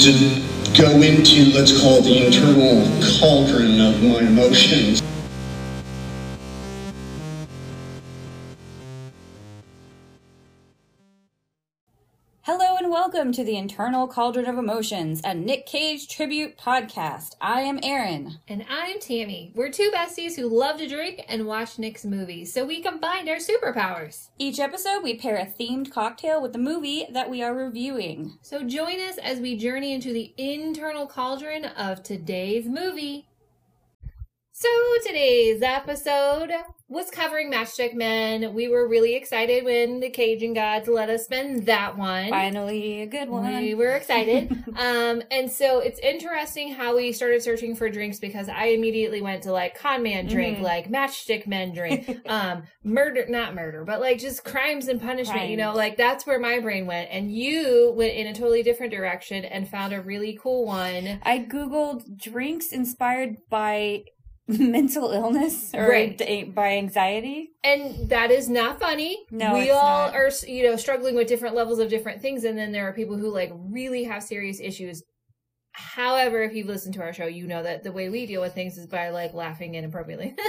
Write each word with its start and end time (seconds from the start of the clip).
to 0.00 0.12
go 0.80 1.02
into, 1.02 1.52
let's 1.52 1.78
call 1.78 1.98
it 1.98 2.04
the 2.04 2.26
internal 2.26 2.88
cauldron 3.18 3.80
of 3.80 4.02
my 4.02 4.20
emotions. 4.20 5.02
Welcome 13.00 13.32
to 13.32 13.42
the 13.42 13.56
Internal 13.56 14.06
Cauldron 14.06 14.44
of 14.44 14.58
Emotions, 14.58 15.22
a 15.24 15.32
Nick 15.32 15.64
Cage 15.64 16.06
tribute 16.06 16.58
podcast. 16.58 17.34
I 17.40 17.62
am 17.62 17.80
Erin. 17.82 18.40
And 18.46 18.66
I'm 18.68 19.00
Tammy. 19.00 19.52
We're 19.54 19.70
two 19.70 19.90
besties 19.90 20.36
who 20.36 20.46
love 20.46 20.76
to 20.76 20.86
drink 20.86 21.24
and 21.26 21.46
watch 21.46 21.78
Nick's 21.78 22.04
movies, 22.04 22.52
so 22.52 22.66
we 22.66 22.82
combined 22.82 23.30
our 23.30 23.36
superpowers. 23.36 24.28
Each 24.38 24.60
episode, 24.60 25.02
we 25.02 25.16
pair 25.16 25.36
a 25.36 25.46
themed 25.46 25.90
cocktail 25.90 26.42
with 26.42 26.52
the 26.52 26.58
movie 26.58 27.06
that 27.10 27.30
we 27.30 27.42
are 27.42 27.54
reviewing. 27.54 28.36
So 28.42 28.64
join 28.64 29.00
us 29.00 29.16
as 29.16 29.40
we 29.40 29.56
journey 29.56 29.94
into 29.94 30.12
the 30.12 30.34
internal 30.36 31.06
cauldron 31.06 31.64
of 31.64 32.02
today's 32.02 32.66
movie. 32.66 33.28
So 34.52 34.68
today's 35.06 35.62
episode 35.62 36.52
was 36.90 37.08
covering 37.08 37.52
Matchstick 37.52 37.94
Men. 37.94 38.52
We 38.52 38.66
were 38.66 38.88
really 38.88 39.14
excited 39.14 39.64
when 39.64 40.00
the 40.00 40.10
Cajun 40.10 40.54
gods 40.54 40.88
let 40.88 41.08
us 41.08 41.22
spend 41.22 41.66
that 41.66 41.96
one. 41.96 42.30
Finally, 42.30 43.02
a 43.02 43.06
good 43.06 43.28
one. 43.30 43.62
We 43.62 43.76
were 43.76 43.92
excited. 43.92 44.50
um, 44.76 45.22
and 45.30 45.48
so 45.50 45.78
it's 45.78 46.00
interesting 46.00 46.74
how 46.74 46.96
we 46.96 47.12
started 47.12 47.42
searching 47.44 47.76
for 47.76 47.88
drinks 47.88 48.18
because 48.18 48.48
I 48.48 48.66
immediately 48.66 49.22
went 49.22 49.44
to 49.44 49.52
like 49.52 49.78
con 49.78 50.02
man 50.02 50.26
drink, 50.26 50.58
Mhm. 50.58 50.62
like 50.62 50.90
matchstick 50.90 51.46
men 51.46 51.72
drink, 51.72 52.10
um, 52.28 52.64
murder, 52.82 53.24
not 53.28 53.54
murder, 53.54 53.84
but 53.84 54.00
like 54.00 54.18
just 54.18 54.42
crimes 54.42 54.88
and 54.88 55.00
punishment, 55.00 55.48
you 55.48 55.56
know, 55.56 55.72
like 55.72 55.96
that's 55.96 56.26
where 56.26 56.40
my 56.40 56.58
brain 56.58 56.86
went. 56.86 57.08
And 57.12 57.30
you 57.32 57.92
went 57.96 58.14
in 58.14 58.26
a 58.26 58.34
totally 58.34 58.64
different 58.64 58.90
direction 58.92 59.44
and 59.44 59.68
found 59.68 59.92
a 59.92 60.00
really 60.00 60.36
cool 60.42 60.66
one. 60.66 61.20
I 61.22 61.38
googled 61.38 62.18
drinks 62.20 62.72
inspired 62.72 63.36
by 63.48 64.06
mental 64.58 65.10
illness 65.10 65.74
or 65.74 65.88
Right. 65.88 66.16
d- 66.16 66.44
by 66.44 66.76
anxiety. 66.76 67.50
And 67.64 68.08
that 68.10 68.30
is 68.30 68.48
not 68.48 68.80
funny. 68.80 69.24
No, 69.30 69.54
we 69.54 69.70
all 69.70 70.06
not. 70.06 70.14
are, 70.14 70.30
you 70.46 70.64
know, 70.64 70.76
struggling 70.76 71.14
with 71.14 71.28
different 71.28 71.54
levels 71.54 71.78
of 71.78 71.88
different 71.88 72.20
things. 72.22 72.44
And 72.44 72.56
then 72.58 72.72
there 72.72 72.88
are 72.88 72.92
people 72.92 73.16
who 73.16 73.30
like 73.30 73.52
really 73.54 74.04
have 74.04 74.22
serious 74.22 74.60
issues. 74.60 75.02
However, 75.72 76.42
if 76.42 76.52
you've 76.54 76.66
listened 76.66 76.94
to 76.94 77.00
our 77.02 77.12
show, 77.12 77.26
you 77.26 77.46
know 77.46 77.62
that 77.62 77.84
the 77.84 77.92
way 77.92 78.08
we 78.08 78.26
deal 78.26 78.40
with 78.40 78.54
things 78.54 78.76
is 78.76 78.86
by 78.86 79.10
like 79.10 79.34
laughing 79.34 79.74
inappropriately. 79.76 80.34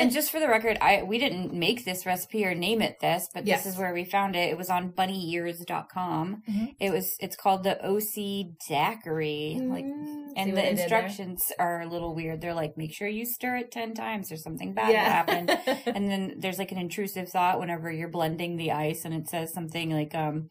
And 0.00 0.10
just 0.12 0.30
for 0.32 0.40
the 0.40 0.48
record, 0.48 0.78
I 0.80 1.02
we 1.02 1.18
didn't 1.18 1.52
make 1.52 1.84
this 1.84 2.04
recipe 2.06 2.44
or 2.44 2.54
name 2.54 2.80
it 2.82 2.96
this, 3.00 3.28
but 3.34 3.46
Yes. 3.46 3.64
this 3.64 3.74
is 3.74 3.78
where 3.78 3.92
we 3.94 4.04
found 4.04 4.34
it. 4.34 4.48
It 4.50 4.56
was 4.58 4.70
on 4.70 4.90
bunnyyears.com. 4.92 6.42
Mhm. 6.48 6.74
It 6.80 6.90
was 6.90 7.14
it's 7.20 7.36
called 7.36 7.64
the 7.64 7.78
OC 7.84 8.52
daiquiri. 8.68 9.58
Like 9.62 9.84
Mm, 9.84 10.28
see 10.28 10.32
and 10.36 10.56
the 10.56 10.60
I 10.62 10.68
did 10.70 10.76
there? 10.78 10.82
instructions 10.84 11.42
are 11.58 11.80
a 11.82 11.86
little 11.88 12.14
weird. 12.14 12.40
They're 12.40 12.54
like, 12.54 12.76
make 12.76 12.94
sure 12.94 13.08
you 13.08 13.24
stir 13.26 13.56
it 13.58 13.70
10 13.70 13.94
times 13.94 14.30
or 14.32 14.36
something 14.36 14.72
bad 14.74 14.88
will 14.88 14.96
happen. 14.96 15.48
and 15.94 16.10
then 16.10 16.34
there's 16.38 16.58
like 16.58 16.72
an 16.72 16.78
intrusive 16.78 17.28
thought 17.28 17.58
whenever 17.60 17.90
you're 17.90 18.08
blending 18.08 18.56
the 18.56 18.72
ice 18.72 19.04
and 19.04 19.14
it 19.14 19.28
says 19.28 19.52
something 19.52 19.90
like, 19.90 20.14
um, 20.14 20.48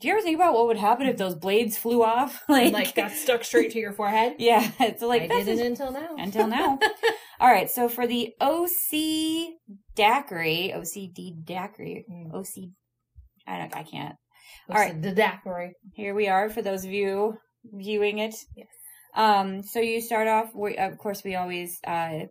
do 0.00 0.08
you 0.08 0.14
ever 0.14 0.22
think 0.22 0.36
about 0.36 0.54
what 0.54 0.66
would 0.66 0.78
happen 0.78 1.06
if 1.06 1.16
those 1.16 1.34
blades 1.34 1.76
flew 1.76 2.02
off? 2.02 2.42
like, 2.48 2.72
like 2.72 2.94
got 2.94 3.12
stuck 3.12 3.44
straight 3.44 3.70
to 3.72 3.78
your 3.78 3.92
forehead. 3.92 4.34
yeah, 4.38 4.70
it's 4.80 5.02
like, 5.02 5.22
I 5.22 5.26
this 5.28 5.46
didn't 5.46 5.60
is 5.60 5.66
until 5.80 5.92
now. 5.92 6.16
until 6.18 6.46
now. 6.46 6.78
All 7.40 7.48
right. 7.48 7.70
So 7.70 7.88
for 7.88 8.06
the 8.06 8.32
OC 8.40 8.68
daiquiri, 9.96 10.72
OCD 10.74 11.44
daiquiri, 11.44 12.04
Mm. 12.10 12.34
OC, 12.34 12.70
I 13.46 13.58
don't, 13.58 13.76
I 13.76 13.82
can't. 13.82 14.16
All 14.68 14.76
right. 14.76 15.00
the 15.00 15.12
daiquiri. 15.12 15.72
Here 15.94 16.14
we 16.14 16.28
are 16.28 16.48
for 16.50 16.62
those 16.62 16.84
of 16.84 16.90
you 16.90 17.34
viewing 17.64 18.18
it. 18.18 18.34
Yes. 18.56 18.68
Um, 19.14 19.62
so 19.62 19.80
you 19.80 20.00
start 20.00 20.28
off, 20.28 20.50
we, 20.54 20.76
of 20.76 20.96
course, 20.98 21.22
we 21.24 21.34
always 21.34 21.78
uh, 21.86 22.26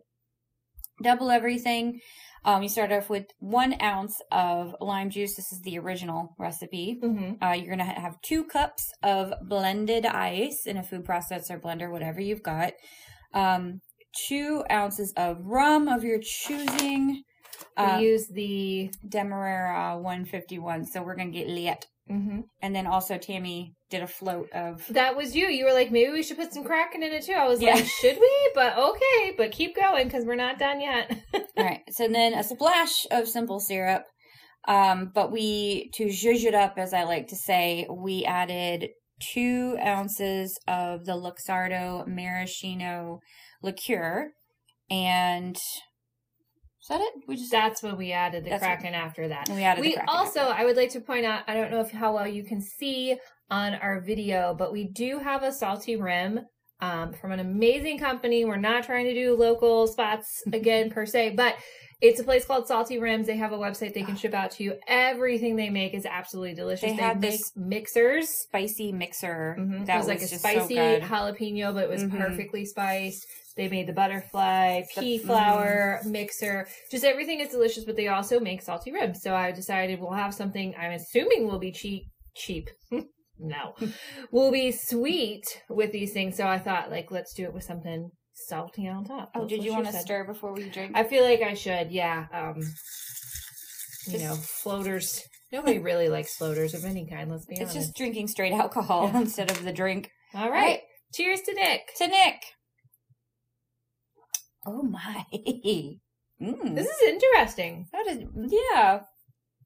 double 1.02 1.30
everything. 1.30 2.00
Um, 2.44 2.62
you 2.62 2.70
start 2.70 2.90
off 2.90 3.10
with 3.10 3.26
one 3.38 3.74
ounce 3.82 4.16
of 4.32 4.74
lime 4.80 5.10
juice. 5.10 5.36
This 5.36 5.52
is 5.52 5.60
the 5.60 5.78
original 5.78 6.34
recipe. 6.38 6.98
Mm-hmm. 7.02 7.42
Uh, 7.44 7.52
you're 7.52 7.76
going 7.76 7.78
to 7.78 7.84
have 7.84 8.20
two 8.22 8.44
cups 8.44 8.90
of 9.02 9.34
blended 9.46 10.06
ice 10.06 10.62
in 10.66 10.78
a 10.78 10.82
food 10.82 11.04
processor 11.04 11.60
blender, 11.60 11.90
whatever 11.90 12.20
you've 12.20 12.42
got. 12.42 12.72
Um, 13.34 13.80
two 14.28 14.64
ounces 14.70 15.12
of 15.16 15.38
rum 15.44 15.88
of 15.88 16.04
your 16.04 16.18
choosing. 16.22 17.22
Uh, 17.76 17.96
we 17.98 18.06
use 18.06 18.26
the. 18.28 18.90
Demerara 19.08 19.98
151. 19.98 20.86
So 20.86 21.02
we're 21.02 21.16
going 21.16 21.32
to 21.32 21.38
get 21.38 21.48
lit. 21.48 21.86
Mm-hmm. 22.10 22.40
And 22.62 22.74
then 22.74 22.86
also 22.86 23.18
Tammy 23.18 23.74
did 23.88 24.02
a 24.02 24.06
float 24.06 24.50
of 24.52 24.84
That 24.88 25.16
was 25.16 25.36
you. 25.36 25.46
You 25.46 25.64
were 25.66 25.72
like, 25.72 25.92
maybe 25.92 26.10
we 26.10 26.22
should 26.22 26.38
put 26.38 26.52
some 26.52 26.64
Kraken 26.64 27.02
in 27.02 27.12
it 27.12 27.24
too. 27.24 27.32
I 27.32 27.46
was 27.46 27.60
Yeah. 27.62 27.74
like, 27.74 27.86
should 27.86 28.18
we? 28.18 28.50
But 28.54 28.76
okay, 28.78 29.34
but 29.36 29.52
keep 29.52 29.76
going 29.76 30.06
because 30.06 30.24
we're 30.24 30.34
not 30.34 30.58
done 30.58 30.80
yet. 30.80 31.16
All 31.34 31.64
right. 31.64 31.82
So 31.90 32.08
then 32.08 32.34
a 32.34 32.42
splash 32.42 33.06
of 33.10 33.28
simple 33.28 33.60
syrup. 33.60 34.04
Um, 34.66 35.10
but 35.14 35.32
we, 35.32 35.90
to 35.94 36.06
zhuzh 36.06 36.44
it 36.44 36.54
up, 36.54 36.74
as 36.78 36.92
I 36.92 37.04
like 37.04 37.28
to 37.28 37.36
say, 37.36 37.86
we 37.90 38.24
added 38.24 38.88
two 39.32 39.76
ounces 39.84 40.58
of 40.66 41.04
the 41.04 41.12
Luxardo 41.12 42.06
maraschino 42.06 43.20
liqueur. 43.62 44.30
And 44.90 45.56
is 45.56 46.88
that 46.88 47.00
it? 47.00 47.12
We 47.28 47.36
just, 47.36 47.50
That's 47.50 47.82
when 47.82 47.96
we 47.96 48.12
added 48.12 48.44
the 48.44 48.58
Kraken 48.58 48.94
after 48.94 49.28
that. 49.28 49.48
we 49.48 49.62
added 49.62 49.82
we 49.82 49.96
also. 50.08 50.40
I 50.40 50.64
would 50.64 50.76
like 50.76 50.90
to 50.90 51.00
point 51.00 51.24
out, 51.24 51.42
I 51.46 51.54
don't 51.54 51.70
know 51.70 51.80
if 51.80 51.90
how 51.92 52.14
well 52.14 52.26
you 52.26 52.44
can 52.44 52.60
see 52.60 53.16
on 53.50 53.74
our 53.74 54.00
video, 54.00 54.54
but 54.58 54.72
we 54.72 54.84
do 54.88 55.18
have 55.18 55.42
a 55.42 55.52
salty 55.52 55.96
rim 55.96 56.40
um, 56.80 57.12
from 57.12 57.32
an 57.32 57.40
amazing 57.40 57.98
company. 57.98 58.44
We're 58.44 58.56
not 58.56 58.84
trying 58.84 59.06
to 59.06 59.14
do 59.14 59.36
local 59.36 59.86
spots 59.86 60.26
again 60.52 60.90
per 60.90 61.04
se, 61.06 61.34
but 61.36 61.54
it's 62.00 62.18
a 62.18 62.24
place 62.24 62.46
called 62.46 62.66
Salty 62.66 62.98
Rims. 62.98 63.26
They 63.26 63.36
have 63.36 63.52
a 63.52 63.58
website 63.58 63.92
they 63.92 64.02
can 64.02 64.16
ship 64.16 64.32
out 64.32 64.52
to 64.52 64.64
you. 64.64 64.78
Everything 64.88 65.56
they 65.56 65.68
make 65.68 65.92
is 65.92 66.06
absolutely 66.06 66.54
delicious. 66.54 66.80
They 66.88 66.94
had 66.94 67.20
make 67.20 67.32
this 67.32 67.52
mixers. 67.54 68.26
spicy 68.30 68.90
mixer. 68.90 69.54
Mhm. 69.60 69.84
That 69.84 69.96
it 69.96 69.98
was, 69.98 70.06
like 70.08 70.22
a 70.22 70.26
so 70.26 70.36
spicy 70.38 70.76
good. 70.76 71.02
jalapeno, 71.02 71.74
but 71.74 71.84
it 71.84 71.90
was 71.90 72.04
Mhm. 72.04 72.16
perfectly 72.18 72.64
spiced. 72.64 73.26
They 73.60 73.68
made 73.68 73.88
the 73.88 73.92
butterfly, 73.92 74.84
pea 74.94 75.18
mhm. 75.18 75.26
flower 75.26 76.00
mixer. 76.06 76.66
Just 76.90 77.04
everything 77.04 77.40
is 77.40 77.50
delicious, 77.50 77.84
but 77.84 77.94
they 77.94 78.08
also 78.08 78.40
make 78.40 78.62
salty 78.62 78.90
ribs. 78.90 79.20
So 79.20 79.34
I 79.34 79.52
decided 79.52 80.00
we'll 80.00 80.12
have 80.12 80.32
something 80.32 80.74
I'm 80.80 80.92
assuming 80.92 81.46
will 81.46 81.58
be 81.58 81.70
cheap. 81.70 82.04
Cheap. 82.34 82.70
no. 83.38 83.74
will 84.32 84.50
be 84.50 84.72
sweet 84.72 85.44
with 85.68 85.92
these 85.92 86.14
things. 86.14 86.38
So 86.38 86.46
I 86.46 86.58
thought, 86.58 86.90
like, 86.90 87.10
let's 87.10 87.34
do 87.34 87.44
it 87.44 87.52
with 87.52 87.62
something 87.62 88.08
salty 88.32 88.88
on 88.88 89.04
top. 89.04 89.30
Oh, 89.34 89.40
That's 89.40 89.50
did 89.52 89.64
you 89.64 89.72
want 89.72 89.88
to 89.88 89.92
stir 89.92 90.24
before 90.24 90.54
we 90.54 90.70
drink? 90.70 90.92
I 90.94 91.04
feel 91.04 91.22
like 91.22 91.42
I 91.42 91.52
should, 91.52 91.92
yeah. 91.92 92.28
Um, 92.32 92.62
you 94.06 94.12
Just- 94.12 94.24
know, 94.24 94.36
floaters. 94.36 95.22
Nobody 95.52 95.78
really 95.90 96.08
likes 96.08 96.34
floaters 96.34 96.72
of 96.72 96.86
any 96.86 97.06
kind, 97.06 97.30
let's 97.30 97.44
be 97.44 97.56
it's 97.56 97.72
honest. 97.72 97.76
just 97.76 97.94
drinking 97.94 98.28
straight 98.28 98.54
alcohol 98.54 99.10
Yeah. 99.12 99.20
instead 99.20 99.50
of 99.50 99.62
the 99.64 99.72
drink. 99.72 100.10
All 100.32 100.44
All 100.44 100.50
right. 100.50 100.62
right. 100.62 100.80
Cheers 101.12 101.42
to 101.42 101.52
Nick. 101.52 101.90
To 101.96 102.06
Nick. 102.06 102.36
Oh 104.66 104.82
my. 104.82 105.24
Mm. 106.40 106.74
This 106.74 106.86
is 106.86 107.02
interesting. 107.02 107.86
That 107.92 108.06
is, 108.06 108.22
yeah. 108.74 109.00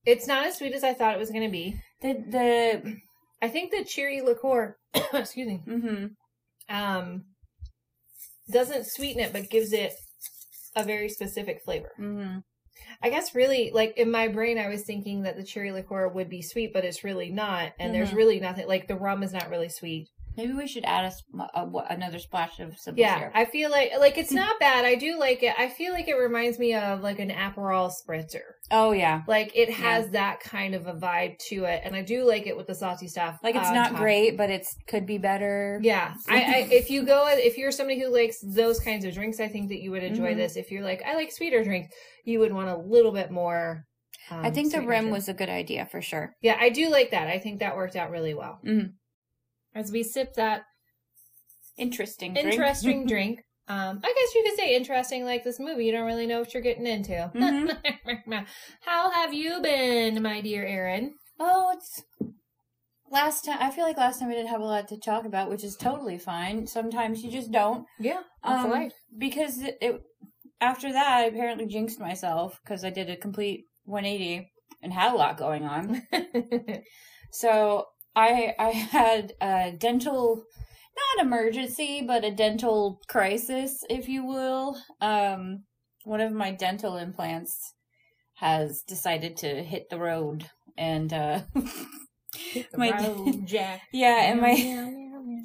It's 0.04 0.26
not 0.26 0.46
as 0.46 0.58
sweet 0.58 0.72
as 0.72 0.82
I 0.82 0.92
thought 0.92 1.14
it 1.14 1.20
was 1.20 1.30
going 1.30 1.44
to 1.44 1.48
be. 1.48 1.76
The 2.02 2.14
the 2.28 2.96
I 3.40 3.48
think 3.48 3.70
the 3.70 3.84
cherry 3.84 4.20
liqueur, 4.22 4.76
excuse 5.12 5.46
me, 5.46 5.62
mm-hmm. 5.66 6.74
um, 6.74 7.26
doesn't 8.50 8.86
sweeten 8.86 9.22
it, 9.22 9.32
but 9.32 9.50
gives 9.50 9.72
it 9.72 9.92
a 10.74 10.82
very 10.82 11.08
specific 11.08 11.62
flavor. 11.64 11.92
hmm 11.96 12.38
I 13.02 13.08
guess 13.10 13.34
really, 13.34 13.70
like 13.72 13.96
in 13.96 14.10
my 14.10 14.28
brain, 14.28 14.58
I 14.58 14.68
was 14.68 14.82
thinking 14.82 15.22
that 15.22 15.36
the 15.36 15.44
cherry 15.44 15.70
liqueur 15.70 16.08
would 16.08 16.28
be 16.28 16.42
sweet, 16.42 16.72
but 16.72 16.84
it's 16.84 17.04
really 17.04 17.30
not. 17.30 17.72
And 17.78 17.94
there's 17.94 18.10
Mhm. 18.10 18.16
really 18.16 18.40
nothing 18.40 18.66
like 18.66 18.88
the 18.88 18.96
rum 18.96 19.22
is 19.22 19.32
not 19.32 19.48
really 19.48 19.68
sweet. 19.68 20.08
Maybe 20.36 20.52
we 20.52 20.66
should 20.66 20.84
add 20.84 21.12
a, 21.34 21.42
a, 21.60 21.66
another 21.90 22.18
splash 22.18 22.58
of 22.60 22.76
simple 22.78 23.00
Yeah, 23.00 23.18
syrup. 23.18 23.32
I 23.34 23.44
feel 23.44 23.70
like 23.70 23.92
like 23.98 24.18
it's 24.18 24.32
not 24.42 24.58
bad. 24.60 24.84
I 24.84 24.94
do 24.94 25.18
like 25.18 25.42
it. 25.42 25.54
I 25.58 25.68
feel 25.68 25.92
like 25.92 26.08
it 26.08 26.14
reminds 26.16 26.58
me 26.58 26.74
of 26.74 27.00
like 27.02 27.18
an 27.18 27.30
Aperol 27.30 27.90
spritzer. 27.92 28.42
oh 28.70 28.92
yeah, 28.92 29.22
Like 29.28 29.52
it 29.54 29.70
has 29.70 30.10
that 30.10 30.40
kind 30.40 30.74
of 30.74 30.86
a 30.86 30.94
vibe 30.94 31.38
to 31.50 31.64
it, 31.64 31.82
and 31.84 31.94
I 31.94 32.02
do 32.02 32.24
like 32.26 32.46
it 32.46 32.56
with 32.56 32.66
the 32.66 32.74
salty 32.74 33.08
stuff. 33.08 33.38
like 33.42 33.54
it's 33.54 33.70
not 33.70 33.90
top. 33.90 33.98
great, 34.00 34.36
but 34.36 34.50
it's 34.50 34.74
could 34.86 35.06
be 35.06 35.18
better. 35.18 35.78
Yeah, 35.82 36.14
I, 36.28 36.36
I 36.42 36.68
if 36.70 36.90
you 36.90 37.04
go 37.04 37.26
if 37.30 37.56
you're 37.58 37.70
somebody 37.72 38.00
who 38.00 38.08
likes 38.12 38.38
those 38.42 38.80
kinds 38.80 39.04
of 39.04 39.14
drinks, 39.14 39.40
I 39.40 39.48
think 39.48 39.68
that 39.68 39.80
you 39.80 39.90
would 39.90 40.02
enjoy 40.04 40.34
Mhm. 40.34 40.36
this. 40.38 40.56
If 40.56 40.70
you're 40.70 40.82
like 40.84 41.02
I 41.06 41.14
like 41.14 41.30
sweeter 41.32 41.62
drinks, 41.62 41.94
you 42.24 42.40
would 42.40 42.52
want 42.52 42.68
a 42.68 42.76
little 42.76 43.12
bit 43.12 43.30
more. 43.30 43.84
Um, 44.30 44.40
I 44.44 44.50
think 44.50 44.72
the 44.72 44.80
rim 44.80 45.10
was 45.10 45.28
a 45.28 45.34
good 45.34 45.50
idea 45.50 45.84
for 45.86 46.00
sure. 46.00 46.34
Yeah, 46.40 46.56
I 46.58 46.70
do 46.70 46.88
like 46.90 47.10
that. 47.10 47.28
I 47.28 47.38
think 47.38 47.60
that 47.60 47.76
worked 47.76 47.94
out 47.94 48.10
really 48.10 48.32
well. 48.32 48.58
Mhm. 48.66 48.94
As 49.74 49.90
we 49.92 50.02
sip 50.02 50.34
that 50.34 50.62
Interesting. 51.76 52.34
drink. 52.34 52.48
interesting 52.52 53.06
drink. 53.08 53.40
Um, 53.66 54.00
I 54.04 54.12
guess 54.14 54.34
you 54.34 54.42
could 54.46 54.58
say 54.58 54.76
interesting, 54.76 55.24
like 55.24 55.42
this 55.42 55.58
movie. 55.58 55.86
You 55.86 55.92
don't 55.92 56.06
really 56.06 56.26
know 56.26 56.40
what 56.40 56.52
you're 56.54 56.62
getting 56.62 56.86
into. 56.86 57.30
Mhm. 57.34 58.46
How 58.82 59.10
have 59.10 59.32
you 59.34 59.60
been, 59.62 60.22
my 60.22 60.40
dear 60.40 60.64
Erin? 60.64 61.14
oh, 61.40 61.72
it's 61.74 62.02
last 63.10 63.44
time 63.44 63.58
I 63.60 63.70
feel 63.70 63.84
like 63.84 63.96
last 63.96 64.18
time 64.20 64.28
we 64.28 64.34
didn't 64.34 64.50
have 64.50 64.60
a 64.60 64.64
lot 64.64 64.88
to 64.88 64.98
talk 64.98 65.24
about, 65.24 65.48
which 65.50 65.64
is 65.64 65.76
totally 65.76 66.18
fine. 66.18 66.66
Sometimes 66.66 67.22
you 67.24 67.30
just 67.30 67.50
don't. 67.50 67.86
Yeah, 67.98 68.20
that's 68.44 68.64
Um, 68.64 68.70
life. 68.70 68.92
because 69.18 69.58
it, 69.62 69.76
it 69.80 70.00
after 70.60 70.92
that 70.92 71.06
I 71.20 71.24
apparently 71.24 71.66
jinxed 71.66 71.98
myself 71.98 72.58
because 72.62 72.84
I 72.84 72.90
did 72.90 73.10
a 73.10 73.16
complete 73.16 73.64
180 73.84 74.48
and 74.82 74.92
had 74.92 75.12
a 75.12 75.16
lot 75.16 75.36
going 75.38 75.64
on. 75.64 76.02
So 77.32 77.86
I 78.16 78.54
I 78.58 78.70
had 78.70 79.32
a 79.40 79.72
dental 79.72 80.44
not 81.16 81.26
emergency 81.26 82.02
but 82.06 82.24
a 82.24 82.30
dental 82.30 83.00
crisis 83.08 83.82
if 83.90 84.08
you 84.08 84.24
will. 84.24 84.76
Um 85.00 85.64
one 86.04 86.20
of 86.20 86.32
my 86.32 86.52
dental 86.52 86.96
implants 86.96 87.74
has 88.36 88.82
decided 88.82 89.36
to 89.38 89.62
hit 89.62 89.88
the 89.90 89.98
road 89.98 90.50
and 90.76 91.12
uh 91.12 91.40
my- 92.76 92.90
Road 93.06 93.46
Jack. 93.46 93.82
yeah 93.92 94.30
and 94.30 94.40
my 94.40 94.50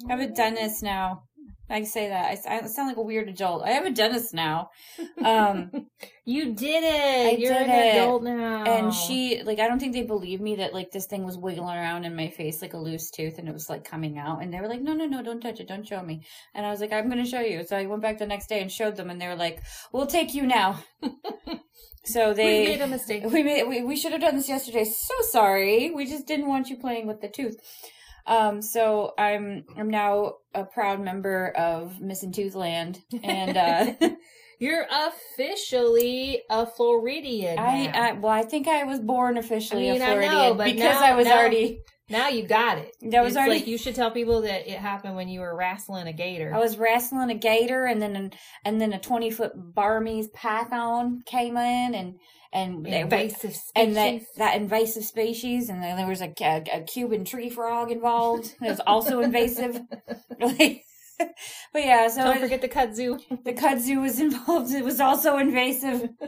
I 0.08 0.10
have 0.12 0.20
a 0.20 0.28
dentist 0.32 0.82
now. 0.82 1.24
I 1.70 1.84
say 1.84 2.08
that. 2.08 2.30
I 2.48 2.66
sound 2.66 2.88
like 2.88 2.96
a 2.96 3.02
weird 3.02 3.28
adult. 3.28 3.62
I 3.62 3.70
have 3.70 3.86
a 3.86 3.90
dentist 3.90 4.34
now. 4.34 4.70
Um 5.24 5.70
You 6.26 6.54
did 6.54 6.84
it. 6.84 7.34
I 7.34 7.36
You're 7.38 7.54
did 7.54 7.62
an 7.62 7.70
it. 7.70 7.96
adult 7.96 8.22
now. 8.22 8.62
and 8.64 8.92
she 8.94 9.42
like 9.42 9.58
I 9.58 9.66
don't 9.68 9.78
think 9.80 9.92
they 9.94 10.02
believed 10.02 10.42
me 10.42 10.56
that 10.56 10.74
like 10.74 10.90
this 10.92 11.06
thing 11.06 11.24
was 11.24 11.36
wiggling 11.38 11.76
around 11.76 12.04
in 12.04 12.14
my 12.14 12.28
face 12.28 12.60
like 12.62 12.74
a 12.74 12.78
loose 12.78 13.10
tooth 13.10 13.38
and 13.38 13.48
it 13.48 13.52
was 13.52 13.68
like 13.70 13.84
coming 13.84 14.18
out 14.18 14.42
and 14.42 14.52
they 14.52 14.60
were 14.60 14.68
like 14.68 14.82
no 14.82 14.92
no 14.92 15.06
no 15.06 15.22
don't 15.22 15.40
touch 15.40 15.58
it 15.60 15.66
don't 15.68 15.86
show 15.88 16.02
me 16.02 16.22
and 16.54 16.64
I 16.66 16.70
was 16.70 16.80
like 16.80 16.92
I'm 16.92 17.08
gonna 17.08 17.26
show 17.26 17.40
you 17.40 17.64
so 17.66 17.76
I 17.76 17.86
went 17.86 18.02
back 18.02 18.18
the 18.18 18.26
next 18.26 18.48
day 18.48 18.60
and 18.60 18.70
showed 18.70 18.96
them 18.96 19.10
and 19.10 19.20
they 19.20 19.26
were 19.28 19.34
like 19.34 19.60
we'll 19.92 20.06
take 20.06 20.34
you 20.34 20.46
now 20.46 20.82
so 22.04 22.28
we 22.28 22.34
they 22.34 22.64
made 22.66 22.80
a 22.80 22.86
mistake. 22.86 23.24
we 23.32 23.42
made 23.42 23.64
we, 23.66 23.82
we 23.82 23.96
should 23.96 24.12
have 24.12 24.20
done 24.20 24.36
this 24.36 24.48
yesterday 24.48 24.84
so 24.84 25.14
sorry 25.30 25.90
we 25.90 26.06
just 26.06 26.26
didn't 26.26 26.46
want 26.48 26.68
you 26.68 26.76
playing 26.76 27.06
with 27.06 27.20
the 27.20 27.28
tooth 27.28 27.56
um 28.26 28.60
so 28.62 29.12
i'm 29.18 29.64
i'm 29.76 29.90
now 29.90 30.34
a 30.54 30.64
proud 30.64 31.00
member 31.00 31.48
of 31.56 32.00
missing 32.00 32.32
tooth 32.32 32.54
land 32.54 33.00
and 33.22 33.56
uh 33.56 34.08
You're 34.62 34.84
officially 35.44 36.42
a 36.50 36.66
Floridian. 36.66 37.58
I, 37.58 37.86
now. 37.86 38.02
I 38.02 38.12
well 38.12 38.32
i 38.32 38.42
think 38.42 38.68
i 38.68 38.84
was 38.84 39.00
born 39.00 39.38
officially 39.38 39.88
I 39.88 39.92
mean, 39.94 40.02
a 40.02 40.04
I 40.04 40.08
know, 40.08 40.20
floridian 40.20 40.56
but 40.58 40.64
because 40.64 41.00
now- 41.00 41.06
i 41.06 41.14
was 41.14 41.26
now- 41.26 41.38
already 41.38 41.80
now 42.10 42.26
you 42.26 42.42
got 42.42 42.78
it. 42.78 42.92
That 43.12 43.20
was 43.22 43.34
It's 43.34 43.36
already- 43.36 43.60
like 43.60 43.68
you 43.68 43.78
should 43.78 43.94
tell 43.94 44.10
people 44.10 44.40
that 44.42 44.68
it 44.68 44.78
happened 44.80 45.14
when 45.14 45.28
you 45.28 45.38
were 45.40 45.54
wrestling 45.56 46.08
a 46.08 46.12
gator. 46.12 46.52
i 46.54 46.58
was 46.58 46.76
wrestling 46.76 47.30
a 47.30 47.34
gator 47.36 47.84
and 47.84 48.02
then 48.02 48.16
an, 48.16 48.32
and 48.64 48.80
then 48.80 48.92
a 48.92 48.98
20 48.98 49.30
foot 49.30 49.52
burmese 49.74 50.28
python 50.34 51.22
came 51.24 51.56
in 51.56 51.94
and 51.94 52.16
and 52.52 52.86
invasive 52.86 53.54
species. 53.54 53.72
and 53.76 53.96
that 53.96 54.20
that 54.36 54.56
invasive 54.56 55.04
species, 55.04 55.68
and 55.68 55.82
then 55.82 55.96
there 55.96 56.06
was 56.08 56.20
a, 56.20 56.32
a, 56.40 56.64
a 56.72 56.80
Cuban 56.82 57.24
tree 57.24 57.50
frog 57.50 57.90
involved. 57.90 58.54
It 58.60 58.68
was 58.68 58.80
also 58.86 59.20
invasive. 59.20 59.80
Like, 60.40 60.84
but 61.18 61.84
yeah, 61.84 62.08
so 62.08 62.24
Don't 62.24 62.38
it- 62.38 62.40
forget 62.40 62.62
the 62.62 62.68
kudzu. 62.68 63.20
the 63.44 63.52
kudzu 63.52 64.00
was 64.00 64.18
involved. 64.20 64.72
It 64.72 64.82
was 64.84 65.00
also 65.00 65.36
invasive. 65.38 66.08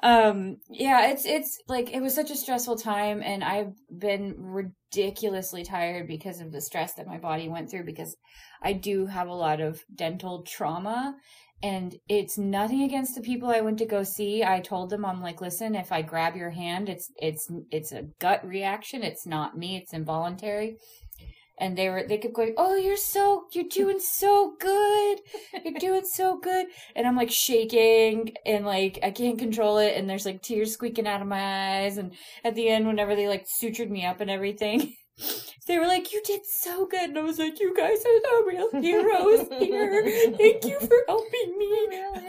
Um, 0.00 0.58
yeah, 0.70 1.08
it's 1.10 1.24
it's 1.26 1.58
like 1.66 1.92
it 1.92 2.00
was 2.00 2.14
such 2.14 2.30
a 2.30 2.36
stressful 2.36 2.76
time, 2.76 3.20
and 3.20 3.42
I've 3.42 3.72
been 3.90 4.36
ridiculously 4.38 5.64
tired 5.64 6.06
because 6.06 6.40
of 6.40 6.52
the 6.52 6.60
stress 6.60 6.94
that 6.94 7.06
my 7.08 7.18
body 7.18 7.48
went 7.48 7.68
through. 7.68 7.84
Because 7.84 8.16
I 8.62 8.74
do 8.74 9.06
have 9.06 9.26
a 9.26 9.34
lot 9.34 9.60
of 9.60 9.82
dental 9.92 10.44
trauma, 10.46 11.16
and 11.62 11.96
it's 12.08 12.38
nothing 12.38 12.82
against 12.82 13.14
the 13.14 13.20
people 13.20 13.48
I 13.48 13.60
went 13.60 13.78
to 13.78 13.86
go 13.86 14.04
see. 14.04 14.44
I 14.44 14.60
told 14.60 14.90
them 14.90 15.04
I'm 15.04 15.20
like, 15.20 15.40
listen, 15.40 15.74
if 15.74 15.90
I 15.90 16.02
grab 16.02 16.36
your 16.36 16.50
hand, 16.50 16.88
it's 16.88 17.10
it's 17.20 17.50
it's 17.70 17.92
a 17.92 18.04
gut 18.20 18.46
reaction. 18.46 19.02
It's 19.02 19.26
not 19.26 19.58
me. 19.58 19.76
It's 19.76 19.92
involuntary. 19.92 20.76
And 21.60 21.76
they 21.76 21.88
were 21.88 22.04
they 22.06 22.18
kept 22.18 22.34
going, 22.34 22.54
oh, 22.56 22.76
you're 22.76 22.96
so 22.96 23.46
you're 23.52 23.64
doing 23.64 23.98
so 23.98 24.54
good 24.60 25.18
you're 25.64 25.80
doing 25.80 26.04
so 26.04 26.38
good 26.38 26.66
and 26.94 27.06
i'm 27.06 27.16
like 27.16 27.30
shaking 27.30 28.32
and 28.46 28.64
like 28.64 28.98
i 29.02 29.10
can't 29.10 29.38
control 29.38 29.78
it 29.78 29.96
and 29.96 30.08
there's 30.08 30.26
like 30.26 30.42
tears 30.42 30.72
squeaking 30.72 31.06
out 31.06 31.22
of 31.22 31.28
my 31.28 31.80
eyes 31.80 31.98
and 31.98 32.12
at 32.44 32.54
the 32.54 32.68
end 32.68 32.86
whenever 32.86 33.16
they 33.16 33.28
like 33.28 33.46
sutured 33.46 33.90
me 33.90 34.04
up 34.04 34.20
and 34.20 34.30
everything 34.30 34.94
they 35.66 35.78
were 35.78 35.86
like 35.86 36.12
you 36.12 36.22
did 36.24 36.40
so 36.44 36.86
good 36.86 37.10
and 37.10 37.18
i 37.18 37.22
was 37.22 37.38
like 37.38 37.60
you 37.60 37.74
guys 37.74 37.98
are 37.98 38.20
the 38.20 38.44
real 38.46 38.70
heroes 38.82 39.46
here 39.58 40.02
thank 40.36 40.64
you 40.64 40.78
for 40.80 40.96
helping 41.06 41.58
me 41.58 41.68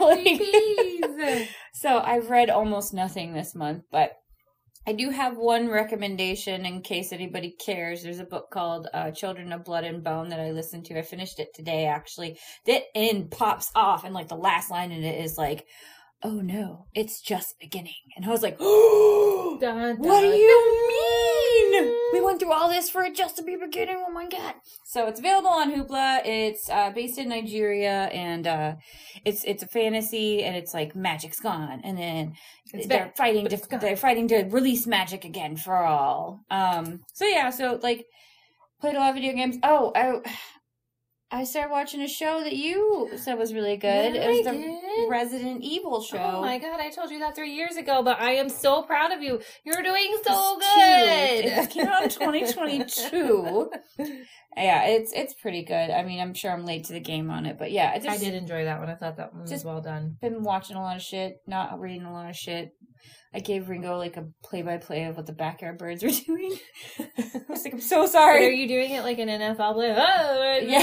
Like- 0.00 1.48
so 1.72 1.98
i've 1.98 2.30
read 2.30 2.50
almost 2.50 2.92
nothing 2.92 3.32
this 3.32 3.54
month 3.54 3.84
but 3.90 4.16
I 4.86 4.92
do 4.92 5.10
have 5.10 5.36
one 5.36 5.68
recommendation 5.68 6.64
in 6.64 6.80
case 6.80 7.12
anybody 7.12 7.54
cares. 7.64 8.02
There's 8.02 8.18
a 8.18 8.24
book 8.24 8.50
called 8.50 8.88
uh, 8.94 9.10
Children 9.10 9.52
of 9.52 9.62
Blood 9.62 9.84
and 9.84 10.02
Bone 10.02 10.30
that 10.30 10.40
I 10.40 10.52
listened 10.52 10.86
to. 10.86 10.98
I 10.98 11.02
finished 11.02 11.38
it 11.38 11.54
today, 11.54 11.84
actually. 11.84 12.38
That 12.66 12.84
end 12.94 13.30
pops 13.30 13.70
off, 13.74 14.04
and 14.04 14.14
like 14.14 14.28
the 14.28 14.36
last 14.36 14.70
line 14.70 14.90
in 14.90 15.04
it 15.04 15.22
is 15.22 15.36
like, 15.36 15.66
"Oh 16.22 16.40
no, 16.40 16.86
it's 16.94 17.20
just 17.20 17.58
beginning." 17.60 17.94
And 18.16 18.24
I 18.24 18.28
was 18.28 18.42
like, 18.42 18.56
"Oh, 18.60 19.58
Dun, 19.60 19.96
what 19.98 20.20
do 20.20 20.26
you 20.26 20.88
mean? 20.88 21.96
We 22.12 22.20
went 22.20 22.40
through 22.40 22.52
all 22.52 22.68
this 22.68 22.90
for 22.90 23.02
it 23.04 23.14
just 23.14 23.36
to 23.36 23.42
be 23.42 23.56
beginning. 23.56 24.02
Oh 24.06 24.12
my 24.12 24.26
god!" 24.28 24.54
So 24.84 25.06
it's 25.06 25.20
available 25.20 25.48
on 25.50 25.72
Hoopla. 25.72 26.22
It's 26.24 26.68
uh, 26.68 26.90
based 26.90 27.18
in 27.18 27.28
Nigeria, 27.28 28.04
and 28.12 28.46
uh, 28.46 28.74
it's 29.24 29.44
it's 29.44 29.62
a 29.62 29.68
fantasy, 29.68 30.42
and 30.42 30.56
it's 30.56 30.74
like 30.74 30.94
magic's 30.96 31.40
gone, 31.40 31.80
and 31.84 31.96
then 31.96 32.34
It's 32.72 32.86
they're 32.86 33.06
back, 33.06 33.16
fighting 33.16 33.46
to 33.48 33.78
they're 33.80 33.96
fighting 33.96 34.28
to 34.28 34.44
release 34.44 34.86
magic 34.86 35.24
again 35.24 35.56
for 35.56 35.76
all. 35.76 36.40
Um. 36.50 37.00
So 37.14 37.24
yeah. 37.24 37.50
So 37.50 37.78
like, 37.82 38.06
played 38.80 38.96
a 38.96 38.98
lot 38.98 39.10
of 39.10 39.14
video 39.16 39.32
games. 39.34 39.56
Oh, 39.62 39.92
I 39.94 40.20
I 41.32 41.44
started 41.44 41.70
watching 41.70 42.00
a 42.02 42.08
show 42.08 42.42
that 42.42 42.54
you 42.56 43.08
said 43.16 43.38
was 43.38 43.54
really 43.54 43.76
good. 43.76 44.14
Yeah, 44.16 44.22
it 44.22 44.38
was 44.38 44.46
I 44.48 44.50
the 44.52 44.58
did. 44.58 45.08
Resident 45.10 45.62
Evil 45.62 45.96
oh 45.96 46.02
show. 46.02 46.18
Oh 46.18 46.40
my 46.40 46.58
god, 46.58 46.80
I 46.80 46.90
told 46.90 47.10
you 47.12 47.20
that 47.20 47.36
three 47.36 47.52
years 47.52 47.76
ago, 47.76 48.02
but 48.02 48.18
I 48.20 48.32
am 48.32 48.48
so 48.48 48.82
proud 48.82 49.12
of 49.12 49.22
you. 49.22 49.40
You're 49.64 49.80
doing 49.82 50.16
so 50.26 50.58
It's 50.60 50.74
good. 50.74 51.44
cute. 51.44 51.58
It 51.64 51.70
came 51.70 51.86
out 51.86 52.02
in 52.02 52.08
2022. 52.78 53.70
yeah, 54.56 54.86
it's 54.86 55.12
it's 55.12 55.34
pretty 55.34 55.62
good. 55.64 55.90
I 55.90 56.02
mean, 56.02 56.20
I'm 56.20 56.34
sure 56.34 56.50
I'm 56.50 56.64
late 56.66 56.84
to 56.84 56.92
the 56.94 57.00
game 57.00 57.30
on 57.30 57.46
it, 57.46 57.58
but 57.58 57.70
yeah, 57.70 57.94
it's 57.94 58.06
I 58.06 58.16
did 58.18 58.34
enjoy 58.34 58.64
that 58.64 58.80
one. 58.80 58.88
I 58.90 58.96
thought 58.96 59.16
that 59.18 59.32
one 59.32 59.42
was 59.42 59.64
well 59.64 59.80
done. 59.80 60.16
been 60.20 60.42
watching 60.42 60.76
a 60.76 60.82
lot 60.82 60.96
of 60.96 61.02
shit, 61.02 61.36
not 61.46 61.78
reading 61.80 62.04
a 62.04 62.12
lot 62.12 62.28
of 62.28 62.36
shit. 62.36 62.72
I 63.32 63.38
gave 63.38 63.68
Ringo 63.68 63.96
like 63.96 64.16
a 64.16 64.26
play 64.42 64.62
by 64.62 64.78
play 64.78 65.04
of 65.04 65.16
what 65.16 65.26
the 65.26 65.32
backyard 65.32 65.78
birds 65.78 66.02
were 66.02 66.10
doing. 66.26 66.56
I 66.98 67.42
was 67.48 67.64
like, 67.64 67.74
I'm 67.74 67.80
so 67.80 68.06
But 68.06 68.16
are 68.16 68.50
you 68.50 68.66
doing 68.66 68.90
it 68.90 69.02
like 69.02 69.18
an 69.18 69.28
NFL 69.28 69.74
play? 69.74 69.94
Oh, 69.96 70.58
Yeah. 70.68 70.80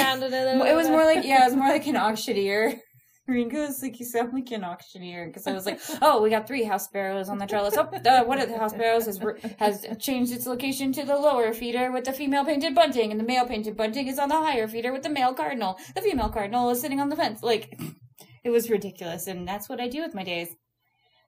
It 0.72 0.76
was 0.76 0.88
more 0.90 1.04
like 1.04 1.26
yeah, 1.26 1.42
it 1.44 1.46
was 1.46 1.56
more 1.56 1.68
like 1.78 1.88
an 1.88 1.98
auctioneer. 1.98 2.82
Ringo's 3.28 3.82
like 3.82 4.00
you 4.00 4.06
sound 4.06 4.32
like 4.32 4.50
an 4.52 4.64
auctioneer 4.64 5.28
because 5.28 5.46
I 5.48 5.52
was 5.52 5.66
like, 5.66 5.82
oh, 6.02 6.22
we 6.22 6.30
got 6.30 6.48
three 6.48 6.64
house 6.64 6.86
sparrows 6.86 7.28
on 7.28 7.38
the 7.40 7.46
trellis. 7.46 7.76
Oh, 7.78 7.82
uh, 7.82 8.24
one 8.24 8.40
of 8.40 8.48
the 8.48 8.58
house 8.58 8.72
sparrows 8.72 9.06
has 9.06 9.20
has 9.60 9.86
changed 10.00 10.32
its 10.32 10.48
location 10.48 10.94
to 10.94 11.04
the 11.04 11.18
lower 11.18 11.54
feeder 11.54 11.92
with 11.92 12.06
the 12.06 12.14
female 12.14 12.46
painted 12.46 12.74
bunting, 12.74 13.12
and 13.12 13.20
the 13.20 13.26
male 13.26 13.46
painted 13.46 13.76
bunting 13.76 14.08
is 14.08 14.18
on 14.18 14.30
the 14.30 14.36
higher 14.36 14.66
feeder 14.70 14.94
with 14.94 15.04
the 15.04 15.10
male 15.10 15.34
cardinal. 15.34 15.78
The 15.94 16.02
female 16.02 16.30
cardinal 16.30 16.70
is 16.70 16.80
sitting 16.80 17.02
on 17.02 17.10
the 17.10 17.18
fence. 17.18 17.44
Like, 17.44 17.78
it 18.46 18.50
was 18.50 18.70
ridiculous, 18.70 19.28
and 19.28 19.46
that's 19.46 19.68
what 19.68 19.82
I 19.82 19.90
do 19.90 20.02
with 20.02 20.16
my 20.16 20.24
days. 20.24 20.48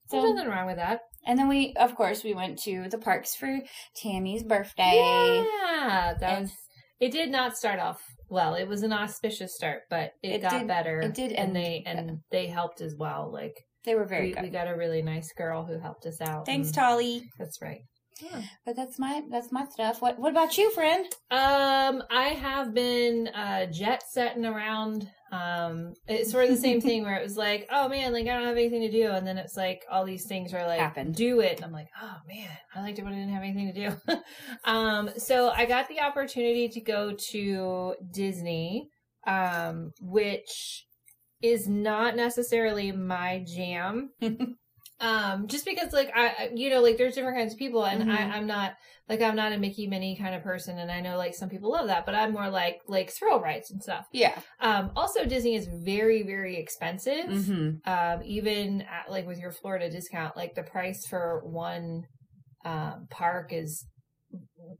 There's 0.09 0.23
So, 0.23 0.31
nothing 0.33 0.49
wrong 0.49 0.67
with 0.67 0.77
that. 0.77 1.01
And 1.25 1.37
then 1.37 1.47
we, 1.47 1.73
of 1.77 1.95
course, 1.95 2.23
we 2.23 2.33
went 2.33 2.59
to 2.63 2.87
the 2.89 2.97
parks 2.97 3.35
for 3.35 3.59
Tammy's 3.95 4.43
birthday. 4.43 5.43
Yeah, 5.45 6.13
that 6.19 6.41
was. 6.41 6.51
It 6.99 7.11
did 7.11 7.29
not 7.29 7.57
start 7.57 7.79
off 7.79 8.01
well. 8.29 8.55
It 8.55 8.67
was 8.67 8.83
an 8.83 8.91
auspicious 8.93 9.55
start, 9.55 9.83
but 9.89 10.11
it, 10.21 10.35
It 10.35 10.41
got 10.41 10.51
did- 10.59 10.67
better. 10.67 10.99
it 11.01 11.13
did 11.13 11.31
and 11.31 11.47
end 11.47 11.55
they 11.55 11.83
and 11.85 12.19
they 12.31 12.47
helped 12.47 12.81
as 12.81 12.95
well. 12.97 13.31
Like 13.31 13.53
They 13.85 13.95
were 13.95 14.05
very 14.05 14.27
we, 14.27 14.33
good. 14.33 14.43
we 14.43 14.49
got 14.49 14.67
a 14.67 14.75
really 14.75 15.01
nice 15.01 15.31
girl 15.33 15.63
who 15.65 15.79
helped 15.79 16.05
us 16.05 16.19
out. 16.21 16.45
Thanks, 16.45 16.71
Tolly. 16.71 17.23
That's 17.39 17.61
right. 17.61 17.81
Yeah. 18.21 18.41
But 18.65 18.75
that's 18.75 18.99
my 18.99 19.21
that's 19.31 19.49
my 19.51 19.63
stuff. 19.71 20.01
What 20.01 20.19
what 20.19 20.31
about 20.31 20.57
you, 20.57 20.69
friend? 20.71 21.05
Um, 21.31 22.03
I 22.11 22.35
have 22.37 22.73
been 22.73 23.29
uh 23.29 23.67
jet 23.67 24.03
setting 24.09 24.45
around. 24.45 25.09
Um, 25.31 25.93
it's 26.07 26.31
sort 26.31 26.45
of 26.45 26.49
the 26.49 26.57
same 26.57 26.81
thing 26.81 27.03
where 27.03 27.15
it 27.15 27.23
was 27.23 27.37
like, 27.37 27.67
oh 27.71 27.87
man, 27.87 28.13
like 28.13 28.27
I 28.27 28.33
don't 28.33 28.47
have 28.47 28.57
anything 28.57 28.81
to 28.81 28.91
do, 28.91 29.11
and 29.11 29.25
then 29.25 29.37
it's 29.37 29.55
like 29.55 29.83
all 29.91 30.05
these 30.05 30.25
things 30.25 30.53
are 30.53 30.65
like 30.65 30.79
Happened. 30.79 31.15
do 31.15 31.39
it. 31.41 31.57
And 31.57 31.65
I'm 31.65 31.71
like, 31.71 31.89
oh 32.01 32.15
man, 32.27 32.49
I 32.75 32.81
liked 32.81 32.99
it 32.99 33.03
when 33.03 33.13
I 33.13 33.17
didn't 33.17 33.33
have 33.33 33.43
anything 33.43 33.73
to 33.73 33.89
do. 33.89 34.21
um, 34.63 35.09
so 35.17 35.49
I 35.49 35.65
got 35.65 35.87
the 35.87 36.01
opportunity 36.01 36.67
to 36.69 36.81
go 36.81 37.13
to 37.31 37.95
Disney, 38.11 38.89
um, 39.27 39.91
which 40.01 40.85
is 41.41 41.67
not 41.67 42.15
necessarily 42.15 42.91
my 42.91 43.43
jam. 43.45 44.09
um 45.01 45.47
just 45.47 45.65
because 45.65 45.93
like 45.93 46.11
i 46.15 46.49
you 46.53 46.69
know 46.69 46.81
like 46.81 46.97
there's 46.97 47.15
different 47.15 47.37
kinds 47.37 47.53
of 47.53 47.59
people 47.59 47.85
and 47.85 48.03
Mhm. 48.03 48.09
I, 48.11 48.35
i'm 48.37 48.47
not 48.47 48.73
like 49.07 49.21
i'm 49.21 49.35
not 49.35 49.53
a 49.53 49.57
mickey 49.57 49.87
minnie 49.87 50.17
kind 50.17 50.35
of 50.35 50.43
person 50.43 50.77
and 50.77 50.91
i 50.91 50.99
know 50.99 51.17
like 51.17 51.33
some 51.35 51.49
people 51.49 51.71
love 51.71 51.87
that 51.87 52.05
but 52.05 52.15
i'm 52.15 52.33
more 52.33 52.49
like 52.49 52.81
like 52.87 53.09
thrill 53.11 53.39
rides 53.39 53.71
and 53.71 53.81
stuff 53.81 54.05
Yeah. 54.11 54.37
um 54.59 54.91
also 54.95 55.25
disney 55.25 55.55
is 55.55 55.67
very 55.85 56.23
very 56.23 56.57
expensive 56.57 57.25
Mm-hmm. 57.29 57.89
um 57.89 58.23
even 58.23 58.81
at, 58.81 59.09
like 59.09 59.25
with 59.25 59.39
your 59.39 59.51
florida 59.51 59.89
discount 59.89 60.35
like 60.35 60.55
the 60.55 60.63
price 60.63 61.05
for 61.07 61.41
one 61.45 62.03
um 62.65 63.07
park 63.09 63.53
is 63.53 63.85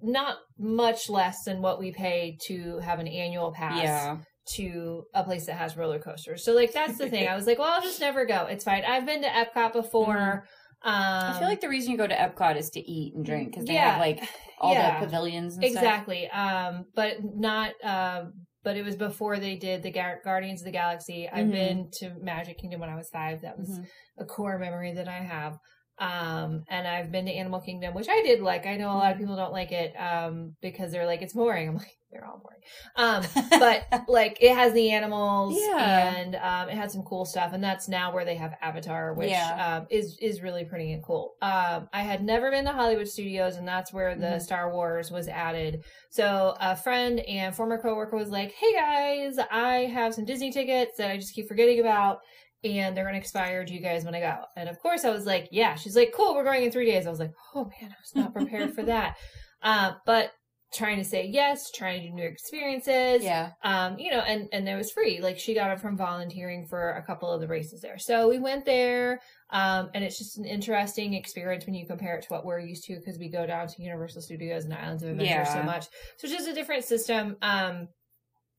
not 0.01 0.37
much 0.57 1.09
less 1.09 1.43
than 1.45 1.61
what 1.61 1.79
we 1.79 1.91
pay 1.91 2.37
to 2.47 2.77
have 2.79 2.99
an 2.99 3.07
annual 3.07 3.51
pass 3.53 3.81
Yeah. 3.81 4.17
To 4.55 5.03
a 5.13 5.23
place 5.23 5.45
that 5.45 5.53
has 5.57 5.77
roller 5.77 5.99
coasters. 5.99 6.43
So 6.43 6.53
like 6.53 6.73
that's 6.73 6.97
the 6.97 7.09
thing. 7.09 7.27
I 7.27 7.35
was 7.35 7.45
like, 7.47 7.59
well, 7.59 7.71
I'll 7.73 7.81
just 7.81 7.99
never 7.99 8.25
go. 8.25 8.45
It's 8.45 8.63
fine. 8.63 8.83
I've 8.85 9.05
been 9.05 9.21
to 9.21 9.27
Epcot 9.27 9.73
before. 9.73 10.45
Um, 10.81 10.93
I 10.93 11.35
feel 11.39 11.47
like 11.49 11.61
the 11.61 11.67
reason 11.69 11.91
you 11.91 11.97
go 11.97 12.07
to 12.07 12.15
Epcot 12.15 12.55
is 12.57 12.69
to 12.71 12.79
eat 12.79 13.13
and 13.15 13.25
drink 13.25 13.51
because 13.51 13.65
they 13.65 13.73
Yeah. 13.73 13.91
have 13.91 13.99
like 13.99 14.23
all 14.59 14.73
Yeah. 14.73 14.99
the 14.99 15.05
pavilions 15.05 15.55
and 15.57 15.63
stuff. 15.65 15.75
exactly. 15.83 16.29
Um, 16.29 16.85
but 16.95 17.17
not. 17.23 17.71
Um, 17.83 18.33
but 18.63 18.75
it 18.77 18.83
was 18.83 18.95
before 18.97 19.39
they 19.39 19.55
did 19.55 19.83
the 19.83 19.91
Gar- 19.91 20.19
Guardians 20.23 20.61
of 20.61 20.65
the 20.65 20.71
Galaxy. 20.71 21.29
I've 21.31 21.47
Mhm. 21.47 21.51
been 21.51 21.89
to 21.99 22.13
Magic 22.21 22.57
Kingdom 22.57 22.79
when 22.81 22.89
I 22.89 22.95
was 22.95 23.09
five. 23.09 23.41
That 23.41 23.57
was 23.57 23.69
Mhm. 23.69 23.85
a 24.19 24.25
core 24.25 24.57
memory 24.59 24.93
that 24.93 25.07
I 25.07 25.19
have. 25.19 25.57
Um, 25.97 26.63
and 26.69 26.87
I've 26.87 27.11
been 27.11 27.25
to 27.25 27.31
Animal 27.33 27.59
Kingdom, 27.61 27.93
which 27.93 28.07
I 28.09 28.21
did 28.21 28.41
like. 28.41 28.65
I 28.65 28.77
know 28.77 28.87
a 28.91 28.93
lot 28.93 29.11
of 29.11 29.17
Mm-hmm. 29.17 29.23
people 29.23 29.35
don't 29.35 29.51
like 29.51 29.71
it, 29.73 29.93
um, 29.99 30.55
because 30.61 30.91
they're 30.93 31.05
like, 31.05 31.21
it's 31.21 31.33
boring. 31.33 31.67
I'm 31.69 31.75
like, 31.75 31.91
they're 32.11 32.25
all 32.25 32.41
boring. 32.41 32.59
Um, 32.95 33.49
but 33.59 34.05
like 34.07 34.37
it 34.41 34.55
has 34.55 34.73
the 34.73 34.91
animals 34.91 35.55
Yeah. 35.59 36.15
and, 36.17 36.35
um, 36.35 36.69
it 36.69 36.75
had 36.75 36.91
some 36.91 37.03
cool 37.03 37.25
stuff. 37.25 37.53
And 37.53 37.63
that's 37.63 37.87
now 37.87 38.13
where 38.13 38.25
they 38.25 38.35
have 38.35 38.53
Avatar, 38.61 39.13
which, 39.13 39.29
Yeah. 39.29 39.77
um, 39.81 39.87
is, 39.89 40.17
is 40.21 40.41
really 40.41 40.65
pretty 40.65 40.91
and 40.91 41.03
cool. 41.03 41.35
Um, 41.41 41.87
I 41.93 42.01
had 42.01 42.23
never 42.23 42.49
been 42.51 42.65
to 42.65 42.71
Hollywood 42.71 43.07
Studios 43.07 43.57
and 43.57 43.67
that's 43.67 43.93
where 43.93 44.15
the 44.15 44.25
Mhm. 44.25 44.41
Star 44.41 44.73
Wars 44.73 45.11
was 45.11 45.27
added. 45.27 45.83
So 46.09 46.55
a 46.59 46.75
friend 46.75 47.19
and 47.21 47.55
former 47.55 47.77
coworker 47.81 48.15
was 48.17 48.29
like, 48.29 48.53
Hey 48.53 48.73
guys, 48.73 49.37
I 49.51 49.85
have 49.93 50.13
some 50.15 50.25
Disney 50.25 50.51
tickets 50.51 50.97
that 50.97 51.11
I 51.11 51.17
just 51.17 51.33
keep 51.35 51.47
forgetting 51.47 51.79
about 51.79 52.19
and 52.63 52.95
they're 52.97 53.05
gonna 53.05 53.17
expire. 53.17 53.63
Do 53.63 53.73
you 53.73 53.79
guys 53.81 54.03
want 54.03 54.15
to 54.15 54.19
go? 54.19 54.35
And 54.57 54.67
of 54.67 54.79
course, 54.79 55.05
I 55.05 55.11
was 55.11 55.25
like, 55.25 55.47
yeah. 55.51 55.75
She's 55.75 55.95
like, 55.95 56.11
cool. 56.13 56.35
We're 56.35 56.43
going 56.43 56.63
in 56.63 56.71
three 56.71 56.85
days. 56.91 57.07
I 57.07 57.09
was 57.09 57.19
like, 57.19 57.31
oh 57.55 57.65
man, 57.79 57.91
I 57.91 57.95
was 58.01 58.15
not 58.15 58.33
prepared 58.33 58.73
for 58.73 58.83
that. 58.83 59.15
Uh, 59.61 59.91
but 60.05 60.31
trying 60.73 60.97
to 60.97 61.03
say 61.03 61.25
yes, 61.25 61.71
trying 61.71 62.01
to 62.01 62.07
do 62.07 62.13
new 62.13 62.25
experiences. 62.25 63.23
Yeah. 63.23 63.51
Um, 63.63 63.97
you 63.97 64.11
know, 64.11 64.19
and 64.19 64.47
and 64.51 64.67
it 64.67 64.75
was 64.75 64.91
free. 64.91 65.19
Like 65.21 65.39
she 65.39 65.53
got 65.53 65.71
it 65.71 65.79
from 65.79 65.97
volunteering 65.97 66.65
for 66.67 66.91
a 66.91 67.03
couple 67.03 67.31
of 67.31 67.41
the 67.41 67.47
races 67.47 67.81
there. 67.81 67.97
So 67.97 68.29
we 68.29 68.39
went 68.39 68.65
there. 68.65 69.19
Um, 69.51 69.89
and 69.95 70.03
it's 70.03 70.19
just 70.19 70.37
an 70.37 70.45
interesting 70.45 71.15
experience 71.15 71.65
when 71.65 71.73
you 71.73 71.87
compare 71.87 72.15
it 72.15 72.21
to 72.23 72.27
what 72.29 72.45
we're 72.45 72.59
used 72.59 72.83
to 72.85 72.95
because 72.97 73.17
we 73.17 73.29
go 73.29 73.47
down 73.47 73.67
to 73.67 73.81
Universal 73.81 74.21
Studios 74.21 74.65
and 74.65 74.73
Islands 74.73 75.01
of 75.01 75.09
Adventure 75.09 75.45
so 75.45 75.63
much. 75.63 75.85
So 76.17 76.25
it's 76.25 76.33
just 76.33 76.47
a 76.47 76.53
different 76.53 76.83
system. 76.83 77.35
Um, 77.41 77.87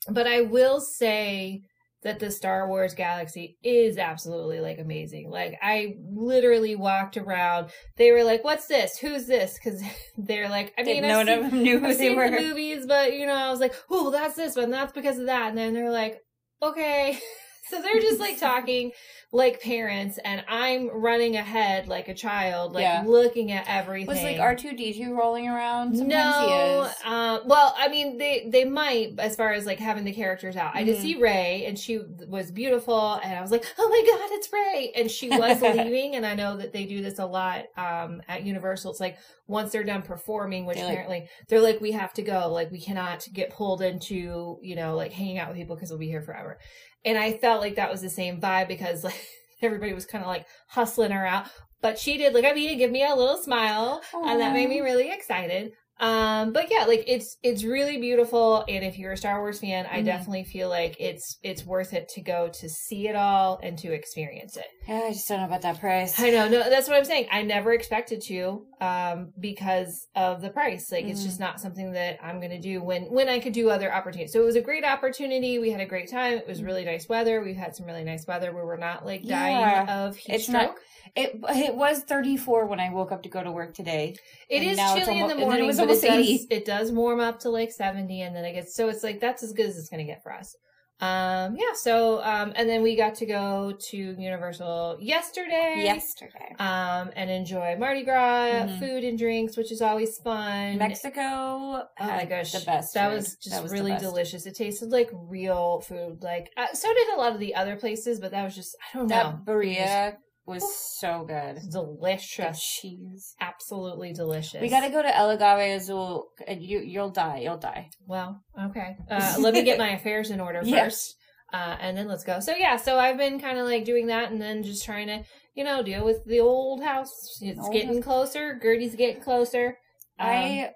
but 0.09 0.26
I 0.26 0.40
will 0.40 0.81
say 0.81 1.62
that 2.02 2.19
the 2.19 2.30
Star 2.30 2.66
Wars 2.66 2.95
galaxy 2.95 3.59
is 3.62 3.99
absolutely 3.99 4.61
like 4.61 4.78
amazing. 4.78 5.30
Like 5.30 5.59
I 5.62 5.97
literally 6.11 6.75
walked 6.76 7.16
around. 7.16 7.71
They 7.97 8.11
were 8.12 8.25
like, 8.25 8.42
"What's 8.42 8.66
this? 8.66 8.99
Who's 8.99 9.26
this?" 9.26 9.54
Because 9.62 9.83
they're 10.16 10.49
like, 10.49 10.73
I 10.78 10.83
mean, 10.83 11.02
Didn't 11.02 11.11
I've 11.11 11.26
know 11.26 11.33
seen, 11.33 11.40
none 11.40 11.45
of 11.45 11.50
them 11.50 11.62
knew 11.62 11.78
who 11.78 11.87
I've 11.87 11.99
they 11.99 12.14
were. 12.14 12.30
the 12.30 12.40
movies, 12.40 12.87
but 12.87 13.12
you 13.12 13.26
know, 13.26 13.35
I 13.35 13.50
was 13.50 13.61
like, 13.61 13.75
"Oh, 13.90 14.11
that's 14.11 14.35
this 14.37 14.57
one. 14.57 14.71
That's 14.71 14.92
because 14.92 15.19
of 15.19 15.26
that." 15.26 15.49
And 15.50 15.59
then 15.59 15.75
they're 15.75 15.90
like, 15.90 16.21
"Okay." 16.62 17.19
So 17.71 17.81
they're 17.81 18.00
just 18.00 18.21
like 18.21 18.39
talking 18.39 18.93
like 19.33 19.61
parents, 19.62 20.19
and 20.25 20.43
I'm 20.49 20.89
running 20.89 21.37
ahead 21.37 21.87
like 21.87 22.09
a 22.09 22.15
child, 22.15 22.73
like 22.73 22.83
Yeah. 22.83 23.05
looking 23.07 23.53
at 23.53 23.65
everything. 23.69 24.09
Was 24.09 24.23
like 24.23 24.41
R 24.41 24.57
two 24.57 24.77
D 24.77 24.93
two 24.93 25.15
rolling 25.17 25.49
around? 25.49 25.97
Sometimes 25.97 26.11
No, 26.47 26.91
uh, 27.05 27.41
well, 27.47 27.75
I 27.79 27.89
mean, 27.89 28.19
they 28.19 28.49
they 28.49 28.65
might 28.65 29.15
as 29.19 29.37
far 29.37 29.53
as 29.53 29.67
like 29.67 29.79
having 29.79 30.05
the 30.05 30.12
characters 30.12 30.57
out. 30.57 30.73
I 30.75 30.83
did 30.83 31.00
see 31.00 31.15
Rey, 31.21 31.65
and 31.67 31.79
she 31.79 32.00
was 32.29 32.50
beautiful, 32.50 33.15
and 33.23 33.33
I 33.37 33.41
was 33.41 33.53
like, 33.53 33.65
oh 33.79 33.89
my 33.89 34.19
god, 34.19 34.29
it's 34.33 34.53
Rey, 34.53 34.93
and 34.97 35.11
she 35.11 35.29
was 35.29 35.61
leaving, 35.62 36.17
and 36.17 36.27
I 36.27 36.35
know 36.35 36.57
that 36.57 36.73
they 36.73 36.87
do 36.87 37.00
this 37.03 37.19
a 37.21 37.27
lot 37.27 37.67
um, 37.77 38.21
at 38.29 38.43
Universal. 38.43 38.91
It's 38.91 39.00
like 39.00 39.17
once 39.47 39.71
they're 39.73 39.85
done 39.85 40.03
performing, 40.03 40.65
which 40.67 40.77
They, 40.77 40.83
like- 40.85 40.93
apparently 40.93 41.29
they're 41.49 41.61
like, 41.61 41.81
we 41.81 41.93
have 41.93 42.12
to 42.15 42.23
go, 42.23 42.49
like 42.53 42.71
we 42.73 42.81
cannot 42.81 43.27
get 43.33 43.50
pulled 43.50 43.81
into 43.83 44.59
you 44.62 44.75
know 44.75 44.97
like 44.97 45.12
hanging 45.12 45.39
out 45.39 45.49
with 45.49 45.57
people 45.57 45.77
because 45.77 45.91
we'll 45.91 45.99
be 46.00 46.09
here 46.09 46.23
forever. 46.23 46.59
And 47.04 47.19
I 47.19 47.35
felt 47.38 47.61
like 47.61 47.76
that 47.76 47.90
was 47.90 48.02
the 48.02 48.11
same 48.11 48.40
vibe 48.40 48.69
because 48.69 49.04
like 49.04 49.26
everybody 49.62 49.92
was 49.92 50.07
kind 50.07 50.23
of 50.23 50.28
like 50.28 50.47
hustling 50.69 51.12
her 51.12 51.26
out. 51.26 51.47
But 51.83 51.99
she 51.99 52.19
did 52.19 52.35
look 52.35 52.45
at 52.45 52.54
me 52.54 52.69
and 52.69 52.78
give 52.78 52.90
me 52.90 53.04
a 53.04 53.14
little 53.14 53.38
smile 53.38 54.02
and 54.12 54.40
that 54.40 54.52
made 54.52 54.69
me 54.69 54.80
really 54.80 55.11
excited. 55.11 55.73
Um, 56.00 56.52
but 56.54 56.71
yeah, 56.71 56.87
like 56.87 57.04
it's 57.07 57.37
it's 57.42 57.62
really 57.62 57.99
beautiful, 57.99 58.64
and 58.66 58.83
if 58.85 58.99
you're 58.99 59.12
a 59.12 59.16
Star 59.19 59.38
Wars 59.40 59.61
fan, 59.61 59.87
I 59.90 60.00
Mhm. 60.00 60.07
definitely 60.07 60.45
feel 60.45 60.71
like 60.71 60.97
it's 60.99 61.38
it's 61.42 61.64
worth 61.66 61.92
it 61.92 62.09
to 62.11 62.23
go 62.23 62.49
to 62.49 62.69
see 62.71 63.07
it 63.07 63.14
all 63.14 63.61
and 63.62 63.76
to 63.78 63.92
experience 63.92 64.57
it. 64.57 64.64
Yeah, 64.88 65.02
I 65.04 65.12
just 65.12 65.28
don't 65.28 65.40
know 65.40 65.45
about 65.47 65.61
that 65.62 65.78
price. 65.78 66.19
I 66.19 66.30
know, 66.30 66.49
no, 66.49 66.71
that's 66.71 66.88
what 66.88 66.97
I'm 66.97 67.04
saying. 67.04 67.26
I 67.30 67.42
never 67.42 67.73
expected 67.73 68.23
to, 68.23 68.66
um, 68.80 69.33
because 69.38 70.09
of 70.16 70.40
the 70.40 70.49
price. 70.49 70.90
Like 70.90 71.04
it's 71.04 71.21
Mhm. 71.21 71.25
just 71.26 71.38
not 71.40 71.61
something 71.61 71.92
that 71.92 72.19
I'm 72.23 72.40
gonna 72.40 72.59
do 72.61 72.83
when 72.83 73.12
when 73.12 73.28
I 73.28 73.38
could 73.38 73.52
do 73.52 73.69
other 73.69 73.92
opportunities. 73.92 74.33
So 74.33 74.40
it 74.40 74.45
was 74.47 74.57
a 74.57 74.62
great 74.62 74.85
opportunity. 74.85 75.59
We 75.59 75.71
had 75.71 75.83
a 75.83 75.87
great 75.87 76.11
time. 76.11 76.38
It 76.38 76.47
was 76.49 76.62
really 76.62 76.85
nice 76.87 77.09
weather. 77.11 77.42
We've 77.42 77.57
had 77.57 77.76
some 77.76 77.85
really 77.85 78.04
nice 78.04 78.26
weather 78.26 78.52
where 78.54 78.64
we're 78.64 78.78
not 78.78 79.04
like 79.04 79.23
dying 79.25 79.61
Yeah. 79.61 80.04
of 80.07 80.16
heat 80.16 80.33
It's 80.37 80.45
stroke. 80.45 80.62
not- 80.62 80.76
It 81.16 81.40
it 81.50 81.75
was 81.75 82.04
34 82.04 82.66
when 82.66 82.78
I 82.78 82.90
woke 82.90 83.11
up 83.11 83.23
to 83.25 83.28
go 83.28 83.42
to 83.42 83.50
work 83.50 83.75
today. 83.75 84.14
It 84.49 84.62
is 84.62 84.78
it's 84.78 84.95
chilly 84.95 85.19
in 85.19 85.26
the 85.26 85.35
then 85.35 85.42
it 85.42 85.47
morning, 85.47 85.66
was 85.66 85.78
but 85.99 86.05
it 86.05 86.11
almost 86.11 86.27
does, 86.27 86.43
80. 86.45 86.47
it 86.51 86.65
does 86.65 86.93
warm 86.93 87.21
up 87.21 87.41
to 87.41 87.51
like 87.51 87.73
70 87.73 88.23
and 88.23 88.35
then 88.35 88.45
it 88.45 88.53
gets, 88.55 88.75
so 88.75 88.89
it's 88.89 89.03
like, 89.03 89.21
that's 89.21 89.43
as 89.43 89.53
good 89.53 89.67
as 89.67 89.79
it's 89.79 89.89
going 89.89 90.05
to 90.07 90.11
get 90.11 90.23
for 90.23 90.33
us. 90.33 90.55
Um, 91.03 91.57
yeah. 91.57 91.73
So, 91.73 92.23
um, 92.23 92.53
and 92.57 92.69
then 92.69 92.83
we 92.83 92.95
got 92.95 93.15
to 93.17 93.27
go 93.27 93.73
to 93.89 93.97
Universal 93.97 94.99
yesterday. 95.01 95.77
Yesterday. 95.79 96.55
Um, 96.59 97.11
and 97.17 97.31
enjoy 97.31 97.77
Mardi 97.79 98.03
Gras, 98.03 98.67
Mhm. 98.67 98.79
food 98.79 99.05
and 99.05 99.19
drinks, 99.19 99.57
which 99.57 99.73
is 99.73 99.81
always 99.81 100.19
fun. 100.19 100.77
Mexico 100.77 101.23
Oh 101.23 101.87
my 101.99 102.27
gosh, 102.27 102.53
the 102.53 102.61
best. 102.67 102.93
That 102.93 103.09
food. 103.09 103.17
was 103.17 103.37
just 103.37 103.57
That 103.57 103.63
was 103.63 103.73
really 103.73 103.97
delicious. 103.97 104.45
It 104.45 104.55
tasted 104.57 104.91
like 104.91 105.09
real 105.13 105.81
food. 105.81 106.23
Like 106.23 106.51
uh, 106.59 106.67
so 106.75 106.93
did 106.93 107.09
a 107.15 107.17
lot 107.17 107.33
of 107.33 107.41
the 107.41 107.55
other 107.55 107.77
places, 107.77 108.21
but 108.21 108.31
that 108.33 108.45
was 108.45 108.55
just 108.55 108.77
I 108.93 108.99
don't 108.99 109.09
know. 109.09 109.17
That 109.17 109.45
burrito 109.47 110.17
was 110.50 110.76
so 110.99 111.25
good. 111.26 111.54
Was 111.54 111.64
The 111.69 111.71
delicious, 111.80 112.62
cheese. 112.62 113.35
absolutely 113.40 114.12
delicious. 114.12 114.61
We 114.61 114.69
got 114.69 114.80
to 114.83 114.90
go 114.90 115.00
to 115.02 115.16
El 115.16 115.30
Agave 115.30 115.76
Azul. 115.76 116.28
and 116.47 116.62
You 116.62 116.80
you'll 116.80 117.11
die. 117.11 117.38
You'll 117.38 117.57
die. 117.59 117.88
Well, 118.07 118.42
okay. 118.69 118.97
Uh, 119.11 119.37
let 119.38 119.54
me 119.54 119.62
get 119.62 119.78
my 119.78 119.90
affairs 119.90 120.30
in 120.30 120.40
order 120.40 120.61
Yes. 120.62 120.85
first, 120.85 121.16
uh, 121.54 121.76
and 121.80 121.97
then 121.97 122.07
let's 122.09 122.25
go. 122.25 122.40
So 122.40 122.54
yeah, 122.54 122.76
so 122.76 122.99
I've 122.99 123.16
been 123.16 123.40
kind 123.40 123.59
of 123.59 123.66
like 123.66 123.85
doing 123.85 124.09
that, 124.09 124.30
and 124.30 124.40
then 124.40 124.62
just 124.62 124.85
trying 124.85 125.07
to, 125.07 125.25
you 125.54 125.64
know, 125.64 125.83
deal 125.83 126.04
with 126.04 126.25
the 126.26 126.40
old 126.40 126.83
house. 126.83 127.38
It's 127.40 127.59
Old 127.59 127.73
getting 127.73 128.02
closer. 128.02 128.59
Gertie's 128.62 128.95
getting 128.97 129.23
closer. 129.23 129.78
Um, 130.19 130.28
I 130.28 130.71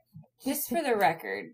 just 0.45 0.69
for 0.69 0.83
the 0.83 0.97
record, 0.97 1.51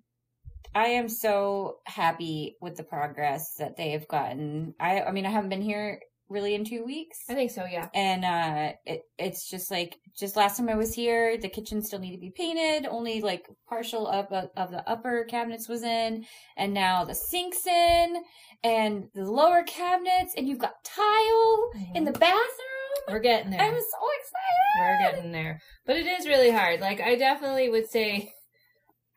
I 0.74 0.86
am 0.88 1.08
so 1.08 1.78
happy 1.86 2.56
with 2.60 2.76
the 2.76 2.84
progress 2.84 3.54
that 3.58 3.76
they 3.76 3.90
have 3.90 4.06
gotten. 4.08 4.74
I 4.78 5.00
I 5.02 5.10
mean 5.12 5.26
I 5.26 5.30
haven't 5.30 5.50
been 5.50 5.62
here 5.62 6.00
really 6.30 6.54
in 6.54 6.64
two 6.64 6.84
weeks. 6.84 7.18
I 7.28 7.34
think 7.34 7.50
so. 7.50 7.64
Yeah. 7.70 7.88
and 7.94 8.24
uh 8.24 8.72
it, 8.86 9.02
it's 9.18 9.50
just 9.50 9.70
like 9.70 9.96
just 10.18 10.36
last 10.36 10.56
time 10.56 10.68
i 10.68 10.74
was 10.74 10.94
here 10.94 11.36
the 11.38 11.48
kitchen 11.48 11.82
still 11.82 11.98
need 11.98 12.12
to 12.14 12.20
be 12.20 12.30
painted 12.30 12.86
only 12.88 13.20
like 13.20 13.46
partial 13.68 14.06
up 14.06 14.30
of, 14.32 14.48
of 14.56 14.70
the 14.70 14.88
upper 14.88 15.24
cabinets 15.24 15.68
was 15.68 15.82
in 15.82 16.24
and 16.56 16.72
now 16.74 17.04
the 17.04 17.14
sinks 17.14 17.66
in 17.66 18.16
and 18.64 19.04
the 19.14 19.24
lower 19.24 19.62
cabinets 19.64 20.34
and 20.36 20.48
you've 20.48 20.58
got 20.58 20.74
tile 20.84 21.70
in 21.94 22.04
the 22.04 22.12
bathroom 22.12 22.96
We're 23.08 23.18
getting 23.20 23.50
there. 23.50 23.60
i'm 23.60 23.72
so 23.74 24.06
excited 24.20 24.78
We're 24.80 25.10
getting 25.12 25.32
there, 25.32 25.60
but 25.86 25.96
it 25.96 26.06
is 26.06 26.26
really 26.26 26.50
hard. 26.50 26.80
Like 26.80 27.00
I 27.00 27.16
definitely 27.16 27.68
would 27.68 27.88
say, 27.90 28.32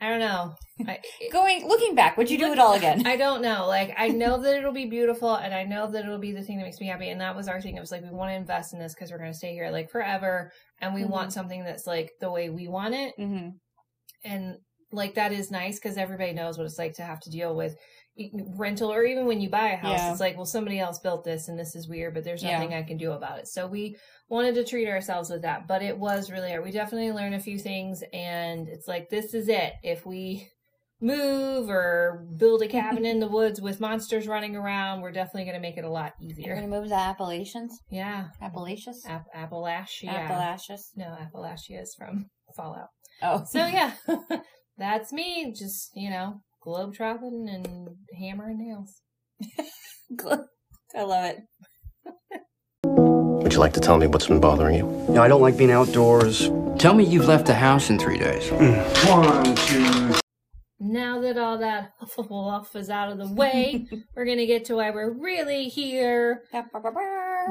I 0.03 0.09
don't 0.09 0.19
know. 0.19 0.55
I, 0.85 0.99
going 1.31 1.65
looking 1.65 1.95
back 1.95 2.17
would 2.17 2.29
you 2.29 2.37
do 2.37 2.51
it 2.51 2.59
all 2.59 2.73
again 2.73 3.07
I 3.07 3.15
don't 3.15 3.41
know. 3.41 3.67
Like 3.67 3.93
I 3.97 4.09
know 4.21 4.41
that 4.41 4.57
it'll 4.57 4.73
be 4.73 4.85
beautiful, 4.85 5.33
and 5.35 5.53
I 5.53 5.63
know 5.63 5.89
that 5.89 6.03
it'll 6.03 6.17
be 6.19 6.33
the 6.33 6.43
thing 6.43 6.57
that 6.57 6.63
makes 6.65 6.81
me 6.81 6.87
happy. 6.87 7.09
And 7.09 7.21
that 7.21 7.35
was 7.35 7.47
our 7.47 7.61
thing. 7.61 7.77
It 7.77 7.79
was 7.79 7.91
like 7.91 8.03
we 8.03 8.09
want 8.09 8.31
to 8.31 8.35
invest 8.35 8.73
in 8.73 8.79
this 8.79 8.93
because 8.93 9.11
we're 9.11 9.17
going 9.19 9.31
to 9.31 9.37
stay 9.37 9.53
here 9.53 9.69
like 9.71 9.89
forever, 9.89 10.51
and 10.81 10.93
we 10.93 11.01
Mhm. 11.03 11.09
want 11.09 11.31
something 11.33 11.63
that's 11.63 11.87
like 11.87 12.11
the 12.19 12.29
way 12.29 12.49
we 12.49 12.67
want 12.67 12.93
it. 12.95 13.13
hmm 13.15 13.49
and 14.25 14.57
like 14.93 15.15
that 15.15 15.31
is 15.33 15.51
nice 15.51 15.79
because 15.79 15.97
everybody 15.97 16.31
knows 16.33 16.57
what 16.57 16.65
it's 16.65 16.77
like 16.77 16.93
to 16.93 17.03
have 17.03 17.19
to 17.21 17.29
deal 17.29 17.55
with 17.55 17.75
rental 18.55 18.93
or 18.93 19.03
even 19.03 19.25
when 19.25 19.41
you 19.41 19.49
buy 19.49 19.69
a 19.69 19.75
house 19.75 19.97
Yeah. 19.99 20.11
it's 20.11 20.19
like 20.19 20.35
well 20.37 20.45
somebody 20.45 20.79
else 20.79 20.99
built 20.99 21.23
this 21.23 21.47
and 21.47 21.57
this 21.57 21.75
is 21.75 21.87
weird 21.89 22.13
but 22.13 22.23
there's 22.23 22.43
Yeah. 22.43 22.53
nothing 22.59 22.73
i 22.75 22.83
can 22.83 22.97
do 22.97 23.11
about 23.11 23.39
it. 23.39 23.47
So 23.47 23.65
we 23.67 23.97
wanted 24.29 24.53
to 24.55 24.63
treat 24.63 24.87
ourselves 24.87 25.29
with 25.31 25.41
that 25.41 25.67
but 25.67 25.81
it 25.81 25.97
was 25.97 26.29
really 26.31 26.49
hard. 26.51 26.63
We 26.63 26.71
definitely 26.71 27.11
learned 27.11 27.33
a 27.35 27.39
few 27.39 27.57
things 27.57 28.03
and 28.13 28.67
it's 28.69 28.87
like 28.87 29.09
this 29.09 29.33
is 29.33 29.49
it. 29.49 29.73
If 29.83 30.05
we 30.05 30.47
move 31.01 31.69
or 31.69 32.25
build 32.37 32.61
a 32.61 32.67
cabin 32.67 33.03
in 33.11 33.19
the 33.19 33.27
woods 33.27 33.59
with 33.59 33.79
monsters 33.81 34.27
running 34.27 34.55
around 34.55 35.01
we're 35.01 35.11
definitely 35.11 35.43
going 35.45 35.55
to 35.55 35.59
make 35.67 35.77
it 35.77 35.83
a 35.83 35.89
lot 35.89 36.13
easier. 36.21 36.49
we're 36.49 36.55
gonna 36.61 36.67
move 36.67 36.83
to 36.83 36.89
the 36.89 36.95
appalachians? 36.95 37.77
Yeah. 37.89 38.27
Appalachians 38.41 39.03
App- 39.07 39.25
appalachia. 39.35 40.09
Appalachians 40.09 40.91
no 40.95 41.17
appalachia 41.19 41.81
is 41.81 41.95
from 41.97 42.29
fallout. 42.55 42.89
Oh. 43.23 43.43
So 43.49 43.65
yeah, 43.65 43.93
that's 44.77 45.13
me. 45.13 45.53
Just 45.57 45.91
you 45.95 46.09
know, 46.09 46.41
globe 46.61 46.93
trotting 46.93 47.47
and 47.49 47.67
hammering 48.19 48.57
nails. 48.59 49.01
i 50.95 51.01
love 51.01 51.25
it 51.25 51.39
Would 52.85 53.53
you 53.53 53.59
like 53.59 53.73
to 53.73 53.79
tell 53.79 53.97
me 53.97 54.07
what's 54.07 54.27
been 54.27 54.39
bothering 54.39 54.75
you? 54.75 54.85
You 55.07 55.15
know, 55.15 55.23
I 55.23 55.27
don't 55.27 55.41
like 55.41 55.57
being 55.57 55.71
outdoors. 55.71 56.49
Tell 56.77 56.93
me 56.93 57.03
you've 57.03 57.27
left 57.27 57.45
the 57.45 57.55
house 57.55 57.89
in 57.89 57.99
three 57.99 58.17
days. 58.17 58.43
Mm. 58.49 59.09
One, 59.09 59.55
two, 59.55 60.19
Now 60.79 61.19
that 61.21 61.37
all 61.37 61.57
that 61.57 61.91
fluff 62.07 62.75
is 62.75 62.89
out 62.89 63.11
of 63.11 63.17
the 63.17 63.33
way, 63.33 63.85
we're 64.15 64.25
gonna 64.25 64.45
get 64.45 64.65
to 64.65 64.75
why 64.75 64.91
we're 64.91 65.13
really 65.13 65.65
here. 65.65 66.43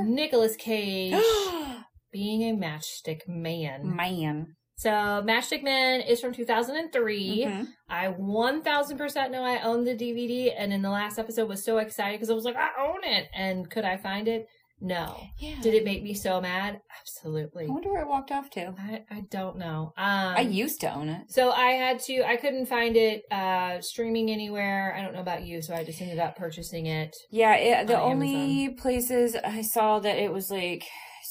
Nicolas 0.04 0.56
Cage 0.56 1.22
being 2.12 2.42
a 2.42 2.56
matchstick 2.56 3.20
man. 3.26 3.94
Man. 3.96 4.54
So 4.76 4.90
Matchstick 4.90 5.62
Man 5.62 6.00
is 6.00 6.20
from 6.20 6.32
2003. 6.32 7.44
Mhm. 7.46 7.68
I 7.88 8.08
1000% 8.08 9.30
know 9.30 9.44
I 9.44 9.60
own 9.62 9.84
the 9.84 9.94
DVD 9.94 10.52
and 10.56 10.72
in 10.72 10.82
the 10.82 10.90
last 10.90 11.18
episode 11.18 11.48
was 11.48 11.64
so 11.64 11.78
excited 11.78 12.16
because 12.18 12.30
I 12.30 12.34
was 12.34 12.44
like, 12.44 12.56
I 12.56 12.70
own 12.80 13.04
it. 13.04 13.28
And 13.34 13.70
could 13.70 13.84
I 13.84 13.96
find 13.96 14.28
it? 14.28 14.46
No. 14.84 15.16
Yeah. 15.38 15.54
Did 15.62 15.74
it 15.74 15.84
make 15.84 16.02
me 16.02 16.12
so 16.12 16.40
mad? 16.40 16.80
Absolutely. 17.00 17.66
I 17.66 17.68
wonder 17.68 17.92
where 17.92 18.02
it 18.02 18.08
walked 18.08 18.32
off 18.32 18.50
to. 18.50 18.74
I, 18.76 19.04
I 19.12 19.20
don't 19.30 19.56
know. 19.56 19.92
Um, 19.96 20.34
I 20.36 20.40
used 20.40 20.80
to 20.80 20.92
own 20.92 21.08
it. 21.08 21.30
so 21.30 21.52
I 21.52 21.72
had 21.72 22.00
to, 22.00 22.24
I 22.26 22.36
couldn't 22.36 22.66
find 22.66 22.96
it 22.96 23.22
uh, 23.30 23.80
streaming 23.80 24.28
anywhere. 24.32 24.92
I 24.98 25.02
don't 25.02 25.14
know 25.14 25.20
about 25.20 25.44
you, 25.44 25.62
so 25.62 25.72
I 25.74 25.84
just 25.84 26.00
ended 26.02 26.18
up 26.18 26.34
purchasing 26.34 26.86
it. 26.86 27.14
Yeah, 27.30 27.54
it, 27.54 27.86
the 27.86 27.96
on 27.96 28.14
only 28.14 28.70
places 28.70 29.36
I 29.36 29.62
saw 29.62 30.00
that 30.00 30.18
it 30.18 30.32
was 30.32 30.50
like 30.50 30.82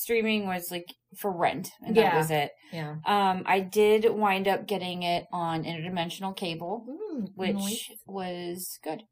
streaming 0.02 0.48
was 0.48 0.72
like 0.72 0.88
for 1.18 1.32
rent, 1.32 1.70
and 1.86 1.96
that 1.96 2.16
was 2.16 2.32
it. 2.32 2.52
Yeah. 2.72 2.96
Um, 3.06 3.44
I 3.46 3.60
did 3.60 4.10
wind 4.10 4.48
up 4.48 4.66
getting 4.68 5.04
it 5.04 5.26
on 5.32 5.64
interdimensional 5.64 6.36
cable, 6.36 6.86
Ooh, 6.90 7.28
which 7.36 7.56
nice. 7.56 7.90
was 8.06 8.80
good 8.84 9.04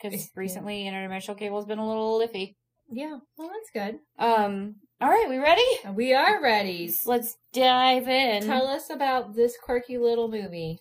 because 0.00 0.20
Yeah. 0.20 0.26
recently 0.36 0.84
interdimensional 0.84 1.38
cable 1.38 1.58
has 1.58 1.66
been 1.66 1.78
a 1.78 1.86
little 1.86 2.20
iffy. 2.20 2.54
Yeah, 2.90 3.18
well, 3.38 3.48
that's 3.50 3.70
good. 3.72 3.98
Um, 4.18 4.76
all 5.00 5.08
right, 5.08 5.26
we 5.28 5.38
ready? 5.38 5.64
We 5.94 6.12
are 6.12 6.42
ready. 6.42 6.92
Let's 7.06 7.36
dive 7.52 8.08
in. 8.08 8.42
Tell 8.44 8.66
us 8.66 8.90
about 8.90 9.34
this 9.34 9.56
quirky 9.62 9.96
little 9.98 10.28
movie. 10.28 10.78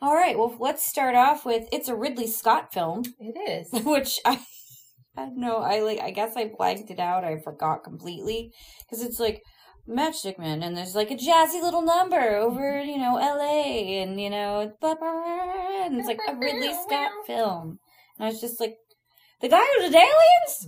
all 0.00 0.14
right, 0.14 0.36
well, 0.38 0.56
let's 0.58 0.84
start 0.84 1.14
off 1.14 1.44
with 1.44 1.68
it's 1.70 1.88
a 1.88 1.94
Ridley 1.94 2.26
Scott 2.26 2.72
film. 2.72 3.02
It 3.20 3.36
is. 3.72 3.84
which 3.84 4.18
I 4.24 4.40
I 5.16 5.22
don't 5.26 5.38
know. 5.40 5.58
I 5.58 5.80
like. 5.80 6.00
I 6.00 6.10
guess 6.10 6.36
I 6.36 6.50
blanked 6.56 6.90
it 6.90 6.98
out. 6.98 7.24
I 7.24 7.38
forgot 7.38 7.84
completely 7.84 8.50
because 8.80 9.04
it's 9.04 9.20
like 9.20 9.42
Matchstick 9.88 10.38
Man, 10.38 10.62
and 10.62 10.76
there's 10.76 10.94
like 10.94 11.10
a 11.10 11.16
jazzy 11.16 11.60
little 11.62 11.82
number 11.82 12.36
over 12.36 12.80
you 12.80 12.98
know 12.98 13.18
L.A. 13.18 14.00
and 14.02 14.20
you 14.20 14.30
know 14.30 14.72
blah, 14.80 14.94
blah, 14.94 15.12
blah, 15.12 15.86
and 15.86 15.98
it's 15.98 16.08
like 16.08 16.20
a 16.28 16.34
Ridley 16.34 16.72
Scott 16.86 17.10
film. 17.26 17.78
And 18.18 18.26
I 18.26 18.30
was 18.30 18.40
just 18.40 18.60
like, 18.60 18.76
the 19.40 19.48
guy 19.48 19.64
who 19.76 19.90
did 19.90 19.94
Aliens. 19.94 20.66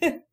Yep. 0.00 0.22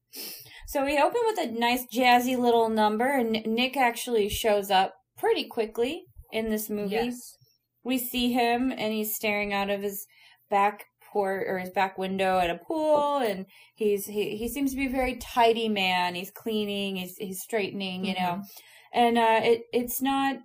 So 0.68 0.86
we 0.86 1.00
open 1.00 1.22
with 1.26 1.40
a 1.40 1.52
nice 1.52 1.88
jazzy 1.92 2.38
little 2.38 2.70
number, 2.70 3.08
and 3.18 3.32
Nick 3.48 3.76
actually 3.76 4.30
shows 4.30 4.70
up 4.70 4.94
pretty 5.18 5.46
quickly 5.46 6.04
in 6.32 6.52
this 6.52 6.70
movie 6.70 6.92
Yes. 6.92 7.36
we 7.84 7.98
see 7.98 8.34
him 8.34 8.72
and 8.72 8.94
he's 8.94 9.16
staring 9.16 9.52
out 9.52 9.72
of 9.72 9.82
his 9.82 10.06
back 10.48 10.86
port 11.12 11.46
or 11.48 11.60
his 11.60 11.70
back 11.70 11.98
window 11.98 12.40
at 12.40 12.50
a 12.50 12.58
pool 12.58 13.18
and 13.18 13.46
he's 13.76 14.06
he, 14.06 14.36
he 14.38 14.48
seems 14.50 14.72
to 14.72 14.78
be 14.78 14.88
a 14.88 14.90
very 14.92 15.16
tidy 15.18 15.70
man. 15.70 16.16
He's 16.16 16.32
cleaning 16.32 16.96
he's 16.98 17.16
he's 17.18 17.42
straightening 17.42 18.06
you 18.06 18.14
know. 18.16 18.42
And 18.94 19.18
uh 19.18 19.40
it 19.44 19.62
it's 19.74 20.02
not 20.02 20.38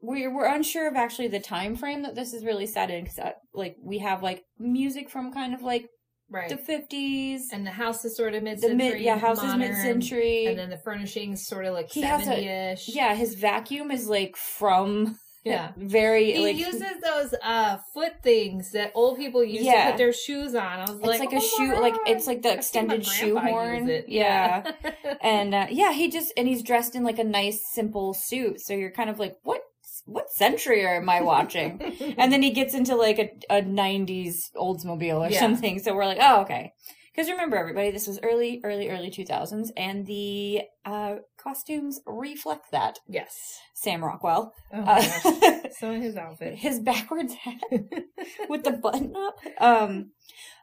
we're 0.00 0.34
we're 0.34 0.46
unsure 0.54 0.86
of 0.88 0.96
actually 0.96 1.28
the 1.28 1.40
time 1.40 1.76
frame 1.76 2.02
that 2.02 2.14
this 2.14 2.34
is 2.34 2.44
really 2.44 2.66
set 2.66 2.90
in 2.90 3.04
because 3.04 3.18
like 3.54 3.76
we 3.82 3.98
have 3.98 4.22
like 4.22 4.42
music 4.58 5.08
from 5.10 5.32
kind 5.32 5.54
of 5.54 5.62
like 5.62 5.86
Right. 6.30 6.48
the 6.48 6.56
50s 6.56 7.42
and 7.52 7.66
the 7.66 7.70
house 7.70 8.02
is 8.04 8.16
sort 8.16 8.34
of 8.34 8.42
mid 8.42 8.56
the 8.56 8.62
century. 8.68 8.76
mid 8.92 9.00
yeah 9.02 9.18
house 9.18 9.42
is 9.44 9.54
mid-century. 9.56 10.46
And 10.46 10.58
then 10.58 10.70
the 10.70 10.78
furnishings 10.78 11.46
sort 11.46 11.66
of 11.66 11.74
like 11.74 11.90
He 11.92 12.00
has 12.00 12.26
a- 12.26 12.76
yeah 12.88 13.14
his 13.14 13.34
vacuum 13.34 13.90
is 13.90 14.08
like 14.08 14.34
from 14.34 15.16
Yeah. 15.44 15.72
very 15.76 16.32
He 16.32 16.38
like 16.42 16.56
uses 16.56 16.82
those 17.02 17.34
uh 17.42 17.76
foot 17.92 18.14
things 18.22 18.72
that 18.72 18.92
old 18.94 19.18
people 19.18 19.44
use 19.44 19.64
Yeah. 19.64 19.84
to 19.84 19.90
put 19.92 19.98
their 19.98 20.12
shoes 20.12 20.54
on. 20.54 20.62
I 20.80 20.90
was 20.90 20.98
It's 20.98 21.06
like, 21.06 21.20
like, 21.20 21.32
a 21.32 21.36
oh 21.36 21.40
shoe, 21.40 21.72
my 21.72 21.78
like 21.80 21.94
it's 22.06 22.26
like 22.26 22.42
the 22.42 22.52
I've 22.52 22.58
extended 22.58 23.04
shoe 23.06 23.38
horn. 23.38 23.88
Yeah, 23.88 24.02
Yeah. 24.06 24.72
and 25.22 25.54
uh, 25.54 25.66
yeah, 25.70 25.92
he 25.92 26.08
just 26.10 26.32
and 26.36 26.48
he's 26.48 26.62
dressed 26.62 26.94
in 26.94 27.04
like 27.04 27.18
a 27.18 27.24
nice 27.24 27.60
simple 27.72 28.14
suit. 28.14 28.60
So 28.60 28.72
you're 28.74 28.90
kind 28.90 29.10
of 29.10 29.18
like, 29.18 29.36
what 29.42 29.60
what 30.06 30.30
century 30.30 30.86
am 30.86 31.08
I 31.08 31.20
watching? 31.22 31.80
and 32.18 32.32
then 32.32 32.42
he 32.42 32.50
gets 32.50 32.74
into 32.74 32.94
like 32.96 33.18
a, 33.18 33.30
a 33.58 33.62
'90s 33.62 34.50
Oldsmobile 34.56 35.28
or 35.28 35.30
Yeah. 35.30 35.40
something. 35.40 35.78
So 35.78 35.94
we're 35.94 36.06
like, 36.06 36.18
oh 36.20 36.40
okay. 36.42 36.72
Because 37.14 37.30
remember, 37.30 37.56
everybody, 37.56 37.90
this 37.92 38.08
was 38.08 38.18
early, 38.22 38.60
early, 38.64 38.90
early 38.90 39.08
2000s, 39.10 39.68
and 39.76 40.04
the 40.06 40.62
uh, 40.84 41.16
costumes 41.38 42.00
reflect 42.06 42.72
that. 42.72 42.98
yes. 43.08 43.60
Sam 43.74 44.02
Rockwell, 44.04 44.52
Oh 44.72 44.80
uh, 44.80 45.60
of 45.82 46.02
his 46.02 46.16
outfits. 46.16 46.60
his 46.60 46.80
backwards 46.80 47.34
hat 47.34 47.60
with 48.48 48.64
the 48.64 48.72
button 48.72 49.14
up. 49.16 49.36
Um, 49.60 50.10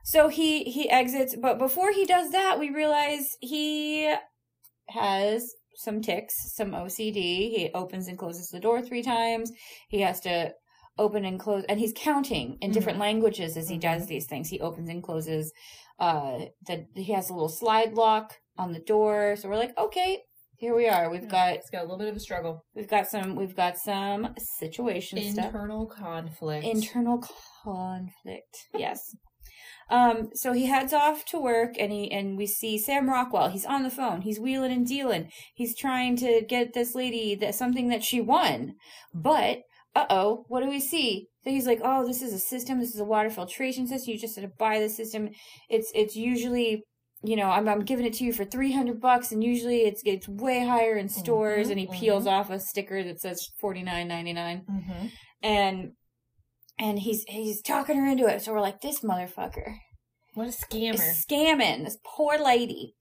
so 0.03 0.27
he 0.27 0.63
he 0.63 0.89
exits, 0.89 1.35
but 1.41 1.57
before 1.59 1.91
he 1.91 2.05
does 2.05 2.31
that, 2.31 2.59
we 2.59 2.69
realize 2.69 3.37
he 3.39 4.13
has 4.89 5.53
some 5.75 6.01
tics, 6.01 6.53
some 6.55 6.71
OCD. 6.71 7.13
He 7.13 7.69
opens 7.73 8.07
and 8.07 8.17
closes 8.17 8.49
the 8.49 8.59
door 8.59 8.81
three 8.81 9.03
times. 9.03 9.51
He 9.87 10.01
has 10.01 10.19
to 10.21 10.51
open 10.97 11.23
and 11.23 11.39
close, 11.39 11.63
and 11.69 11.79
he's 11.79 11.93
counting 11.95 12.57
in 12.61 12.71
different 12.71 12.99
languages 12.99 13.55
as 13.57 13.69
he 13.69 13.77
does 13.77 14.07
these 14.07 14.25
things. 14.25 14.49
He 14.49 14.59
opens 14.59 14.89
and 14.89 15.01
closes. 15.01 15.51
Uh, 16.01 16.45
the 16.65 16.87
he 16.95 17.13
has 17.13 17.29
a 17.29 17.33
little 17.33 17.47
slide 17.47 17.93
lock 17.93 18.33
on 18.57 18.73
the 18.73 18.79
door, 18.79 19.35
so 19.37 19.47
we're 19.47 19.55
like, 19.55 19.77
okay, 19.77 20.23
here 20.57 20.75
we 20.75 20.87
are. 20.87 21.09
We've 21.09 21.29
got 21.29 21.53
It's 21.53 21.69
got 21.69 21.81
a 21.81 21.83
little 21.83 21.99
bit 21.99 22.07
of 22.07 22.15
a 22.15 22.19
struggle. 22.19 22.65
we've 22.75 22.87
got 22.87 23.07
some 23.07 23.35
we've 23.35 23.55
got 23.55 23.77
some 23.77 24.33
situation 24.59 25.21
stuff. 25.31 25.45
Internal 25.45 25.85
conflict. 25.85 26.65
Internal 26.65 27.23
conflict. 27.63 28.57
Yes. 28.75 29.15
Um, 29.89 30.29
so 30.33 30.53
he 30.53 30.67
heads 30.67 30.93
off 30.93 31.25
to 31.25 31.39
work 31.39 31.75
and 31.77 31.91
he 31.91 32.09
and 32.09 32.37
we 32.37 32.47
see 32.47 32.77
Sam 32.77 33.09
Rockwell. 33.09 33.49
He's 33.49 33.65
on 33.65 33.83
the 33.83 33.89
phone. 33.89 34.21
He's 34.21 34.39
wheeling 34.39 34.71
and 34.71 34.87
dealing. 34.87 35.29
He's 35.53 35.75
trying 35.75 36.15
to 36.17 36.43
get 36.47 36.73
this 36.73 36.95
lady 36.95 37.35
that 37.35 37.55
something 37.55 37.89
that 37.89 38.01
she 38.01 38.21
won. 38.21 38.75
But 39.13 39.63
uh 39.93 40.05
oh, 40.09 40.45
what 40.47 40.63
do 40.63 40.69
we 40.69 40.79
see? 40.79 41.27
So 41.43 41.49
he's 41.49 41.65
like, 41.65 41.81
Oh, 41.83 42.05
this 42.05 42.21
is 42.21 42.33
a 42.33 42.39
system, 42.39 42.79
this 42.79 42.93
is 42.93 42.99
a 42.99 43.05
water 43.05 43.29
filtration 43.29 43.87
system. 43.87 44.13
You 44.13 44.19
just 44.19 44.35
had 44.35 44.43
to 44.43 44.51
buy 44.57 44.79
the 44.79 44.89
system. 44.89 45.29
It's 45.69 45.91
it's 45.95 46.15
usually 46.15 46.83
you 47.23 47.35
know, 47.35 47.49
I'm 47.51 47.67
I'm 47.69 47.81
giving 47.81 48.05
it 48.05 48.13
to 48.13 48.23
you 48.23 48.33
for 48.33 48.45
three 48.45 48.71
hundred 48.71 48.99
bucks, 48.99 49.31
and 49.31 49.43
usually 49.43 49.81
it's 49.81 50.01
it's 50.05 50.27
way 50.27 50.65
higher 50.65 50.97
in 50.97 51.07
stores. 51.07 51.67
Mhm, 51.67 51.71
and 51.71 51.79
he 51.79 51.87
peels 51.87 52.25
off 52.25 52.49
a 52.49 52.59
sticker 52.59 53.03
that 53.03 53.21
says 53.21 53.47
forty 53.59 53.83
nine 53.83 54.07
ninety 54.07 54.33
nine 54.33 54.63
hmm 54.67 55.07
and 55.43 55.91
and 56.79 56.99
he's 56.99 57.23
he's 57.27 57.61
talking 57.61 57.95
her 57.97 58.07
into 58.07 58.25
it. 58.27 58.41
So 58.41 58.53
we're 58.53 58.61
like, 58.61 58.81
this 58.81 59.01
motherfucker 59.01 59.75
What 60.33 60.47
a 60.47 60.51
scammer. 60.51 60.97
scamming 60.97 61.83
this 61.85 61.97
poor 62.03 62.37
lady. 62.39 62.95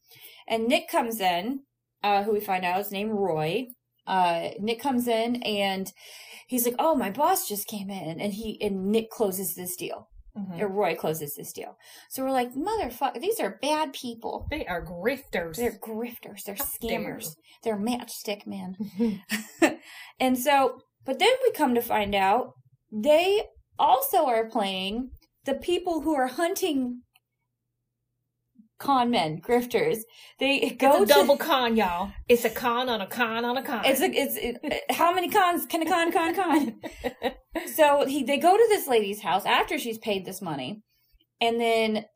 And 0.46 0.66
Nick 0.68 0.88
comes 0.88 1.20
in, 1.20 1.60
uh, 2.02 2.24
who 2.24 2.32
we 2.32 2.40
find 2.40 2.64
out 2.64 2.80
is 2.80 2.90
named 2.90 3.12
Roy. 3.12 3.68
Uh, 4.10 4.50
Nick 4.58 4.80
comes 4.80 5.06
in 5.06 5.36
and 5.44 5.92
he's 6.48 6.64
like, 6.64 6.74
"Oh, 6.80 6.96
my 6.96 7.10
boss 7.10 7.46
just 7.48 7.68
came 7.68 7.90
in," 7.90 8.20
and 8.20 8.32
he 8.34 8.58
and 8.60 8.86
Nick 8.90 9.08
closes 9.08 9.54
this 9.54 9.76
deal. 9.76 10.08
Mhm. 10.36 10.60
Or 10.60 10.68
Roy 10.68 10.94
closes 10.96 11.34
this 11.36 11.52
deal. 11.52 11.76
So 12.08 12.24
we're 12.24 12.32
like, 12.32 12.52
"Motherfucker, 12.54 13.20
these 13.20 13.38
are 13.38 13.58
bad 13.62 13.92
people. 13.92 14.46
They 14.50 14.66
are 14.66 14.84
grifters. 14.84 15.56
They're 15.56 15.78
grifters. 15.78 16.42
They're 16.44 16.56
How 16.56 16.64
dare 16.80 16.98
scammers. 16.98 17.36
They're 17.62 17.76
matchstick 17.78 18.46
men." 18.46 18.76
and 20.20 20.36
so, 20.36 20.80
but 21.04 21.20
then 21.20 21.32
we 21.44 21.52
come 21.52 21.74
to 21.76 21.82
find 21.82 22.14
out 22.14 22.54
they 22.92 23.44
also 23.78 24.26
are 24.26 24.48
playing 24.50 25.10
the 25.44 25.54
people 25.54 26.00
who 26.02 26.14
are 26.14 26.26
hunting 26.28 27.02
con 28.80 29.10
men, 29.10 29.40
grifters. 29.40 29.98
They 30.40 30.70
go 30.70 31.02
it's 31.02 31.12
a 31.12 31.14
to 31.14 31.20
double 31.20 31.36
con, 31.36 31.76
y'all. 31.76 32.10
It's 32.28 32.44
a 32.44 32.50
con 32.50 32.88
on 32.88 33.00
a 33.00 33.06
con 33.06 33.44
on 33.44 33.56
a 33.56 33.62
con. 33.62 33.84
it's 33.84 34.00
a, 34.00 34.10
it's 34.10 34.36
it, 34.36 34.90
how 34.90 35.12
many 35.14 35.28
cons 35.28 35.66
can 35.66 35.82
a 35.82 35.88
con 35.88 36.10
con 36.10 36.34
con? 36.34 36.80
so 37.74 38.04
he 38.06 38.24
they 38.24 38.38
go 38.38 38.56
to 38.56 38.66
this 38.68 38.88
lady's 38.88 39.20
house 39.20 39.44
after 39.46 39.78
she's 39.78 39.98
paid 39.98 40.24
this 40.24 40.42
money, 40.42 40.82
and 41.40 41.60
then 41.60 42.06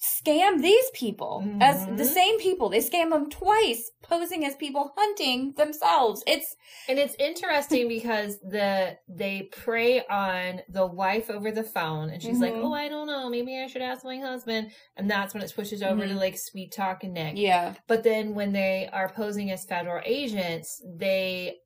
scam 0.00 0.60
these 0.62 0.90
people 0.94 1.44
as 1.60 1.84
the 1.86 2.04
Mhm. 2.04 2.06
same 2.06 2.38
people. 2.38 2.68
They 2.68 2.78
scam 2.80 3.10
them 3.10 3.28
twice, 3.30 3.90
posing 4.02 4.44
as 4.44 4.54
people 4.56 4.92
hunting 4.96 5.52
themselves. 5.56 6.22
It's 6.26 6.56
And 6.88 6.98
it's 6.98 7.14
interesting 7.18 7.88
because 7.96 8.38
the 8.40 8.96
they 9.08 9.42
prey 9.52 10.04
on 10.06 10.60
the 10.68 10.86
wife 10.86 11.30
over 11.30 11.50
the 11.50 11.64
phone, 11.64 12.10
and 12.10 12.22
she's 12.22 12.40
like, 12.40 12.54
Mhm. 12.54 12.64
"Oh, 12.64 12.72
I 12.72 12.88
don't 12.88 13.06
know, 13.06 13.28
maybe 13.28 13.58
I 13.58 13.66
should 13.66 13.82
ask 13.82 14.04
my 14.04 14.18
husband." 14.18 14.70
And 14.96 15.10
that's 15.10 15.34
when 15.34 15.42
it 15.42 15.48
switches 15.50 15.82
over 15.82 16.06
to 16.06 16.14
Mhm. 16.14 16.18
like 16.18 16.36
sweet 16.38 16.72
talk 16.72 17.04
and 17.04 17.14
Nick. 17.14 17.36
yeah, 17.36 17.74
But 17.86 18.02
then 18.02 18.34
when 18.34 18.52
they 18.52 18.88
are 18.92 19.08
posing 19.08 19.50
as 19.50 19.64
federal 19.64 20.02
agents, 20.04 20.82
they 20.96 21.58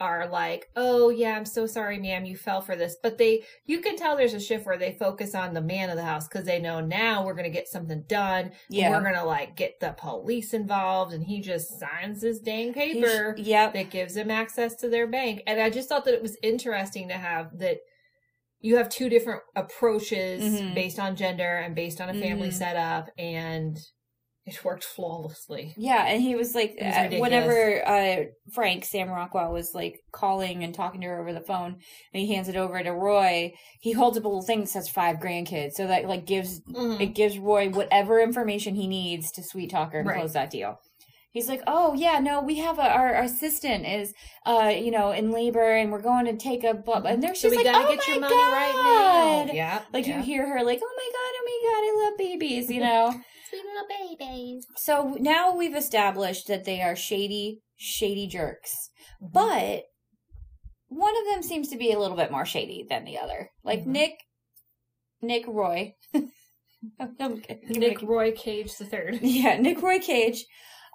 are 0.00 0.28
like, 0.28 0.68
"Oh 0.76 1.08
yeah, 1.10 1.36
I'm 1.36 1.44
so 1.44 1.66
sorry, 1.66 1.98
ma'am, 1.98 2.24
you 2.24 2.36
fell 2.36 2.60
for 2.60 2.76
this." 2.76 2.96
But 3.02 3.18
they, 3.18 3.44
you 3.64 3.80
can 3.80 3.96
tell 3.96 4.16
there's 4.16 4.34
a 4.34 4.40
shift 4.40 4.66
where 4.66 4.76
they 4.78 4.96
focus 4.98 5.34
on 5.34 5.54
the 5.54 5.60
man 5.62 5.90
of 5.90 5.96
the 5.96 6.02
house 6.04 6.26
because 6.28 6.44
they 6.44 6.60
know 6.60 6.80
now 6.80 7.24
we're 7.24 7.34
gonna 7.34 7.48
get 7.50 7.68
something 7.68 8.04
done. 8.08 8.52
Yeah. 8.68 8.90
we're 8.90 9.02
gonna 9.04 9.24
like 9.24 9.56
get 9.56 9.78
the 9.80 9.94
police 9.96 10.52
involved, 10.54 11.12
and 11.12 11.24
he 11.24 11.40
just 11.40 11.78
signs 11.78 12.20
this 12.20 12.40
dang 12.40 12.74
He 12.74 12.92
sh- 12.92 12.94
paper 13.04 13.34
Yep. 13.38 13.74
that 13.74 13.90
gives 13.90 14.14
them 14.14 14.30
access 14.30 14.74
to 14.76 14.88
their 14.88 15.06
bank. 15.06 15.42
And 15.46 15.60
I 15.60 15.70
just 15.70 15.88
thought 15.88 16.04
that 16.06 16.14
it 16.14 16.22
was 16.22 16.36
interesting 16.42 17.08
to 17.08 17.14
have 17.14 17.58
that 17.58 17.78
you 18.60 18.76
have 18.78 18.88
two 18.88 19.10
different 19.10 19.42
approaches 19.56 20.42
Mhm. 20.42 20.74
based 20.74 20.98
on 20.98 21.16
gender 21.16 21.56
and 21.58 21.74
based 21.74 22.00
on 22.00 22.08
a 22.08 22.14
family 22.14 22.48
Mhm. 22.48 22.52
setup, 22.54 23.10
and 23.18 23.78
it 24.46 24.62
worked 24.64 24.84
flawlessly. 24.84 25.72
Yeah, 25.76 26.04
and 26.06 26.20
he 26.22 26.34
was 26.34 26.54
like, 26.54 26.76
was 26.80 26.94
uh, 26.94 27.16
whenever 27.18 27.88
uh, 27.88 28.24
Frank 28.52 28.84
Sam 28.84 29.08
Rockwell 29.08 29.52
was 29.52 29.74
like 29.74 30.00
calling 30.12 30.62
and 30.64 30.74
talking 30.74 31.00
to 31.00 31.06
her 31.06 31.20
over 31.20 31.32
the 31.32 31.40
phone, 31.40 31.76
and 32.12 32.20
he 32.22 32.34
hands 32.34 32.48
it 32.48 32.56
over 32.56 32.82
to 32.82 32.90
Roy, 32.90 33.54
he 33.80 33.92
holds 33.92 34.18
up 34.18 34.24
a 34.24 34.28
little 34.28 34.42
thing 34.42 34.60
that 34.60 34.68
says 34.68 34.88
five 34.88 35.16
grandkids, 35.16 35.72
so 35.72 35.86
that 35.86 36.06
like 36.06 36.26
gives 36.26 36.60
Mhm. 36.62 37.00
it 37.00 37.14
gives 37.14 37.38
Roy 37.38 37.70
whatever 37.70 38.20
information 38.20 38.74
he 38.74 38.86
needs 38.86 39.30
to 39.32 39.42
sweet 39.42 39.70
talk 39.70 39.92
her 39.92 40.00
and 40.00 40.08
Right. 40.08 40.18
close 40.18 40.34
that 40.34 40.50
deal. 40.50 40.78
He's 41.32 41.48
like, 41.48 41.62
oh 41.66 41.94
yeah, 41.94 42.20
no, 42.20 42.40
we 42.40 42.58
have 42.58 42.78
a, 42.78 42.82
our, 42.88 43.12
our 43.16 43.22
assistant 43.24 43.84
is, 43.86 44.14
uh, 44.46 44.72
you 44.72 44.92
know, 44.92 45.10
in 45.10 45.32
labor, 45.32 45.68
and 45.72 45.90
we're 45.90 46.00
going 46.00 46.26
to 46.26 46.36
take 46.36 46.62
a, 46.62 46.74
blah, 46.74 46.98
and 46.98 47.20
there 47.20 47.34
So 47.34 47.48
she's 47.48 47.50
we 47.50 47.56
like, 47.56 47.66
gotta 47.66 47.86
oh 47.88 47.90
get 47.96 48.04
my 48.06 48.12
your 48.12 48.20
money 48.20 48.34
god, 48.36 48.52
right 48.52 49.46
now. 49.48 49.52
Yeah, 49.52 49.82
like 49.92 50.06
yeah. 50.06 50.18
you 50.18 50.22
hear 50.22 50.46
her 50.46 50.62
like, 50.62 50.80
oh 50.80 50.94
my 50.96 51.10
god, 51.12 51.32
oh 51.36 51.44
my 51.50 51.58
god, 51.66 51.82
I 51.88 52.08
love 52.10 52.18
babies, 52.18 52.70
you 52.70 52.80
know. 52.80 53.20
Sweet 53.54 53.64
little 53.64 54.16
babies. 54.18 54.66
So 54.76 55.16
now 55.20 55.54
we've 55.54 55.76
established 55.76 56.48
that 56.48 56.64
they 56.64 56.82
are 56.82 56.96
shady, 56.96 57.60
shady 57.76 58.26
jerks. 58.26 58.90
Mm-hmm. 59.22 59.32
But 59.32 59.82
one 60.88 61.14
of 61.16 61.24
them 61.32 61.42
seems 61.42 61.68
to 61.68 61.76
be 61.78 61.92
a 61.92 61.98
little 61.98 62.16
bit 62.16 62.30
more 62.30 62.46
shady 62.46 62.84
than 62.88 63.04
the 63.04 63.18
other. 63.18 63.50
Like 63.62 63.80
Mhm. 63.80 63.86
Nick, 63.86 64.12
Nick 65.22 65.44
Roy. 65.46 65.94
Nick 67.68 68.02
Roy 68.02 68.32
Cage 68.32 68.76
the 68.76 68.84
third. 68.84 69.18
Yeah, 69.22 69.56
Nick 69.58 69.82
Roy 69.82 69.98
Cage. 69.98 70.44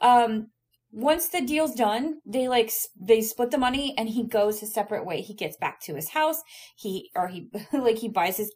Um, 0.02 0.48
once 0.92 1.30
the 1.30 1.42
deal's 1.42 1.76
done, 1.76 2.20
they 2.26 2.48
like 2.48 2.72
they 3.00 3.22
split 3.22 3.52
the 3.52 3.58
money, 3.58 3.94
and 3.98 4.10
he 4.10 4.26
goes 4.28 4.60
his 4.60 4.74
separate 4.74 5.06
way. 5.06 5.22
He 5.22 5.34
gets 5.34 5.58
back 5.58 5.82
to 5.82 5.96
his 5.96 6.10
house. 6.10 6.42
He 6.78 7.10
or 7.16 7.28
he 7.28 7.50
like 7.74 7.98
he 7.98 8.10
buys 8.10 8.38
his 8.38 8.54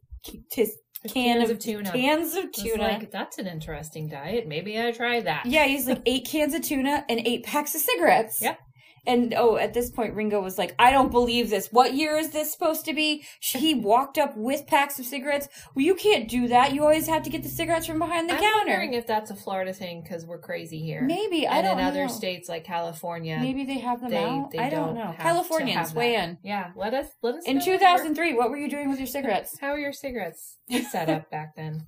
his 0.51 0.75
can 1.11 1.37
Cans 1.37 1.49
of, 1.49 1.57
of 1.57 1.59
tuna. 1.59 1.91
Cans 1.91 2.35
of 2.35 2.51
tuna. 2.51 2.83
like 2.83 3.11
that's 3.11 3.37
an 3.37 3.47
interesting 3.47 4.07
diet. 4.07 4.47
Maybe 4.47 4.79
I 4.79 4.91
try 4.91 5.21
that. 5.21 5.45
Yeah, 5.45 5.65
he's 5.65 5.87
like 5.87 6.01
eight 6.05 6.25
cans 6.25 6.53
of 6.53 6.61
tuna 6.61 7.05
and 7.09 7.19
eight 7.25 7.43
packs 7.43 7.75
of 7.75 7.81
cigarettes. 7.81 8.41
Yep. 8.41 8.59
And 9.05 9.33
oh, 9.35 9.57
at 9.57 9.73
this 9.73 9.89
point, 9.89 10.15
Ringo 10.15 10.41
was 10.41 10.57
like, 10.57 10.75
"I 10.79 10.89
don't 10.89 11.11
believe 11.11 11.49
this. 11.49 11.67
What 11.71 11.93
year 11.93 12.17
is 12.17 12.31
this 12.31 12.53
supposed 12.53 12.85
to 12.85 12.93
be?" 12.93 13.23
He 13.41 13.73
walked 13.73 14.17
up 14.17 14.37
with 14.37 14.65
packs 14.65 14.97
of 14.97 15.05
cigarettes. 15.05 15.49
Well, 15.75 15.83
you 15.83 15.95
can't 15.95 16.29
do 16.29 16.47
that. 16.47 16.73
You 16.73 16.83
always 16.83 17.07
have 17.07 17.23
to 17.23 17.29
get 17.29 17.43
the 17.43 17.49
cigarettes 17.49 17.85
from 17.85 17.99
behind 17.99 18.29
the 18.29 18.33
counter. 18.33 18.45
I'm 18.45 18.67
wondering 18.67 18.93
if 18.93 19.05
that's 19.05 19.29
a 19.29 19.35
Florida 19.35 19.73
thing 19.73 20.01
because 20.01 20.25
we're 20.25 20.39
crazy 20.39 20.79
here. 20.79 21.01
Maybe 21.01 21.45
I 21.45 21.57
and 21.57 21.67
don't 21.67 21.79
in 21.79 21.85
other 21.85 22.07
states 22.07 22.47
like 22.47 22.63
California, 22.63 23.39
Maybe 23.41 23.65
they 23.65 23.79
have 23.79 23.99
them 23.99 24.11
they, 24.11 24.23
out. 24.23 24.51
they 24.51 24.59
I 24.59 24.69
don't, 24.69 24.95
don't 24.95 24.95
know. 24.95 25.15
Californians, 25.19 25.93
weigh 25.93 26.15
in. 26.15 26.37
Yeah, 26.41 26.71
let 26.77 26.93
us 26.93 27.07
let 27.21 27.35
us 27.35 27.43
In 27.45 27.57
know 27.57 27.65
2003, 27.65 28.33
what 28.35 28.49
were 28.49 28.57
you 28.57 28.69
doing 28.69 28.89
with 28.89 28.99
your 28.99 29.07
cigarettes? 29.17 29.57
How 29.59 29.71
were 29.71 29.79
your 29.79 29.93
cigarettes 29.93 30.59
set 30.91 31.09
up 31.09 31.29
back 31.29 31.55
then? 31.57 31.87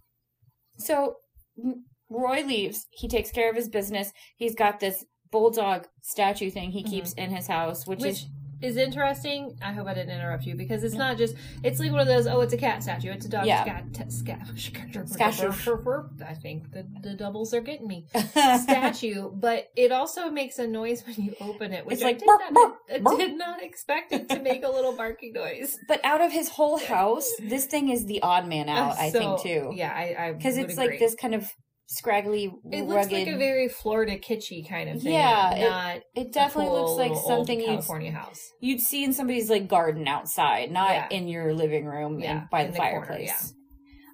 So 0.78 1.16
Roy 2.10 2.44
leaves. 2.44 2.86
He 2.92 3.08
takes 3.08 3.32
care 3.32 3.50
of 3.50 3.56
his 3.56 3.70
business. 3.70 4.12
He's 4.36 4.56
got 4.56 4.80
this 4.80 5.06
bulldog 5.36 5.80
statue 6.02 6.50
thing 6.50 6.72
he 6.72 6.84
keeps 6.84 7.12
in 7.14 7.30
his 7.38 7.48
house, 7.48 7.86
which, 7.86 8.00
Mm-hmm. 8.00 8.08
Which 8.08 8.24
is 8.24 8.30
is 8.62 8.78
interesting. 8.78 9.42
I 9.62 9.74
hope 9.74 9.86
I 9.86 9.94
didn't 9.94 10.16
interrupt 10.18 10.46
you 10.46 10.56
because 10.56 10.82
it's 10.86 10.96
not 10.96 11.18
just 11.18 11.36
it's 11.62 11.78
like 11.82 11.92
one 11.92 12.00
of 12.00 12.08
those. 12.08 12.26
Oh, 12.26 12.40
it's 12.46 12.54
a 12.54 12.58
cat 12.58 12.82
statue. 12.82 13.12
It's 13.12 13.26
a 13.26 13.30
dog. 13.30 13.46
Yeah. 13.46 13.64
Cat, 13.66 13.84
t- 13.94 14.10
scat, 14.10 14.48
Statue. 15.16 15.52
I 16.26 16.34
think 16.46 16.72
the 16.72 16.84
the 17.02 17.14
doubles 17.16 17.54
are 17.54 17.62
getting 17.70 17.88
me. 17.88 18.00
statue, 18.66 19.30
but 19.34 19.68
it 19.76 19.92
also 19.92 20.30
makes 20.32 20.58
a 20.58 20.68
noise 20.68 21.04
when 21.06 21.18
you 21.26 21.36
open 21.42 21.74
it, 21.74 21.86
which 21.86 21.96
It's 21.96 22.04
I 22.04 22.08
like 22.08 22.20
did, 22.20 22.26
bark, 22.28 22.42
not, 22.44 22.54
bark, 22.54 22.74
I 22.94 23.00
bark. 23.00 23.18
did 23.20 23.38
not 23.38 23.62
expect 23.62 24.14
it 24.14 24.30
to 24.30 24.40
make 24.40 24.64
a 24.64 24.70
little 24.70 24.96
barking 24.96 25.34
noise. 25.34 25.78
But 25.92 26.00
out 26.12 26.22
of 26.22 26.32
his 26.32 26.48
whole 26.50 26.80
house, 26.80 27.30
this 27.54 27.66
thing 27.66 27.90
is 27.90 28.06
the 28.06 28.22
odd 28.22 28.48
man 28.48 28.70
out, 28.70 28.98
I 28.98 29.12
So, 29.12 29.20
think, 29.20 29.42
too. 29.42 29.62
Yeah, 29.76 29.92
I 29.94 30.32
Because 30.32 30.56
Because 30.56 30.58
it's 30.58 30.78
like 30.78 30.98
this 30.98 31.14
kind 31.16 31.36
of 31.36 31.44
scraggly, 31.88 32.46
It 32.46 32.52
rugged. 32.82 32.88
looks 32.90 33.12
like 33.12 33.28
a 33.28 33.38
very 33.38 33.68
Florida 33.68 34.18
kitschy 34.18 34.68
kind 34.68 34.90
of 34.90 35.02
thing. 35.02 35.14
Yeah, 35.14 35.54
it- 35.56 35.70
not 35.70 36.02
it 36.16 36.32
definitely 36.34 36.72
cool 36.72 36.96
looks 36.96 37.00
like 37.00 37.16
something 37.26 37.60
old 37.60 37.68
you'd, 37.68 37.74
California 37.76 38.12
house. 38.12 38.52
you'd 38.60 38.82
see 38.82 39.04
in 39.04 39.14
somebody's 39.14 39.50
like 39.50 39.68
garden 39.68 40.08
outside, 40.08 40.72
not 40.72 40.92
Yeah. 40.92 41.08
in 41.12 41.28
your 41.28 41.54
living 41.54 41.86
room 41.86 42.20
Yeah, 42.20 42.32
and 42.42 42.50
by 42.50 42.62
in 42.62 42.68
the, 42.68 42.74
the 42.74 42.78
corner, 42.80 43.06
fireplace. 43.06 43.54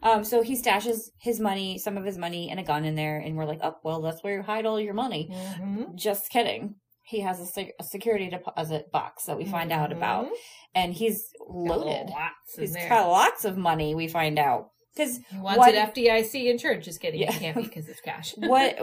Um, 0.03 0.23
so 0.23 0.41
he 0.41 0.55
stashes 0.59 1.11
his 1.19 1.39
money, 1.39 1.77
some 1.77 1.95
of 1.95 2.03
his 2.03 2.17
money, 2.17 2.49
and 2.49 2.59
a 2.59 2.63
gun 2.63 2.85
in 2.85 2.95
there, 2.95 3.19
and 3.19 3.37
we're 3.37 3.45
like, 3.45 3.59
oh, 3.61 3.75
well, 3.83 4.01
that's 4.01 4.23
where 4.23 4.37
you 4.37 4.41
hide 4.41 4.65
all 4.65 4.79
your 4.79 4.95
money. 4.95 5.29
Mhm. 5.31 5.93
Just 5.95 6.29
kidding. 6.31 6.75
He 7.03 7.19
has 7.19 7.39
a, 7.39 7.45
sec- 7.45 7.73
a 7.79 7.83
security 7.83 8.27
deposit 8.29 8.91
box 8.91 9.25
that 9.25 9.37
we 9.37 9.45
find 9.45 9.71
out 9.71 9.91
about, 9.91 10.25
Mhm. 10.25 10.31
and 10.73 10.93
he's 10.93 11.23
Got 11.39 11.49
loaded. 11.77 12.11
In 12.57 12.71
there. 12.71 12.89
got 12.89 13.09
lots 13.09 13.45
of 13.45 13.57
money. 13.57 13.93
We 13.93 14.07
find 14.07 14.39
out 14.39 14.69
because 14.95 15.19
wants 15.35 15.57
what- 15.59 15.73
it 15.73 15.93
FDIC 15.93 16.49
insured. 16.49 16.83
Just 16.83 17.01
kidding. 17.01 17.21
Yeah. 17.21 17.33
It 17.35 17.39
can't 17.39 17.57
be 17.57 17.63
because 17.63 17.87
it's 17.87 18.01
cash. 18.01 18.33
what 18.37 18.77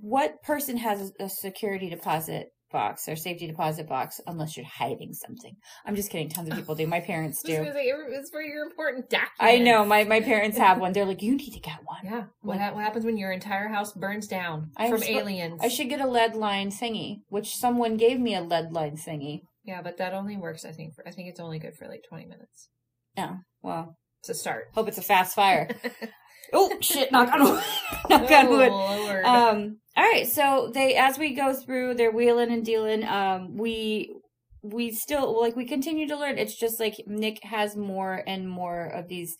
what 0.00 0.42
person 0.42 0.76
has 0.78 1.12
a 1.20 1.28
security 1.28 1.90
deposit 1.90 2.48
box 2.72 3.08
or 3.08 3.14
safety 3.14 3.46
deposit 3.46 3.88
box 3.88 4.20
unless 4.26 4.56
you're 4.56 4.66
hiding 4.66 5.12
something? 5.12 5.54
I'm 5.86 5.94
just 5.94 6.10
kidding. 6.10 6.28
Tons 6.28 6.48
of 6.48 6.56
people 6.56 6.74
do. 6.74 6.86
My 6.86 7.00
parents 7.00 7.40
do. 7.44 7.52
it's 7.52 8.30
for 8.30 8.42
your 8.42 8.64
important 8.64 9.08
documents. 9.10 9.30
I 9.38 9.58
know. 9.58 9.84
My 9.84 10.04
my 10.04 10.20
parents 10.32 10.58
have 10.58 10.78
one. 10.80 10.92
They're 10.92 11.04
like, 11.04 11.22
you 11.22 11.36
need 11.36 11.52
to 11.52 11.60
get 11.60 11.78
one. 11.84 12.00
Yeah. 12.04 12.24
What, 12.40 12.58
ha- 12.58 12.72
what 12.74 12.82
happens 12.82 13.04
when 13.04 13.16
your 13.16 13.30
entire 13.32 13.68
house 13.68 13.92
burns 13.92 14.26
down 14.26 14.70
I'm 14.76 14.90
from 14.90 15.02
aliens? 15.04 15.60
I 15.62 15.68
should 15.68 15.88
get 15.88 16.00
a 16.00 16.08
lead 16.08 16.34
line 16.34 16.70
thingy, 16.70 17.18
which 17.28 17.54
someone 17.56 17.96
gave 17.96 18.18
me 18.18 18.34
a 18.34 18.40
lead 18.42 18.72
line 18.72 18.96
thingy. 18.96 19.42
Yeah, 19.64 19.80
but 19.80 19.96
that 19.98 20.12
only 20.12 20.36
works. 20.36 20.64
I 20.64 20.72
think. 20.72 20.94
For, 20.94 21.06
I 21.06 21.10
think 21.12 21.28
it's 21.28 21.40
only 21.40 21.58
good 21.58 21.76
for 21.76 21.86
like 21.88 22.02
twenty 22.08 22.26
minutes 22.26 22.68
Yeah. 23.16 23.36
well, 23.62 23.96
to 24.26 24.34
start. 24.34 24.68
hope 24.74 24.88
it's 24.88 24.98
a 24.98 25.02
fast 25.02 25.34
fire. 25.34 25.68
oh 26.52 26.76
shit! 26.80 27.10
Knock 27.12 27.32
on 27.32 27.42
wood. 27.44 27.64
knock 28.10 28.30
on 28.30 28.48
wood. 28.48 28.70
Lord. 28.72 29.24
Um. 29.24 29.78
All 29.96 30.04
right. 30.04 30.26
So 30.26 30.70
they, 30.74 30.96
as 30.96 31.18
we 31.18 31.34
go 31.34 31.52
through, 31.54 31.94
they're 31.94 32.10
wheeling 32.12 32.52
and 32.52 32.64
dealing. 32.64 33.04
Um. 33.04 33.56
We 33.56 34.14
we 34.62 34.92
still 34.92 35.40
like 35.40 35.56
we 35.56 35.66
continue 35.66 36.08
to 36.08 36.16
learn. 36.16 36.38
It's 36.38 36.58
just 36.58 36.80
like 36.80 36.94
Nick 37.06 37.42
has 37.44 37.76
more 37.76 38.22
and 38.26 38.48
more 38.48 38.86
of 38.86 39.08
these, 39.08 39.36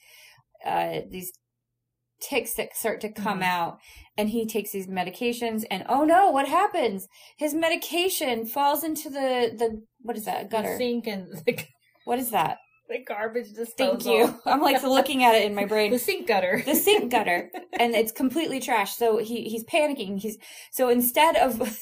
uh, 0.66 1.00
these 1.10 1.32
tics 2.20 2.54
that 2.54 2.74
start 2.76 3.00
to 3.02 3.12
come 3.12 3.40
Mhm. 3.40 3.44
out, 3.44 3.78
and 4.16 4.30
he 4.30 4.46
takes 4.46 4.72
these 4.72 4.86
medications. 4.86 5.64
And 5.70 5.84
oh 5.88 6.04
no, 6.04 6.30
what 6.30 6.48
happens? 6.48 7.06
His 7.38 7.54
medication 7.54 8.46
falls 8.46 8.84
into 8.84 9.08
the 9.10 9.54
the 9.56 9.82
what 10.02 10.16
is 10.16 10.24
that 10.26 10.50
the 10.50 10.56
gutter? 10.56 10.76
sink 10.76 11.06
and 11.06 11.26
the, 11.46 11.64
What 12.04 12.18
is 12.18 12.30
that? 12.30 12.58
The 12.88 12.98
garbage 13.06 13.52
disposal. 13.54 13.96
Thank 13.96 14.04
you. 14.04 14.40
I'm 14.46 14.60
like 14.60 14.82
looking 14.82 15.24
at 15.24 15.34
it 15.34 15.44
in 15.44 15.54
my 15.54 15.64
brain. 15.64 15.90
The 15.94 15.98
sink 15.98 16.26
gutter. 16.26 16.62
the 16.64 16.74
sink 16.74 17.10
gutter 17.10 17.50
and 17.72 17.94
it's 17.94 18.12
completely 18.12 18.60
trash. 18.60 18.96
so 18.96 19.18
he 19.18 19.44
he's 19.44 19.64
panicking 19.64 20.18
he's 20.18 20.38
so 20.70 20.88
instead 20.88 21.36
of 21.36 21.78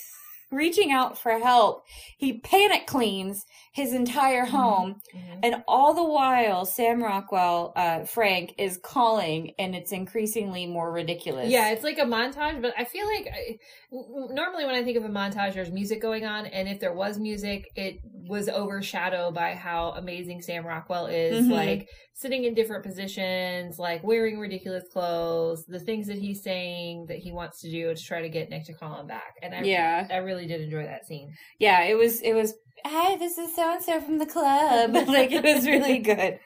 reaching 0.53 0.93
out 0.93 1.19
for 1.19 1.39
help 1.39 1.85
he 2.19 2.39
panic 2.41 2.87
cleans 2.87 3.45
his 3.73 3.93
entire 3.93 4.45
home 4.45 5.01
Mhm. 5.15 5.41
and 5.43 5.65
all 5.67 5.95
the 5.95 6.05
while 6.05 6.65
sam 6.67 7.03
rockwell 7.03 7.73
uh 7.75 8.05
frank 8.05 8.55
is 8.59 8.79
calling 8.83 9.53
and 9.59 9.75
it's 9.75 9.93
increasingly 9.93 10.67
more 10.67 10.93
ridiculous 10.93 11.51
Yeah, 11.51 11.71
it's 11.71 11.83
like 11.83 11.99
a 11.99 12.03
montage, 12.05 12.61
but 12.63 12.75
I 12.79 12.85
feel 12.85 13.07
like 13.07 13.27
I, 13.33 13.59
normally 13.91 14.65
when 14.65 14.75
I 14.75 14.85
think 14.85 14.97
of 14.97 15.05
a 15.05 15.09
montage, 15.09 15.55
there's 15.55 15.71
music 15.71 16.01
going 16.01 16.25
on, 16.25 16.47
and 16.47 16.69
if 16.69 16.81
there 16.81 16.93
was 16.93 17.19
music, 17.19 17.65
it 17.77 17.99
was 18.05 18.49
overshadowed 18.49 19.35
by 19.35 19.55
how 19.55 19.91
amazing 19.97 20.43
Sam 20.43 20.67
Rockwell 20.67 21.07
is, 21.07 21.47
Mhm. 21.47 21.51
like 21.51 21.89
sitting 22.15 22.45
in 22.45 22.55
different 22.55 22.85
positions, 22.85 23.79
like 23.79 24.05
wearing 24.05 24.39
ridiculous 24.39 24.85
clothes, 24.93 25.65
the 25.67 25.81
things 25.81 26.07
that 26.07 26.19
he's 26.19 26.43
saying 26.43 27.07
that 27.07 27.19
he 27.19 27.33
wants 27.33 27.61
to 27.63 27.71
do 27.71 27.93
to 27.95 28.03
try 28.03 28.23
to 28.23 28.29
get 28.29 28.49
Nick 28.49 28.65
to 28.67 28.75
call 28.75 29.01
him 29.01 29.07
back. 29.07 29.35
And 29.43 29.55
I, 29.55 29.63
yeah 29.63 30.07
I 30.11 30.19
really 30.19 30.42
did 30.47 30.61
enjoy 30.61 30.85
that 30.85 31.07
scene. 31.07 31.33
yeah 31.59 31.83
it 31.83 31.97
was 31.97 32.21
it 32.23 32.33
was 32.35 32.55
hi 32.85 33.17
this 33.17 33.39
is 33.39 33.55
so 33.55 33.73
and 33.75 33.83
so 33.83 34.01
from 34.01 34.19
the 34.19 34.27
club. 34.27 34.95
Like 35.09 35.33
it 35.33 35.45
was 35.45 35.67
really 35.67 35.99
good. 36.13 36.39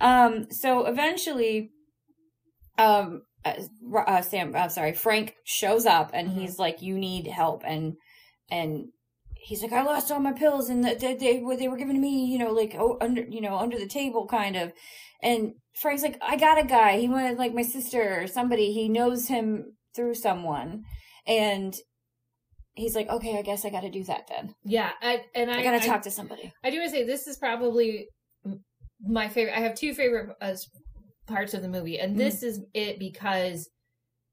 Um 0.00 0.46
so 0.50 0.86
eventually 0.86 1.70
um 2.78 3.22
uh, 3.44 3.54
uh 4.06 4.22
sam 4.22 4.54
i'm 4.56 4.70
sorry 4.70 4.92
frank 4.92 5.34
shows 5.44 5.86
up 5.86 6.10
and 6.14 6.28
Mhm. 6.30 6.38
he's 6.40 6.58
like 6.58 6.82
you 6.82 6.98
need 6.98 7.26
help. 7.26 7.62
And 7.64 7.94
and 8.50 8.86
he's 9.34 9.62
like 9.62 9.72
i 9.72 9.82
lost 9.82 10.10
all 10.10 10.20
my 10.20 10.32
pills 10.32 10.68
and 10.68 10.84
they 10.84 10.94
they, 10.94 11.14
they, 11.14 11.38
were, 11.40 11.56
they 11.56 11.68
were 11.68 11.76
giving 11.76 11.94
to 11.94 12.00
me 12.00 12.26
you 12.26 12.38
know 12.38 12.52
like 12.52 12.74
oh 12.78 12.98
under 13.00 13.22
you 13.22 13.40
know 13.40 13.56
under 13.56 13.78
the 13.78 13.86
table 13.88 14.26
kind 14.26 14.56
of. 14.56 14.72
And 15.22 15.52
frank's 15.80 16.02
like 16.02 16.18
i 16.22 16.36
got 16.36 16.58
a 16.62 16.66
guy. 16.66 16.98
He 16.98 17.08
wanted 17.08 17.38
like 17.38 17.54
my 17.54 17.62
sister 17.62 18.20
or 18.20 18.26
somebody. 18.26 18.72
He 18.72 18.88
knows 18.88 19.28
him 19.28 19.74
through 19.94 20.14
someone. 20.14 20.82
And 21.26 21.74
he's 22.78 22.94
like, 22.94 23.08
okay, 23.08 23.38
I 23.38 23.42
guess 23.42 23.64
I 23.64 23.70
got 23.70 23.82
to 23.82 23.90
do 23.90 24.04
that 24.04 24.28
then. 24.28 24.54
Yeah, 24.64 24.90
I, 25.02 25.22
and 25.34 25.50
I, 25.50 25.60
I, 25.60 25.62
got 25.62 25.80
to 25.80 25.86
talk 25.86 26.02
to 26.02 26.10
somebody. 26.10 26.52
I 26.64 26.70
do 26.70 26.78
want 26.78 26.90
to 26.90 26.96
say 26.96 27.04
this 27.04 27.26
is 27.26 27.36
probably 27.36 28.08
my 29.00 29.28
favorite. 29.28 29.56
I 29.56 29.60
have 29.60 29.74
two 29.74 29.94
favorite 29.94 30.34
uh, 30.40 30.54
parts 31.26 31.54
of 31.54 31.62
the 31.62 31.68
movie, 31.68 31.98
and 31.98 32.18
this 32.18 32.42
is 32.42 32.60
it 32.74 32.98
because 32.98 33.68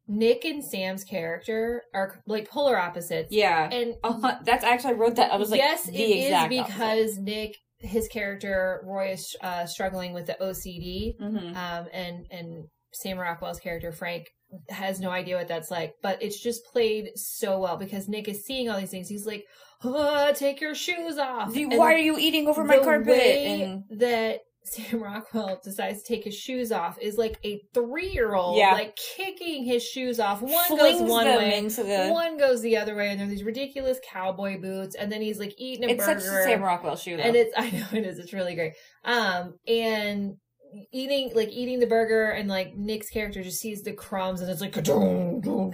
Nick 0.07 0.45
and 0.45 0.63
Sam's 0.63 1.03
character 1.03 1.83
are 1.93 2.21
like 2.27 2.49
polar 2.49 2.77
opposites. 2.77 3.29
Yeah. 3.31 3.69
and 3.71 3.95
Uh-huh. 4.03 4.37
That's 4.43 4.63
actually 4.63 4.93
I 4.93 4.97
wrote 4.97 5.15
that. 5.15 5.31
I 5.31 5.37
was 5.37 5.49
like, 5.49 5.59
yes, 5.59 5.87
it 5.87 5.93
is 5.93 6.47
because 6.47 7.17
Nick, 7.17 7.55
his 7.79 8.07
character 8.07 8.81
Roy 8.85 9.13
is 9.13 9.35
uh, 9.41 9.65
struggling 9.65 10.13
with 10.13 10.27
the 10.27 10.37
OCD, 10.41 11.17
hmm 11.19 11.55
um, 11.55 11.87
and 11.93 12.25
and 12.31 12.65
Sam 12.93 13.17
Rockwell's 13.17 13.59
character 13.59 13.91
Frank 13.91 14.27
has 14.69 14.99
no 14.99 15.09
idea 15.09 15.37
what 15.37 15.47
that's 15.47 15.71
like, 15.71 15.95
but 16.01 16.21
it's 16.21 16.39
just 16.39 16.65
played 16.65 17.09
so 17.15 17.59
well 17.59 17.77
because 17.77 18.07
Nick 18.07 18.27
is 18.27 18.45
seeing 18.45 18.69
all 18.69 18.79
these 18.79 18.91
things. 18.91 19.07
He's 19.09 19.25
like, 19.25 19.45
"Uh, 19.83 20.31
"Take 20.33 20.61
your 20.61 20.75
shoes 20.75 21.17
off." 21.17 21.55
And 21.55 21.77
Why 21.77 21.93
are 21.93 21.97
you 21.97 22.17
eating 22.17 22.47
over 22.47 22.63
my 22.63 22.79
carpet? 22.79 23.19
And 23.19 23.83
that 23.99 24.39
Sam 24.67 25.03
Rockwell 25.03 25.61
decides 25.63 26.01
to 26.01 26.07
take 26.07 26.23
his 26.23 26.35
shoes 26.35 26.71
off 26.71 26.97
is 26.99 27.17
like 27.17 27.37
a 27.45 27.61
three-year-old, 27.75 28.57
Yeah. 28.57 28.71
like 28.73 28.95
kicking 29.15 29.63
his 29.63 29.83
shoes 29.83 30.19
off. 30.19 30.41
One 30.41 30.51
flings 30.65 31.01
goes 31.01 31.09
one 31.09 31.27
way, 31.27 31.67
the. 31.69 32.09
one 32.11 32.37
goes 32.37 32.61
the 32.63 32.77
other 32.77 32.95
way, 32.95 33.09
and 33.11 33.19
they're 33.19 33.27
these 33.27 33.43
ridiculous 33.43 33.99
cowboy 34.11 34.59
boots, 34.59 34.95
and 34.95 35.11
then 35.11 35.21
he's 35.21 35.37
like 35.39 35.53
eating 35.59 35.87
a 35.87 35.93
it's 35.93 36.03
such 36.03 36.17
burger. 36.17 36.39
a 36.39 36.43
Sam 36.45 36.63
Rockwell 36.63 36.95
shoe, 36.95 37.15
though. 37.15 37.21
and 37.23 37.35
it's 37.35 37.53
I 37.57 37.69
know 37.69 37.85
it 37.93 38.05
is. 38.05 38.17
It's 38.17 38.33
really 38.33 38.55
great. 38.55 38.73
Um, 39.03 39.53
and 39.67 40.37
eating 40.91 41.31
like 41.35 41.49
eating 41.49 41.79
the 41.79 41.87
burger 41.87 42.29
and 42.31 42.49
like 42.49 42.75
Nick's 42.75 43.09
character 43.09 43.43
just 43.43 43.59
sees 43.59 43.83
the 43.83 43.93
crumbs 43.93 44.41
and 44.41 44.49
it's 44.49 44.61
like 44.61 44.73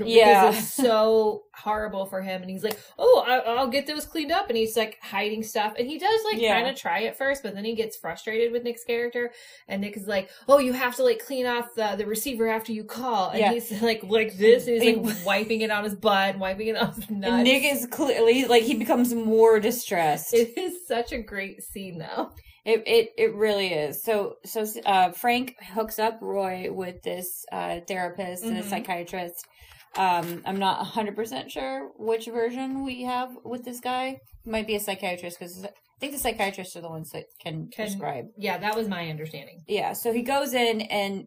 Yeah. 0.06 0.48
because 0.50 0.64
it's 0.64 0.74
so 0.74 1.44
horrible 1.54 2.06
for 2.06 2.22
him 2.22 2.42
and 2.42 2.50
he's 2.50 2.64
like 2.64 2.80
oh 2.98 3.24
I, 3.28 3.40
I'll 3.40 3.68
get 3.68 3.86
those 3.86 4.06
cleaned 4.06 4.32
up 4.32 4.48
and 4.50 4.58
he's 4.58 4.78
like 4.78 4.98
hiding 5.02 5.44
stuff 5.44 5.74
and 5.78 5.86
he 5.88 6.00
does 6.00 6.22
like 6.32 6.40
Yeah. 6.42 6.56
kind 6.56 6.70
of 6.70 6.76
try 6.76 7.04
at 7.04 7.18
first 7.18 7.44
but 7.44 7.54
then 7.54 7.66
he 7.66 7.76
gets 7.76 7.98
frustrated 7.98 8.52
with 8.52 8.64
Nick's 8.64 8.84
character 8.86 9.32
and 9.68 9.82
Nick 9.82 9.98
is 9.98 10.08
like 10.08 10.30
oh 10.48 10.60
you 10.60 10.74
have 10.74 10.96
to 10.96 11.04
like 11.04 11.20
clean 11.26 11.46
off 11.46 11.76
the, 11.76 11.96
the 11.98 12.06
receiver 12.06 12.48
after 12.48 12.72
you 12.72 12.84
call 12.84 13.30
and 13.32 13.40
Yeah. 13.40 13.52
he's 13.54 13.82
like 13.82 14.02
like 14.04 14.38
this 14.38 14.68
and 14.68 14.82
he's 14.82 14.96
like 14.96 15.26
wiping 15.26 15.62
it 15.62 15.72
on 15.72 15.84
his 15.84 15.96
butt 15.96 16.40
wiping 16.40 16.68
it 16.70 16.78
on 16.78 16.94
his 16.94 17.10
nuts 17.10 17.44
Nick 17.44 17.64
is 17.66 17.86
clearly 17.88 18.46
like 18.46 18.64
he 18.64 18.76
becomes 18.76 19.14
more 19.14 19.60
distressed. 19.60 20.34
it 20.34 20.58
is 20.58 20.88
such 20.88 21.12
a 21.12 21.18
great 21.18 21.62
scene 21.64 21.98
though 22.00 22.32
It 22.64 22.84
it 22.86 23.10
it 23.18 23.34
really 23.34 23.74
is. 23.74 24.04
So 24.04 24.36
so 24.46 24.64
uh, 24.86 25.12
Frank 25.12 25.56
hooks 25.74 25.98
up 25.98 26.20
Roy 26.22 26.72
with 26.72 27.02
this 27.02 27.44
uh, 27.52 27.80
therapist 27.88 28.44
and 28.44 28.56
a 28.58 28.62
psychiatrist. 28.64 29.48
Um, 29.98 30.42
I'm 30.46 30.58
not 30.58 30.78
100 30.80 31.16
percent 31.16 31.52
sure 31.52 31.92
which 31.98 32.26
version 32.28 32.84
we 32.86 33.04
have 33.04 33.30
with 33.44 33.66
this 33.66 33.80
guy. 33.80 34.18
Might 34.46 34.68
be 34.68 34.76
a 34.76 34.80
psychiatrist 34.80 35.38
because 35.40 35.66
I 35.66 35.70
think 36.00 36.14
the 36.14 36.20
psychiatrists 36.20 36.76
are 36.76 36.82
the 36.82 36.90
ones 36.90 37.10
that 37.12 37.26
can, 37.44 37.70
Can- 37.70 37.86
prescribe. 37.88 38.26
yeah 38.38 38.58
that 38.58 38.76
was 38.76 38.88
my 38.88 39.10
understanding 39.10 39.60
Yeah. 39.68 39.94
So 39.94 40.14
he 40.14 40.22
goes 40.22 40.54
in 40.54 40.82
and 40.82 41.26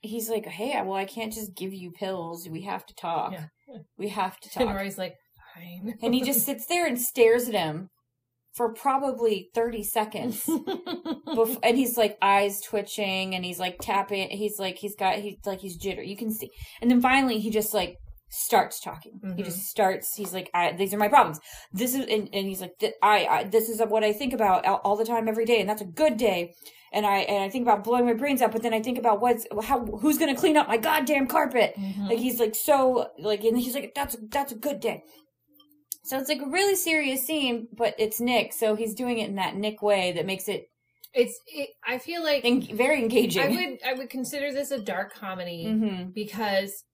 he's 0.00 0.28
like, 0.28 0.46
"Hey, 0.46 0.80
well, 0.82 0.94
I 0.98 1.04
can't 1.06 1.32
just 1.32 1.56
give 1.56 1.72
you 1.72 1.90
pills. 1.92 2.48
We 2.50 2.62
have 2.62 2.84
to 2.86 2.94
talk. 2.94 3.32
Yeah. 3.32 3.46
We 3.96 4.08
have 4.08 4.38
to 4.40 4.48
talk." 4.50 4.60
and 4.60 4.68
talk." 4.70 4.78
Roy's 4.78 4.98
like 4.98 5.14
fine 5.54 5.94
and 6.02 6.14
he 6.14 6.22
just 6.22 6.44
sits 6.46 6.66
there 6.66 6.86
and 6.86 7.00
stares 7.00 7.48
at 7.48 7.54
him 7.54 7.88
for 8.54 8.72
probably 8.74 9.48
30 9.54 9.82
seconds. 9.84 10.48
And 11.62 11.76
he's 11.76 11.96
like 11.96 12.18
eyes 12.20 12.60
twitching 12.60 13.34
and 13.34 13.44
he's 13.44 13.58
like 13.58 13.78
tapping 13.80 14.28
he's 14.30 14.58
like 14.58 14.76
he's 14.76 14.94
got 14.94 15.16
he's 15.16 15.36
like 15.46 15.60
he's 15.60 15.78
jitter 15.78 16.06
you 16.06 16.16
can 16.16 16.30
see 16.30 16.50
and 16.80 16.90
then 16.90 17.00
finally 17.00 17.38
he 17.38 17.50
just 17.50 17.72
like 17.72 17.96
starts 18.28 18.80
talking 18.80 19.12
he 19.36 19.42
Mhm. 19.42 19.44
just 19.46 19.60
starts 19.66 20.14
he's 20.14 20.32
like 20.34 20.50
I, 20.54 20.72
these 20.72 20.92
are 20.94 20.98
my 20.98 21.08
problems 21.08 21.38
this 21.72 21.94
is 21.94 22.00
and, 22.06 22.28
and 22.32 22.46
he's 22.46 22.60
like 22.60 22.72
I, 23.02 23.26
I 23.26 23.44
this 23.44 23.68
is 23.68 23.80
what 23.80 24.04
i 24.04 24.12
think 24.12 24.32
about 24.34 24.64
all, 24.66 24.80
all 24.84 24.96
the 24.96 25.04
time 25.04 25.28
every 25.28 25.44
day 25.44 25.60
and 25.60 25.68
that's 25.68 25.82
a 25.82 25.86
good 25.86 26.16
day 26.16 26.54
and 26.92 27.04
i 27.06 27.18
and 27.20 27.42
i 27.42 27.48
think 27.48 27.62
about 27.62 27.84
blowing 27.84 28.04
my 28.06 28.14
brains 28.14 28.42
out 28.42 28.52
but 28.52 28.62
then 28.62 28.74
i 28.74 28.80
think 28.82 28.98
about 28.98 29.20
what's 29.20 29.46
how 29.64 29.84
who's 29.86 30.18
gonna 30.18 30.36
clean 30.36 30.56
up 30.56 30.68
my 30.68 30.76
goddamn 30.76 31.26
carpet 31.26 31.74
Mhm. 31.78 32.08
like 32.10 32.18
he's 32.18 32.38
like 32.40 32.54
so 32.54 33.08
like 33.18 33.42
and 33.44 33.58
he's 33.58 33.74
like 33.74 33.92
that's 33.94 34.16
that's 34.30 34.52
a 34.52 34.56
good 34.56 34.80
day 34.80 35.02
so 36.04 36.18
it's 36.18 36.28
like 36.28 36.42
a 36.42 36.46
really 36.46 36.76
serious 36.76 37.24
scene 37.24 37.68
but 37.76 37.94
it's 37.98 38.20
nick 38.20 38.52
so 38.52 38.74
he's 38.74 38.94
doing 38.94 39.18
it 39.18 39.28
in 39.28 39.36
that 39.36 39.56
nick 39.56 39.82
way 39.82 40.12
that 40.12 40.26
makes 40.26 40.48
it 40.48 40.68
it's 41.14 41.38
it, 41.46 41.70
i 41.86 41.98
feel 41.98 42.22
like 42.22 42.44
en- 42.44 42.62
very 42.76 42.98
engaging. 42.98 43.42
I 43.42 43.48
would 43.48 43.78
i 43.86 43.92
would 43.94 44.10
consider 44.10 44.52
this 44.52 44.70
a 44.70 44.80
dark 44.80 45.14
comedy 45.14 45.70
hmm 45.70 46.10
because 46.10 46.84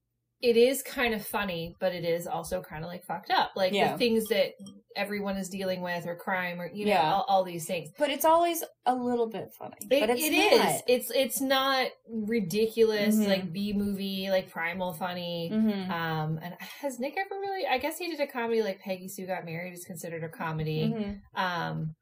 it 0.40 0.56
is 0.56 0.82
kind 0.82 1.14
of 1.14 1.26
funny 1.26 1.74
but 1.80 1.92
it 1.92 2.04
is 2.04 2.26
also 2.26 2.62
kind 2.62 2.84
of 2.84 2.88
like 2.90 3.04
fucked 3.04 3.30
up 3.30 3.50
like 3.56 3.72
Yeah. 3.72 3.92
the 3.92 3.98
things 3.98 4.24
that 4.28 4.52
everyone 4.94 5.36
is 5.36 5.48
dealing 5.48 5.80
with 5.82 6.06
or 6.06 6.14
crime 6.16 6.60
or 6.60 6.70
you 6.72 6.84
know 6.86 6.92
Yeah. 6.92 7.12
all, 7.12 7.24
all 7.28 7.44
these 7.44 7.66
things 7.66 7.88
but 7.98 8.08
it's 8.10 8.24
always 8.24 8.62
a 8.86 8.94
little 8.94 9.28
bit 9.28 9.48
funny 9.58 9.74
It, 9.90 10.00
but 10.00 10.10
it's 10.10 10.22
it 10.22 10.32
is. 10.32 10.82
It's 10.86 11.10
it's 11.10 11.40
not 11.40 11.88
ridiculous 12.08 13.16
Mhm. 13.16 13.28
like 13.28 13.52
B 13.52 13.72
movie 13.72 14.28
like 14.30 14.50
primal 14.50 14.92
funny. 14.92 15.50
Mhm. 15.52 15.90
Um, 15.90 16.38
and 16.42 16.54
has 16.82 16.98
Nick 16.98 17.16
ever 17.18 17.40
really? 17.40 17.66
I 17.66 17.78
guess 17.78 17.98
he 17.98 18.08
did 18.08 18.20
a 18.20 18.26
comedy 18.26 18.62
like 18.62 18.80
Peggy 18.80 19.08
Sue 19.08 19.26
Got 19.26 19.44
Married 19.44 19.72
is 19.72 19.84
considered 19.84 20.22
a 20.24 20.28
comedy. 20.28 20.92
Mhm. 20.94 21.20
um 21.40 21.94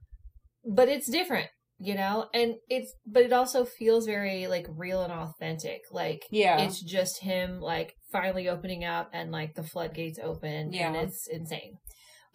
but 0.65 0.89
it's 0.89 1.09
different 1.09 1.49
you 1.79 1.95
know 1.95 2.27
and 2.35 2.55
it's 2.69 2.93
but 3.07 3.23
it 3.23 3.33
also 3.33 3.65
feels 3.65 4.05
very 4.07 4.47
like 4.47 4.67
real 4.69 5.03
and 5.03 5.13
authentic 5.13 5.83
like 5.93 6.23
Yeah. 6.31 6.61
it's 6.61 6.81
just 6.83 7.21
him 7.23 7.61
like 7.61 7.95
finally 8.13 8.49
opening 8.49 8.85
up 8.85 9.11
and 9.13 9.31
like 9.33 9.55
the 9.55 9.63
floodgates 9.63 10.19
open 10.23 10.73
Yeah. 10.73 10.89
and 10.89 10.97
it's 10.97 11.27
insane 11.27 11.79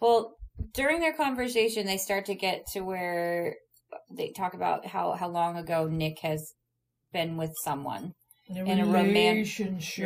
Well, 0.00 0.36
during 0.74 1.00
their 1.00 1.12
conversation, 1.14 1.86
they 1.86 1.96
start 1.96 2.26
to 2.26 2.34
get 2.34 2.66
to 2.72 2.80
where 2.82 3.56
they 4.10 4.30
talk 4.32 4.54
about 4.54 4.86
how 4.86 5.12
how 5.12 5.28
long 5.28 5.56
ago 5.56 5.86
Nick 5.88 6.18
has 6.20 6.52
been 7.12 7.36
with 7.36 7.54
someone 7.62 8.12
in 8.48 8.80
a 8.80 8.84
roman- 8.84 9.44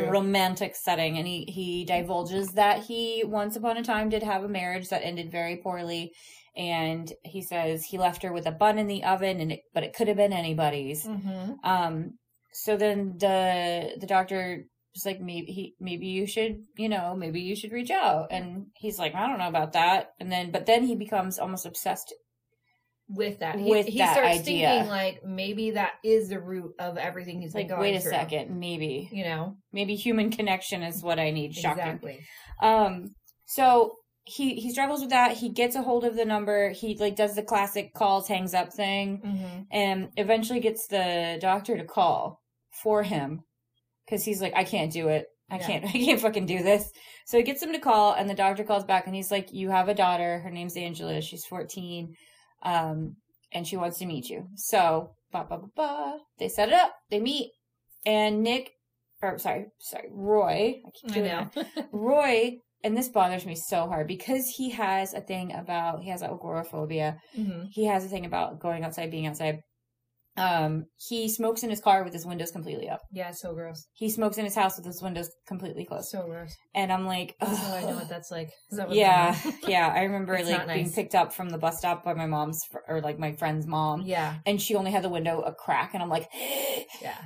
a 0.07 0.09
romantic 0.11 0.75
setting, 0.75 1.17
and 1.17 1.27
he 1.27 1.45
he 1.45 1.83
divulges 1.85 2.53
that 2.53 2.83
he 2.85 3.23
once 3.25 3.55
upon 3.55 3.75
a 3.77 3.83
time 3.83 4.09
did 4.09 4.23
have 4.23 4.43
a 4.43 4.47
marriage 4.47 4.87
that 4.89 5.03
ended 5.03 5.31
very 5.31 5.57
poorly. 5.57 6.11
And 6.55 7.11
he 7.23 7.41
says 7.41 7.85
he 7.85 7.97
left 7.97 8.23
her 8.23 8.31
with 8.33 8.45
a 8.47 8.51
bun 8.51 8.77
in 8.79 8.87
the 8.87 9.03
oven, 9.03 9.39
and 9.39 9.51
it, 9.51 9.61
but 9.73 9.83
it 9.83 9.93
could 9.93 10.07
have 10.07 10.17
been 10.17 10.33
anybody's. 10.33 11.05
Mhm. 11.05 11.55
Um, 11.63 12.17
so 12.53 12.77
then 12.77 13.17
the 13.19 13.95
the 13.99 14.07
doctor 14.07 14.63
was 14.97 15.05
like, 15.05 15.21
maybe 15.21 15.51
he, 15.51 15.75
maybe 15.79 16.07
you 16.07 16.25
should, 16.27 16.63
you 16.77 16.89
know, 16.89 17.15
maybe 17.15 17.41
you 17.41 17.55
should 17.55 17.71
reach 17.71 17.91
out. 17.91 18.27
And 18.31 18.67
he's 18.75 18.99
like, 18.99 19.15
I 19.15 19.27
don't 19.27 19.39
know 19.39 19.47
about 19.47 19.73
that. 19.73 20.11
And 20.19 20.31
then, 20.31 20.51
but 20.51 20.65
then 20.65 20.83
he 20.83 20.95
becomes 20.95 21.39
almost 21.39 21.65
obsessed. 21.65 22.13
with 23.09 23.39
that 23.39 23.57
he, 23.59 23.69
With 23.69 23.85
he 23.85 23.99
that 23.99 24.13
starts 24.13 24.39
idea. 24.39 24.67
thinking 24.69 24.89
like 24.89 25.23
maybe 25.23 25.71
that 25.71 25.93
is 26.03 26.27
the 26.29 26.39
root 26.41 26.73
of 26.79 26.97
everything 26.97 27.39
he's 27.41 27.55
Like, 27.55 27.67
been 27.69 27.77
going 27.77 27.91
wait 27.93 27.95
a 27.97 28.01
through. 28.01 28.11
second, 28.11 28.59
maybe, 28.59 29.07
you 29.11 29.23
know 29.23 29.55
maybe 29.71 29.95
human 29.95 30.29
connection 30.29 30.83
is 30.83 31.01
what 31.01 31.17
I 31.19 31.31
need. 31.31 31.55
Shocking. 31.55 31.83
exactly 31.83 32.19
Um, 32.61 33.15
so 33.45 33.93
he 34.23 34.55
he 34.55 34.71
struggles 34.71 34.99
with 35.01 35.11
that. 35.11 35.37
He 35.37 35.49
gets 35.49 35.77
a 35.77 35.81
hold 35.83 36.03
of 36.03 36.17
the 36.17 36.25
number. 36.25 36.71
He 36.71 36.97
like 36.99 37.15
does 37.15 37.35
the 37.35 37.43
classic 37.43 37.93
calls, 37.93 38.27
hangs 38.27 38.53
up 38.53 38.73
thing. 38.73 39.21
hmm 39.23 39.61
and 39.71 40.09
eventually 40.17 40.59
gets 40.59 40.87
the 40.87 41.37
doctor 41.41 41.77
to 41.77 41.85
call 41.85 42.41
for 42.83 43.03
him 43.03 43.41
because 44.07 44.23
he's 44.23 44.41
like, 44.41 44.53
I 44.55 44.63
can't 44.63 44.91
do 44.91 45.09
it. 45.09 45.25
I 45.51 45.57
Yeah. 45.57 45.67
can't. 45.67 45.85
I 45.89 45.91
can't 45.91 46.19
fucking 46.21 46.45
do 46.45 46.63
this. 46.63 46.89
So 47.25 47.37
he 47.37 47.43
gets 47.43 47.61
him 47.61 47.73
to 47.73 47.79
call, 47.79 48.13
and 48.13 48.29
the 48.29 48.33
doctor 48.33 48.63
calls 48.63 48.85
back, 48.85 49.05
and 49.05 49.15
he's 49.15 49.31
like, 49.31 49.51
"You 49.51 49.69
have 49.69 49.89
a 49.89 49.93
daughter. 49.93 50.39
Her 50.39 50.49
name's 50.49 50.75
Angela. 50.77 51.21
She's 51.21 51.45
14, 51.45 52.15
um, 52.63 53.15
and 53.51 53.67
she 53.67 53.77
wants 53.77 53.97
to 53.99 54.05
meet 54.05 54.29
you." 54.29 54.47
So, 54.55 55.11
ba 55.31 55.45
ba 55.49 55.57
ba 55.57 55.67
ba. 55.75 56.17
They 56.39 56.49
set 56.49 56.69
it 56.69 56.73
up. 56.73 56.93
They 57.09 57.19
meet, 57.19 57.51
and 58.05 58.43
Nick, 58.43 58.71
or 59.21 59.37
sorry, 59.39 59.65
sorry, 59.79 60.09
Roy. 60.11 60.81
I 60.85 60.89
keep 60.99 61.11
i 61.11 61.13
doing 61.13 61.27
know 61.27 61.49
that. 61.55 61.89
Roy, 61.91 62.57
and 62.83 62.95
this 62.97 63.09
bothers 63.09 63.45
me 63.45 63.55
so 63.55 63.87
hard 63.87 64.07
because 64.07 64.47
he 64.57 64.69
has 64.71 65.13
a 65.13 65.21
thing 65.21 65.53
about 65.53 66.01
he 66.03 66.09
has 66.09 66.21
agoraphobia 66.23 67.17
hmm 67.35 67.63
he 67.71 67.85
has 67.85 68.05
a 68.05 68.07
thing 68.07 68.25
about 68.25 68.59
going 68.59 68.83
outside, 68.83 69.11
being 69.11 69.27
outside. 69.27 69.59
Um, 70.37 70.85
he 70.97 71.27
smokes 71.29 71.63
in 71.63 71.69
his 71.69 71.81
car 71.81 72.03
with 72.03 72.13
his 72.13 72.25
windows 72.25 72.51
completely 72.51 72.87
up. 72.89 73.01
yeah 73.11 73.31
so 73.31 73.53
gross 73.53 73.87
He 73.93 74.09
smokes 74.09 74.37
in 74.37 74.45
his 74.45 74.55
house 74.55 74.77
with 74.77 74.85
his 74.85 75.01
windows 75.01 75.29
completely 75.47 75.83
closed. 75.85 76.09
so 76.09 76.23
gross 76.27 76.55
And 76.75 76.91
I'm 76.93 77.05
like, 77.07 77.35
oh, 77.41 77.53
so 77.53 77.75
i 77.75 77.81
know 77.81 77.95
what 77.95 78.07
that's 78.09 78.29
like 78.31 78.51
Is 78.71 78.77
that 78.77 78.87
what 78.87 78.95
yeah, 78.97 79.35
yeah. 79.67 79.87
I 79.95 80.03
remember 80.03 80.33
It's 80.35 80.49
like 80.49 80.67
not 80.67 80.73
being 80.73 80.91
picked 80.91 81.15
up 81.15 81.33
from 81.33 81.49
the 81.49 81.57
bus 81.57 81.79
stop 81.79 82.03
by 82.03 82.13
my 82.13 82.27
mom's 82.27 82.63
fr- 82.71 82.85
or 82.87 83.01
like 83.01 83.17
my 83.19 83.31
friend's 83.33 83.65
mom, 83.65 84.01
yeah 84.03 84.35
and 84.45 84.61
she 84.61 84.75
only 84.75 84.91
had 84.91 85.03
the 85.03 85.09
window 85.09 85.41
a 85.41 85.53
crack, 85.53 85.93
and 85.93 86.03
I'm 86.03 86.09
like, 86.09 86.29
Yeah. 87.01 87.17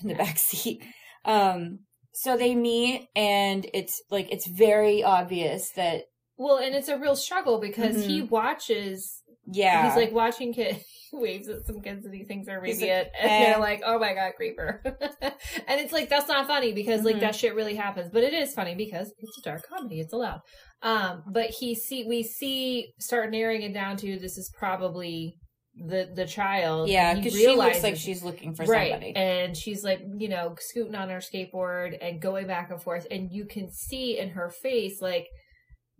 in 0.00 0.08
the 0.08 0.14
back 0.14 0.38
seat. 0.38 0.84
Um, 1.24 1.80
so 2.14 2.36
they 2.36 2.54
meet, 2.54 3.06
and 3.16 3.66
it's 3.74 4.00
like 4.10 4.30
it's 4.32 4.46
very 4.46 5.02
obvious 5.02 5.70
that 5.76 6.04
Well, 6.36 6.58
and 6.58 6.74
it's 6.74 6.88
a 6.88 6.98
real 6.98 7.16
struggle 7.16 7.58
because 7.60 8.06
he 8.06 8.22
Mhm. 8.22 8.30
watches 8.30 9.22
Yeah. 9.50 9.86
He's 9.88 9.96
like 9.96 10.12
watching 10.12 10.52
kids. 10.52 10.78
Waves 11.12 11.48
at 11.48 11.64
some 11.66 11.80
kids 11.80 12.04
that 12.04 12.12
he 12.12 12.24
thinks 12.24 12.48
are 12.48 12.60
maybe 12.60 12.80
like, 12.80 12.90
and 12.90 13.08
"Eh." 13.18 13.44
they're 13.46 13.58
like, 13.58 13.80
"Oh 13.82 13.98
my 13.98 14.12
god, 14.12 14.32
creeper!" 14.36 14.82
and 15.22 15.80
it's 15.80 15.90
like 15.90 16.10
that's 16.10 16.28
not 16.28 16.46
funny 16.46 16.74
because 16.74 17.02
like 17.02 17.16
Mhm. 17.16 17.20
that 17.20 17.34
shit 17.34 17.54
really 17.54 17.74
happens, 17.76 18.10
but 18.12 18.24
it 18.24 18.34
is 18.34 18.52
funny 18.52 18.74
because 18.74 19.10
it's 19.18 19.38
a 19.38 19.42
dark 19.42 19.62
comedy. 19.66 20.00
It's 20.00 20.12
allowed. 20.12 20.40
Um, 20.82 21.22
but 21.32 21.48
he 21.48 21.74
see 21.74 22.04
we 22.06 22.22
see 22.22 22.92
start 23.00 23.30
narrowing 23.30 23.62
it 23.62 23.72
down 23.72 23.96
to 23.98 24.18
this 24.18 24.36
is 24.36 24.52
probably 24.58 25.34
the 25.76 26.10
the 26.14 26.26
child. 26.26 26.90
yeah, 26.90 27.14
because 27.14 27.32
she 27.32 27.48
looks 27.56 27.82
like 27.82 27.96
she's 27.96 28.22
looking 28.22 28.54
for 28.54 28.66
right 28.66 28.90
somebody. 28.90 29.16
and 29.16 29.56
she's 29.56 29.82
like 29.82 30.00
you 30.18 30.28
know 30.28 30.56
scooting 30.60 30.94
on 30.94 31.08
her 31.08 31.20
skateboard 31.20 31.96
and 32.02 32.20
going 32.20 32.46
back 32.46 32.70
and 32.70 32.82
forth 32.82 33.06
and 33.10 33.30
you 33.32 33.46
can 33.46 33.70
see 33.70 34.18
in 34.18 34.28
her 34.30 34.50
face 34.50 35.00
like 35.00 35.26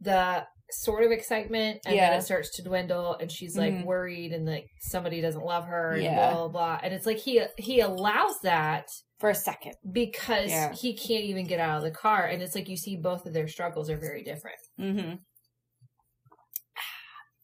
the 0.01 0.45
sort 0.71 1.05
of 1.05 1.11
excitement 1.11 1.81
and 1.87 1.97
Yeah. 1.97 2.11
then 2.11 2.19
it 2.19 2.23
starts 2.23 2.51
to 2.57 2.63
dwindle 2.63 3.17
and 3.21 3.31
she's 3.33 3.57
like 3.57 3.73
Mhm. 3.73 3.85
worried 3.85 4.33
and 4.33 4.47
like 4.47 4.67
somebody 4.81 5.21
doesn't 5.21 5.45
love 5.45 5.65
her 5.65 5.93
and 5.93 6.03
Yeah. 6.03 6.33
blah 6.33 6.35
blah 6.35 6.49
blah 6.49 6.81
and 6.83 6.93
it's 6.93 7.07
like 7.07 7.19
he 7.19 7.43
he 7.57 7.81
allows 7.81 8.39
that 8.43 8.87
for 9.19 9.31
a 9.31 9.35
second. 9.35 9.75
because 9.91 10.51
Yeah. 10.51 10.73
he 10.75 10.95
can't 10.95 11.25
even 11.25 11.47
get 11.47 11.59
out 11.59 11.79
of 11.79 11.83
the 11.85 11.91
car 11.91 12.27
and 12.27 12.43
it's 12.43 12.55
like 12.55 12.69
you 12.69 12.77
see 12.77 12.97
both 12.97 13.25
of 13.27 13.33
their 13.33 13.49
struggles 13.49 13.89
are 13.91 13.97
very 13.97 14.23
different 14.23 14.59
Mm-hmm. 14.79 15.15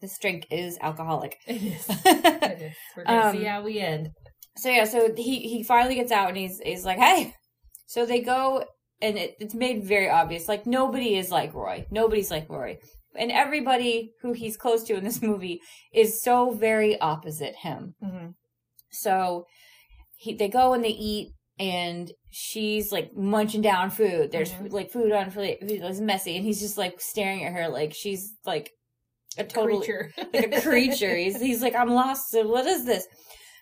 This 0.00 0.18
drink 0.18 0.46
is 0.50 0.78
alcoholic. 0.82 1.38
it 1.46 1.62
is 1.62 1.86
it 2.04 2.62
is 2.62 2.76
we're 2.96 3.04
gonna 3.04 3.28
Um, 3.28 3.36
see 3.36 3.44
how 3.44 3.62
we 3.62 3.80
end 3.80 4.10
so 4.56 4.68
yeah, 4.70 4.84
so 4.84 5.12
he 5.16 5.40
he 5.48 5.62
finally 5.64 5.96
gets 5.96 6.12
out 6.12 6.28
and 6.28 6.36
he's 6.36 6.60
he's 6.60 6.84
like, 6.84 6.98
hey. 6.98 7.34
So 7.86 8.06
they 8.06 8.20
go 8.20 8.64
and 9.02 9.18
it, 9.18 9.34
it's 9.40 9.52
made 9.54 9.82
very 9.82 10.08
obvious. 10.08 10.46
Like 10.48 10.64
nobody 10.64 11.16
is 11.16 11.32
like 11.32 11.52
Roy. 11.54 11.84
Nobody's 11.90 12.30
like 12.30 12.48
Roy. 12.48 12.78
And 13.16 13.30
everybody 13.30 14.10
who 14.22 14.32
he's 14.32 14.56
close 14.56 14.82
to 14.84 14.94
in 14.96 15.04
this 15.04 15.22
movie 15.22 15.60
is 15.92 16.22
so 16.22 16.50
very 16.52 16.98
opposite 17.00 17.54
him. 17.56 17.94
hmm 18.02 18.28
So 18.90 19.46
he 20.16 20.34
they 20.34 20.48
go 20.48 20.72
and 20.74 20.84
they 20.84 20.88
eat 21.12 21.28
and 21.58 22.10
she's 22.30 22.90
like 22.90 23.10
munching 23.14 23.62
down 23.62 23.90
food. 23.90 24.32
There's 24.32 24.52
Mhm. 24.52 24.72
like 24.72 24.90
food 24.90 25.12
on 25.12 25.30
for 25.30 25.40
it's 25.42 26.00
messy 26.00 26.36
and 26.36 26.44
he's 26.44 26.60
just 26.60 26.76
like 26.78 27.00
staring 27.00 27.44
at 27.44 27.52
her 27.52 27.68
like 27.68 27.92
she's 27.94 28.32
like 28.44 28.70
a 29.38 29.44
total 29.44 29.78
creature 29.78 30.10
like 30.32 30.52
a 30.52 30.60
creature. 30.60 31.16
he's 31.16 31.40
he's 31.40 31.62
like 31.62 31.74
I'm 31.74 31.90
lost. 31.90 32.30
So 32.30 32.46
what 32.46 32.66
is 32.66 32.84
this? 32.84 33.06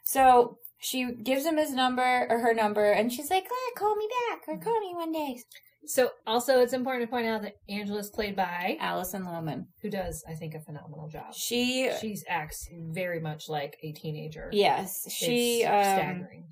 So 0.05 0.57
she 0.81 1.13
gives 1.23 1.45
him 1.47 1.57
his 1.57 1.71
number 1.73 2.27
or 2.29 2.39
her 2.41 2.55
number 2.55 2.91
and 2.91 3.13
she's 3.13 3.31
like, 3.31 3.45
oh, 3.51 3.73
call 3.77 3.95
me 3.97 4.09
back 4.29 4.41
or 4.49 4.59
call 4.59 4.81
me 4.81 4.95
one 4.95 5.13
day. 5.13 5.37
So 5.87 6.11
also 6.27 6.61
it's 6.61 6.73
important 6.73 7.03
to 7.05 7.11
point 7.11 7.27
out 7.27 7.43
that 7.43 7.55
Angela's 7.69 8.11
played 8.11 8.37
by 8.37 8.77
Alison 8.81 9.25
Lohman. 9.25 9.65
who 9.83 9.91
does 9.91 10.25
I 10.29 10.35
think 10.35 10.55
a 10.55 10.61
phenomenal 10.61 11.09
job. 11.09 11.35
She 11.35 11.91
She 12.01 12.17
acts 12.29 12.69
very 12.93 13.21
much 13.21 13.49
like 13.49 13.77
a 13.83 13.93
teenager. 13.93 14.49
yes, 14.53 15.07
she 15.13 15.65
um 15.65 15.73
staggering. 15.83 16.45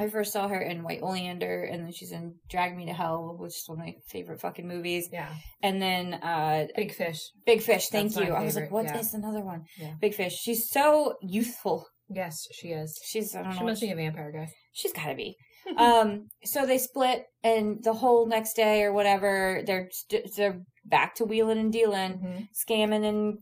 I 0.00 0.08
first 0.08 0.32
saw 0.32 0.46
her 0.46 0.60
in 0.60 0.84
White 0.84 1.02
Oleander, 1.02 1.64
and 1.64 1.84
then 1.84 1.90
she's 1.90 2.12
in 2.12 2.36
Drag 2.48 2.76
Me 2.76 2.86
to 2.86 2.92
Hell, 2.92 3.34
which 3.36 3.48
is 3.56 3.64
one 3.66 3.80
of 3.80 3.84
my 3.84 3.94
favorite 4.06 4.40
fucking 4.40 4.68
movies. 4.68 5.08
Yeah, 5.12 5.28
And 5.60 5.82
then 5.82 6.14
uh, 6.14 6.68
Big 6.76 6.94
Fish. 6.94 7.18
Big 7.44 7.60
Fish. 7.62 7.88
Thank 7.88 8.14
That's 8.14 8.24
you. 8.28 8.32
I 8.32 8.44
was 8.44 8.54
like, 8.54 8.70
what 8.70 8.84
is 8.94 9.12
yeah. 9.12 9.18
another 9.18 9.40
one? 9.44 9.64
Yeah. 9.76 9.94
Big 10.00 10.14
Fish. 10.14 10.34
She's 10.38 10.70
so 10.70 11.14
youthful. 11.20 11.84
Yes, 12.08 12.46
she 12.52 12.68
is. 12.68 12.96
She's 13.04 13.34
I 13.34 13.42
don't 13.42 13.50
She 13.54 13.58
know. 13.58 13.64
what 13.64 13.70
must 13.72 13.82
be 13.82 13.90
a 13.90 13.96
vampire 13.96 14.30
guy. 14.30 14.48
She's 14.72 14.92
got 14.92 15.08
to 15.08 15.16
be. 15.16 15.36
Um. 15.76 16.28
So 16.44 16.64
they 16.66 16.78
split, 16.78 17.24
and 17.42 17.82
the 17.82 17.92
whole 17.92 18.26
next 18.26 18.54
day 18.54 18.82
or 18.82 18.92
whatever, 18.92 19.62
they're 19.66 19.88
st- 19.90 20.34
they're 20.36 20.62
back 20.84 21.14
to 21.16 21.24
wheeling 21.24 21.58
and 21.58 21.72
dealing, 21.72 22.18
Mhm. 22.18 22.48
scamming 22.54 23.04
and 23.06 23.38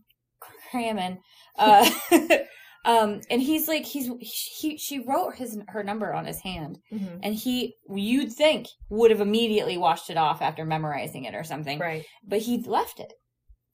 cramming. 0.71 1.19
Uh. 1.57 1.89
um. 2.85 3.21
And 3.29 3.41
he's 3.41 3.67
like, 3.67 3.85
he's 3.85 4.09
he. 4.19 4.77
She 4.77 4.99
wrote 4.99 5.35
his 5.35 5.57
her 5.69 5.83
number 5.83 6.13
on 6.13 6.25
his 6.25 6.39
hand. 6.41 6.79
Mhm. 6.91 7.19
and 7.23 7.35
he 7.35 7.75
you'd 7.89 8.31
think 8.33 8.67
would 8.89 9.11
have 9.11 9.21
immediately 9.21 9.77
washed 9.77 10.09
it 10.09 10.17
off 10.17 10.41
after 10.41 10.65
memorizing 10.65 11.23
it 11.25 11.35
or 11.35 11.43
something 11.43 11.79
Right. 11.79 12.05
but 12.25 12.39
he 12.39 12.61
left 12.63 12.99
it 12.99 13.13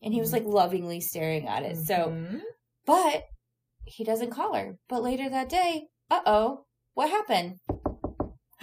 and 0.02 0.14
he 0.14 0.20
was 0.20 0.30
Mhm. 0.30 0.34
like 0.34 0.44
lovingly 0.46 1.00
staring 1.02 1.48
at 1.48 1.64
it 1.64 1.78
so 1.78 1.94
Mhm. 2.10 2.42
but 2.86 3.24
he 3.86 4.04
doesn't 4.04 4.32
call 4.32 4.54
her 4.56 4.78
but 4.90 5.02
later 5.04 5.30
that 5.30 5.50
day 5.50 5.88
uh-oh 6.10 6.66
what 6.94 7.10
happened 7.10 7.60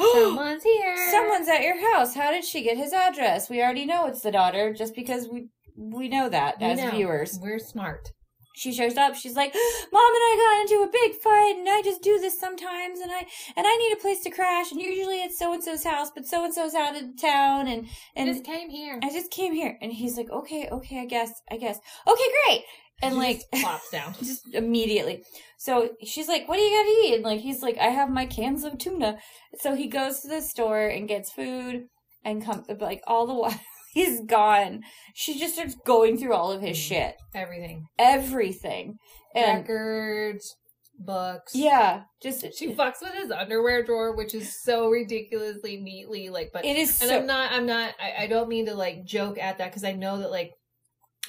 someone's 0.00 0.62
here. 0.62 1.10
someone's 1.10 1.48
at 1.48 1.62
your 1.62 1.78
house 1.94 2.14
how 2.14 2.30
did 2.30 2.44
she 2.44 2.62
get 2.62 2.76
his 2.76 2.92
address 2.92 3.48
we 3.50 3.62
already 3.62 3.86
know 3.86 4.06
it's 4.06 4.20
the 4.22 4.30
daughter 4.32 4.72
just 4.72 4.94
because 4.94 5.28
we 5.28 5.48
we 5.76 6.08
know 6.08 6.28
that 6.28 6.58
We 6.60 6.66
as 6.66 6.78
know. 6.78 6.90
viewers 6.90 7.38
We're 7.40 7.58
smart. 7.58 8.08
she 8.56 8.72
shows 8.72 8.96
up 8.96 9.14
she's 9.14 9.36
like 9.36 9.54
mom 9.92 10.12
and 10.18 10.24
i 10.30 10.34
got 10.44 10.60
into 10.72 10.82
a 10.84 10.92
big 10.92 11.20
fight 11.22 11.54
and 11.58 11.68
i 11.68 11.80
just 11.82 12.02
do 12.02 12.18
this 12.18 12.38
sometimes 12.38 12.98
and 13.00 13.10
i 13.10 13.20
and 13.56 13.66
i 13.66 13.76
need 13.76 13.92
a 13.92 14.00
place 14.00 14.20
to 14.24 14.30
crash 14.30 14.72
and 14.72 14.80
usually 14.80 15.16
it's 15.22 15.38
so 15.38 15.52
and 15.52 15.62
so's 15.64 15.84
house 15.84 16.10
but 16.14 16.26
so 16.26 16.44
and 16.44 16.52
so's 16.54 16.74
out 16.74 16.96
of 16.96 17.02
town 17.20 17.68
and 17.68 17.86
and 18.16 18.28
I 18.28 18.32
just 18.32 18.44
came 18.44 18.68
here. 18.70 18.98
i 19.02 19.10
just 19.10 19.30
came 19.30 19.54
here 19.54 19.78
and 19.80 19.92
he's 19.92 20.16
like 20.16 20.30
okay 20.30 20.68
okay 20.70 21.00
i 21.00 21.06
guess 21.06 21.32
i 21.50 21.56
guess 21.56 21.78
okay 22.06 22.28
great 22.44 22.62
and 23.02 23.12
She 23.14 23.18
like 23.18 23.36
just 23.38 23.50
plops 23.64 23.90
down. 23.90 24.14
just 24.22 24.42
immediately 24.54 25.22
so 25.58 25.90
she's 26.04 26.28
like 26.28 26.48
what 26.48 26.56
do 26.56 26.62
you 26.62 26.76
gotta 26.78 27.08
eat 27.08 27.14
and 27.16 27.24
like 27.24 27.40
he's 27.40 27.62
like 27.62 27.78
i 27.78 27.86
have 27.88 28.10
my 28.10 28.26
cans 28.26 28.64
of 28.64 28.78
tuna 28.78 29.18
so 29.58 29.74
he 29.74 29.86
goes 29.86 30.20
to 30.20 30.28
the 30.28 30.40
store 30.40 30.86
and 30.86 31.08
gets 31.08 31.30
food 31.32 31.84
and 32.24 32.44
comes 32.44 32.66
like 32.80 33.00
all 33.06 33.26
the 33.26 33.34
while 33.34 33.54
he's 33.94 34.20
gone 34.26 34.80
she 35.14 35.38
just 35.38 35.54
starts 35.54 35.74
going 35.86 36.16
through 36.18 36.32
all 36.34 36.50
of 36.52 36.62
his 36.62 36.76
Mhm. 36.76 36.80
shit 36.88 37.14
Everything. 37.34 37.84
everything 37.98 38.96
and 39.34 39.60
Records, 39.68 40.56
books. 40.98 41.54
yeah 41.54 42.02
just 42.22 42.44
She 42.58 42.74
fucks 42.74 43.00
with 43.00 43.14
his 43.14 43.30
underwear 43.30 43.82
drawer, 43.82 44.14
which 44.14 44.34
is 44.34 44.62
so 44.62 44.88
ridiculously 44.88 45.78
neatly 45.78 46.28
like. 46.28 46.50
But 46.52 46.64
it 46.66 46.76
is 46.76 47.00
and 47.00 47.08
so 47.08 47.16
I'm 47.18 47.26
not. 47.26 47.50
I'm 47.52 47.64
not. 47.64 47.94
I, 47.98 48.24
I 48.24 48.26
don't 48.26 48.48
mean 48.50 48.66
to 48.66 48.74
like 48.74 49.04
joke 49.06 49.38
at 49.38 49.56
that 49.58 49.70
because 49.70 49.84
I 49.84 49.92
know 49.92 50.18
that 50.18 50.30
like 50.30 50.50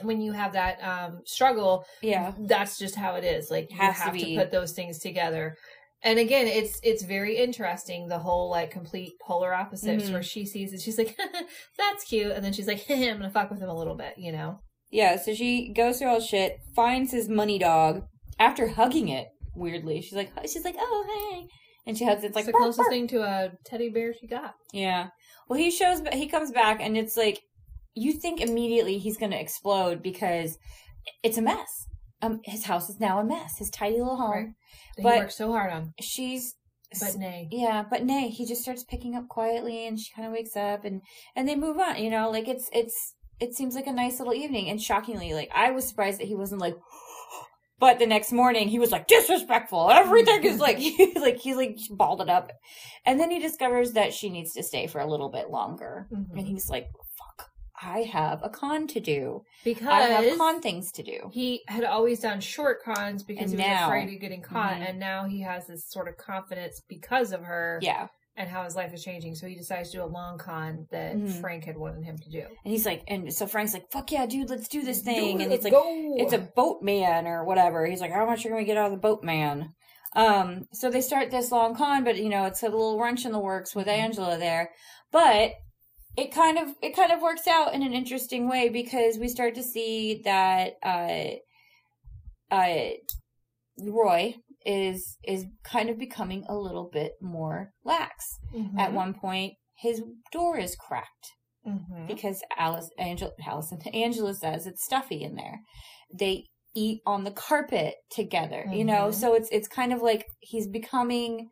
when 0.02 0.22
you 0.22 0.32
have 0.32 0.54
that 0.54 0.82
um 0.84 1.22
struggle, 1.26 1.86
yeah 2.02 2.34
that's 2.40 2.78
just 2.78 2.96
how 2.96 3.16
it 3.16 3.24
is. 3.24 3.52
Like 3.52 3.70
you 3.72 3.78
Has 3.78 3.96
to 3.98 4.02
have 4.04 4.18
to, 4.18 4.26
be. 4.26 4.36
put 4.38 4.52
those 4.52 4.72
things 4.72 5.00
together. 5.00 5.56
And 6.04 6.18
again, 6.18 6.48
it's 6.48 6.80
it's 6.82 7.04
very 7.04 7.38
interesting 7.38 8.08
the 8.08 8.18
whole 8.20 8.50
like 8.50 8.72
complete 8.72 9.14
polar 9.22 9.54
opposites 9.54 10.06
Mhm. 10.06 10.14
where 10.14 10.24
she 10.24 10.46
sees 10.46 10.74
it, 10.74 10.82
she's 10.82 10.98
like, 10.98 11.16
"That's 11.78 12.04
cute," 12.06 12.32
and 12.32 12.44
then 12.44 12.54
she's 12.54 12.68
like, 12.68 12.84
"I'm 12.90 13.18
gonna 13.18 13.30
fuck 13.30 13.52
with 13.52 13.60
him 13.60 13.70
a 13.70 13.78
little 13.78 13.96
bit," 13.96 14.16
you 14.18 14.32
know. 14.32 14.60
yeah 14.94 15.16
so 15.18 15.34
she 15.34 15.72
goes 15.74 16.00
through 16.00 16.08
all 16.10 16.20
shit 16.20 16.58
finds 16.76 17.12
his 17.12 17.30
money 17.30 17.58
dog 17.60 18.04
after 18.40 18.68
hugging 18.68 19.08
it 19.08 19.28
weirdly 19.56 20.02
she's 20.02 20.14
like 20.14 20.30
she's 20.52 20.66
like 20.66 20.76
oh 20.80 21.06
hey 21.14 21.48
and 21.88 21.98
she 21.98 22.04
hugs 22.04 22.24
it 22.24 22.28
it's 22.28 22.36
like 22.36 22.44
It's 22.44 22.52
the 22.52 22.58
closest 22.58 22.78
bark." 22.80 22.90
thing 22.90 23.08
to 23.10 23.22
a 23.24 23.52
teddy 23.66 23.90
bear 23.90 24.14
she 24.14 24.28
got. 24.28 24.54
Yeah. 24.74 25.08
Well, 25.48 25.60
he 25.60 25.70
shows, 25.72 26.00
but 26.02 26.14
he 26.14 26.28
comes 26.28 26.52
back, 26.52 26.80
and 26.82 26.96
it's 26.98 27.18
like 27.18 27.42
you 27.94 28.14
think 28.14 28.40
immediately 28.42 28.98
he's 28.98 29.18
going 29.18 29.32
to 29.32 29.40
explode 29.40 30.02
because 30.02 30.58
it's 31.24 31.38
a 31.38 31.42
mess. 31.42 31.88
Um, 32.22 32.40
his 32.46 32.66
house 32.66 32.90
is 32.90 33.00
now 33.00 33.20
a 33.20 33.24
mess. 33.24 33.58
His 33.58 33.70
tidy 33.70 33.98
little 33.98 34.18
home. 34.18 34.30
Right. 34.98 35.04
But- 35.04 35.14
he 35.16 35.20
worked 35.22 35.34
so 35.34 35.52
hard 35.52 35.72
on, 35.74 35.94
She's, 36.00 36.56
but 37.00 37.16
nay. 37.18 37.48
yeah, 37.52 37.84
but 37.90 38.04
nay, 38.04 38.30
he 38.30 38.46
just 38.46 38.62
starts 38.62 38.84
picking 38.84 39.16
up 39.16 39.28
quietly, 39.28 39.88
and 39.88 40.00
she 40.00 40.12
kind 40.14 40.28
of 40.28 40.34
wakes 40.34 40.56
up, 40.56 40.86
and 40.86 41.02
and 41.36 41.48
they 41.48 41.56
move 41.56 41.78
on. 41.80 41.98
You 42.04 42.10
know, 42.10 42.30
like 42.30 42.48
it's 42.48 42.70
it's 42.74 43.16
it 43.40 43.56
seems 43.56 43.74
like 43.76 43.88
a 43.88 43.94
nice 43.94 44.20
little 44.20 44.34
evening, 44.34 44.70
and 44.70 44.80
shockingly, 44.82 45.34
like 45.34 45.50
I 45.56 45.72
was 45.72 45.88
surprised 45.88 46.20
that 46.20 46.28
he 46.28 46.36
wasn't 46.36 46.62
like. 46.62 46.76
But 47.80 47.98
the 47.98 48.06
next 48.06 48.32
morning, 48.32 48.68
he 48.68 48.78
was 48.78 48.92
like 48.92 49.08
disrespectful. 49.08 49.90
Everything 49.90 50.44
is 50.44 50.60
like, 50.60 50.78
he, 50.86 51.14
like 51.20 51.38
he's 51.40 51.56
like 51.56 51.80
balled 51.90 52.22
it 52.22 52.30
up, 52.30 52.52
and 53.08 53.20
then 53.20 53.32
he 53.32 53.40
discovers 53.40 53.94
that 53.94 54.14
she 54.14 54.30
needs 54.30 54.54
to 54.54 54.62
stay 54.62 54.86
for 54.86 55.02
a 55.02 55.10
little 55.10 55.32
bit 55.32 55.50
longer. 55.50 56.08
Mhm. 56.14 56.38
And 56.38 56.48
he's 56.48 56.70
like, 56.70 56.86
fuck, 57.18 57.50
I 57.84 58.02
have 58.04 58.41
a 58.44 58.50
con 58.50 58.88
to 58.88 59.00
do. 59.00 59.44
Because 59.63 59.88
I 59.88 60.02
have 60.02 60.38
con 60.38 60.62
things 60.62 60.91
to 60.94 61.04
do. 61.04 61.30
he 61.34 61.62
had 61.67 61.84
always 61.84 62.20
done 62.20 62.39
short 62.41 62.84
cons 62.84 63.24
because 63.24 63.52
And 63.52 63.60
he 63.62 63.67
was 63.67 63.78
now- 63.78 63.88
afraid 63.88 64.13
of 64.13 64.20
getting 64.22 64.41
caught, 64.41 64.74
Mhm. 64.76 64.89
and 64.89 65.00
now 65.00 65.26
he 65.26 65.41
has 65.41 65.67
this 65.67 65.86
sort 65.89 66.08
of 66.08 66.17
confidence 66.17 66.82
because 66.88 67.32
of 67.32 67.41
her 67.44 67.80
Yeah. 67.82 68.08
and 68.38 68.50
how 68.50 68.63
his 68.63 68.76
life 68.76 68.94
is 68.94 69.04
changing. 69.04 69.36
So 69.36 69.48
he 69.48 69.56
decides 69.56 69.91
to 69.91 69.98
do 69.98 70.04
a 70.04 70.06
long 70.06 70.38
con 70.38 70.88
that 70.91 71.15
Mhm. 71.15 71.41
Frank 71.41 71.65
had 71.65 71.78
wanted 71.78 72.04
him 72.06 72.17
to 72.17 72.30
do. 72.30 72.39
And 72.63 72.72
he's 72.72 72.86
like, 72.86 73.04
and 73.08 73.34
so 73.34 73.46
Frank's 73.48 73.74
like, 73.74 73.91
fuck 73.91 74.12
yeah, 74.12 74.26
dude, 74.26 74.50
let's 74.50 74.67
do 74.67 74.84
this 74.84 75.02
thing. 75.02 75.38
Do 75.38 75.41
it, 75.41 75.46
and 75.46 75.54
it's 75.54 75.63
like, 75.63 75.74
go. 75.74 75.84
it's 76.17 76.34
a 76.34 76.39
boatman 76.39 77.28
or 77.28 77.44
whatever. 77.44 77.86
He's 77.86 78.02
like, 78.02 78.12
how 78.12 78.26
much 78.26 78.46
are 78.46 78.50
we 78.50 78.54
gonna 78.54 78.63
get 78.65 78.78
out 78.78 78.86
of 78.86 78.91
the 78.91 78.98
boatman? 78.98 79.74
Um, 80.13 80.67
so 80.74 80.89
they 80.89 81.02
start 81.02 81.32
this 81.32 81.52
long 81.52 81.74
con, 81.76 82.04
but 82.04 82.17
you 82.17 82.30
know, 82.30 82.46
it's 82.46 82.62
a 82.63 82.70
little 82.70 83.00
wrench 83.00 83.26
in 83.26 83.32
the 83.32 83.39
works 83.39 83.74
with 83.76 83.88
Angela 83.88 84.38
there. 84.38 84.72
But 85.12 85.52
it 86.17 86.32
kind 86.34 86.58
of 86.58 86.69
it 86.82 86.95
kind 86.95 87.12
of 87.12 87.21
works 87.21 87.47
out 87.47 87.74
in 87.74 87.84
an 87.84 87.93
interesting 87.93 88.50
way 88.50 88.69
because 88.69 89.17
we 89.17 89.28
start 89.28 89.55
to 89.55 89.64
see 89.64 90.22
that 90.26 90.74
uh 90.84 91.36
uh 92.53 92.89
Roy 93.80 94.36
is 94.66 95.18
is 95.24 95.45
kind 95.64 95.89
of 95.89 95.97
becoming 95.97 96.45
a 96.47 96.55
little 96.55 96.89
bit 96.91 97.14
more 97.22 97.72
lax. 97.84 98.26
Mhm. 98.53 98.78
At 98.78 98.93
one 98.93 99.14
point, 99.14 99.53
his 99.76 100.03
door 100.32 100.57
is 100.57 100.76
cracked 100.76 101.32
Mhm. 101.66 102.07
because 102.07 102.43
Alice, 102.57 102.89
Angela, 102.97 103.32
Alison, 103.45 103.80
Angela 103.93 104.34
says 104.34 104.68
it's 104.68 104.84
stuffy 104.84 105.24
in 105.24 105.36
there. 105.36 105.62
They 106.14 106.45
eat 106.76 107.01
on 107.05 107.24
the 107.24 107.32
carpet 107.32 107.95
together. 108.12 108.66
You 108.72 108.86
know, 108.86 109.07
Mhm. 109.07 109.14
so 109.14 109.34
it's 109.34 109.49
it's 109.51 109.68
kind 109.68 109.93
of 109.93 110.01
like 110.01 110.26
he's 110.41 110.68
becoming 110.68 111.49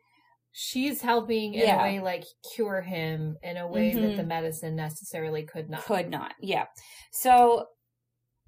She's 0.52 1.00
helping 1.02 1.54
in 1.54 1.60
Yeah. 1.60 1.80
a 1.80 1.82
way 1.82 2.00
like 2.00 2.24
cure 2.54 2.80
him 2.82 3.36
in 3.42 3.56
a 3.56 3.66
way 3.68 3.92
that 3.92 4.00
Mhm. 4.00 4.16
the 4.16 4.22
medicine 4.24 4.74
necessarily 4.76 5.44
could 5.44 5.70
not. 5.70 5.82
could 5.84 6.10
not. 6.10 6.34
Yeah. 6.40 6.66
So 7.12 7.66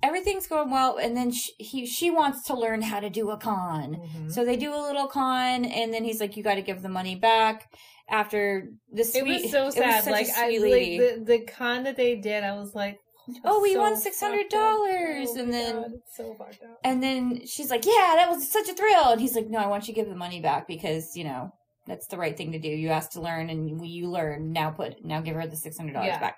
everything's 0.03 0.47
going 0.49 0.71
well, 0.71 0.97
and 0.97 1.17
then 1.17 1.31
she, 1.31 1.53
he 1.59 1.87
she 1.87 2.11
wants 2.11 2.45
to 2.49 2.55
learn 2.55 2.83
how 2.83 2.99
to 3.01 3.09
do 3.09 3.31
a 3.31 3.37
con. 3.37 3.95
Mhm. 3.97 4.33
So 4.33 4.45
they 4.45 4.57
do 4.57 4.75
a 4.75 4.83
little 4.83 5.07
con, 5.07 5.65
and 5.65 5.95
then 5.95 6.03
he's 6.05 6.21
like, 6.21 6.37
"You 6.37 6.43
got 6.43 6.57
to 6.57 6.63
give 6.63 6.83
the 6.83 6.89
money 6.89 7.15
back." 7.15 7.71
After 8.11 8.69
the 8.93 9.05
sweet, 9.05 9.23
it 9.23 9.43
was 9.43 9.51
so 9.53 9.71
sad. 9.71 10.07
a 10.07 10.11
like 10.11 10.29
I 10.37 10.49
like 10.59 10.99
the 10.99 11.23
the 11.25 11.41
con 11.47 11.85
that 11.85 11.97
they 11.97 12.17
did. 12.17 12.43
I 12.45 12.57
was 12.59 12.75
like, 12.75 12.99
Oh, 13.45 13.61
we 13.63 13.75
so 13.75 13.81
won 13.81 13.95
$600, 13.95 15.31
up. 15.31 15.37
and 15.39 15.53
then- 15.55 15.83
God, 15.83 15.93
so. 16.17 16.37
And 16.83 17.01
then 17.01 17.47
she's 17.47 17.71
like, 17.71 17.87
"Yeah, 17.87 18.15
that 18.17 18.29
was 18.29 18.51
such 18.51 18.69
a 18.69 18.75
thrill." 18.75 19.11
And 19.13 19.21
he's 19.21 19.37
like, 19.37 19.49
"No, 19.49 19.61
I 19.61 19.69
want 19.69 19.87
you 19.87 19.95
to 19.95 20.01
give 20.01 20.09
the 20.09 20.17
money 20.17 20.41
back 20.41 20.67
because 20.67 21.15
you 21.15 21.23
know 21.23 21.53
that's 21.87 22.07
the 22.07 22.17
right 22.17 22.37
thing 22.37 22.53
to 22.53 22.59
do. 22.59 22.69
You 22.69 22.89
asked 22.91 23.13
to 23.13 23.21
learn, 23.21 23.51
and 23.51 23.85
you 23.87 24.09
learn. 24.09 24.53
Now 24.53 24.71
put 24.71 25.05
now 25.05 25.21
give 25.21 25.35
her 25.37 25.47
the 25.47 25.57
six 25.57 25.77
hundred 25.77 25.95
dollars 25.95 26.09
Yeah. 26.09 26.21
back, 26.21 26.37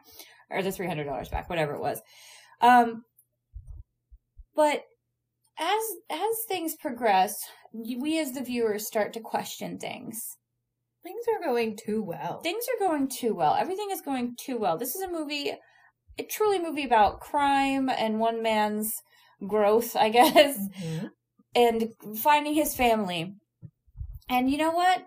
or 0.51 0.63
the 0.63 0.73
three 0.73 0.87
hundred 0.87 1.05
dollars 1.05 1.29
back, 1.29 1.49
whatever 1.51 1.75
it 1.75 1.81
was." 1.81 2.01
Um, 2.61 3.05
but 4.55 4.83
as 5.59 5.83
as 6.11 6.37
things 6.49 6.75
progress, 6.77 7.37
we 7.73 8.19
as 8.19 8.33
the 8.33 8.43
viewers 8.43 8.87
start 8.87 9.13
to 9.15 9.21
question 9.21 9.79
things. 9.79 10.21
Things 11.03 11.25
are 11.35 11.45
going 11.47 11.77
too 11.77 12.03
well. 12.03 12.41
Things 12.41 12.65
are 12.69 12.89
going 12.89 13.09
too 13.09 13.35
well. 13.35 13.55
Everything 13.55 13.91
is 13.91 14.01
going 14.01 14.37
too 14.41 14.57
well. 14.59 14.79
This 14.79 14.95
is 14.95 15.03
a 15.03 15.11
movie, 15.11 15.53
a 16.19 16.23
truly 16.23 16.59
movie 16.59 16.85
about 16.85 17.21
crime 17.21 17.91
and 17.91 18.19
one 18.19 18.43
man's 18.43 18.91
growth, 19.47 19.95
I 19.97 20.09
guess 20.19 20.57
Mhm. 20.83 21.11
and 21.55 21.89
finding 22.17 22.55
his 22.55 22.75
family. 22.75 23.35
And 24.31 24.51
you 24.51 24.57
know 24.57 24.71
what? 24.73 25.07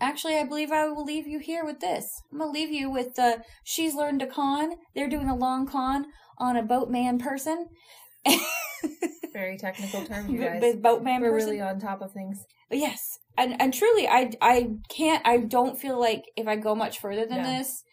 Actually, 0.00 0.36
I 0.36 0.44
believe 0.44 0.72
I 0.72 0.86
will 0.88 1.04
leave 1.04 1.26
you 1.26 1.38
here 1.38 1.64
with 1.64 1.80
this. 1.80 2.22
I'm 2.32 2.38
gonna 2.38 2.50
leave 2.50 2.70
you 2.70 2.90
with 2.90 3.14
the 3.16 3.42
she's 3.64 3.94
learned 3.94 4.20
to 4.20 4.26
con. 4.26 4.72
They're 4.94 5.08
doing 5.08 5.28
a 5.28 5.36
long 5.36 5.66
con 5.66 6.06
on 6.38 6.56
a 6.56 6.62
boatman 6.62 7.18
person. 7.18 7.68
Very 9.32 9.58
technical 9.58 10.04
term, 10.04 10.28
you 10.30 10.40
guys. 10.40 10.76
boatman 10.76 11.20
We're 11.22 11.30
person. 11.32 11.48
really 11.50 11.60
on 11.60 11.78
top 11.78 12.02
of 12.02 12.12
things. 12.12 12.44
yes, 12.70 13.18
and 13.38 13.60
and 13.60 13.72
truly, 13.72 14.08
I 14.08 14.32
I 14.40 14.72
can't. 14.88 15.24
I 15.26 15.38
don't 15.38 15.78
feel 15.78 15.98
like 16.00 16.24
if 16.36 16.48
I 16.48 16.56
go 16.56 16.74
much 16.74 16.98
further 16.98 17.26
than 17.26 17.42
No. 17.42 17.58
this, 17.58 17.84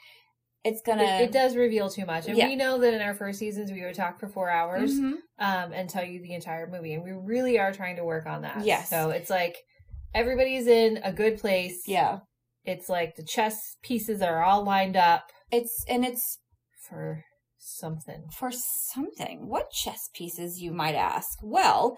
it's 0.64 0.82
gonna. 0.82 1.03
It, 1.03 1.22
it 1.26 1.32
does 1.32 1.55
reveal 1.55 1.89
too 1.89 2.05
much, 2.05 2.28
and 2.28 2.38
Yeah. 2.38 2.47
we 2.47 2.55
know 2.55 2.80
that 2.80 2.93
in 2.93 3.01
our 3.01 3.14
first 3.14 3.38
seasons 3.39 3.72
we 3.72 3.84
would 3.84 3.95
talk 3.95 4.20
for 4.20 4.28
four 4.28 4.49
hours 4.49 4.99
Mhm. 4.99 5.14
um, 5.39 5.74
and 5.74 5.89
tell 5.89 6.03
you 6.03 6.22
the 6.22 6.34
entire 6.34 6.68
movie, 6.68 6.93
and 6.93 7.03
we 7.03 7.12
really 7.12 7.60
are 7.60 7.72
trying 7.72 7.97
to 7.97 8.03
work 8.05 8.26
on 8.26 8.41
that. 8.41 8.66
Yes. 8.66 8.89
So 8.89 9.12
it's 9.12 9.30
like 9.30 9.58
everybody's 10.18 10.68
in 10.68 10.99
a 11.03 11.11
good 11.13 11.39
place. 11.39 11.84
Yeah, 11.88 12.20
It's 12.65 12.89
like 12.89 13.15
the 13.15 13.24
chess 13.24 13.78
pieces 13.84 14.22
are 14.22 14.43
all 14.43 14.63
lined 14.63 14.97
up 14.97 15.32
it's 15.51 15.86
and 15.88 16.03
it's 16.03 16.39
for 16.89 17.24
something. 17.57 18.24
for 18.38 18.51
something. 18.51 19.47
What 19.47 19.72
chess 19.72 20.09
pieces, 20.13 20.59
you 20.61 20.72
might 20.72 20.95
ask? 20.95 21.39
Well, 21.41 21.97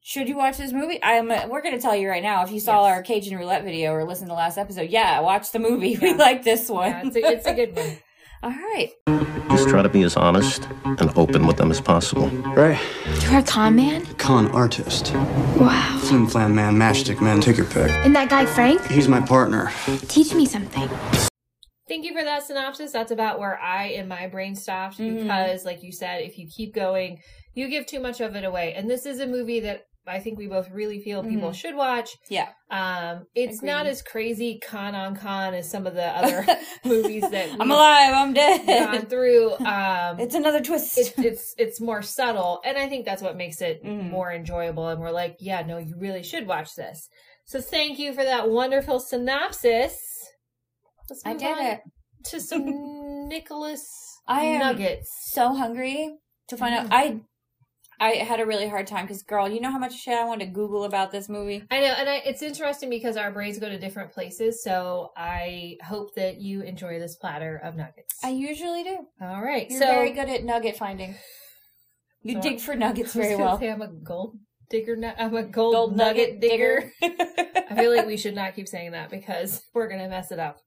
should 0.00 0.28
you 0.28 0.36
watch 0.36 0.58
this 0.58 0.72
movie? 0.72 1.00
I'm. 1.02 1.28
We're 1.48 1.62
going 1.62 1.74
to 1.74 1.80
tell 1.80 1.96
you 1.96 2.08
right 2.10 2.22
now. 2.22 2.44
If 2.44 2.52
you 2.52 2.60
saw 2.60 2.86
Yes. 2.86 2.94
our 2.96 3.02
Cajun 3.02 3.38
roulette 3.38 3.64
video 3.64 3.92
or 3.92 4.04
listened 4.04 4.26
to 4.28 4.32
the 4.32 4.36
last 4.36 4.58
episode, 4.58 4.90
yeah, 4.90 5.18
watch 5.20 5.50
the 5.50 5.58
movie. 5.58 5.96
We 6.02 6.12
like 6.14 6.44
this 6.44 6.68
one. 6.68 6.90
Yeah, 6.90 7.02
it's 7.06 7.16
a, 7.16 7.20
it's 7.32 7.46
a 7.46 7.54
good 7.54 7.74
one. 7.74 7.96
All 8.42 8.50
right. 8.50 9.43
Just 9.64 9.72
try 9.72 9.82
to 9.82 9.88
be 9.88 10.02
as 10.02 10.14
honest 10.14 10.68
and 10.84 11.10
open 11.16 11.46
with 11.46 11.56
them 11.56 11.70
as 11.70 11.80
possible. 11.80 12.28
Right. 12.28 12.78
You're 13.22 13.38
a 13.38 13.42
con 13.42 13.74
man? 13.74 14.04
Con 14.16 14.50
artist. 14.50 15.14
Wow. 15.14 15.98
Flim 16.02 16.26
flam 16.26 16.54
man, 16.54 16.74
matchstick 16.74 17.22
man, 17.22 17.40
take 17.40 17.56
your 17.56 17.64
pick. 17.64 17.90
And 17.90 18.14
that 18.14 18.28
guy 18.28 18.44
Frank? 18.44 18.84
He's 18.88 19.08
my 19.08 19.22
partner. 19.22 19.72
Teach 20.08 20.34
me 20.34 20.44
something. 20.44 20.86
Thank 21.88 22.04
you 22.04 22.12
for 22.12 22.22
that 22.22 22.42
synopsis. 22.42 22.92
That's 22.92 23.10
about 23.10 23.38
where 23.38 23.58
I 23.58 23.84
in 23.86 24.06
my 24.06 24.26
brain 24.26 24.54
stopped 24.54 24.98
Mhm. 24.98 25.22
because, 25.22 25.64
like 25.64 25.82
you 25.82 25.92
said, 25.92 26.20
if 26.24 26.36
you 26.36 26.46
keep 26.46 26.74
going, 26.74 27.20
you 27.54 27.68
give 27.68 27.86
too 27.86 28.00
much 28.00 28.20
of 28.20 28.36
it 28.36 28.44
away. 28.44 28.74
And 28.74 28.90
this 28.90 29.06
is 29.06 29.18
a 29.18 29.26
movie 29.26 29.60
that 29.60 29.86
I 30.06 30.20
think 30.20 30.38
we 30.38 30.46
both 30.48 30.70
really 30.70 31.00
feel 31.00 31.22
people 31.24 31.50
Mhm. 31.50 31.54
should 31.54 31.74
watch. 31.74 32.10
Yeah. 32.28 32.48
Um, 32.70 33.26
it's 33.34 33.56
Agreed. 33.58 33.70
not 33.70 33.86
as 33.86 34.02
crazy 34.02 34.58
con 34.58 34.94
on 34.94 35.16
con 35.16 35.54
as 35.54 35.70
some 35.70 35.86
of 35.86 35.94
the 35.94 36.04
other 36.06 36.44
movies 36.84 37.28
that 37.30 37.50
I'm 37.58 37.70
alive. 37.70 38.12
I'm 38.14 38.34
dead. 38.34 38.66
gone 38.66 39.06
through. 39.06 39.54
Um, 39.66 40.20
It's 40.20 40.34
another 40.34 40.60
twist. 40.60 40.98
it's 40.98 41.18
it's 41.18 41.54
it's 41.56 41.80
more 41.80 42.02
subtle, 42.02 42.60
and 42.64 42.76
I 42.76 42.88
think 42.88 43.06
that's 43.06 43.22
what 43.22 43.36
makes 43.36 43.60
it 43.62 43.82
Mhm. 43.82 44.10
more 44.10 44.30
enjoyable. 44.30 44.88
And 44.88 45.00
we're 45.00 45.10
like, 45.10 45.36
yeah, 45.40 45.62
no, 45.62 45.78
you 45.78 45.94
really 45.96 46.22
should 46.22 46.46
watch 46.46 46.74
this. 46.74 47.08
So 47.46 47.60
thank 47.60 47.98
you 47.98 48.12
for 48.12 48.24
that 48.24 48.50
wonderful 48.50 49.00
synopsis. 49.00 49.98
Let's 51.08 51.22
I 51.24 51.34
did 51.34 51.58
on 51.58 51.64
it. 51.66 51.80
to 52.24 52.40
some 52.50 53.28
Nicholas 53.28 53.86
I 54.26 54.42
am 54.44 54.58
nuggets. 54.60 55.10
so 55.32 55.54
hungry 55.54 56.16
to 56.48 56.56
find 56.56 56.74
out. 56.74 56.88
I 56.90 57.20
I 58.00 58.10
had 58.12 58.40
a 58.40 58.46
really 58.46 58.68
hard 58.68 58.86
time 58.86 59.06
because, 59.06 59.22
girl, 59.22 59.48
you 59.48 59.60
know 59.60 59.70
how 59.70 59.78
much 59.78 59.98
shit 59.98 60.18
I 60.18 60.24
wanted 60.24 60.46
to 60.46 60.50
Google 60.52 60.84
about 60.84 61.12
this 61.12 61.28
movie. 61.28 61.64
I 61.70 61.80
know, 61.80 61.94
and 61.98 62.08
I, 62.08 62.16
it's 62.24 62.42
interesting 62.42 62.90
because 62.90 63.16
our 63.16 63.30
brains 63.30 63.58
go 63.58 63.68
to 63.68 63.78
different 63.78 64.12
places. 64.12 64.62
So 64.62 65.12
I 65.16 65.76
hope 65.82 66.14
that 66.14 66.40
you 66.40 66.62
enjoy 66.62 66.98
this 66.98 67.16
platter 67.16 67.60
of 67.62 67.76
nuggets. 67.76 68.16
I 68.22 68.30
usually 68.30 68.82
do. 68.82 68.98
All 69.20 69.42
right, 69.42 69.70
You're 69.70 69.80
so 69.80 69.86
very 69.86 70.10
good 70.12 70.28
at 70.28 70.44
nugget 70.44 70.76
finding. 70.76 71.14
You 72.26 72.36
So- 72.36 72.40
dig 72.40 72.58
for 72.58 72.74
nuggets 72.74 73.14
I 73.14 73.18
was 73.18 73.26
very 73.28 73.36
well. 73.36 73.58
Say 73.58 73.70
I'm 73.70 73.82
a 73.82 73.88
gold 73.88 74.38
digger. 74.70 74.96
I'm 75.18 75.36
a 75.36 75.42
gold, 75.42 75.94
nugget, 75.94 76.40
digger. 76.40 76.90
I 77.02 77.74
feel 77.76 77.94
like 77.94 78.06
we 78.06 78.16
should 78.16 78.34
not 78.34 78.54
keep 78.54 78.66
saying 78.66 78.92
that 78.92 79.10
because 79.10 79.62
we're 79.74 79.88
gonna 79.88 80.08
mess 80.08 80.32
it 80.32 80.38
up. 80.38 80.58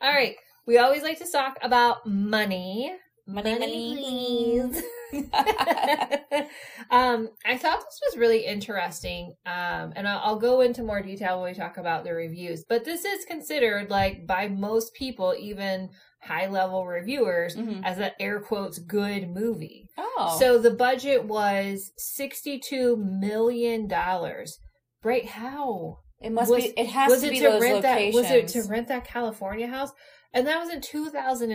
All 0.00 0.12
right, 0.12 0.36
we 0.66 0.78
always 0.78 1.02
like 1.02 1.18
to 1.18 1.26
talk 1.30 1.58
about 1.62 2.06
money. 2.06 2.94
Money, 3.26 3.58
money, 3.58 4.70
um, 6.90 7.28
I 7.44 7.56
thought 7.56 7.80
this 7.80 8.00
was 8.08 8.16
really 8.16 8.44
interesting, 8.46 9.34
um, 9.46 9.92
and 9.96 10.08
I'll, 10.08 10.20
I'll 10.24 10.38
go 10.38 10.60
into 10.60 10.82
more 10.82 11.02
detail 11.02 11.40
when 11.40 11.50
we 11.52 11.56
talk 11.58 11.76
about 11.78 12.04
the 12.04 12.12
reviews. 12.12 12.64
But 12.68 12.84
this 12.84 13.04
is 13.04 13.24
considered, 13.24 13.90
like, 13.90 14.26
by 14.26 14.48
most 14.48 14.94
people, 14.94 15.34
even 15.38 15.90
high-level 16.22 16.86
reviewers, 16.86 17.56
Mhm. 17.56 17.82
as 17.84 17.98
an 17.98 18.10
air 18.20 18.40
quotes 18.40 18.78
good 18.78 19.28
movie. 19.28 19.86
oh, 19.96 20.36
So 20.38 20.58
the 20.58 20.70
budget 20.70 21.24
was 21.24 21.92
sixty-two 21.96 22.96
million 22.96 23.86
dollars. 23.88 24.58
Right? 25.02 25.24
How 25.26 26.00
it 26.20 26.30
must 26.30 26.50
was- 26.50 26.64
be. 26.64 26.78
It 26.78 26.88
has 26.88 27.10
was 27.10 27.20
to 27.22 27.28
it 27.28 27.30
be 27.30 27.38
to 27.38 27.44
those 27.44 27.62
rent 27.62 27.82
that? 27.82 27.94
locations. 27.98 28.16
Was 28.16 28.30
it 28.30 28.48
to 28.48 28.62
rent 28.68 28.88
that 28.88 29.06
California 29.06 29.66
house? 29.66 29.92
And 30.34 30.46
that 30.46 30.60
was 30.60 30.68
in 30.70 30.80
two 30.82 31.08
thousand 31.08 31.50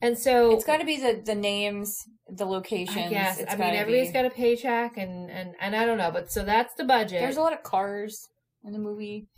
and 0.00 0.18
so 0.18 0.52
It's 0.52 0.64
got 0.64 0.78
to 0.78 0.86
be 0.86 0.96
the 0.96 1.22
the 1.24 1.34
names, 1.34 1.96
the 2.28 2.46
locations. 2.46 2.96
I 2.96 3.08
guess. 3.08 3.38
It's 3.38 3.52
I 3.52 3.56
mean, 3.56 3.74
everybody's 3.74 4.08
be. 4.08 4.12
got 4.14 4.24
a 4.24 4.30
paycheck, 4.30 4.96
and 4.96 5.30
and 5.30 5.54
and 5.60 5.76
I 5.76 5.84
don't 5.86 5.98
know, 5.98 6.10
but 6.10 6.30
so 6.30 6.44
that's 6.44 6.74
the 6.74 6.84
budget. 6.84 7.20
There's 7.20 7.36
a 7.36 7.42
lot 7.42 7.52
of 7.52 7.62
cars 7.62 8.28
in 8.64 8.72
the 8.72 8.78
movie. 8.78 9.28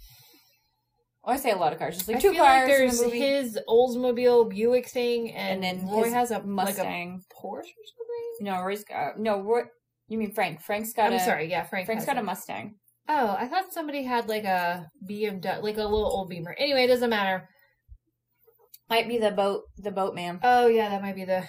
Oh, 1.24 1.32
I 1.32 1.36
say 1.36 1.50
a 1.52 1.56
lot 1.56 1.72
of 1.72 1.78
cars. 1.78 1.96
Just 1.96 2.08
like 2.08 2.16
I 2.16 2.20
two 2.20 2.34
cars 2.34 2.38
like 2.38 2.62
in 2.62 2.68
there's 2.68 2.98
the 2.98 3.04
movie, 3.06 3.20
his 3.20 3.58
Oldsmobile 3.68 4.50
Buick 4.50 4.88
thing, 4.88 5.30
and, 5.32 5.64
and 5.64 5.80
then 5.80 5.88
Roy 5.88 6.10
has 6.10 6.32
a 6.32 6.42
Mustang. 6.42 7.12
like 7.12 7.20
a 7.20 7.46
Porsche 7.46 7.58
or 7.58 7.84
something. 7.86 8.40
No, 8.40 8.60
Roy's 8.62 8.84
got 8.84 9.18
no. 9.18 9.40
Roy, 9.40 9.62
you 10.08 10.18
mean 10.18 10.32
Frank? 10.32 10.60
Frank's 10.60 10.92
got 10.92 11.06
I'm 11.12 11.14
a. 11.14 11.20
sorry, 11.20 11.48
yeah, 11.48 11.62
Frank. 11.62 11.86
Frank's 11.86 12.06
got 12.06 12.18
a. 12.18 12.22
Mustang. 12.22 12.74
Oh, 13.08 13.36
I 13.38 13.46
thought 13.46 13.72
somebody 13.72 14.02
had 14.04 14.28
like 14.28 14.44
a 14.44 14.86
BMW, 15.08 15.62
like 15.62 15.76
a 15.76 15.82
little 15.82 16.06
old 16.06 16.28
Beamer. 16.28 16.56
Anyway, 16.58 16.84
it 16.84 16.88
doesn't 16.88 17.10
matter. 17.10 17.48
Might 18.90 19.08
be 19.08 19.18
the 19.18 19.30
boat. 19.30 19.62
The 19.78 19.90
boatman. 19.90 20.40
Oh 20.42 20.66
yeah, 20.66 20.88
that 20.90 21.02
might 21.02 21.16
be 21.16 21.24
the 21.24 21.44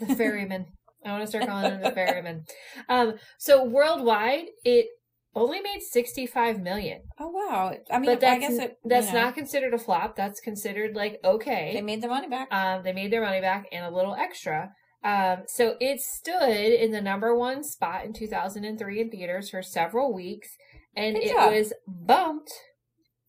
the 0.00 0.14
ferryman. 0.16 0.66
I 1.04 1.12
want 1.12 1.22
to 1.22 1.28
start 1.28 1.46
calling 1.46 1.72
him 1.72 1.82
the 1.82 1.92
ferryman. 1.92 2.44
Um, 2.88 3.14
so 3.38 3.64
worldwide, 3.64 4.46
it 4.64 4.86
only 5.34 5.60
made 5.60 5.80
sixty 5.82 6.26
five 6.26 6.60
million. 6.60 7.02
Oh 7.20 7.28
wow! 7.28 7.72
I 7.90 7.98
mean, 7.98 8.10
But 8.10 8.20
that's 8.20 8.36
I 8.36 8.38
guess 8.38 8.58
it, 8.58 8.76
that's 8.84 9.12
know, 9.12 9.20
not 9.22 9.34
considered 9.34 9.74
a 9.74 9.78
flop. 9.78 10.16
That's 10.16 10.40
considered 10.40 10.96
like 10.96 11.20
okay. 11.24 11.72
They 11.74 11.82
made 11.82 12.02
the 12.02 12.08
money 12.08 12.28
back. 12.28 12.52
Um, 12.52 12.82
they 12.82 12.92
made 12.92 13.12
their 13.12 13.22
money 13.22 13.40
back 13.40 13.66
and 13.70 13.84
a 13.84 13.94
little 13.94 14.14
extra. 14.14 14.70
Um, 15.04 15.42
so 15.46 15.76
it 15.80 16.00
stood 16.00 16.72
in 16.72 16.90
the 16.90 17.00
number 17.00 17.36
one 17.36 17.62
spot 17.62 18.04
in 18.04 18.12
2003 18.12 19.00
in 19.00 19.10
theaters 19.10 19.50
for 19.50 19.62
several 19.62 20.12
weeks, 20.12 20.48
and 20.96 21.14
Good 21.14 21.24
it 21.24 21.32
job. 21.32 21.52
was 21.52 21.72
bumped 21.86 22.52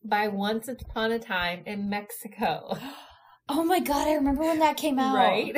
by 0.04 0.28
Once 0.28 0.68
Upon 0.68 1.12
a 1.12 1.20
Time 1.20 1.62
in 1.68 1.88
Mexico. 1.90 2.78
oh 3.50 3.64
my 3.64 3.80
god! 3.80 4.08
I 4.08 4.14
remember 4.14 4.42
when 4.42 4.60
that 4.60 4.78
came 4.78 5.00
out. 5.00 5.16
Right? 5.16 5.56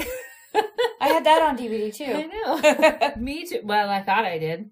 I 1.01 1.07
had 1.07 1.25
that 1.25 1.41
on 1.41 1.57
DVD 1.57 1.93
too. 1.93 2.05
I 2.05 3.13
know. 3.13 3.15
Me 3.21 3.45
too. 3.45 3.61
Well, 3.63 3.89
I 3.89 4.01
thought 4.01 4.25
I 4.25 4.37
did. 4.37 4.69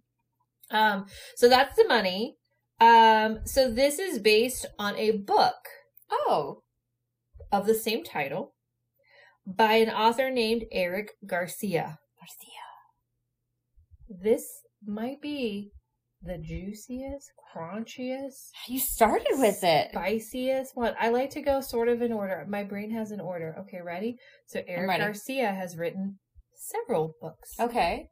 Um, 0.71 1.05
so 1.35 1.47
that's 1.47 1.75
the 1.75 1.87
money. 1.87 2.37
Um, 2.79 3.39
so 3.45 3.71
this 3.71 3.99
is 3.99 4.19
based 4.19 4.65
on 4.77 4.95
a 4.97 5.11
book 5.11 5.55
oh, 6.11 6.63
of 7.51 7.65
the 7.65 7.73
same 7.73 8.03
title 8.03 8.53
by 9.45 9.73
an 9.73 9.89
author 9.89 10.29
named 10.29 10.65
Eric 10.71 11.11
Garcia. 11.25 11.99
Garcia. 12.19 12.67
This 14.09 14.61
might 14.85 15.21
be 15.21 15.71
the 16.21 16.37
juiciest, 16.37 17.31
crunchiest, 17.55 18.49
You 18.67 18.79
started 18.79 19.27
with 19.33 19.63
it. 19.63 19.89
spiciest 19.91 20.71
one. 20.75 20.93
I 20.99 21.09
like 21.09 21.29
to 21.31 21.41
go 21.41 21.61
sort 21.61 21.87
of 21.89 22.01
in 22.01 22.11
order. 22.11 22.45
My 22.49 22.63
brain 22.63 22.91
has 22.91 23.11
an 23.11 23.19
order. 23.19 23.55
Okay, 23.59 23.81
ready? 23.83 24.17
So 24.47 24.61
Eric 24.67 24.89
ready. 24.89 25.03
Garcia 25.03 25.51
has 25.53 25.77
written 25.77 26.17
several 26.55 27.13
books 27.21 27.51
Okay. 27.59 28.09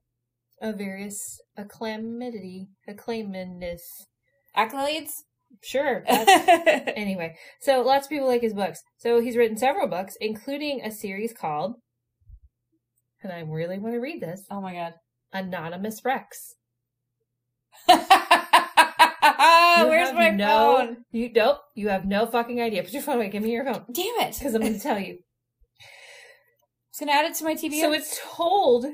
of 0.61 0.77
various 0.77 1.39
acclamity, 1.57 2.67
acclaimedness. 2.87 3.81
Accolades? 4.55 5.11
Sure. 5.63 6.03
Anyway, 6.95 7.35
so 7.61 7.81
lots 7.81 8.05
of 8.07 8.09
people 8.09 8.27
like 8.27 8.41
his 8.41 8.53
books. 8.53 8.79
So 8.97 9.19
he's 9.19 9.35
written 9.37 9.57
several 9.57 9.87
books, 9.87 10.15
including 10.21 10.81
a 10.83 10.91
series 10.91 11.33
called, 11.33 11.75
and 13.21 13.31
I 13.33 13.39
really 13.41 13.77
want 13.79 13.95
to 13.95 13.99
read 13.99 14.21
this, 14.21 14.45
oh 14.51 14.61
my 14.61 14.73
god. 14.73 14.93
Anonymous 15.33 16.01
Rex. 16.05 16.53
Where's 19.87 20.13
my 20.13 20.29
no, 20.31 20.77
phone? 20.77 20.97
You 21.11 21.31
nope. 21.33 21.59
You 21.75 21.89
have 21.89 22.05
no 22.05 22.25
fucking 22.25 22.61
idea. 22.61 22.83
Put 22.83 22.93
your 22.93 23.01
phone 23.01 23.17
away. 23.17 23.29
Give 23.29 23.43
me 23.43 23.51
your 23.51 23.65
phone 23.65 23.83
Damn 23.91 24.27
it. 24.27 24.35
because 24.37 24.53
I'm 24.53 24.61
going 24.61 24.73
to 24.73 24.79
tell 24.79 24.99
you. 24.99 25.17
It's 26.89 26.99
gonna 27.01 27.11
add 27.11 27.25
it 27.25 27.33
to 27.35 27.43
my 27.43 27.55
TV. 27.55 27.81
So 27.81 27.91
it's 27.91 28.17
told 28.23 28.85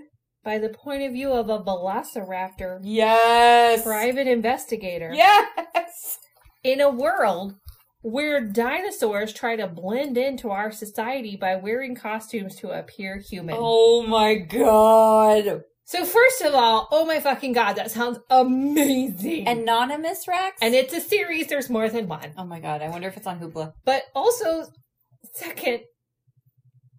by 0.43 0.57
the 0.57 0.69
point 0.69 1.03
of 1.03 1.11
view 1.11 1.31
of 1.31 1.49
a 1.49 1.59
velociraptor 1.59 2.79
yes. 2.81 3.83
private 3.83 4.25
investigator 4.25 5.11
Yes. 5.13 6.17
in 6.63 6.81
a 6.81 6.89
world 6.89 7.53
where 8.01 8.41
dinosaurs 8.43 9.33
try 9.33 9.55
to 9.55 9.67
blend 9.67 10.17
into 10.17 10.49
our 10.49 10.71
society 10.71 11.37
by 11.39 11.57
wearing 11.57 11.93
costumes 11.95 12.55
to 12.55 12.71
appear 12.71 13.17
human. 13.17 13.55
Oh 13.59 14.01
my 14.01 14.33
god. 14.33 15.61
So 15.91 16.05
first 16.05 16.41
of 16.41 16.55
all, 16.55 16.87
oh 16.89 17.05
my 17.05 17.19
fucking 17.19 17.51
god, 17.51 17.73
that 17.73 17.91
sounds 17.91 18.17
amazing. 18.29 19.45
Anonymous 19.45 20.25
Rex? 20.25 20.55
and 20.61 20.73
it's 20.73 20.93
a 20.93 21.01
series, 21.01 21.47
there's 21.47 21.69
more 21.69 21.89
than 21.89 22.07
one. 22.07 22.31
Oh 22.37 22.45
my 22.45 22.61
god, 22.61 22.81
I 22.81 22.87
wonder 22.87 23.09
if 23.09 23.17
it's 23.17 23.27
on 23.27 23.41
Hoopla. 23.41 23.73
But 23.83 24.03
also, 24.15 24.67
second, 25.33 25.81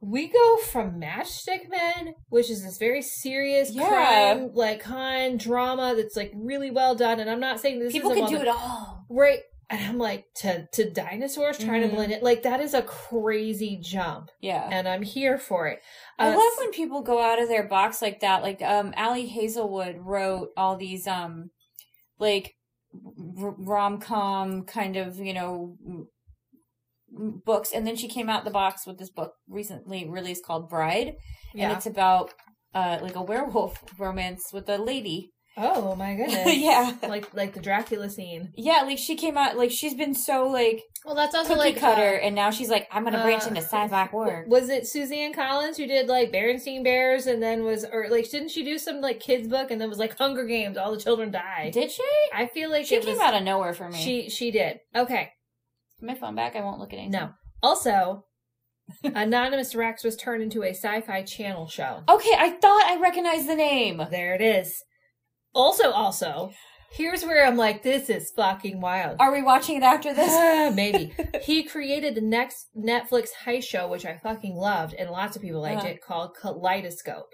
we 0.03 0.29
go 0.29 0.57
from 0.59 1.01
Matchstick 1.01 1.71
Men, 1.71 2.13
which 2.29 2.51
is 2.51 2.65
this 2.65 2.77
very 2.77 3.01
serious 3.01 3.71
Yeah. 3.73 3.89
crime, 3.89 4.51
like 4.53 4.81
con 4.83 5.39
drama 5.39 5.95
that's 5.97 6.15
like 6.15 6.33
really 6.35 6.71
well 6.71 6.95
done. 6.95 7.19
And 7.19 7.31
I'm 7.31 7.41
not 7.41 7.61
saying 7.61 7.79
this 7.79 7.93
People 7.95 8.11
is 8.11 8.19
can 8.19 8.29
do 8.29 8.43
it 8.43 8.49
all. 8.49 9.07
right. 9.09 9.41
And 9.73 9.83
I'm 9.85 9.99
like 9.99 10.27
to 10.43 10.67
to 10.75 10.91
dinosaurs 10.91 11.57
trying 11.59 11.83
Mhm. 11.83 11.89
to 11.91 11.95
blend 11.97 12.13
it. 12.13 12.23
Like 12.23 12.43
that 12.43 12.61
is 12.61 12.75
a 12.75 12.83
crazy 12.83 13.79
jump, 13.83 14.31
Yeah. 14.41 14.69
and 14.71 14.87
I'm 14.87 15.03
here 15.03 15.39
for 15.39 15.67
it. 15.67 15.81
I 16.19 16.29
Uh, 16.29 16.37
love 16.37 16.53
when 16.59 16.71
people 16.73 17.01
go 17.03 17.21
out 17.21 17.41
of 17.43 17.49
their 17.49 17.67
box 17.67 18.01
like 18.03 18.21
that. 18.21 18.43
Like 18.43 18.61
um 18.63 18.93
Ali 18.97 19.27
Hazelwood 19.27 19.97
wrote 19.99 20.51
all 20.57 20.77
these 20.77 21.07
um 21.07 21.51
like 22.19 22.55
r- 23.41 23.55
rom-com 23.59 24.65
kind 24.67 24.97
of, 24.97 25.17
you 25.17 25.33
know, 25.33 25.77
books 27.45 27.73
and 27.73 27.87
then 27.87 27.97
she 27.97 28.09
came 28.09 28.29
out 28.31 28.45
the 28.45 28.51
box 28.51 28.87
with 28.87 28.99
this 28.99 29.11
book 29.11 29.33
recently 29.49 30.09
released 30.09 30.45
called 30.47 30.69
Bride 30.71 31.15
yeah. 31.55 31.65
and 31.69 31.77
it's 31.77 31.87
about 31.87 32.33
uh 32.75 32.99
like 33.03 33.15
a 33.17 33.23
werewolf 33.23 33.83
romance 33.99 34.51
with 34.53 34.69
a 34.69 34.79
lady. 34.79 35.31
Oh 35.57 35.95
my 35.97 36.15
goodness. 36.17 36.57
yeah. 36.57 36.93
Like 37.03 37.33
like 37.35 37.55
the 37.55 37.61
Dracula 37.61 38.09
scene. 38.11 38.53
Yeah, 38.57 38.83
like 38.83 38.99
she 38.99 39.17
came 39.17 39.37
out 39.37 39.57
like 39.57 39.71
she's 39.71 39.95
been 39.95 40.15
so 40.15 40.47
like 40.47 40.83
Well, 41.05 41.15
that's 41.15 41.35
also 41.35 41.55
like 41.55 41.77
cutter 41.77 42.19
uh, 42.21 42.25
and 42.27 42.35
now 42.35 42.51
she's 42.51 42.71
like 42.71 42.89
I'm 42.91 43.03
going 43.03 43.15
to 43.15 43.23
branch 43.23 43.45
uh, 43.45 43.49
into 43.49 43.61
sci-fi 43.63 44.05
horror. 44.07 44.45
Was 44.49 44.69
it 44.69 44.87
Suzanne 44.87 45.33
Collins 45.33 45.77
who 45.77 45.87
did 45.87 46.09
like 46.09 46.33
Berenstein 46.33 46.83
Bears 46.85 47.27
and 47.27 47.43
then 47.43 47.65
was 47.65 47.85
or 47.85 48.09
like 48.11 48.31
didn't 48.31 48.51
she 48.51 48.65
do 48.65 48.79
some 48.79 49.01
like 49.01 49.21
kids 49.21 49.49
book 49.49 49.71
and 49.71 49.81
then 49.81 49.89
was 49.89 49.99
like 49.99 50.17
Hunger 50.17 50.45
Games? 50.47 50.77
All 50.77 50.93
the 50.93 51.01
children 51.01 51.31
die? 51.31 51.71
Did 51.73 51.91
she? 51.91 52.03
I 52.35 52.47
feel 52.47 52.71
like 52.71 52.87
She 52.87 52.97
it 52.97 53.03
came 53.05 53.15
was, 53.15 53.21
out 53.23 53.35
of 53.35 53.43
nowhere 53.43 53.75
for 53.75 53.89
me. 53.89 53.99
She 53.99 54.31
she 54.31 54.51
did. 54.51 54.81
Okay. 54.95 55.31
my 56.01 56.15
phone 56.15 56.35
back. 56.35 56.57
I 56.57 56.61
won't 56.63 56.79
look 56.81 56.93
at 56.93 56.99
anything. 56.99 57.13
No. 57.13 57.31
Also, 57.63 58.25
Anonymous 59.05 59.75
Rex 59.75 60.03
was 60.03 60.17
turned 60.17 60.43
into 60.43 60.63
a 60.65 60.71
Sci-Fi 60.71 61.23
Channel 61.23 61.69
show. 61.69 62.03
Okay, 62.09 62.35
I 62.37 62.51
thought 62.61 62.85
I 62.87 62.99
recognized 63.01 63.49
the 63.49 63.55
name. 63.55 64.03
There 64.11 64.35
it 64.35 64.41
is. 64.41 64.83
Also, 65.55 65.91
also, 65.91 66.53
here's 66.93 67.23
where 67.25 67.47
I'm 67.47 67.57
like, 67.57 67.83
this 67.83 68.09
is 68.11 68.31
fucking 68.37 68.81
wild. 68.81 69.17
Are 69.21 69.33
we 69.33 69.43
watching 69.43 69.77
it 69.77 69.83
after 69.83 70.15
this? 70.15 70.31
Ah, 70.33 70.71
Maybe 70.75 71.13
he 71.43 71.63
created 71.63 72.15
the 72.15 72.21
next 72.23 72.69
Netflix 72.77 73.29
heist 73.45 73.65
show, 73.65 73.89
which 73.89 74.07
I 74.07 74.19
fucking 74.23 74.55
loved, 74.57 74.95
and 74.95 75.11
lots 75.11 75.37
of 75.37 75.43
people 75.43 75.61
liked 75.61 75.81
Uh-huh. 75.81 75.89
it, 75.89 76.01
called 76.03 76.31
Kaleidoscope. 76.41 77.29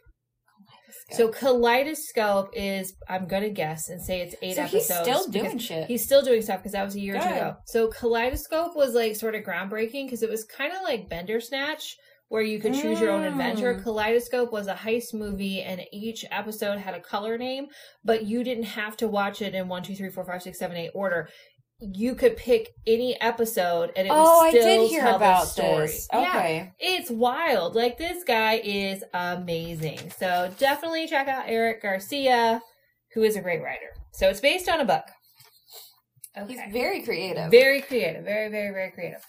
So 1.11 1.29
Kaleidoscope 1.29 2.51
is, 2.55 2.95
I'm 3.09 3.27
gonna 3.27 3.51
guess 3.51 3.89
and 3.89 4.03
say 4.03 4.21
it's 4.23 4.35
eight 4.43 4.57
So 4.57 4.63
he's 4.65 4.91
episodes. 4.91 5.09
still 5.23 5.31
doing 5.31 5.59
shit. 5.59 5.87
He's 5.87 6.05
still 6.05 6.23
doing 6.23 6.43
stuff 6.43 6.59
because 6.59 6.73
that 6.73 6.85
was 6.85 6.95
a 6.97 7.01
year 7.01 7.17
or 7.17 7.21
two 7.21 7.29
Good. 7.29 7.37
ago. 7.37 7.57
So 7.67 7.89
Kaleidoscope 7.89 8.75
was 8.75 8.95
like 8.95 9.17
sort 9.17 9.35
of 9.35 9.43
groundbreaking 9.45 10.07
because 10.07 10.23
it 10.23 10.31
was 10.31 10.45
kind 10.45 10.73
of 10.73 10.83
like 10.83 11.09
Bandersnatch, 11.09 11.97
where 12.29 12.43
you 12.43 12.61
could 12.61 12.75
choose 12.75 13.01
your 13.01 13.11
own 13.11 13.25
adventure. 13.25 13.75
Mm. 13.75 13.83
Kaleidoscope 13.83 14.53
was 14.53 14.67
a 14.67 14.75
heist 14.75 15.15
movie, 15.15 15.63
and 15.63 15.83
each 15.93 16.25
episode 16.31 16.79
had 16.79 16.95
a 16.95 17.01
color 17.01 17.39
name, 17.39 17.69
but 18.05 18.27
you 18.27 18.45
didn't 18.45 18.65
have 18.65 18.97
to 18.99 19.09
watch 19.09 19.41
it 19.43 19.55
in 19.55 19.69
one, 19.69 19.83
two, 19.83 19.95
three, 19.95 20.11
four, 20.11 20.25
five, 20.25 20.43
six, 20.43 20.59
seven, 20.59 20.77
eight 20.77 20.91
order. 20.95 21.29
You 21.81 22.15
could 22.17 22.37
pick 22.37 22.75
any 22.87 23.19
episode, 23.21 23.93
and 23.97 24.09
it 24.09 24.13
oh, 24.13 24.41
would 24.41 24.49
I 24.49 24.51
did 24.51 24.91
hear 24.91 25.03
tell 25.03 25.17
about 25.17 25.43
the 25.43 25.47
story. 25.47 25.87
this. 25.87 26.09
Yeah. 26.13 26.21
Okay. 26.21 26.73
It's 26.79 27.11
wild. 27.11 27.75
Like 27.75 27.99
this 27.99 28.25
guy 28.25 28.61
is 28.65 29.05
amazing. 29.15 30.13
So 30.19 30.53
definitely 30.59 31.07
check 31.07 31.29
out 31.29 31.45
Eric 31.47 31.83
Garcia, 31.83 32.61
who 33.15 33.23
is 33.23 33.37
a 33.37 33.41
great 33.41 33.63
writer. 33.63 33.95
So 34.13 34.29
it's 34.29 34.41
based 34.41 34.69
on 34.69 34.81
a 34.81 34.85
book. 34.85 35.05
He's 36.47 36.61
very 36.73 37.03
creative. 37.03 37.51
Very 37.51 37.81
creative. 37.81 38.25
Very, 38.25 38.49
very, 38.49 38.73
very 38.73 38.91
creative. 38.91 39.25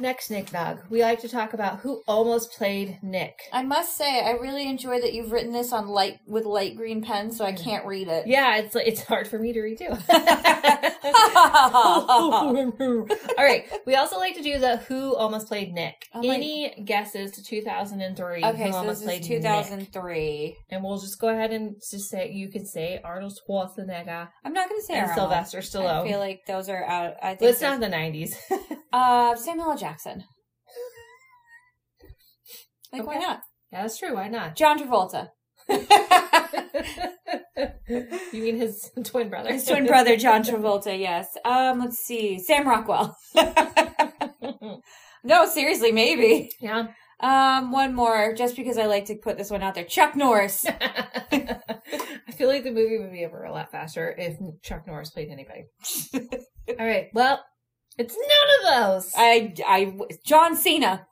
Next, 0.00 0.28
Nick 0.28 0.52
Nog. 0.52 0.80
We 0.90 1.02
like 1.02 1.20
to 1.20 1.28
talk 1.28 1.52
about 1.54 1.78
who 1.78 2.02
almost 2.08 2.50
played 2.52 2.98
Nick. 3.02 3.38
I 3.52 3.62
must 3.62 3.96
say, 3.96 4.20
I 4.24 4.32
really 4.32 4.68
enjoy 4.68 5.00
that 5.00 5.12
you've 5.12 5.30
written 5.30 5.52
this 5.52 5.72
on 5.72 5.86
light 5.86 6.18
with 6.26 6.44
light 6.44 6.76
green 6.76 7.00
pen, 7.00 7.30
so 7.30 7.44
I 7.44 7.52
can't 7.52 7.86
read 7.86 8.08
it. 8.08 8.26
Yeah, 8.26 8.56
it's 8.56 8.74
it's 8.74 9.02
hard 9.04 9.28
for 9.28 9.38
me 9.38 9.52
to 9.52 9.60
read 9.62 9.78
too. 9.78 9.90
All 11.94 13.44
right. 13.44 13.64
We 13.86 13.94
also 13.94 14.18
like 14.18 14.34
to 14.34 14.42
do 14.42 14.58
the 14.58 14.78
who 14.78 15.14
almost 15.14 15.46
played 15.48 15.72
Nick. 15.72 16.06
Oh 16.12 16.22
my- 16.22 16.34
Any 16.34 16.82
guesses 16.84 17.30
to 17.32 17.42
2003? 17.44 18.44
okay, 18.44 18.64
who 18.66 18.72
so 18.72 18.78
almost 18.78 19.00
this 19.00 19.06
played 19.06 19.22
is 19.22 19.28
Nick? 19.28 19.42
2003. 19.42 20.56
And 20.70 20.82
we'll 20.82 20.98
just 20.98 21.20
go 21.20 21.28
ahead 21.28 21.52
and 21.52 21.76
just 21.90 22.10
say 22.10 22.32
you 22.32 22.50
can 22.50 22.66
say 22.66 23.00
Arnold 23.04 23.38
Schwarzenegger 23.48 24.28
I'm 24.44 24.52
not 24.52 24.68
going 24.68 24.80
to 24.80 24.86
say 24.86 24.94
and 24.94 25.10
Arnold. 25.10 25.30
Sylvester 25.30 25.58
Stallone. 25.58 26.04
I 26.04 26.08
feel 26.08 26.18
like 26.18 26.40
those 26.46 26.68
are 26.68 26.84
out. 26.84 27.14
I 27.22 27.34
think 27.36 27.52
it's 27.52 27.60
not 27.60 27.80
the 27.80 27.88
nineties. 27.88 28.36
uh, 28.92 29.36
Samuel 29.36 29.70
L. 29.72 29.76
Jackson. 29.84 30.24
Like, 32.92 33.06
why 33.08 33.16
not? 33.16 33.40
yeah, 33.72 33.82
that's 33.82 33.98
true. 33.98 34.14
Why 34.14 34.28
not? 34.28 34.54
John 34.54 34.78
Travolta. 34.78 35.30
you 38.32 38.40
mean 38.40 38.56
his 38.56 38.88
twin 39.04 39.28
brother? 39.28 39.52
His 39.52 39.66
twin 39.66 39.84
brother, 39.84 40.16
John 40.16 40.44
Travolta, 40.44 40.96
yes. 40.96 41.36
Um, 41.44 41.80
let's 41.80 41.98
see. 41.98 42.38
Sam 42.38 42.68
Rockwell. 42.68 43.16
no, 45.24 45.46
seriously, 45.48 45.90
maybe. 45.90 46.50
yeah. 46.60 46.86
Um, 47.18 47.72
one 47.72 47.94
more, 47.94 48.32
just 48.32 48.54
because 48.54 48.78
I 48.78 48.86
like 48.86 49.06
to 49.06 49.16
put 49.16 49.36
this 49.36 49.50
one 49.50 49.62
out 49.62 49.74
there. 49.74 49.82
Chuck 49.82 50.14
Norris. 50.14 50.64
I 50.68 51.58
feel 52.36 52.46
like 52.46 52.62
the 52.62 52.70
movie 52.70 52.98
would 52.98 53.10
be 53.10 53.24
over 53.24 53.42
a 53.42 53.50
lot 53.50 53.72
faster 53.72 54.14
if 54.16 54.36
Chuck 54.62 54.86
Norris 54.86 55.10
played 55.10 55.30
anybody. 55.30 55.64
All 56.78 56.86
right. 56.86 57.08
Well, 57.12 57.40
it's 57.98 58.16
none 58.16 58.74
of 58.76 58.92
those. 59.02 59.12
I, 59.16 59.54
I, 59.66 59.96
John 60.24 60.56
Cena. 60.56 61.06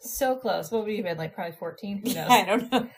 so 0.00 0.36
close. 0.36 0.70
What 0.70 0.84
would 0.84 0.92
you 0.92 1.02
been 1.02 1.18
like? 1.18 1.34
Probably 1.34 1.56
fourteen. 1.56 2.02
Who 2.04 2.14
knows? 2.14 2.30
I 2.30 2.44
don't 2.44 2.70
know. 2.72 2.88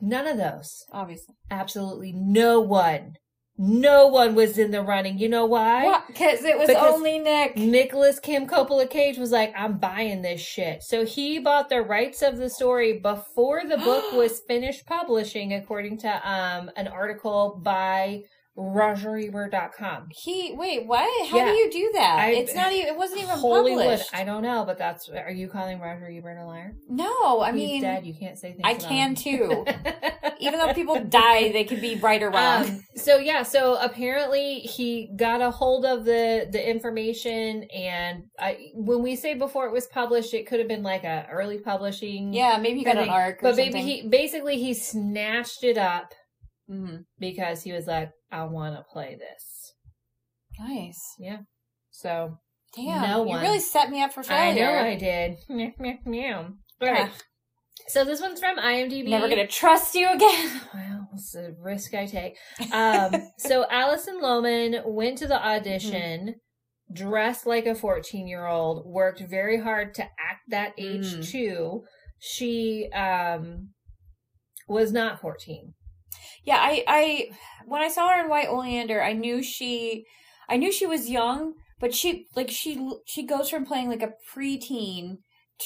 None 0.00 0.26
of 0.26 0.36
those. 0.36 0.84
Obviously. 0.92 1.34
Absolutely 1.50 2.12
no 2.14 2.60
one. 2.60 3.14
No 3.58 4.06
one 4.08 4.34
was 4.34 4.56
in 4.58 4.70
the 4.70 4.82
running. 4.82 5.18
You 5.18 5.28
know 5.28 5.44
why? 5.44 6.00
Because 6.08 6.42
it 6.42 6.58
was 6.58 6.68
Because- 6.68 6.94
only 6.94 7.18
Nick. 7.18 7.56
Nicolas 7.56 8.18
Kim 8.18 8.46
Coppola 8.48 8.88
Cage 8.88 9.18
was 9.18 9.30
like, 9.30 9.52
I'm 9.56 9.78
buying 9.78 10.22
this 10.22 10.40
shit. 10.40 10.82
So 10.82 11.04
he 11.04 11.38
bought 11.38 11.68
the 11.68 11.82
rights 11.82 12.22
of 12.22 12.38
the 12.38 12.48
story 12.48 12.98
before 12.98 13.62
the 13.68 13.76
book 13.76 14.10
was 14.14 14.40
finished 14.48 14.86
publishing, 14.86 15.52
according 15.52 15.98
to 15.98 16.08
um 16.28 16.70
an 16.76 16.88
article 16.88 17.60
by 17.62 18.22
RogerEbert.com. 18.56 20.08
He 20.10 20.54
wait, 20.54 20.86
what? 20.86 21.28
How 21.28 21.38
Yeah. 21.38 21.46
do 21.52 21.56
you 21.56 21.70
do 21.70 21.90
that? 21.94 22.18
I- 22.18 22.30
it's 22.32 22.54
not 22.54 22.72
even. 22.72 22.88
It 22.88 22.96
wasn't 22.98 23.22
even 23.22 23.40
published. 23.40 24.14
I 24.14 24.24
don't 24.24 24.42
know, 24.42 24.64
but 24.66 24.76
that's. 24.78 25.08
Are 25.08 25.30
you 25.30 25.48
calling 25.48 25.80
Roger 25.80 26.06
Ebert 26.10 26.38
a 26.38 26.44
liar? 26.44 26.74
no, 26.88 27.40
I 27.40 27.52
He's 27.52 27.60
mean, 27.60 27.82
dead. 27.82 28.04
You 28.06 28.14
can't 28.14 28.38
say 28.38 28.52
things. 28.52 28.62
I 28.64 28.74
can 28.74 29.14
too. 29.14 29.64
even 30.38 30.58
though 30.58 30.74
people 30.74 31.02
die, 31.04 31.50
they 31.52 31.64
can 31.64 31.80
be 31.80 31.96
right 31.96 32.22
or 32.22 32.30
wrong. 32.30 32.64
Um, 32.68 32.84
so 32.96 33.16
yeah, 33.16 33.42
so 33.42 33.76
apparently 33.80 34.60
he 34.60 35.10
got 35.16 35.40
a 35.40 35.50
hold 35.50 35.86
of 35.86 36.04
the 36.04 36.46
the 36.50 36.70
information, 36.70 37.64
and 37.74 38.24
I, 38.38 38.58
when 38.74 39.02
we 39.02 39.16
say 39.16 39.34
before 39.34 39.66
it 39.66 39.72
was 39.72 39.86
published, 39.86 40.34
it 40.34 40.46
could 40.46 40.58
have 40.58 40.68
been 40.68 40.82
like 40.82 41.04
a 41.04 41.26
early 41.30 41.58
publishing. 41.58 42.34
yeah, 42.34 42.58
maybe 42.58 42.80
he 42.80 42.84
got 42.84 42.98
an 42.98 43.08
arc. 43.08 43.40
But 43.40 43.56
maybe 43.56 43.80
he 43.80 44.06
basically 44.08 44.58
he 44.58 44.74
snatched 44.74 45.64
it 45.64 45.78
up 45.78 46.12
hmm 46.68 46.98
because 47.18 47.62
he 47.62 47.72
was 47.72 47.86
like, 47.86 48.10
I 48.32 48.44
want 48.44 48.74
to 48.76 48.82
play 48.92 49.16
this. 49.18 49.74
Nice. 50.58 51.00
Yeah. 51.18 51.38
So 51.90 52.38
Damn. 52.74 53.02
No 53.08 53.22
you 53.22 53.28
one. 53.28 53.42
really 53.42 53.60
set 53.60 53.90
me 53.90 54.02
up 54.02 54.12
for 54.12 54.22
failure. 54.22 54.66
I 54.66 54.72
know 54.72 54.88
I 54.90 54.96
did. 54.96 55.36
Meow, 55.48 55.72
meow, 55.78 55.94
meow. 56.06 56.48
All 56.80 56.88
right. 56.90 57.10
So 57.88 58.04
this 58.04 58.20
one's 58.20 58.40
from 58.40 58.58
IMDb. 58.58 59.08
Never 59.08 59.28
gonna 59.28 59.46
trust 59.46 59.94
you 59.94 60.10
again. 60.10 60.60
Well, 60.74 61.08
it's 61.14 61.34
a 61.34 61.52
risk 61.60 61.92
I 61.94 62.06
take. 62.06 62.36
Um, 62.72 63.14
so 63.38 63.66
Alison 63.70 64.20
Lohman 64.22 64.82
went 64.86 65.18
to 65.18 65.26
the 65.26 65.44
audition, 65.44 66.36
dressed 66.92 67.46
like 67.46 67.66
a 67.66 67.74
14 67.74 68.26
year 68.26 68.46
old, 68.46 68.86
worked 68.86 69.20
very 69.20 69.60
hard 69.60 69.94
to 69.96 70.02
act 70.04 70.42
that 70.48 70.72
age 70.78 71.14
Mm. 71.16 71.28
too. 71.28 71.82
She 72.18 72.88
um, 72.94 73.70
was 74.68 74.92
not 74.92 75.20
14. 75.20 75.74
Yeah, 76.44 76.56
I, 76.58 76.84
I, 76.88 77.30
when 77.66 77.80
I 77.82 77.88
saw 77.88 78.08
her 78.08 78.22
in 78.24 78.28
White 78.30 78.48
Oleander, 78.48 79.02
I 79.02 79.12
knew 79.12 79.42
she, 79.42 80.04
I 80.48 80.56
knew 80.56 80.72
she 80.72 80.86
was 80.86 81.08
young, 81.08 81.54
but 81.80 81.94
she, 81.94 82.26
like, 82.34 82.50
she, 82.50 82.90
she 83.06 83.24
goes 83.24 83.48
from 83.48 83.64
playing 83.64 83.88
like 83.88 84.02
a 84.02 84.12
preteen 84.34 85.18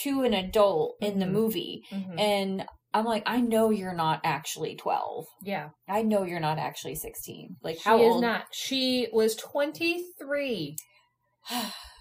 to 0.03 0.23
an 0.23 0.35
adult 0.35 0.97
in 1.01 1.19
the 1.19 1.27
Mhm. 1.27 1.33
movie, 1.33 1.83
Mhm. 1.91 2.21
and 2.21 2.67
I'm 2.93 3.05
like, 3.05 3.23
I 3.27 3.41
know 3.41 3.71
you're 3.71 3.95
not 3.95 4.21
actually 4.25 4.75
12. 4.77 5.25
Yeah. 5.43 5.69
I 5.89 6.03
know 6.03 6.23
you're 6.25 6.41
not 6.41 6.59
actually 6.59 6.95
16. 6.95 7.57
Like, 7.63 7.77
She 7.77 7.83
how 7.83 7.99
is 8.01 8.13
old? 8.15 8.23
not. 8.23 8.45
She 8.53 9.09
was 9.13 9.35
23. 9.37 10.77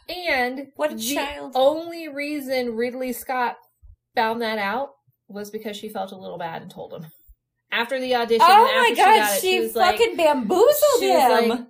And 0.07 0.67
What 0.75 0.91
a 0.91 0.95
the 0.95 1.15
child. 1.15 1.53
only 1.55 2.07
reason 2.07 2.75
Ridley 2.75 3.11
Scott 3.11 3.55
found 4.15 4.39
that 4.43 4.59
out 4.59 4.89
was 5.27 5.49
because 5.49 5.75
she 5.77 5.89
felt 5.89 6.11
a 6.11 6.15
little 6.17 6.37
bad 6.37 6.61
and 6.61 6.69
told 6.69 6.93
him. 6.93 7.07
After 7.75 7.99
the 7.99 8.15
audition, 8.15 8.45
oh 8.47 8.67
and 8.71 8.81
my 8.81 8.95
god, 8.95 9.17
got 9.19 9.37
it, 9.37 9.41
she, 9.41 9.59
was 9.59 9.75
like- 9.75 9.97
fucking 9.97 10.15
bamboozled 10.15 10.73
she 10.99 11.09
him. 11.11 11.29
like, 11.29 11.43
I'm 11.43 11.49
not 11.49 11.59
14. 11.59 11.67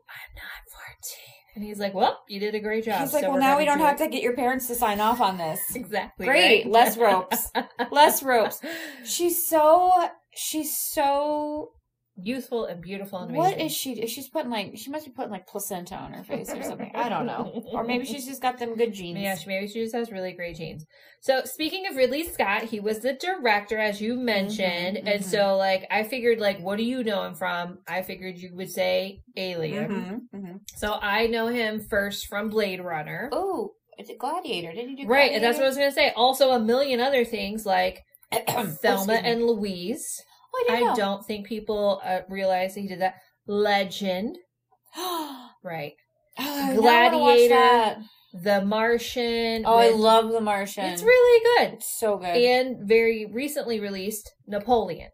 And 1.55 1.63
he's 1.63 1.79
like, 1.79 1.93
Well, 1.93 2.21
you 2.27 2.39
did 2.39 2.53
a 2.53 2.59
great 2.59 2.83
job. 2.85 2.99
He's 3.01 3.13
like, 3.13 3.23
so 3.23 3.31
well, 3.31 3.39
now 3.39 3.57
we 3.57 3.65
don't 3.65 3.77
do 3.79 3.83
have 3.85 3.99
it." 3.99 4.03
to 4.03 4.09
get 4.09 4.21
your 4.21 4.35
parents 4.35 4.67
to 4.67 4.75
sign 4.75 4.99
off 4.99 5.19
on 5.21 5.37
this. 5.37 5.59
Exactly. 5.73 6.25
Great, 6.27 6.65
right? 6.65 6.71
less 6.71 6.97
ropes. 6.97 7.49
Less 7.91 8.21
ropes. 8.23 8.61
She's 9.05 9.47
so, 9.47 10.09
she's 10.35 10.77
so 10.77 11.71
Youthful 12.17 12.65
and 12.65 12.81
beautiful 12.81 13.19
and 13.19 13.35
What 13.35 13.53
amazing. 13.53 13.65
is 13.65 13.71
she? 13.73 13.93
Is 14.01 14.09
she's 14.09 14.29
putting 14.29 14.49
like 14.49 14.77
she 14.77 14.89
must 14.89 15.05
be 15.05 15.11
putting 15.11 15.31
like 15.31 15.47
placenta 15.47 15.95
on 15.95 16.13
her 16.13 16.23
face 16.23 16.49
or 16.49 16.63
something. 16.63 16.91
I 16.95 17.09
don't 17.09 17.25
know. 17.25 17.61
Or 17.73 17.83
maybe 17.87 18.05
she's 18.05 18.25
just 18.25 18.41
got 18.41 18.57
them 18.57 18.75
good 18.75 18.93
genes. 18.93 19.19
Yeah, 19.19 19.35
she, 19.35 19.49
maybe 19.49 19.67
she 19.67 19.83
just 19.83 19.93
has 19.93 20.11
really 20.11 20.31
great 20.31 20.55
genes. 20.55 20.85
So 21.19 21.41
speaking 21.43 21.87
of 21.87 21.97
Ridley 21.97 22.23
Scott, 22.23 22.63
he 22.63 22.79
was 22.79 22.99
the 22.99 23.13
director, 23.13 23.77
as 23.77 23.99
you 23.99 24.15
mentioned, 24.15 24.97
Mhm, 24.97 25.03
and 25.07 25.23
mhm. 25.23 25.29
so 25.29 25.57
like 25.57 25.85
I 25.91 26.03
figured, 26.03 26.39
like, 26.39 26.61
what 26.61 26.77
do 26.77 26.83
you 26.83 27.03
know 27.03 27.23
him 27.25 27.35
from? 27.35 27.79
I 27.87 28.01
figured 28.01 28.37
you 28.37 28.55
would 28.55 28.71
say 28.71 29.21
Alien. 29.35 30.29
Mhm, 30.33 30.39
mhm. 30.39 30.59
So 30.77 30.93
I 30.93 31.27
know 31.27 31.47
him 31.47 31.81
first 31.81 32.27
from 32.27 32.49
Blade 32.49 32.79
Runner, 32.79 33.29
Oh, 33.33 33.73
it's 33.97 34.09
a 34.09 34.15
gladiator. 34.15 34.71
Didn't 34.71 34.97
you 34.97 35.05
do 35.05 35.09
right? 35.11 35.31
And 35.33 35.43
that's 35.43 35.57
what 35.57 35.65
I 35.65 35.67
was 35.67 35.77
gonna 35.77 35.91
say. 35.91 36.11
Also, 36.15 36.51
a 36.51 36.59
million 36.59 37.01
other 37.01 37.25
things 37.25 37.65
like 37.65 38.03
Thelma 38.81 39.13
and 39.15 39.45
Louise. 39.45 40.23
Oh, 40.57 40.65
I, 40.73 40.91
I 40.91 40.95
don't 40.95 41.25
think 41.25 41.47
people 41.47 42.01
uh, 42.03 42.21
realize 42.29 42.75
that 42.75 42.81
he 42.81 42.87
did 42.87 43.01
that. 43.01 43.15
Legend, 43.47 44.37
oh, 44.95 45.49
right? 45.63 45.93
I 46.37 46.73
now 46.73 46.81
wanna 46.81 47.19
watch 47.19 47.37
Gladiator. 47.47 47.97
The 48.43 48.65
Martian. 48.65 49.63
Oh, 49.65 49.77
I 49.77 49.91
love 49.91 50.31
The 50.31 50.41
Martian. 50.41 50.85
It's 50.85 51.01
really 51.03 51.43
good. 51.67 51.73
It's 51.75 51.97
so 51.99 52.17
good. 52.17 52.35
and 52.35 52.87
very 52.87 53.25
recently 53.31 53.79
released 53.79 54.29
Napoleon. 54.47 55.09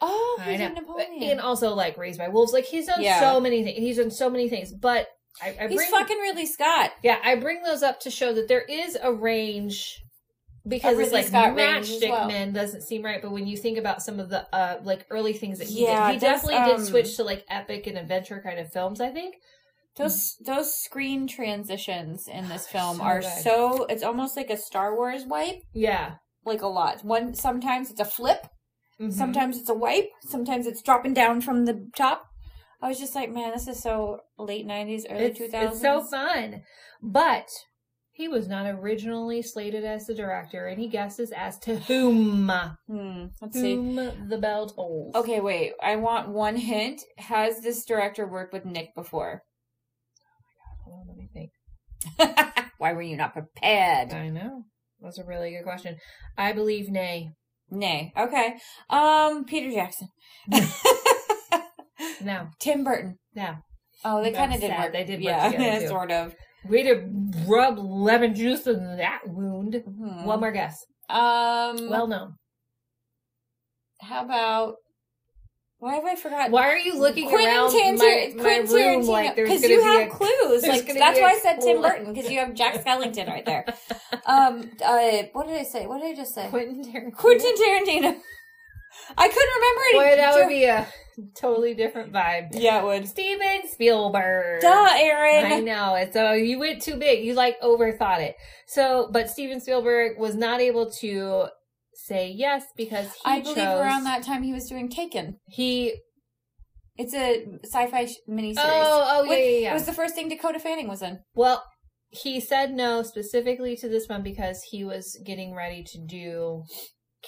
oh, 0.00 0.40
he's 0.44 0.60
in 0.60 0.74
Napoleon. 0.74 1.22
and 1.22 1.40
also 1.40 1.74
like 1.74 1.98
Raised 1.98 2.18
by 2.18 2.28
Wolves. 2.28 2.52
Like 2.52 2.64
he's 2.64 2.86
done 2.86 3.02
Yeah. 3.02 3.20
so 3.20 3.40
many 3.40 3.62
things. 3.62 3.78
He's 3.78 3.96
done 3.98 4.10
so 4.10 4.30
many 4.30 4.48
things. 4.48 4.72
But 4.72 5.08
I, 5.42 5.56
I 5.60 5.68
he's 5.68 5.76
bring 5.76 5.90
fucking 5.90 6.18
Ridley 6.18 6.46
Scott. 6.46 6.92
yeah, 7.02 7.18
I 7.22 7.34
bring 7.36 7.62
those 7.62 7.82
up 7.82 8.00
to 8.00 8.10
show 8.10 8.32
that 8.32 8.48
there 8.48 8.62
is 8.62 8.96
a 9.02 9.12
range 9.12 10.00
because 10.66 10.98
it's 10.98 11.12
like 11.12 11.26
as 11.26 11.30
Matchstick 11.32 12.10
well. 12.10 12.28
Men 12.28 12.52
doesn't 12.52 12.82
seem 12.82 13.02
right. 13.02 13.20
But 13.20 13.32
when 13.32 13.46
you 13.46 13.56
think 13.56 13.78
about 13.78 14.02
some 14.02 14.18
of 14.20 14.28
the 14.30 14.46
uh 14.54 14.80
like 14.82 15.06
early 15.10 15.32
things 15.32 15.58
that 15.58 15.68
he 15.68 15.84
Yeah, 15.84 16.08
did, 16.08 16.14
he 16.14 16.20
definitely 16.20 16.56
um, 16.56 16.76
did 16.78 16.86
switch 16.86 17.16
to 17.16 17.24
like 17.24 17.44
epic 17.48 17.86
and 17.86 17.98
adventure 17.98 18.40
kind 18.44 18.58
of 18.58 18.72
films. 18.72 19.00
I 19.00 19.10
think. 19.10 19.36
Those 19.96 20.36
those 20.44 20.74
screen 20.74 21.26
transitions 21.28 22.26
in 22.28 22.48
this 22.48 22.66
film 22.74 22.96
So 22.96 23.02
are 23.02 23.20
good. 23.20 23.42
so. 23.42 23.84
It's 23.84 24.02
almost 24.02 24.36
like 24.36 24.50
a 24.50 24.56
Star 24.56 24.96
Wars 24.96 25.24
wipe. 25.24 25.62
Yeah. 25.72 26.16
Like 26.44 26.62
a 26.62 26.66
lot. 26.66 27.04
One 27.04 27.34
sometimes 27.34 27.90
it's 27.90 28.00
a 28.00 28.04
flip. 28.04 28.46
Mhm. 29.00 29.12
Sometimes 29.12 29.58
it's 29.58 29.68
a 29.70 29.74
wipe. 29.74 30.10
Sometimes 30.22 30.66
it's 30.66 30.82
dropping 30.82 31.14
down 31.14 31.40
from 31.40 31.64
the 31.64 31.88
top. 31.96 32.26
I 32.82 32.88
was 32.88 32.98
just 32.98 33.14
like, 33.14 33.30
man, 33.32 33.52
this 33.52 33.66
is 33.66 33.80
so 33.82 34.20
late 34.38 34.66
nineties, 34.66 35.06
early 35.08 35.26
it's, 35.26 35.38
two 35.38 35.48
thousands. 35.48 35.74
it's 35.74 35.82
so 35.82 36.04
fun. 36.04 36.62
But 37.02 37.48
he 38.14 38.28
was 38.28 38.48
not 38.48 38.66
originally 38.66 39.42
slated 39.42 39.84
as 39.84 40.06
the 40.06 40.14
director. 40.14 40.68
Any 40.68 40.88
guesses 40.88 41.32
as 41.32 41.58
to 41.60 41.76
whom? 41.76 42.50
Hmm. 42.88 43.26
Let's 43.42 43.60
see. 43.60 43.74
Whom 43.74 44.28
the 44.28 44.38
bell 44.38 44.68
tolls. 44.68 45.14
Okay, 45.14 45.40
wait. 45.40 45.72
I 45.82 45.96
want 45.96 46.28
one 46.28 46.56
hint. 46.56 47.02
Has 47.18 47.60
this 47.60 47.84
director 47.84 48.26
worked 48.26 48.52
with 48.52 48.64
Nick 48.64 48.94
before? 48.94 49.42
Oh 50.86 50.90
my 50.96 50.96
god! 50.96 50.96
Hold 50.96 51.00
on, 51.00 51.08
let 51.08 51.16
me 51.16 51.28
think. 51.34 52.64
Why 52.78 52.92
were 52.92 53.02
you 53.02 53.16
not 53.16 53.32
prepared? 53.32 54.12
I 54.12 54.28
know. 54.28 54.62
That's 55.00 55.18
a 55.18 55.24
really 55.24 55.50
good 55.50 55.64
question. 55.64 55.96
I 56.38 56.52
believe 56.52 56.90
nay. 56.90 57.30
Nay. 57.70 58.12
Okay. 58.16 58.54
Um, 58.88 59.44
Peter 59.44 59.70
Jackson. 59.70 60.08
No. 62.20 62.48
Tim 62.58 62.84
Burton. 62.84 63.18
No. 63.34 63.56
Oh, 64.04 64.22
they 64.22 64.32
kind 64.32 64.52
of 64.54 64.60
did 64.60 64.70
work. 64.76 64.92
They 64.92 65.04
did 65.04 65.20
work 65.20 65.24
yeah, 65.24 65.50
together, 65.50 65.88
sort 65.88 66.10
of. 66.10 66.34
Way 66.68 66.82
to 66.84 67.08
rub 67.46 67.78
lemon 67.78 68.34
juice 68.34 68.66
in 68.66 68.96
that 68.96 69.20
wound. 69.26 69.74
Mhm. 69.74 70.24
One 70.24 70.40
more 70.40 70.52
guess. 70.52 70.84
Um, 71.08 71.88
Well 71.90 72.06
known. 72.06 72.34
how 74.00 74.24
about? 74.24 74.76
Why 75.78 75.96
have 75.96 76.04
I 76.06 76.14
forgotten? 76.14 76.50
Why 76.52 76.68
are 76.70 76.78
you 76.78 76.98
looking 76.98 77.28
Quentin 77.28 77.46
around 77.50 77.72
my, 77.98 78.32
my 78.36 78.56
room 78.58 79.02
Tarantino, 79.02 79.06
like 79.08 79.36
there's 79.36 79.50
because 79.50 79.68
you 79.70 79.82
have 79.82 80.06
a 80.08 80.10
clues. 80.10 80.62
Like 80.66 80.86
that's 80.86 81.20
why 81.20 81.32
I 81.32 81.38
said 81.42 81.60
Tim. 81.60 81.82
Burton 81.82 82.14
because 82.14 82.30
you 82.30 82.38
have 82.38 82.54
Jack 82.54 82.82
Skellington 82.84 83.28
right 83.28 83.44
there. 83.44 83.64
Um, 84.26 84.70
uh, 84.82 85.24
what 85.34 85.46
did 85.48 85.58
I 85.58 85.64
say? 85.64 85.86
What 85.86 86.00
did 86.00 86.12
I 86.12 86.14
just 86.14 86.34
say? 86.34 86.48
Quentin 86.48 86.82
Tarantino. 86.82 87.12
Quentin 87.14 87.54
Tarantino. 87.56 88.16
I 89.16 89.28
couldn't 89.28 89.54
remember 89.54 89.82
it. 89.82 89.94
Boy, 89.94 90.16
that 90.16 90.34
would 90.34 90.48
be 90.48 90.64
a 90.64 90.86
totally 91.36 91.74
different 91.74 92.12
vibe. 92.12 92.48
Yeah, 92.52 92.80
it 92.80 92.84
would. 92.84 93.08
Steven 93.08 93.62
Spielberg. 93.70 94.60
Duh, 94.60 94.88
Erin. 94.98 95.52
I 95.52 95.60
know. 95.60 95.94
And 95.94 96.12
so 96.12 96.32
you 96.32 96.58
went 96.58 96.82
too 96.82 96.96
big. 96.96 97.24
You 97.24 97.34
like 97.34 97.60
overthought 97.60 98.20
it. 98.20 98.36
So, 98.66 99.08
but 99.12 99.30
Steven 99.30 99.60
Spielberg 99.60 100.18
was 100.18 100.34
not 100.34 100.60
able 100.60 100.90
to 101.00 101.46
say 101.94 102.30
yes 102.30 102.64
because 102.76 103.06
he 103.06 103.20
I 103.24 103.40
believe 103.40 103.56
chose, 103.56 103.80
around 103.80 104.04
that 104.04 104.22
time 104.24 104.42
he 104.42 104.52
was 104.52 104.68
doing 104.68 104.88
Taken. 104.88 105.38
he. 105.46 105.94
It's 106.96 107.12
a 107.12 107.44
sci-fi 107.64 108.06
sh- 108.06 108.18
miniseries. 108.28 108.54
Oh, 108.58 109.04
oh 109.06 109.22
yeah, 109.24 109.28
With- 109.28 109.38
yeah, 109.38 109.58
yeah. 109.58 109.70
It 109.72 109.74
was 109.74 109.86
the 109.86 109.92
first 109.92 110.14
thing 110.14 110.28
Dakota 110.28 110.60
Fanning 110.60 110.86
was 110.86 111.02
in. 111.02 111.18
Well, 111.34 111.64
he 112.10 112.38
said 112.38 112.72
no 112.72 113.02
specifically 113.02 113.74
to 113.76 113.88
this 113.88 114.08
one 114.08 114.22
because 114.22 114.62
he 114.70 114.84
was 114.84 115.18
getting 115.26 115.54
ready 115.54 115.82
to 115.82 115.98
do 116.06 116.62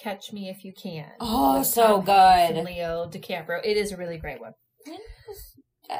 Catch 0.01 0.31
Me 0.33 0.49
If 0.49 0.63
You 0.63 0.73
Can. 0.73 1.09
Oh, 1.19 1.63
so 1.63 2.01
good. 2.01 2.63
Leo 2.63 3.09
DiCaprio. 3.09 3.59
It 3.63 3.77
is 3.77 3.91
a 3.91 3.97
really 3.97 4.17
great 4.17 4.39
one. 4.39 4.51
When 4.85 4.97
was- 5.27 5.53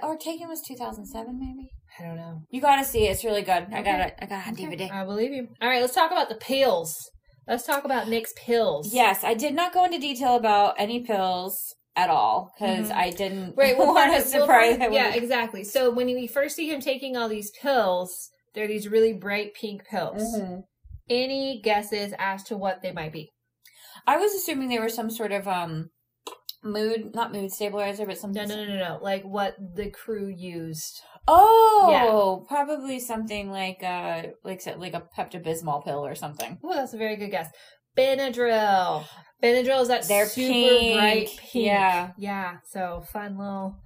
Or 0.04 0.18
Taken 0.18 0.48
was 0.48 0.62
2007, 0.62 1.39
maybe. 1.39 1.70
I 2.00 2.04
don't 2.04 2.18
know. 2.18 2.41
You 2.50 2.62
gotta 2.62 2.84
see 2.86 3.08
it. 3.08 3.12
It's 3.12 3.24
really 3.24 3.41
good. 3.41 3.68
I 3.72 3.82
got 3.82 4.00
Okay. 4.00 4.08
it. 4.10 4.14
I 4.20 4.26
got 4.26 4.41
it 4.45 4.48
on 4.50 4.56
DVD. 4.56 4.91
I 4.91 5.04
believe 5.06 5.32
you. 5.34 5.48
All 5.62 5.68
right, 5.70 5.82
let's 5.82 5.95
talk 5.95 6.12
about 6.12 6.30
the 6.30 6.36
pills. 6.36 7.10
Let's 7.48 7.66
talk 7.66 7.86
about 7.86 8.08
Nick's 8.10 8.34
pills. 8.36 8.93
Yes, 8.93 9.24
I 9.24 9.34
did 9.34 9.54
not 9.56 9.74
go 9.74 9.86
into 9.86 9.98
detail 9.98 10.36
about 10.36 10.76
any 10.78 11.00
pills 11.02 11.74
at 11.95 12.10
all 12.10 12.52
because 12.54 12.89
Mhm. 12.89 12.95
I 12.95 13.10
didn't 13.10 13.56
Right, 13.56 13.78
well, 13.78 13.88
want 13.95 14.14
to 14.14 14.22
surprise. 14.22 14.78
I 14.80 14.89
yeah, 14.89 15.14
exactly. 15.16 15.64
So 15.64 15.89
when 15.89 16.08
we 16.08 16.28
first 16.28 16.56
see 16.56 16.70
him 16.70 16.82
taking 16.82 17.16
all 17.18 17.30
these 17.30 17.50
pills, 17.52 18.30
they're 18.54 18.68
these 18.68 18.88
really 18.89 19.14
bright 19.14 19.54
pink 19.54 19.86
pills. 19.89 20.22
Mhm. 20.38 20.64
Any 21.10 21.62
guesses 21.62 22.14
as 22.20 22.43
to 22.43 22.58
what 22.58 22.82
they 22.82 22.91
might 22.91 23.14
be? 23.14 23.32
I 24.08 24.18
was 24.18 24.34
assuming 24.34 24.70
they 24.70 24.80
were 24.80 24.89
some 24.89 25.12
sort 25.12 25.32
of 25.32 25.47
um 25.47 25.89
mood, 26.64 27.14
not 27.14 27.34
mood 27.34 27.51
stabilizer, 27.51 28.05
but 28.05 28.18
something. 28.18 28.47
No, 28.47 28.55
no, 28.55 28.66
no, 28.66 28.76
no, 28.76 28.89
no. 28.95 28.99
Like 29.01 29.24
what 29.24 29.55
the 29.76 29.91
crew 29.91 30.28
used. 30.28 31.01
Oh, 31.28 32.45
probably 32.47 32.99
something 32.99 33.51
like 33.51 33.84
uh 33.84 34.24
like 34.43 34.66
like 34.78 34.93
a 34.93 35.03
Pepto 35.16 35.43
Bismol 35.43 35.84
pill 35.84 36.05
or 36.05 36.16
something. 36.16 36.58
Oh, 36.64 36.74
that's 36.74 36.93
a 36.93 36.97
very 36.97 37.18
good 37.18 37.32
guess. 37.32 37.49
Benadryl. 37.97 39.05
Benadryl 39.43 39.82
is 39.82 39.88
that 39.89 40.08
They're 40.08 40.26
super 40.26 40.47
pink. 40.47 40.95
bright 40.95 41.28
pink. 41.38 41.66
Yeah. 41.66 42.12
Yeah. 42.18 42.58
So 42.72 43.03
fun 43.12 43.38
little. 43.38 43.78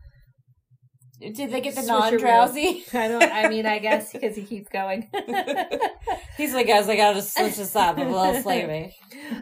Did 1.22 1.52
they 1.52 1.62
get 1.62 1.76
the 1.76 1.84
non 1.84 2.18
drowsy? 2.18 2.84
I 2.94 3.08
don't. 3.08 3.24
I 3.24 3.48
mean, 3.48 3.66
I 3.66 3.80
guess 3.80 4.12
because 4.12 4.36
he 4.36 4.44
keeps 4.44 4.70
going. 4.70 5.10
He's 6.38 6.54
like, 6.54 6.68
guys, 6.68 6.90
I 6.90 6.96
gotta 6.96 7.22
switch 7.22 7.58
this 7.58 7.76
up. 7.76 7.98
I'm 7.98 8.08
a 8.08 8.12
little 8.22 8.42
sleepy. 8.42 8.96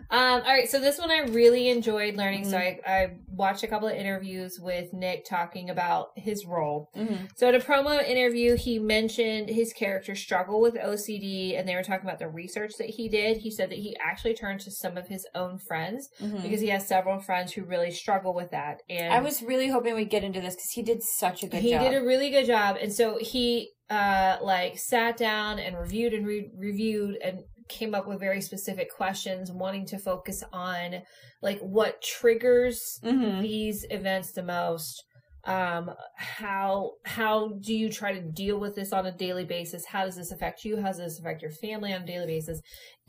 Um, 0.10 0.42
all 0.42 0.42
right, 0.42 0.70
so 0.70 0.80
this 0.80 0.98
one 1.00 1.10
I 1.12 1.20
really 1.30 1.70
enjoyed 1.70 2.16
learning. 2.16 2.46
So 2.46 2.58
Mm-hmm. 2.60 2.90
I, 2.90 2.92
I 2.94 3.12
watched 3.30 3.64
a 3.64 3.68
couple 3.68 3.88
of 3.88 3.96
interviews 3.96 4.60
with 4.60 4.92
Nick 4.92 5.24
talking 5.26 5.70
about 5.70 6.10
his 6.16 6.46
role. 6.46 6.90
Mhm. 6.98 7.30
So 7.38 7.48
at 7.48 7.56
a 7.56 7.60
promo 7.60 8.04
interview, 8.06 8.58
he 8.58 8.80
mentioned 8.80 9.50
his 9.50 9.72
character 9.72 10.14
struggle 10.16 10.60
with 10.60 10.76
OCD, 10.76 11.58
and 11.58 11.68
they 11.68 11.76
were 11.76 11.84
talking 11.84 12.06
about 12.06 12.20
the 12.20 12.28
research 12.28 12.74
that 12.80 12.90
he 12.90 13.08
did. 13.08 13.38
He 13.38 13.50
said 13.52 13.70
that 13.70 13.78
he 13.78 13.96
actually 14.04 14.34
turned 14.34 14.60
to 14.62 14.72
some 14.72 14.98
of 14.98 15.08
his 15.08 15.26
own 15.36 15.58
friends 15.60 16.10
Mhm. 16.22 16.42
because 16.42 16.60
he 16.60 16.68
has 16.70 16.86
several 16.86 17.20
friends 17.20 17.54
who 17.54 17.64
really 17.64 17.92
struggle 17.92 18.34
with 18.34 18.52
that. 18.52 18.82
And 18.90 19.14
I 19.14 19.22
was 19.22 19.42
really 19.42 19.70
hoping 19.70 19.96
we'd 19.96 20.10
get 20.10 20.24
into 20.24 20.42
this 20.42 20.56
because 20.56 20.72
he 20.72 20.82
did 20.82 21.02
such 21.04 21.44
a 21.44 21.48
good 21.48 21.62
he 21.62 21.69
job. 21.72 21.92
did 21.92 22.02
a 22.02 22.06
really 22.06 22.30
good 22.30 22.46
job. 22.46 22.78
And 22.82 22.92
so 22.94 23.18
he 23.20 23.72
uh 23.90 24.38
like 24.42 24.78
sat 24.78 25.18
down 25.18 25.58
and 25.60 25.78
reviewed 25.78 26.14
and 26.14 26.26
re- 26.26 26.52
reviewed 26.56 27.18
and 27.24 27.40
came 27.68 27.94
up 27.96 28.08
with 28.08 28.20
very 28.20 28.42
specific 28.42 28.92
questions 28.94 29.52
wanting 29.52 29.86
to 29.88 29.98
focus 29.98 30.44
on 30.54 31.02
like 31.42 31.60
what 31.60 32.02
triggers 32.02 33.00
Mhm. 33.04 33.42
these 33.42 33.86
events 33.90 34.32
the 34.32 34.44
most. 34.44 35.04
Um 35.46 35.92
how 36.18 36.94
how 37.06 37.54
do 37.62 37.74
you 37.74 37.90
try 37.90 38.14
to 38.14 38.22
deal 38.22 38.60
with 38.60 38.76
this 38.76 38.92
on 38.94 39.06
a 39.06 39.12
daily 39.12 39.46
basis? 39.46 39.86
How 39.86 40.06
does 40.06 40.16
this 40.16 40.32
affect 40.32 40.66
you? 40.66 40.78
How 40.78 40.88
does 40.88 40.98
this 40.98 41.20
affect 41.20 41.42
your 41.42 41.52
family 41.52 41.94
on 41.94 42.02
a 42.04 42.06
daily 42.06 42.28
basis? 42.28 42.60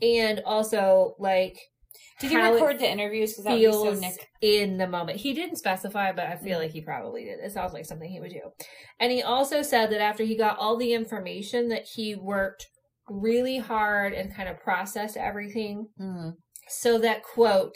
And 0.01 0.41
also 0.45 1.15
like 1.19 1.57
Did 2.19 2.31
he 2.31 2.37
record 2.37 2.79
the 2.79 2.89
interviews? 2.89 3.31
Because 3.33 3.45
that 3.45 3.51
so 3.51 3.57
feels 3.83 4.01
Nick. 4.01 4.29
in 4.41 4.77
the 4.77 4.87
moment. 4.87 5.19
He 5.19 5.33
didn't 5.33 5.55
specify, 5.57 6.11
but 6.11 6.27
I 6.27 6.35
feel 6.35 6.59
like 6.59 6.71
he 6.71 6.81
probably 6.81 7.23
did. 7.25 7.39
It 7.39 7.51
sounds 7.51 7.73
like 7.73 7.85
something 7.85 8.09
he 8.09 8.19
would 8.19 8.31
do. 8.31 8.51
And 8.99 9.11
he 9.11 9.23
also 9.23 9.61
said 9.61 9.91
that 9.91 10.01
after 10.01 10.23
he 10.23 10.35
got 10.37 10.57
all 10.59 10.77
the 10.77 10.93
information 10.93 11.69
that 11.69 11.85
he 11.95 12.15
worked 12.15 12.67
really 13.09 13.57
hard 13.57 14.13
and 14.13 14.33
kind 14.33 14.47
of 14.47 14.59
processed 14.59 15.17
everything 15.17 15.87
Mhm. 15.99 16.33
so 16.67 16.97
that 16.99 17.23
quote, 17.23 17.75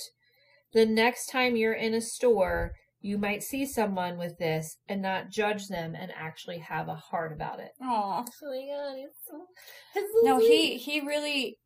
the 0.74 0.86
next 0.86 1.28
time 1.28 1.56
you're 1.56 1.74
in 1.74 1.94
a 1.94 2.02
store, 2.02 2.74
you 3.02 3.18
might 3.18 3.44
see 3.44 3.66
someone 3.66 4.18
with 4.18 4.38
this 4.38 4.78
and 4.88 5.02
not 5.02 5.30
judge 5.30 5.68
them 5.68 5.96
and 5.96 6.12
actually 6.16 6.60
have 6.60 6.88
a 6.88 6.96
heart 6.96 7.32
about 7.34 7.60
it. 7.60 7.72
Aw. 7.82 7.86
Oh 7.88 8.24
my 8.50 8.66
god, 8.68 8.98
it's 8.98 9.20
so, 9.28 9.48
it's 9.96 10.10
No, 10.24 10.40
so 10.40 10.46
he 10.46 10.78
he 10.78 11.02
really 11.02 11.58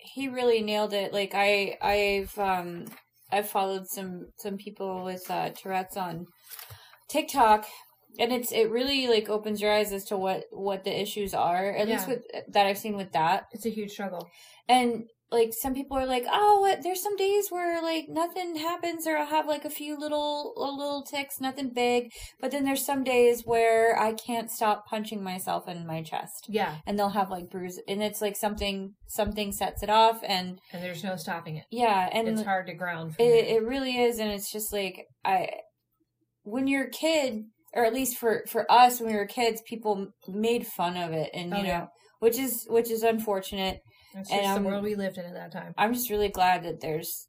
he 0.00 0.28
really 0.28 0.62
nailed 0.62 0.92
it. 0.92 1.12
Like 1.12 1.32
I 1.34 1.76
I've 1.82 2.38
um 2.38 2.86
I've 3.32 3.48
followed 3.48 3.86
some 3.88 4.26
some 4.38 4.56
people 4.56 5.04
with 5.04 5.30
uh, 5.30 5.50
Tourette's 5.50 5.96
on 5.96 6.26
TikTok, 7.08 7.66
and 8.18 8.32
it's 8.32 8.52
it 8.52 8.70
really 8.70 9.06
like 9.08 9.28
opens 9.28 9.60
your 9.60 9.72
eyes 9.72 9.92
as 9.92 10.04
to 10.06 10.16
what 10.16 10.44
what 10.50 10.84
the 10.84 11.00
issues 11.00 11.34
are. 11.34 11.70
At 11.72 11.88
least 11.88 12.08
Yeah. 12.08 12.14
with 12.14 12.24
that 12.52 12.66
I've 12.66 12.78
seen 12.78 12.96
with 12.96 13.12
that, 13.12 13.44
it's 13.52 13.66
a 13.66 13.70
huge 13.70 13.90
struggle. 13.92 14.28
and 14.68 15.04
like 15.32 15.50
some 15.52 15.74
people 15.74 15.96
are 15.96 16.06
like, 16.06 16.24
oh, 16.30 16.60
what? 16.60 16.82
There's 16.82 17.02
some 17.02 17.16
days 17.16 17.46
where 17.50 17.80
like 17.82 18.06
nothing 18.08 18.56
happens, 18.56 19.06
or 19.06 19.16
I'll 19.16 19.26
have 19.26 19.46
like 19.46 19.64
a 19.64 19.70
few 19.70 19.96
little 19.98 20.52
a 20.56 20.60
little 20.70 21.02
tics, 21.02 21.40
nothing 21.40 21.72
big. 21.72 22.10
But 22.40 22.50
then 22.50 22.64
there's 22.64 22.84
some 22.84 23.04
days 23.04 23.42
where 23.44 23.98
I 23.98 24.12
can't 24.14 24.50
stop 24.50 24.86
punching 24.88 25.22
myself 25.22 25.68
in 25.68 25.86
my 25.86 26.02
chest 26.02 26.46
Yeah, 26.48 26.76
and 26.86 26.98
they'll 26.98 27.10
have 27.10 27.30
like 27.30 27.48
bruises 27.50 27.82
and 27.86 28.02
it's 28.02 28.20
like 28.20 28.36
something 28.36 28.94
something 29.06 29.52
sets 29.52 29.82
it 29.82 29.90
off 29.90 30.20
and 30.26 30.58
and 30.72 30.82
there's 30.82 31.04
no 31.04 31.16
stopping 31.16 31.56
it. 31.56 31.64
yeah 31.70 32.08
and 32.12 32.28
It's 32.28 32.42
hard 32.42 32.66
to 32.66 32.74
ground. 32.74 33.14
It, 33.18 33.46
it 33.56 33.62
really 33.64 33.98
is 33.98 34.18
and 34.18 34.30
it's 34.30 34.50
just 34.52 34.72
like 34.72 35.04
i 35.24 35.48
when 36.42 36.66
you're 36.66 36.86
a 36.86 36.90
kid 36.90 37.44
or 37.74 37.84
at 37.84 37.94
least 37.94 38.16
for 38.18 38.44
for 38.48 38.70
us 38.70 39.00
when 39.00 39.10
we 39.12 39.16
were 39.16 39.26
kids 39.26 39.62
people 39.68 40.08
made 40.28 40.66
fun 40.66 40.96
of 40.96 41.12
it 41.12 41.30
and 41.34 41.52
oh, 41.52 41.56
you 41.58 41.62
Oh, 41.62 41.66
know 41.66 41.68
yeah. 41.72 41.86
which 42.20 42.38
is 42.38 42.66
which 42.68 42.90
is 42.90 43.02
unfortunate 43.02 43.80
It's 44.14 44.30
and, 44.30 44.40
just 44.42 44.56
um, 44.56 44.62
the 44.62 44.68
world 44.68 44.84
we 44.84 44.94
lived 44.94 45.18
in 45.18 45.24
at 45.24 45.34
that 45.34 45.52
time. 45.52 45.74
i'm 45.78 45.94
just 45.94 46.10
really 46.10 46.28
glad 46.28 46.64
that 46.64 46.80
there's 46.80 47.28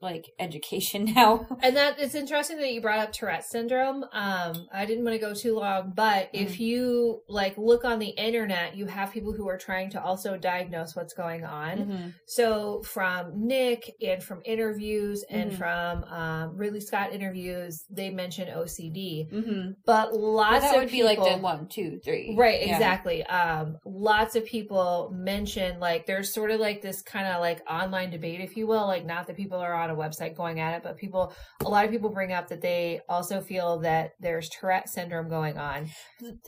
like 0.00 0.26
education 0.38 1.04
now 1.16 1.46
And 1.62 1.76
that 1.76 1.98
it's 1.98 2.14
interesting 2.14 2.58
that 2.58 2.72
you 2.72 2.80
brought 2.80 2.98
up 3.00 3.12
Tourette 3.12 3.44
syndrome. 3.44 4.04
Um, 4.12 4.68
I 4.72 4.86
didn't 4.86 5.04
want 5.04 5.14
to 5.14 5.18
go 5.18 5.34
too 5.34 5.54
long, 5.56 5.92
but 5.94 6.32
Mm. 6.32 6.42
if 6.44 6.60
you 6.60 7.22
like 7.28 7.56
look 7.56 7.84
on 7.84 7.98
the 7.98 8.08
internet, 8.08 8.76
you 8.76 8.86
have 8.86 9.12
people 9.12 9.32
who 9.32 9.48
are 9.48 9.58
trying 9.58 9.90
to 9.90 10.02
also 10.02 10.36
diagnose 10.36 10.94
what's 10.94 11.14
going 11.14 11.44
on. 11.44 11.78
Mhm. 11.78 12.14
So 12.26 12.82
from 12.82 13.46
Nick 13.46 13.94
and 14.02 14.22
from 14.22 14.40
interviews 14.44 15.24
and 15.28 15.52
Mhm. 15.52 15.56
from 15.56 16.04
um, 16.04 16.56
Ridley 16.56 16.80
Scott 16.80 17.12
interviews, 17.12 17.84
they 17.90 18.10
mention 18.10 18.48
OCD, 18.48 19.28
Mm-hmm. 19.32 19.70
but 19.84 20.12
Well, 20.12 20.32
lots 20.32 20.64
that 20.64 20.74
of 20.76 20.82
would 20.82 20.90
be 20.90 21.02
like 21.02 21.18
the 21.18 21.38
one, 21.38 21.66
two, 21.68 21.98
three. 22.04 22.34
Right, 22.36 22.66
Yeah. 22.66 22.74
exactly. 22.74 23.24
Um, 23.24 23.78
lots 23.84 24.36
of 24.36 24.44
people 24.44 25.10
mention 25.14 25.80
like 25.80 26.06
there's 26.06 26.32
sort 26.32 26.50
of 26.50 26.60
like 26.60 26.82
this 26.82 27.02
kind 27.02 27.26
of 27.26 27.40
like 27.40 27.60
online 27.70 28.10
debate, 28.10 28.40
if 28.40 28.56
you 28.56 28.66
will. 28.66 28.86
Like 28.86 29.04
not 29.06 29.26
that 29.26 29.36
people 29.36 29.58
are 29.58 29.74
on 29.74 29.87
a 29.90 29.94
website 29.96 30.36
going 30.36 30.60
at 30.60 30.74
it, 30.76 30.82
but 30.82 30.96
people, 30.96 31.32
a 31.64 31.68
lot 31.68 31.84
of 31.84 31.90
people 31.90 32.10
bring 32.10 32.32
up 32.32 32.48
that 32.48 32.60
they 32.62 33.00
also 33.08 33.40
feel 33.40 33.78
that 33.80 34.10
there's 34.20 34.48
Tourette 34.48 34.88
syndrome 34.88 35.28
going 35.28 35.58
on. 35.58 35.88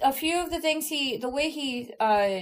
a 0.02 0.12
few 0.12 0.42
of 0.42 0.50
the 0.50 0.60
things 0.60 0.86
he 0.88 1.16
the 1.18 1.28
way 1.30 1.50
he 1.50 1.92
uh 2.00 2.40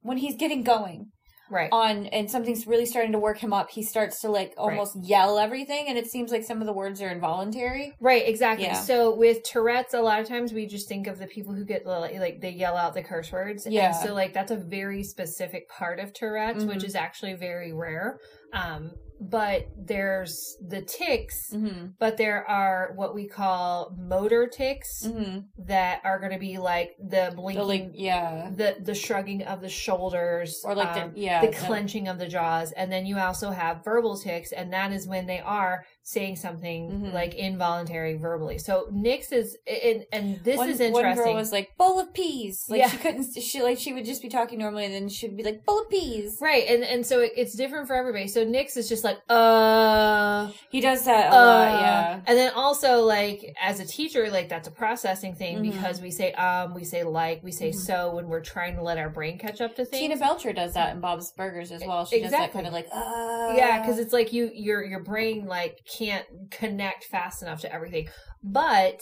when 0.00 0.16
he's 0.18 0.36
getting 0.36 0.62
going 0.62 1.06
Right. 1.50 1.68
on 1.70 2.06
and 2.06 2.30
something's 2.30 2.66
really 2.66 2.86
starting 2.86 3.12
to 3.12 3.18
work 3.18 3.36
him 3.36 3.52
up 3.52 3.68
he 3.68 3.82
starts 3.82 4.22
to 4.22 4.30
like 4.30 4.54
almost 4.56 4.96
yell 5.02 5.38
everything 5.38 5.84
and 5.86 5.98
it 5.98 6.06
seems 6.06 6.32
like 6.32 6.44
some 6.44 6.62
of 6.62 6.66
the 6.66 6.72
words 6.72 7.02
are 7.02 7.10
involuntary 7.10 7.92
Right, 8.00 8.26
exactly. 8.26 8.64
Yeah. 8.64 8.80
So 8.80 9.14
with 9.14 9.42
Tourette's, 9.42 9.92
a 9.92 10.00
lot 10.00 10.18
of 10.20 10.26
times 10.26 10.54
we 10.54 10.66
just 10.66 10.88
think 10.88 11.06
of 11.08 11.18
the 11.18 11.26
people 11.26 11.52
who 11.52 11.66
get 11.66 11.84
like, 11.84 12.18
like 12.18 12.40
they 12.40 12.50
yell 12.52 12.74
out 12.74 12.94
the 12.94 13.02
curse 13.02 13.30
words. 13.30 13.66
Yeah. 13.68 13.88
And 13.88 13.96
so 13.96 14.14
like 14.14 14.32
that's 14.32 14.50
a 14.50 14.56
very 14.56 15.02
specific 15.02 15.68
part 15.68 16.00
of 16.00 16.14
Tourette's, 16.14 16.64
which 16.64 16.78
Mhm. 16.78 16.84
is 16.84 16.94
actually 16.94 17.34
very 17.34 17.72
rare. 17.74 18.18
Um, 18.54 18.92
but 19.30 19.68
there's 19.76 20.56
the 20.66 20.82
tics, 20.82 21.50
mm-hmm. 21.52 21.88
but 21.98 22.16
there 22.16 22.48
are 22.48 22.92
what 22.96 23.14
we 23.14 23.26
call 23.26 23.96
motor 23.98 24.46
tics 24.46 25.02
Mm-hmm. 25.02 25.40
that 25.66 26.00
are 26.04 26.18
going 26.18 26.32
to 26.32 26.38
be 26.38 26.58
like 26.58 26.96
the 26.98 27.22
the 27.30 27.36
blinking, 27.36 27.66
like 27.66 27.90
yeah 27.94 28.50
the 28.54 28.76
the 28.80 28.94
shrugging 28.94 29.42
of 29.42 29.60
the 29.60 29.68
shoulders, 29.68 30.62
or 30.64 30.74
like 30.74 30.96
um, 30.96 31.12
the 31.14 31.20
yeah 31.20 31.40
the 31.44 31.52
clenching 31.52 32.08
of 32.08 32.18
the 32.18 32.28
jaws, 32.28 32.72
and 32.72 32.90
then 32.90 33.06
you 33.06 33.18
also 33.18 33.50
have 33.50 33.84
verbal 33.84 34.16
tics, 34.16 34.52
and 34.52 34.72
that 34.72 34.92
is 34.92 35.06
when 35.06 35.26
they 35.26 35.40
are 35.40 35.84
saying 36.04 36.34
something 36.36 36.90
Mhm. 36.90 37.12
like 37.14 37.34
involuntary 37.34 38.16
verbally. 38.16 38.58
So 38.58 38.88
Nix 38.90 39.30
is, 39.30 39.56
and, 39.66 40.04
and 40.12 40.42
this 40.42 40.56
one, 40.58 40.68
is 40.70 40.80
one 40.92 41.14
girl 41.14 41.34
was 41.34 41.52
like 41.52 41.76
bowl 41.76 42.00
of 42.00 42.12
peas 42.12 42.64
like 42.68 42.80
Yeah. 42.80 42.88
she 42.88 42.96
couldn't 42.96 43.40
she 43.40 43.62
like 43.62 43.78
she 43.78 43.92
would 43.92 44.04
just 44.04 44.20
be 44.20 44.28
talking 44.28 44.58
normally 44.58 44.84
and 44.84 44.92
then 44.92 45.08
she'd 45.08 45.36
be 45.36 45.44
like 45.44 45.64
bowl 45.64 45.80
of 45.82 45.88
peas 45.90 46.38
Right, 46.40 46.64
and 46.68 46.82
and 46.82 47.06
so 47.06 47.20
it, 47.20 47.32
it's 47.36 47.54
different 47.54 47.86
for 47.86 47.94
everybody. 47.94 48.26
So 48.28 48.42
Nix 48.44 48.76
is 48.76 48.88
just 48.88 49.04
like, 49.04 49.18
uh, 49.28 50.50
he 50.70 50.80
does 50.80 51.04
that 51.04 51.32
a 51.32 51.36
uh, 51.36 51.44
lot 51.44 51.80
yeah 51.80 52.20
And 52.26 52.36
then 52.38 52.52
also 52.54 53.02
like 53.02 53.54
as 53.60 53.78
a 53.80 53.84
teacher, 53.86 54.28
like 54.30 54.48
that's 54.48 54.68
a 54.68 54.72
processing 54.72 55.34
thing 55.34 55.58
Mhm. 55.58 55.72
because 55.72 56.00
we 56.00 56.10
say 56.10 56.32
um, 56.32 56.74
we 56.74 56.84
say 56.84 57.04
like, 57.04 57.42
we 57.42 57.52
say 57.52 57.70
Mhm. 57.70 57.74
so 57.76 58.14
when 58.14 58.28
we're 58.28 58.40
trying 58.40 58.74
to 58.76 58.82
let 58.82 58.98
our 58.98 59.08
brain 59.08 59.38
catch 59.38 59.60
up 59.60 59.76
to 59.76 59.84
things. 59.84 60.00
Tina 60.00 60.16
Belcher 60.16 60.52
does 60.52 60.74
that 60.74 60.94
in 60.94 61.00
Bob's 61.00 61.32
Burgers 61.32 61.70
as 61.72 61.82
well. 61.86 62.04
She 62.06 62.20
does 62.20 62.32
that 62.32 62.52
kind 62.52 62.66
of 62.66 62.72
like, 62.72 62.88
uh, 62.92 63.54
yeah 63.56 63.80
because 63.80 63.98
it's 63.98 64.12
like 64.12 64.32
you 64.32 64.50
your 64.54 64.82
your 64.84 65.00
brain 65.00 65.46
like 65.46 65.80
can't 65.98 66.26
connect 66.50 67.04
fast 67.04 67.42
enough 67.42 67.60
to 67.60 67.72
everything 67.72 68.08
but 68.42 69.00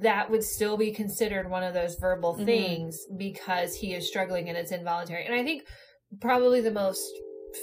that 0.00 0.30
would 0.30 0.44
still 0.44 0.76
be 0.76 0.90
considered 0.92 1.50
one 1.50 1.62
of 1.62 1.72
those 1.74 1.96
verbal 1.96 2.36
Mhm. 2.36 2.44
things 2.44 2.98
because 3.16 3.74
he 3.74 3.94
is 3.94 4.06
struggling 4.06 4.48
and 4.48 4.58
it's 4.58 4.72
involuntary 4.72 5.24
and 5.24 5.34
i 5.34 5.42
think 5.42 5.62
probably 6.20 6.60
the 6.60 6.70
most 6.70 7.10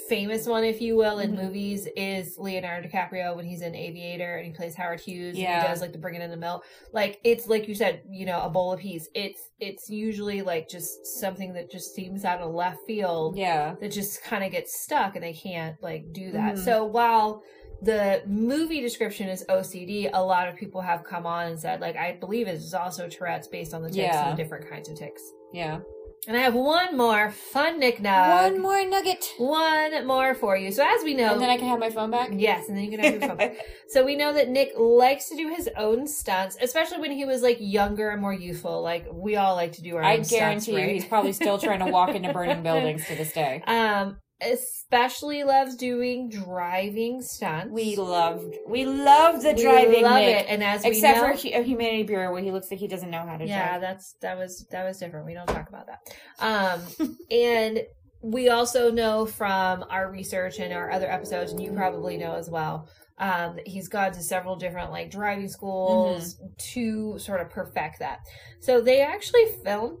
famous 0.08 0.48
one 0.48 0.64
if 0.64 0.80
you 0.80 0.96
will 0.96 1.20
in 1.20 1.30
Mhm. 1.30 1.44
movies 1.44 1.86
is 1.96 2.36
leonardo 2.38 2.88
dicaprio 2.88 3.36
when 3.36 3.44
he's 3.44 3.62
in 3.62 3.72
aviator 3.76 4.36
and 4.36 4.44
he 4.44 4.52
plays 4.52 4.74
howard 4.74 4.98
hughes 5.00 5.36
and 5.36 5.42
Yeah. 5.44 5.60
he 5.62 5.68
does 5.68 5.80
like 5.80 5.92
the 5.92 5.98
bringing 5.98 6.20
in 6.22 6.30
the 6.30 6.36
milk 6.36 6.64
like 6.92 7.20
it's 7.22 7.46
like 7.46 7.68
you 7.68 7.74
said 7.76 8.02
you 8.10 8.26
know 8.26 8.40
a 8.42 8.50
bowl 8.50 8.72
of 8.72 8.80
peas 8.80 9.08
it's 9.14 9.40
it's 9.60 9.88
usually 9.88 10.42
like 10.42 10.68
just 10.68 11.06
something 11.06 11.52
that 11.52 11.70
just 11.70 11.94
seems 11.94 12.24
out 12.24 12.40
of 12.40 12.52
left 12.52 12.80
field 12.84 13.36
yeah, 13.38 13.76
that 13.80 13.92
just 13.92 14.22
kind 14.24 14.42
of 14.42 14.50
gets 14.50 14.76
stuck 14.82 15.14
and 15.14 15.22
they 15.24 15.32
can't 15.32 15.80
like 15.80 16.12
do 16.12 16.32
that. 16.32 16.56
Mhm. 16.56 16.64
So 16.64 16.84
while 16.84 17.42
the 17.82 18.22
movie 18.26 18.80
description 18.80 19.28
is 19.28 19.44
OCD, 19.48 20.10
a 20.12 20.22
lot 20.22 20.48
of 20.48 20.56
people 20.56 20.80
have 20.80 21.04
come 21.04 21.26
on 21.26 21.46
and 21.48 21.58
said 21.58 21.80
like 21.80 21.96
I 21.96 22.12
believe 22.18 22.48
it 22.48 22.54
is 22.54 22.74
also 22.74 23.08
Tourette's 23.08 23.48
based 23.48 23.74
on 23.74 23.82
the 23.82 23.88
tics 23.88 23.98
Yeah. 23.98 24.28
and 24.28 24.38
the 24.38 24.42
different 24.42 24.68
kinds 24.70 24.88
of 24.88 24.96
tics. 24.98 25.22
yeah. 25.52 25.80
And 26.28 26.36
I 26.36 26.40
have 26.40 26.54
one 26.54 26.96
more 26.96 27.30
fun 27.30 27.78
Nick 27.78 27.98
Nug. 27.98 28.52
One 28.52 28.60
more 28.60 28.84
nugget, 28.84 29.24
One 29.38 30.04
more 30.08 30.34
for 30.34 30.56
you. 30.56 30.72
So 30.72 30.82
as 30.82 31.04
we 31.04 31.14
know, 31.14 31.34
and 31.34 31.40
then 31.40 31.50
I 31.50 31.56
can 31.56 31.68
have 31.68 31.78
my 31.78 31.90
phone 31.90 32.10
back. 32.10 32.30
Yes, 32.32 32.68
and 32.68 32.76
then 32.76 32.84
you 32.84 32.90
can 32.90 32.98
have 33.00 33.12
your 33.12 33.28
phone. 33.28 33.36
back. 33.36 33.56
So 33.88 34.04
we 34.04 34.16
know 34.16 34.32
that 34.32 34.48
Nick 34.48 34.72
likes 34.76 35.28
to 35.28 35.36
do 35.36 35.54
his 35.54 35.68
own 35.76 36.08
stunts, 36.08 36.56
especially 36.60 36.98
when 36.98 37.12
he 37.12 37.24
was 37.24 37.42
like 37.42 37.58
younger 37.60 38.10
and 38.10 38.20
more 38.20 38.32
youthful. 38.34 38.82
Like 38.82 39.06
we 39.12 39.36
all 39.36 39.54
like 39.54 39.72
to 39.74 39.82
do 39.82 39.94
our 39.94 40.02
I 40.02 40.16
own 40.16 40.22
guarantee 40.24 40.62
stunts, 40.62 40.68
you, 40.68 40.76
right? 40.78 40.90
he's 40.94 41.04
probably 41.04 41.32
still 41.32 41.58
trying 41.58 41.78
to 41.78 41.92
walk 41.92 42.08
into 42.12 42.32
burning 42.32 42.62
buildings 42.64 43.06
to 43.06 43.14
this 43.14 43.32
day. 43.32 43.62
Um, 43.64 44.16
especially 44.40 45.44
loves 45.44 45.76
doing 45.76 46.28
driving 46.28 47.22
stunts. 47.22 47.72
We 47.72 47.96
love, 47.96 48.44
we 48.68 48.84
love 48.84 49.42
the 49.42 49.54
We 49.54 49.62
driving, 49.62 50.02
love 50.02 50.20
Nick. 50.20 50.44
it, 50.44 50.46
and 50.48 50.62
as 50.62 50.84
Except 50.84 51.18
we 51.18 51.28
know, 51.28 51.36
for 51.36 51.48
Hu- 51.48 51.62
Humanity 51.62 52.02
Bureau, 52.02 52.32
where 52.32 52.42
he 52.42 52.50
looks 52.52 52.70
like 52.70 52.80
he 52.80 52.88
doesn't 52.88 53.10
know 53.10 53.26
how 53.26 53.36
to 53.36 53.46
yeah, 53.46 53.70
drive. 53.70 53.80
that's 53.80 54.14
that 54.22 54.36
was 54.36 54.66
that 54.70 54.84
was 54.84 54.98
different. 54.98 55.26
We 55.26 55.34
don't 55.34 55.46
talk 55.46 55.68
about 55.68 55.86
that. 55.86 56.00
Um, 56.38 57.16
and 57.30 57.80
we 58.22 58.48
also 58.48 58.90
know 58.90 59.26
from 59.26 59.84
our 59.90 60.10
research 60.10 60.58
and 60.58 60.72
our 60.72 60.90
other 60.90 61.10
episodes, 61.10 61.52
and 61.52 61.62
you 61.62 61.72
probably 61.72 62.16
know 62.16 62.34
as 62.34 62.50
well. 62.50 62.88
Um, 63.18 63.58
he's 63.64 63.88
gone 63.88 64.12
to 64.12 64.22
several 64.22 64.56
different 64.56 64.90
like 64.90 65.10
driving 65.10 65.48
schools 65.48 66.36
to 66.72 67.18
sort 67.18 67.40
of 67.40 67.48
perfect 67.48 68.00
that. 68.00 68.18
So 68.60 68.80
they 68.82 69.00
actually 69.00 69.46
filmed 69.64 69.98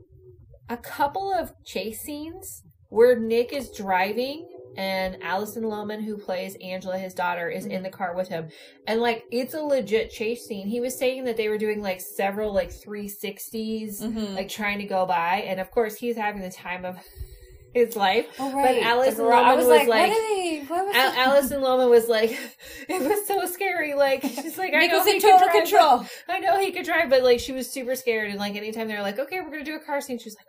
a 0.68 0.76
couple 0.76 1.32
of 1.32 1.52
chase 1.64 2.00
scenes 2.02 2.62
where 2.88 3.18
Nick 3.18 3.52
is 3.52 3.70
driving 3.70 4.48
and 4.76 5.16
Alison 5.22 5.62
Lohman, 5.62 6.04
who 6.04 6.18
plays 6.18 6.54
Angela, 6.56 6.98
his 6.98 7.14
daughter, 7.14 7.48
is 7.48 7.64
in 7.64 7.82
the 7.82 7.88
car 7.88 8.14
with 8.14 8.28
him. 8.28 8.48
And 8.86 9.00
like 9.00 9.24
it's 9.32 9.54
a 9.54 9.60
legit 9.62 10.10
chase 10.10 10.46
scene. 10.46 10.66
He 10.68 10.80
was 10.80 10.96
saying 10.98 11.24
that 11.24 11.36
they 11.38 11.48
were 11.48 11.56
doing 11.58 11.80
like 11.80 12.00
several 12.00 12.52
like 12.52 12.70
360s, 12.70 14.02
Mhm. 14.02 14.34
like 14.34 14.48
trying 14.48 14.78
to 14.78 14.84
go 14.84 15.06
by. 15.06 15.44
And 15.46 15.60
of 15.60 15.70
course 15.70 15.96
he's 15.96 16.16
having 16.16 16.42
the 16.42 16.50
time 16.50 16.84
of 16.84 16.96
his 17.74 17.96
life. 17.96 18.26
Oh 18.38 18.52
But 18.52 18.76
Alison 18.82 19.16
The 19.16 19.22
garage- 19.24 19.44
I 19.44 19.52
Lohman 19.52 19.56
was, 19.56 19.66
like, 19.66 19.88
like- 19.88 20.10
what? 20.10 20.68
What 20.70 20.86
was 20.86 20.96
Al- 20.96 21.12
it? 21.12 21.18
Alison 21.18 21.60
Lohman 21.62 21.90
was 21.90 22.08
like, 22.08 22.30
it 22.88 23.02
was 23.08 23.26
so 23.26 23.46
scary. 23.46 23.94
Like 23.94 24.22
she's 24.24 24.58
like, 24.58 24.74
I 24.74 24.78
Nick 24.80 24.90
know 24.92 24.98
was 24.98 25.06
he 25.06 25.14
in 25.16 25.20
total 25.22 25.38
drive, 25.38 25.52
control. 25.52 25.98
but- 26.26 26.36
I 26.36 26.38
know 26.40 26.58
he 26.58 26.70
could 26.72 26.84
drive, 26.84 27.08
but 27.10 27.22
like 27.22 27.40
she 27.40 27.52
was 27.52 27.70
super 27.70 27.94
scared. 27.94 28.28
And 28.30 28.38
like 28.38 28.56
anytime 28.56 28.88
they 28.88 28.94
were 28.94 29.02
like, 29.02 29.18
okay, 29.18 29.40
we're 29.40 29.50
gonna 29.50 29.64
do 29.64 29.76
a 29.76 29.80
car 29.80 30.00
scene, 30.02 30.18
she 30.18 30.26
was 30.26 30.36
like, 30.36 30.46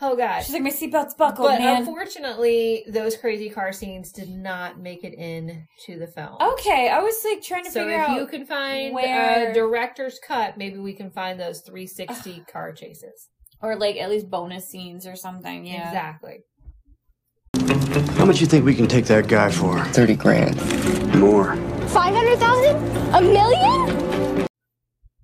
oh 0.00 0.10
no, 0.10 0.16
gosh. 0.16 0.44
She's 0.46 0.52
like, 0.54 0.62
my 0.62 0.70
seatbelt's 0.70 1.14
buckled, 1.14 1.48
but 1.48 1.58
man. 1.60 1.78
unfortunately, 1.78 2.84
those 2.88 3.16
crazy 3.16 3.48
car 3.50 3.72
scenes 3.72 4.12
did 4.12 4.28
not 4.28 4.80
make 4.80 5.04
it 5.04 5.14
in 5.14 5.66
to 5.86 5.98
the 5.98 6.06
film. 6.06 6.36
okay, 6.40 6.88
I 6.88 7.00
was 7.00 7.14
like 7.28 7.42
trying 7.42 7.64
to 7.64 7.70
So 7.70 7.80
figure 7.84 7.98
out. 7.98 8.08
So 8.08 8.14
if 8.14 8.20
you 8.20 8.26
can 8.26 8.46
find 8.46 8.94
where- 8.94 9.50
a 9.50 9.54
director's 9.54 10.18
cut, 10.18 10.56
maybe 10.56 10.78
we 10.78 10.94
can 10.94 11.10
find 11.10 11.38
those 11.38 11.60
360 11.62 12.44
car 12.50 12.72
chases. 12.72 13.28
or 13.62 13.74
like 13.76 13.96
at 13.96 14.10
least 14.10 14.28
bonus 14.30 14.68
scenes 14.68 15.06
or 15.06 15.16
something. 15.16 15.64
Yeah. 15.66 15.88
Exactly. 15.88 16.40
How 18.18 18.24
much 18.26 18.40
you 18.40 18.46
think 18.46 18.64
we 18.64 18.74
can 18.74 18.86
take 18.86 19.06
that 19.06 19.28
guy 19.28 19.50
for? 19.50 19.82
30 19.86 20.14
grand. 20.16 20.56
More. 21.18 21.56
500,000? 21.88 22.76
A 23.14 23.20
million? 23.22 24.35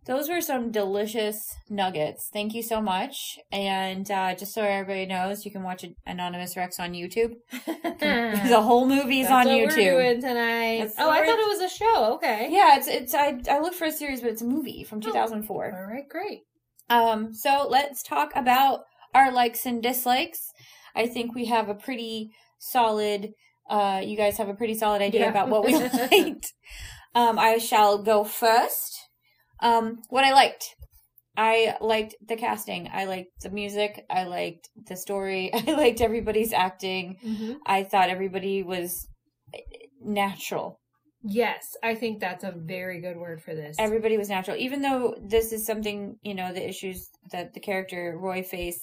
Those 0.04 0.28
were 0.28 0.40
some 0.40 0.72
delicious 0.72 1.54
nuggets. 1.70 2.28
Thank 2.32 2.54
you 2.54 2.62
so 2.62 2.80
much. 2.80 3.38
And 3.52 4.10
uh, 4.10 4.34
just 4.34 4.52
so 4.52 4.62
everybody 4.62 5.06
knows, 5.06 5.44
you 5.44 5.52
can 5.52 5.62
watch 5.62 5.84
Anonymous 6.06 6.56
Rex 6.56 6.80
on 6.80 6.92
YouTube. 6.92 7.34
the 8.00 8.60
whole 8.60 8.86
movie's 8.86 9.28
That's 9.28 9.46
on 9.46 9.52
what 9.54 9.68
YouTube. 9.70 9.76
We're 9.76 10.08
doing 10.10 10.20
tonight. 10.22 10.78
That's 10.80 10.94
oh, 10.98 11.08
I 11.08 11.24
thought 11.24 11.38
it 11.38 11.46
was 11.46 11.60
a 11.60 11.68
show. 11.76 12.14
Okay. 12.14 12.48
Yeah, 12.50 12.76
it's 12.78 12.88
it's 12.88 13.14
I 13.14 13.40
I 13.48 13.60
looked 13.60 13.76
for 13.76 13.84
a 13.84 13.92
series, 13.92 14.20
but 14.20 14.30
it's 14.30 14.42
a 14.42 14.46
movie 14.46 14.82
from 14.84 14.98
Oh. 14.98 15.02
2004. 15.02 15.64
All 15.78 15.86
right. 15.94 16.08
Great. 16.08 16.40
Um, 16.90 17.32
so 17.32 17.66
let's 17.70 18.02
talk 18.02 18.32
about 18.34 18.80
our 19.14 19.30
likes 19.32 19.66
and 19.66 19.82
dislikes. 19.82 20.50
I 20.96 21.06
think 21.06 21.34
we 21.34 21.46
have 21.46 21.68
a 21.68 21.74
pretty 21.74 22.30
solid. 22.58 23.30
Uh, 23.70 24.00
you 24.04 24.16
guys 24.16 24.36
have 24.38 24.48
a 24.48 24.54
pretty 24.54 24.74
solid 24.74 25.00
idea 25.00 25.20
Yeah. 25.22 25.30
about 25.30 25.48
what 25.48 25.64
we 25.64 25.74
liked. 25.78 26.52
Um, 27.14 27.38
I 27.38 27.58
shall 27.58 28.02
go 28.02 28.24
first. 28.24 28.98
Um, 29.62 30.02
what 30.10 30.24
I 30.24 30.32
liked. 30.32 30.64
I 31.36 31.76
liked 31.80 32.14
the 32.28 32.36
casting. 32.36 32.90
I 32.92 33.06
liked 33.06 33.30
the 33.42 33.48
music. 33.50 34.04
I 34.10 34.24
liked 34.24 34.68
the 34.88 34.96
story. 34.96 35.50
I 35.54 35.72
liked 35.72 36.00
everybody's 36.02 36.52
acting. 36.52 37.16
Mm-hmm. 37.24 37.52
I 37.64 37.84
thought 37.84 38.10
everybody 38.10 38.62
was 38.62 39.08
natural. 40.00 40.78
Yes, 41.24 41.76
I 41.82 41.94
think 41.94 42.18
that's 42.20 42.42
a 42.44 42.52
very 42.54 43.00
good 43.00 43.16
word 43.16 43.40
for 43.42 43.54
this. 43.54 43.76
everybody 43.78 44.18
was 44.18 44.28
natural 44.28 44.56
even 44.56 44.82
though 44.82 45.14
this 45.24 45.52
is 45.52 45.64
something 45.64 46.16
you 46.22 46.34
know 46.34 46.52
the 46.52 46.68
issues 46.68 47.08
that 47.30 47.54
the 47.54 47.60
character 47.60 48.16
roy 48.20 48.42
face 48.42 48.80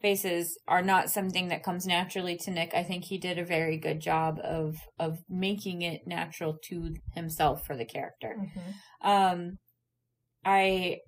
faces 0.00 0.58
are 0.66 0.80
not 0.82 1.10
something 1.10 1.48
that 1.48 1.62
comes 1.62 1.86
naturally 1.86 2.36
to 2.38 2.50
nick 2.50 2.72
i 2.74 2.82
think 2.82 3.04
he 3.04 3.18
did 3.18 3.38
a 3.38 3.44
very 3.44 3.76
good 3.78 4.00
job 4.00 4.38
of 4.42 4.76
of 4.98 5.18
making 5.28 5.82
it 5.82 6.00
natural 6.06 6.56
to 6.68 6.94
himself 7.14 7.64
for 7.66 7.76
the 7.76 7.84
character 7.84 8.34
Mhm. 8.38 9.06
um 9.08 9.58
i 10.44 10.98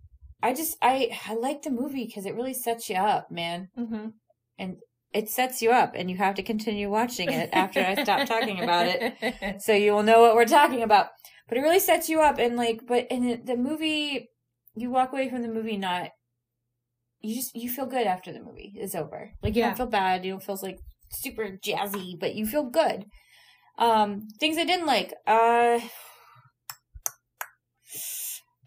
i 0.43 0.53
just 0.55 0.77
i 0.83 1.11
i 1.29 1.35
like 1.35 1.63
the 1.63 1.71
movie 1.71 2.07
because 2.07 2.27
it 2.27 2.35
really 2.35 2.55
sets 2.55 2.89
you 2.91 2.97
up 2.97 3.31
man 3.31 3.69
Mhm. 3.79 4.13
and 4.59 4.77
it 5.13 5.29
sets 5.31 5.63
you 5.63 5.71
up 5.71 5.93
and 5.95 6.11
you 6.11 6.17
have 6.17 6.35
to 6.35 6.43
continue 6.43 6.91
watching 6.91 7.31
it 7.33 7.49
after 7.53 7.81
i 7.81 7.95
stop 7.95 8.27
talking 8.27 8.61
about 8.61 8.87
it 8.87 9.61
so 9.63 9.73
you 9.73 9.93
will 9.93 10.03
know 10.03 10.21
what 10.21 10.35
we're 10.35 10.45
talking 10.45 10.83
about. 10.83 11.09
But 11.49 11.59
it 11.59 11.63
really 11.63 11.79
sets 11.79 12.09
you 12.09 12.21
up, 12.21 12.39
and 12.39 12.57
like, 12.57 12.81
but 12.89 13.07
in 13.09 13.25
the, 13.29 13.37
the 13.37 13.57
movie, 13.57 14.29
you 14.75 14.91
walk 14.91 15.13
away 15.13 15.29
from 15.31 15.43
the 15.43 15.49
movie 15.49 15.77
not. 15.77 16.11
You 17.21 17.35
just 17.37 17.55
you 17.55 17.71
feel 17.71 17.87
good 17.87 18.07
after 18.07 18.33
the 18.33 18.41
movie 18.41 18.75
is 18.79 18.95
over. 18.97 19.31
Like 19.43 19.55
you 19.55 19.61
Yeah. 19.61 19.69
don't 19.69 19.77
feel 19.77 19.87
bad. 19.87 20.25
You 20.25 20.33
don't 20.33 20.43
feel 20.43 20.59
like 20.61 20.81
super 21.13 21.57
jazzy, 21.65 22.19
but 22.19 22.35
you 22.35 22.47
feel 22.47 22.65
good. 22.65 23.07
Um, 23.79 24.27
things 24.41 24.59
I 24.59 24.65
didn't 24.65 24.87
like. 24.87 25.15
Uh, 25.27 25.79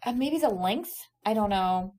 uh 0.04 0.12
maybe 0.12 0.38
the 0.38 0.50
length. 0.50 0.92
I 1.24 1.34
don't 1.34 1.50
know. 1.50 1.94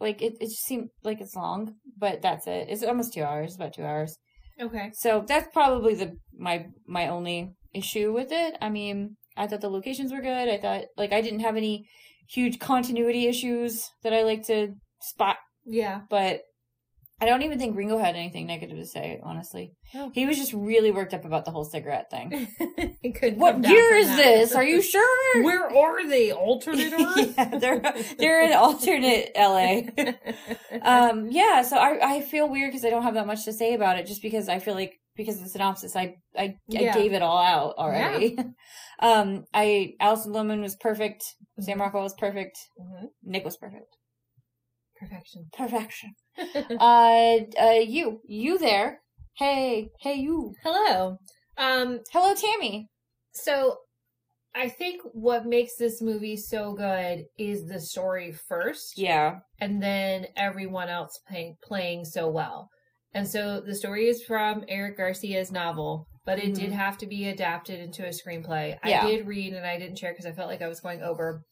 Like 0.00 0.20
it, 0.20 0.34
it 0.40 0.46
just 0.48 0.64
seemed 0.64 0.88
like 1.04 1.20
it's 1.20 1.36
long, 1.36 1.76
but 1.96 2.22
that's 2.22 2.46
it. 2.46 2.66
It's 2.68 2.82
almost 2.82 3.12
two 3.12 3.22
hours. 3.22 3.54
About 3.56 3.74
two 3.74 3.84
hours. 3.84 4.18
okay. 4.60 4.90
So 4.94 5.24
that's 5.26 5.48
probably 5.52 5.94
the 5.94 6.16
my 6.36 6.66
my 6.86 7.08
only 7.08 7.54
issue 7.72 8.12
with 8.12 8.32
it. 8.32 8.56
I 8.60 8.68
mean, 8.68 9.16
I 9.36 9.46
thought 9.46 9.60
the 9.60 9.70
locations 9.70 10.12
were 10.12 10.20
good. 10.20 10.48
I 10.48 10.58
thought 10.58 10.84
like 10.96 11.12
I 11.12 11.20
didn't 11.20 11.40
have 11.40 11.56
any 11.56 11.86
huge 12.28 12.58
continuity 12.58 13.26
issues 13.26 13.88
that 14.02 14.12
I 14.12 14.22
like 14.22 14.44
to 14.46 14.74
spot, 15.00 15.36
Yeah. 15.66 16.00
but 16.10 16.40
I 17.22 17.24
don't 17.24 17.42
even 17.42 17.58
think 17.58 17.76
Ringo 17.76 17.98
had 17.98 18.16
anything 18.16 18.48
negative 18.48 18.76
to 18.78 18.84
say, 18.84 19.20
honestly. 19.22 19.74
Oh. 19.94 20.10
He 20.12 20.26
was 20.26 20.36
just 20.36 20.52
really 20.52 20.90
worked 20.90 21.14
up 21.14 21.24
about 21.24 21.44
the 21.44 21.52
whole 21.52 21.64
cigarette 21.64 22.10
thing. 22.10 22.48
What 23.36 23.64
year 23.68 23.94
is 23.94 24.08
that. 24.08 24.16
this? 24.16 24.54
Are 24.54 24.64
you 24.64 24.82
sure? 24.82 25.42
Where 25.44 25.64
are 25.70 26.08
they? 26.08 26.32
Alternate 26.32 26.92
Earth? 27.00 27.34
yeah, 27.36 27.58
they're 27.58 27.94
they're 28.18 28.44
in 28.46 28.52
alternate 28.52 29.30
LA. 29.36 29.82
um 30.82 31.28
yeah 31.30 31.62
so 31.62 31.76
i 31.76 32.16
i 32.16 32.20
feel 32.20 32.48
weird 32.48 32.70
because 32.72 32.84
i 32.84 32.90
don't 32.90 33.02
have 33.02 33.14
that 33.14 33.26
much 33.26 33.44
to 33.44 33.52
say 33.52 33.74
about 33.74 33.98
it 33.98 34.06
just 34.06 34.22
because 34.22 34.48
i 34.48 34.58
feel 34.58 34.74
like 34.74 34.94
because 35.16 35.36
of 35.38 35.44
the 35.44 35.48
synopsis 35.50 35.94
i 35.96 36.14
i, 36.36 36.54
Yeah. 36.68 36.90
I 36.94 36.98
gave 36.98 37.12
it 37.12 37.22
all 37.22 37.38
out 37.42 37.74
already 37.76 38.38
um 39.00 39.44
i 39.54 39.94
alison 40.00 40.32
lohman 40.32 40.60
was 40.62 40.76
perfect 40.76 41.22
sam 41.60 41.80
rockwell 41.80 42.02
was 42.04 42.14
perfect 42.14 42.58
Mhm. 42.80 43.08
nick 43.22 43.44
was 43.44 43.56
perfect 43.56 43.96
Perfection. 45.02 45.46
perfection 45.56 46.10
uh 46.80 47.36
uh 47.60 47.70
you 47.84 48.20
you 48.24 48.56
there 48.58 49.00
hey 49.36 49.88
hey 50.00 50.14
you 50.14 50.54
Hello. 50.62 51.18
Um, 51.58 52.00
hello 52.12 52.34
tammy 52.34 52.88
so 53.32 53.76
I 54.54 54.68
think 54.68 55.00
what 55.12 55.44
makes 55.46 55.76
this 55.76 56.00
movie 56.02 56.36
so 56.36 56.74
good 56.74 57.24
is 57.38 57.64
the 57.64 57.80
story 57.80 58.32
first. 58.48 58.94
yeah 58.96 59.36
and 59.60 59.82
then 59.82 60.26
everyone 60.36 60.88
else 60.88 61.18
playing 61.28 61.56
playing 61.64 62.04
so 62.04 62.28
well. 62.28 62.68
And 63.14 63.28
so 63.28 63.60
the 63.60 63.74
story 63.74 64.08
is 64.08 64.22
from 64.22 64.64
Eric 64.68 64.96
Garcia's 64.98 65.50
novel, 65.52 66.06
but 66.24 66.38
it 66.38 66.54
did 66.54 66.70
Mhm. 66.70 66.76
have 66.76 66.96
to 66.98 67.06
be 67.06 67.28
adapted 67.28 67.78
into 67.80 68.04
a 68.06 68.10
screenplay. 68.10 68.78
Yeah. 68.86 69.04
I 69.04 69.06
did 69.10 69.26
read 69.26 69.52
and 69.52 69.66
I 69.66 69.78
didn't 69.78 69.98
share 69.98 70.12
because 70.12 70.26
I 70.26 70.32
felt 70.32 70.48
like 70.48 70.62
I 70.62 70.68
was 70.68 70.80
going 70.80 71.02
over. 71.02 71.42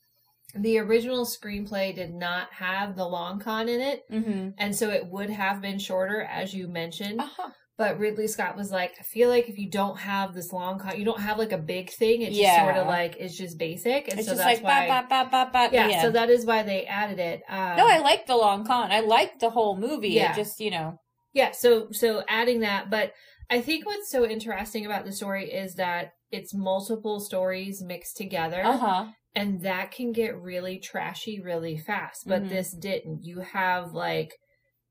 The 0.55 0.79
original 0.79 1.25
screenplay 1.25 1.95
did 1.95 2.13
not 2.13 2.53
have 2.55 2.97
the 2.97 3.07
long 3.07 3.39
con 3.41 3.69
in 3.69 3.81
it, 3.81 4.03
mm-hmm 4.11 4.49
and 4.59 4.75
so 4.75 4.91
it 4.91 5.07
would 5.07 5.31
have 5.31 5.61
been 5.63 5.79
shorter, 5.79 6.23
as 6.23 6.53
you 6.55 6.69
mentioned. 6.69 7.21
uh-huh 7.21 7.51
But 7.79 7.99
Ridley 7.99 8.27
Scott 8.29 8.57
was 8.59 8.71
like, 8.71 8.93
I 9.01 9.03
feel 9.05 9.31
like 9.31 9.49
if 9.49 9.57
you 9.57 9.71
don't 9.71 9.99
have 10.01 10.35
this 10.35 10.53
long 10.53 10.79
con, 10.79 10.99
you 10.99 11.05
don't 11.07 11.21
have 11.21 11.39
like 11.39 11.53
a 11.53 11.57
big 11.59 11.89
thing. 11.91 12.21
It's 12.21 12.37
just 12.37 12.57
sort 12.59 12.77
of 12.77 12.87
like 12.87 13.17
it's 13.19 13.37
just 13.39 13.57
basic, 13.59 14.09
and 14.09 14.19
it's 14.19 14.29
so 14.29 14.35
just 14.35 14.45
that's 14.45 14.63
like 14.63 14.65
why. 14.65 14.87
ba, 14.87 15.07
ba, 15.09 15.29
ba, 15.31 15.49
ba, 15.51 15.69
ba. 15.71 15.75
yeah, 15.75 16.03
so 16.03 16.11
that 16.11 16.29
is 16.29 16.45
why 16.45 16.63
they 16.63 16.85
added 16.85 17.19
it. 17.19 17.43
Um, 17.49 17.77
no 17.77 17.87
i 17.87 17.99
like 17.99 18.27
the 18.27 18.37
long 18.37 18.67
con 18.67 18.93
i 18.93 19.01
like 19.01 19.39
the 19.39 19.51
whole 19.51 19.77
movie 19.79 20.11
Yeah. 20.11 20.33
it 20.33 20.37
just 20.37 20.61
you 20.61 20.71
know 20.71 20.99
Yeah, 21.33 21.53
so 21.53 21.89
so 21.93 22.23
adding 22.29 22.61
that, 22.61 22.91
but 22.91 23.15
I 23.49 23.61
think 23.63 23.87
what's 23.87 24.11
so 24.11 24.27
interesting 24.27 24.85
about 24.85 25.05
the 25.07 25.13
story 25.13 25.51
is 25.51 25.75
that 25.77 26.13
it's 26.31 26.53
multiple 26.53 27.19
stories 27.19 27.83
mixed 27.83 28.17
together 28.17 28.63
uh-huh 28.63 29.07
and 29.35 29.63
that 29.63 29.91
can 29.93 30.13
get 30.13 30.41
really 30.41 30.79
trashy 30.79 31.41
really 31.41 31.79
fast. 31.79 32.27
But 32.27 32.43
Mhm. 32.43 32.49
this 32.49 32.73
didn't. 32.73 33.25
You 33.25 33.41
have 33.41 33.93
like 33.93 34.37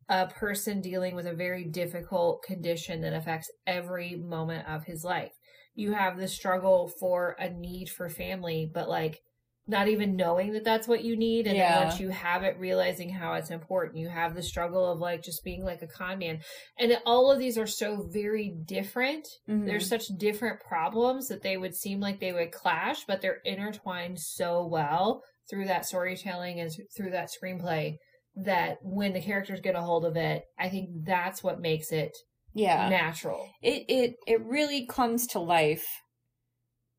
a 0.10 0.28
person 0.28 0.82
dealing 0.82 1.16
with 1.16 1.28
a 1.28 1.34
very 1.34 1.66
difficult 1.66 2.44
condition 2.44 3.02
that 3.02 3.14
affects 3.14 3.52
every 3.68 4.16
moment 4.16 4.68
of 4.68 4.86
his 4.86 5.04
life. 5.04 5.34
You 5.76 5.94
have 5.94 6.18
the 6.18 6.28
struggle 6.28 6.90
for 7.00 7.36
a 7.40 7.50
need 7.50 7.90
for 7.90 8.10
family, 8.10 8.70
but 8.74 8.90
like 8.90 9.22
not 9.70 9.88
even 9.88 10.16
knowing 10.16 10.54
that 10.54 10.64
that's 10.64 10.88
what 10.88 11.04
you 11.04 11.16
need. 11.16 11.46
And 11.48 11.56
Yeah. 11.56 11.78
then 11.78 11.88
once 11.88 12.00
you 12.00 12.10
have 12.10 12.44
it, 12.44 12.58
realizing 12.60 13.10
how 13.10 13.34
it's 13.34 13.52
important. 13.52 13.98
You 13.98 14.10
have 14.10 14.36
the 14.36 14.42
struggle 14.42 14.92
of 14.92 15.00
like 15.00 15.24
just 15.24 15.44
being 15.44 15.64
like 15.64 15.82
a 15.82 15.88
con 15.88 16.18
man. 16.20 16.42
And 16.78 16.98
all 17.06 17.32
of 17.32 17.40
these 17.40 17.58
are 17.58 17.68
so 17.68 18.08
very 18.12 18.54
different. 18.66 19.28
Mhm. 19.48 19.66
There's 19.66 19.88
such 19.88 20.08
different 20.18 20.60
problems 20.60 21.28
that 21.28 21.44
they 21.44 21.56
would 21.56 21.76
seem 21.76 22.00
like 22.00 22.20
they 22.20 22.34
would 22.34 22.52
clash, 22.52 23.06
but 23.06 23.22
they're 23.22 23.42
intertwined 23.46 24.20
so 24.20 24.66
well 24.66 25.22
through 25.50 25.66
that 25.66 25.86
storytelling 25.86 26.60
and 26.60 26.72
through 26.98 27.12
that 27.12 27.30
screenplay 27.30 27.96
that 28.36 28.78
when 28.82 29.14
the 29.14 29.22
characters 29.22 29.62
get 29.62 29.76
a 29.76 29.82
hold 29.82 30.06
of 30.06 30.16
it, 30.16 30.44
I 30.58 30.70
think 30.70 30.90
that's 31.06 31.44
what 31.44 31.62
makes 31.62 31.92
it 31.92 32.12
yeah 32.56 32.90
natural. 32.90 33.48
it 33.62 33.84
it 33.88 34.16
it 34.26 34.42
really 34.44 34.88
comes 34.88 35.28
to 35.28 35.40
life 35.40 35.86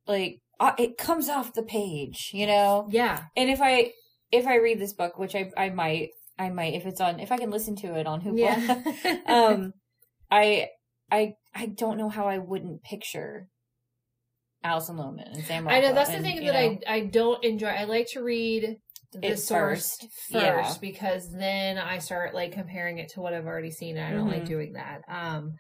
like 0.07 0.39
it 0.79 0.99
comes 0.99 1.29
off 1.29 1.55
the 1.55 1.63
page, 1.63 2.31
you 2.33 2.47
know. 2.47 2.87
Yeah. 2.91 3.25
And 3.37 3.51
if 3.51 3.61
I 3.63 3.93
if 4.31 4.47
I 4.47 4.57
read 4.57 4.79
this 4.81 4.93
book, 4.93 5.19
which 5.19 5.35
I 5.35 5.51
I 5.57 5.71
might 5.71 6.11
I 6.39 6.51
might 6.51 6.75
if 6.75 6.87
it's 6.87 7.01
on 7.01 7.21
if 7.21 7.33
I 7.33 7.39
can 7.39 7.51
listen 7.51 7.77
to 7.77 7.95
it 7.99 8.07
on 8.07 8.21
Hoopla, 8.21 8.39
Yeah. 8.39 9.17
um, 9.27 9.73
I 10.31 10.69
I 11.11 11.35
I 11.55 11.67
don't 11.67 11.99
know 11.99 12.09
how 12.09 12.27
I 12.27 12.39
wouldn't 12.39 12.83
picture 12.83 13.49
Alison 14.63 14.97
Lohman 14.97 15.33
and 15.33 15.45
Sam. 15.45 15.67
I 15.69 15.81
know 15.81 15.89
Rockwell 15.89 15.95
that's 15.95 16.11
the 16.11 16.17
and, 16.17 16.25
thing 16.25 16.45
that 16.45 16.53
know, 16.55 16.79
I 16.87 16.95
I 16.97 17.01
don't 17.07 17.43
enjoy. 17.45 17.69
I 17.69 17.85
like 17.85 18.09
to 18.13 18.23
read 18.23 18.77
the 19.13 19.27
It 19.33 19.39
source 19.39 19.97
first. 19.99 20.01
first, 20.31 20.33
Yeah. 20.33 20.75
because 20.81 21.33
then 21.33 21.79
I 21.79 21.99
start 21.99 22.35
like 22.35 22.53
comparing 22.53 22.99
it 22.99 23.09
to 23.15 23.21
what 23.21 23.35
I've 23.35 23.47
already 23.47 23.71
seen. 23.73 23.97
And 23.97 24.07
I 24.07 24.17
don't 24.17 24.29
like 24.29 24.43
Mhm. 24.45 24.47
doing 24.47 24.73
that. 24.75 25.01
Um, 25.09 25.55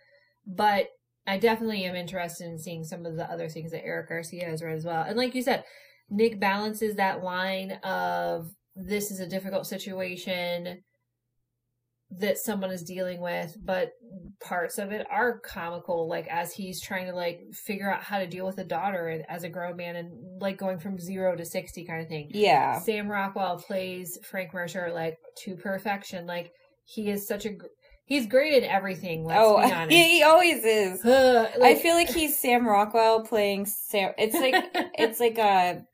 but 0.47 0.87
I 1.27 1.39
definitely 1.39 1.85
am 1.85 1.95
interested 1.95 2.47
in 2.47 2.59
seeing 2.59 2.85
some 2.85 3.07
of 3.07 3.17
the 3.17 3.31
other 3.31 3.49
things 3.49 3.73
that 3.73 3.85
Eric 3.85 4.09
Garcia 4.09 4.47
has 4.47 4.63
read 4.63 4.77
as 4.77 4.85
well. 4.85 5.03
And 5.03 5.17
like 5.17 5.35
you 5.35 5.43
said, 5.43 5.65
Nick 6.09 6.41
balances 6.41 6.97
that 6.97 7.23
line 7.23 7.73
of 7.85 8.51
this 8.75 9.11
is 9.11 9.21
a 9.21 9.29
difficult 9.29 9.67
situation 9.67 10.83
that 12.19 12.39
someone 12.39 12.73
is 12.73 12.83
dealing 12.83 13.21
with, 13.21 13.57
but 13.63 13.93
parts 14.45 14.79
of 14.79 14.91
it 14.91 15.07
are 15.11 15.39
comical, 15.39 16.09
like 16.09 16.27
as 16.27 16.53
he's 16.53 16.83
trying 16.83 17.07
to 17.07 17.15
like 17.15 17.41
figure 17.53 17.91
out 17.91 18.03
how 18.03 18.19
to 18.19 18.27
deal 18.27 18.45
with 18.45 18.59
a 18.59 18.65
daughter 18.65 19.23
as 19.29 19.45
a 19.45 19.49
grown 19.49 19.77
man 19.77 19.95
and 19.95 20.41
like 20.41 20.59
going 20.59 20.81
from 20.81 20.99
zero 20.99 21.37
to 21.37 21.45
60 21.45 21.85
kind 21.85 22.03
of 22.03 22.09
thing. 22.09 22.31
yeah 22.35 22.81
Sam 22.81 23.09
Rockwell 23.09 23.59
plays 23.59 24.19
Frank 24.29 24.53
Mercer 24.53 24.91
like 24.93 25.19
to 25.45 25.55
perfection. 25.55 26.27
Like 26.27 26.51
he 26.85 27.11
is 27.11 27.29
such 27.29 27.47
a, 27.47 27.51
he's 28.11 28.27
great 28.27 28.63
at 28.63 28.69
everything. 28.69 29.25
Let's 29.25 29.41
oh 29.43 29.57
be 29.59 29.73
honest. 29.73 29.91
he, 29.97 30.19
he 30.19 30.23
always 30.23 30.63
is. 30.65 31.03
Uh, 31.07 31.49
I 31.63 31.77
feel 31.77 31.95
like 31.95 32.11
he's 32.11 32.39
Sam 32.39 32.67
Rockwell 32.67 33.23
playing 33.25 33.65
Sam. 33.67 34.13
It's 34.19 34.35
like 34.35 34.55
it's 34.99 35.19
like 35.21 35.39
a 35.39 35.85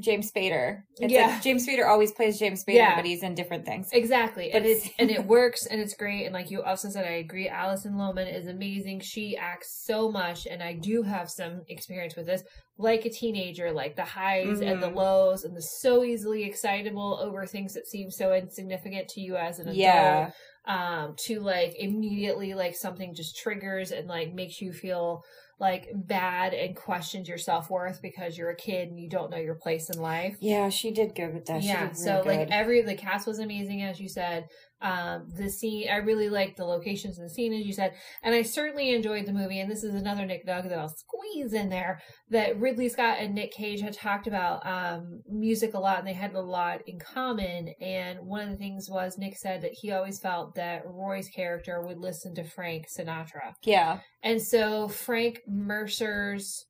James 0.00 0.30
Spader. 0.30 0.82
It's 1.00 1.12
Yeah. 1.12 1.26
like 1.26 1.42
James 1.42 1.66
Spader 1.66 1.84
always 1.88 2.12
plays 2.12 2.38
James 2.38 2.62
Spader, 2.64 2.74
Yeah. 2.74 2.94
but 2.94 3.04
he's 3.04 3.24
in 3.24 3.34
different 3.34 3.64
things. 3.66 3.88
Exactly. 3.92 4.48
But 4.52 4.58
and 4.58 4.66
it's 4.66 4.88
and 4.96 5.10
it 5.10 5.26
works 5.36 5.66
and 5.66 5.80
it's 5.80 5.94
great. 5.94 6.24
And 6.24 6.32
like 6.32 6.52
you 6.52 6.62
also 6.62 6.88
said, 6.88 7.04
I 7.04 7.16
agree. 7.16 7.48
Alison 7.48 7.94
Lohman 7.94 8.32
is 8.32 8.46
amazing. 8.46 9.00
She 9.00 9.36
acts 9.36 9.82
so 9.84 10.08
much 10.08 10.46
and 10.46 10.62
I 10.62 10.74
do 10.74 11.02
have 11.02 11.28
some 11.28 11.62
experience 11.68 12.14
with 12.14 12.26
this. 12.26 12.44
Like 12.80 13.06
a 13.06 13.10
teenager, 13.10 13.72
like 13.72 13.96
the 13.96 14.04
highs 14.04 14.60
and 14.60 14.80
the 14.80 14.86
Mhm. 14.88 14.94
lows 14.94 15.42
and 15.42 15.56
the 15.56 15.62
so 15.62 16.04
easily 16.04 16.44
excitable 16.44 17.18
over 17.20 17.44
things 17.44 17.74
that 17.74 17.88
seem 17.88 18.08
so 18.08 18.32
insignificant 18.32 19.08
to 19.08 19.20
you 19.20 19.34
as 19.36 19.58
an 19.58 19.64
adult. 19.64 19.76
Yeah, 19.78 20.30
Um, 20.68 21.14
to 21.24 21.40
like 21.40 21.76
immediately 21.78 22.52
like 22.52 22.76
something 22.76 23.14
just 23.14 23.38
triggers 23.38 23.90
and 23.90 24.06
like 24.06 24.34
makes 24.34 24.60
you 24.60 24.70
feel 24.70 25.24
like 25.58 25.88
bad 25.94 26.54
and 26.54 26.76
questions 26.76 27.28
your 27.28 27.38
self 27.38 27.70
worth 27.70 28.00
because 28.02 28.36
you're 28.36 28.50
a 28.50 28.56
kid 28.56 28.88
and 28.88 29.00
you 29.00 29.08
don't 29.08 29.30
know 29.30 29.38
your 29.38 29.54
place 29.54 29.90
in 29.90 29.98
life. 29.98 30.36
Yeah, 30.40 30.68
she 30.68 30.90
did 30.90 31.14
good 31.14 31.34
with 31.34 31.46
that. 31.46 31.62
She 31.62 31.68
yeah 31.68 31.86
did 31.86 31.96
so 31.96 32.22
really 32.22 32.38
like 32.38 32.48
every 32.50 32.82
the 32.82 32.94
cast 32.94 33.26
was 33.26 33.38
amazing 33.38 33.82
as 33.82 33.98
you 33.98 34.08
said 34.08 34.46
um 34.80 35.26
the 35.36 35.48
scene 35.48 35.88
i 35.90 35.96
really 35.96 36.28
liked 36.28 36.56
the 36.56 36.64
locations 36.64 37.18
and 37.18 37.28
the 37.28 37.32
scene 37.32 37.52
as 37.52 37.66
you 37.66 37.72
said 37.72 37.94
and 38.22 38.34
i 38.34 38.42
certainly 38.42 38.94
enjoyed 38.94 39.26
the 39.26 39.32
movie 39.32 39.60
and 39.60 39.70
this 39.70 39.82
is 39.82 39.94
another 39.94 40.24
nick 40.24 40.46
nugget 40.46 40.70
that 40.70 40.78
i'll 40.78 40.88
squeeze 40.88 41.52
in 41.52 41.68
there 41.68 42.00
that 42.30 42.58
ridley 42.58 42.88
scott 42.88 43.16
and 43.18 43.34
nick 43.34 43.52
cage 43.52 43.80
had 43.80 43.92
talked 43.92 44.26
about 44.26 44.64
um 44.66 45.20
music 45.28 45.74
a 45.74 45.78
lot 45.78 45.98
and 45.98 46.06
they 46.06 46.12
had 46.12 46.34
a 46.34 46.40
lot 46.40 46.80
in 46.86 46.98
common 46.98 47.68
and 47.80 48.18
one 48.20 48.42
of 48.42 48.50
the 48.50 48.56
things 48.56 48.88
was 48.88 49.18
nick 49.18 49.36
said 49.36 49.62
that 49.62 49.72
he 49.72 49.90
always 49.90 50.20
felt 50.20 50.54
that 50.54 50.82
roy's 50.86 51.28
character 51.28 51.80
would 51.80 51.98
listen 51.98 52.34
to 52.34 52.44
frank 52.44 52.86
sinatra. 52.88 53.54
Yeah, 53.64 54.00
and 54.22 54.40
so 54.40 54.88
Frank 54.88 55.40
Mercer's 55.46 56.66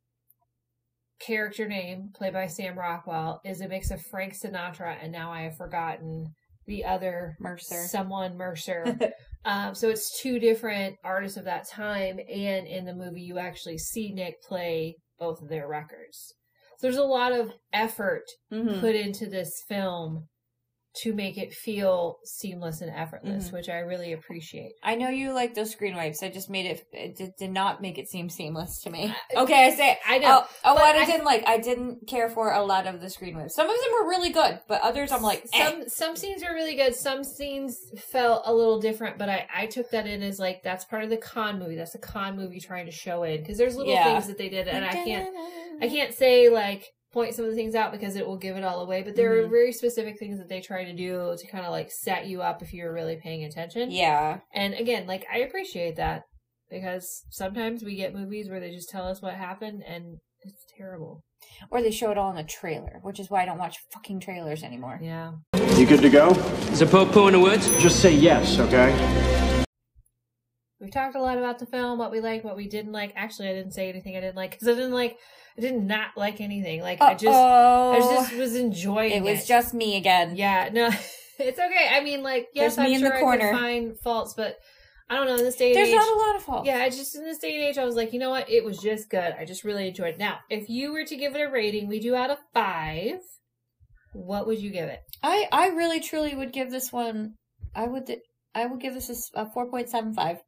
character 1.21 1.67
name, 1.67 2.11
played 2.15 2.33
by 2.33 2.47
Sam 2.47 2.79
Rockwell, 2.79 3.41
is 3.45 3.61
a 3.61 3.69
mix 3.69 3.91
of 3.91 4.01
Frank 4.01 4.35
Sinatra 4.35 4.97
and 5.03 5.13
now 5.13 5.33
I 5.33 5.43
have 5.43 5.57
forgotten 5.57 6.35
the 6.69 6.85
other 6.85 7.35
Mercer. 7.41 7.87
someone 7.89 8.37
Mercer. 8.37 8.97
um, 9.45 9.75
so 9.75 9.89
it's 9.89 10.21
two 10.21 10.39
different 10.39 10.95
artists 11.03 11.37
of 11.37 11.45
that 11.47 11.66
time, 11.69 12.19
and 12.33 12.66
in 12.69 12.85
the 12.85 12.95
movie 12.95 13.23
you 13.23 13.39
actually 13.39 13.79
see 13.79 14.12
Nick 14.12 14.35
play 14.47 14.95
both 15.19 15.43
of 15.43 15.49
their 15.49 15.66
records. 15.66 16.35
So 16.79 16.87
there's 16.87 16.97
a 16.97 17.03
lot 17.03 17.33
of 17.33 17.51
effort 17.73 18.23
Mhm. 18.53 18.79
put 18.81 18.95
into 18.95 19.27
this 19.29 19.51
film 19.69 20.29
to 21.03 21.12
make 21.14 21.39
it 21.39 21.53
feel 21.53 22.18
seamless 22.24 22.80
and 22.80 22.91
effortless, 22.91 23.49
Mhm. 23.49 23.53
which 23.53 23.68
I 23.68 23.78
really 23.78 24.12
appreciate. 24.12 24.72
I 24.82 24.95
know 24.97 25.09
you 25.11 25.32
like 25.32 25.55
those 25.55 25.70
screen 25.70 25.95
wipes. 25.95 26.22
I 26.22 26.28
just 26.28 26.51
made 26.51 26.66
it. 26.66 26.86
It 26.93 27.16
did, 27.16 27.30
did 27.39 27.51
not 27.53 27.80
make 27.80 27.99
it 27.99 28.09
seem 28.09 28.28
seamless 28.28 28.80
to 28.82 28.91
me. 28.91 29.14
Okay, 29.36 29.66
I 29.66 29.70
say. 29.74 29.99
I 30.07 30.18
know, 30.18 30.43
Oh, 30.43 30.49
oh 30.64 30.74
what 30.74 30.97
I, 30.97 31.03
I- 31.03 31.07
didn't 31.07 31.24
like. 31.24 31.45
I 31.47 31.59
didn't 31.59 32.09
care 32.09 32.28
for 32.28 32.51
a 32.53 32.62
lot 32.64 32.86
of 32.86 33.01
the 33.01 33.11
screen 33.11 33.36
wipes. 33.36 33.55
Some 33.55 33.68
of 33.70 33.76
them 33.76 33.93
were 34.03 34.09
really 34.09 34.30
good, 34.30 34.61
but 34.66 34.80
others 34.82 35.12
I'm 35.12 35.22
like, 35.22 35.45
eh. 35.53 35.64
some 35.66 35.89
some 35.89 36.16
scenes 36.16 36.43
were 36.43 36.55
really 36.55 36.74
good. 36.74 36.95
Some 36.95 37.22
scenes 37.22 37.76
felt 38.11 38.43
a 38.47 38.53
little 38.55 38.80
different, 38.80 39.18
but 39.18 39.28
I 39.28 39.47
I 39.55 39.66
took 39.66 39.91
that 39.91 40.07
in 40.07 40.22
as 40.22 40.39
like 40.39 40.62
that's 40.64 40.84
part 40.86 41.05
of 41.05 41.11
the 41.11 41.16
con 41.18 41.59
movie. 41.59 41.76
That's 41.76 41.95
a 41.95 41.99
con 41.99 42.36
movie 42.36 42.61
trying 42.61 42.86
to 42.86 42.93
show 42.93 43.22
in 43.22 43.41
because 43.41 43.59
there's 43.59 43.76
little 43.76 43.93
Yeah. 43.93 44.05
things 44.14 44.26
that 44.26 44.39
they 44.39 44.49
did, 44.49 44.66
and 44.68 44.84
I 44.84 44.93
can't 44.95 45.28
I 45.80 45.89
can't 45.89 46.14
say 46.14 46.49
like 46.49 46.86
point 47.13 47.35
some 47.35 47.45
of 47.45 47.51
the 47.51 47.57
things 47.57 47.75
out 47.75 47.91
because 47.93 48.17
it 48.17 48.27
will 48.27 48.37
give 48.37 48.57
it 48.57 48.65
all 48.65 48.81
away. 48.81 49.03
But 49.03 49.17
there 49.17 49.33
are 49.39 49.45
Mhm. 49.45 49.51
very 49.51 49.73
specific 49.73 50.19
things 50.19 50.39
that 50.39 50.49
they 50.49 50.61
try 50.61 50.85
to 50.85 50.93
do 50.93 51.35
to 51.39 51.47
kind 51.49 51.65
of 51.65 51.71
like 51.73 51.91
set 51.91 52.27
you 52.27 52.43
up 52.43 52.63
if 52.63 52.73
you're 52.75 52.93
really 52.93 53.17
paying 53.17 53.45
attention. 53.45 53.91
Yeah, 53.91 54.41
And 54.53 54.75
again, 54.75 55.07
like 55.07 55.25
I 55.33 55.39
appreciate 55.39 55.97
that 55.97 56.25
because 56.71 57.25
sometimes 57.31 57.83
we 57.83 57.97
get 57.97 58.15
movies 58.15 58.49
where 58.51 58.61
they 58.61 58.71
just 58.71 58.91
tell 58.91 59.07
us 59.09 59.23
what 59.23 59.35
happened 59.35 59.83
and 59.87 60.19
it's 60.43 60.65
terrible. 60.77 61.23
or 61.71 61.81
they 61.83 61.91
show 61.91 62.11
it 62.11 62.19
all 62.19 62.31
in 62.33 62.37
a 62.37 62.45
trailer, 62.45 62.99
which 63.03 63.19
is 63.21 63.31
why 63.31 63.43
I 63.43 63.45
don't 63.47 63.59
watch 63.59 63.77
fucking 63.93 64.19
trailers 64.21 64.63
anymore. 64.65 64.99
Yeah. 65.01 65.33
You 65.77 65.87
good 65.87 66.03
to 66.03 66.11
go? 66.11 66.31
Is 66.73 66.81
there 66.81 66.89
poo 66.89 67.07
poo 67.07 67.29
in 67.29 67.33
the 67.35 67.41
woods? 67.41 67.71
Just 67.81 68.01
say 68.01 68.13
yes, 68.13 68.59
okay? 68.59 68.93
We've 70.81 70.93
talked 70.93 71.16
a 71.16 71.20
lot 71.20 71.39
about 71.39 71.59
the 71.59 71.66
film, 71.66 71.99
what 71.99 72.12
we 72.12 72.20
liked, 72.20 72.45
what 72.45 72.57
we 72.57 72.68
didn't 72.68 72.93
like. 72.93 73.12
Actually, 73.16 73.49
I 73.49 73.55
didn't 73.55 73.72
say 73.72 73.89
anything 73.89 74.16
I 74.16 74.20
didn't 74.20 74.37
like 74.37 74.53
because 74.53 74.68
I 74.68 74.74
didn't 74.74 74.93
like, 74.93 75.18
I 75.57 75.61
did 75.61 75.74
not 75.83 76.11
like 76.16 76.41
anything. 76.41 76.81
Like 76.83 77.01
I 77.03 77.14
just, 77.14 77.37
I 77.37 77.99
just 77.99 78.35
was 78.37 78.55
enjoying 78.55 79.11
it 79.12 79.16
it. 79.16 79.22
was 79.22 79.45
just 79.47 79.74
me 79.74 79.97
again. 79.97 80.37
yeah, 80.37 80.68
no, 80.72 80.87
it's 81.39 81.59
okay. 81.59 81.89
I 81.91 82.01
mean, 82.05 82.22
like, 82.22 82.47
yes, 82.55 82.76
There's 82.76 82.87
I'm 82.87 82.93
in 82.93 83.01
sure 83.01 83.09
the 83.11 83.16
I 83.16 83.20
corner. 83.20 83.51
could 83.51 83.59
find 83.59 84.01
faults, 84.01 84.35
but 84.35 84.57
I 85.11 85.16
don't 85.16 85.26
know. 85.26 85.35
In 85.37 85.43
this 85.45 85.57
day 85.57 85.68
and 85.68 85.76
There's 85.76 85.89
age, 85.89 85.95
not 85.97 86.16
a 86.16 86.20
lot 86.20 86.37
of 86.37 86.43
faults. 86.43 86.66
yeah, 86.68 86.76
I 86.79 86.91
just 86.91 87.16
in 87.16 87.24
this 87.24 87.39
day 87.39 87.55
and 87.55 87.64
age, 87.64 87.76
I 87.79 87.85
was 87.85 87.97
like, 87.97 88.12
you 88.12 88.20
know 88.20 88.31
what? 88.31 88.49
It 88.49 88.64
was 88.64 88.79
just 88.79 89.11
good. 89.11 89.35
I 89.37 89.45
just 89.47 89.64
really 89.64 89.89
enjoyed 89.89 90.14
it. 90.14 90.18
Now, 90.18 90.39
if 90.49 90.68
you 90.68 90.93
were 90.93 91.05
to 91.05 91.16
give 91.16 91.35
it 91.35 91.41
a 91.41 91.51
rating, 91.51 91.89
we 91.89 91.99
do 91.99 92.14
out 92.14 92.31
of 92.31 92.39
five. 92.55 93.18
What 94.12 94.47
would 94.47 94.61
you 94.61 94.70
give 94.70 94.89
it? 94.89 95.01
I 95.24 95.49
I 95.51 95.68
really 95.68 95.99
truly 96.01 96.35
would 96.37 96.53
give 96.53 96.70
this 96.70 96.93
one. 96.93 97.35
I 97.74 97.87
would 97.89 98.09
I 98.55 98.66
would 98.66 98.81
give 98.81 98.95
this 98.95 99.11
a 99.35 99.41
a 99.41 99.51
four 99.51 99.68
point 99.70 99.89
seven 99.91 100.14
five, 100.14 100.39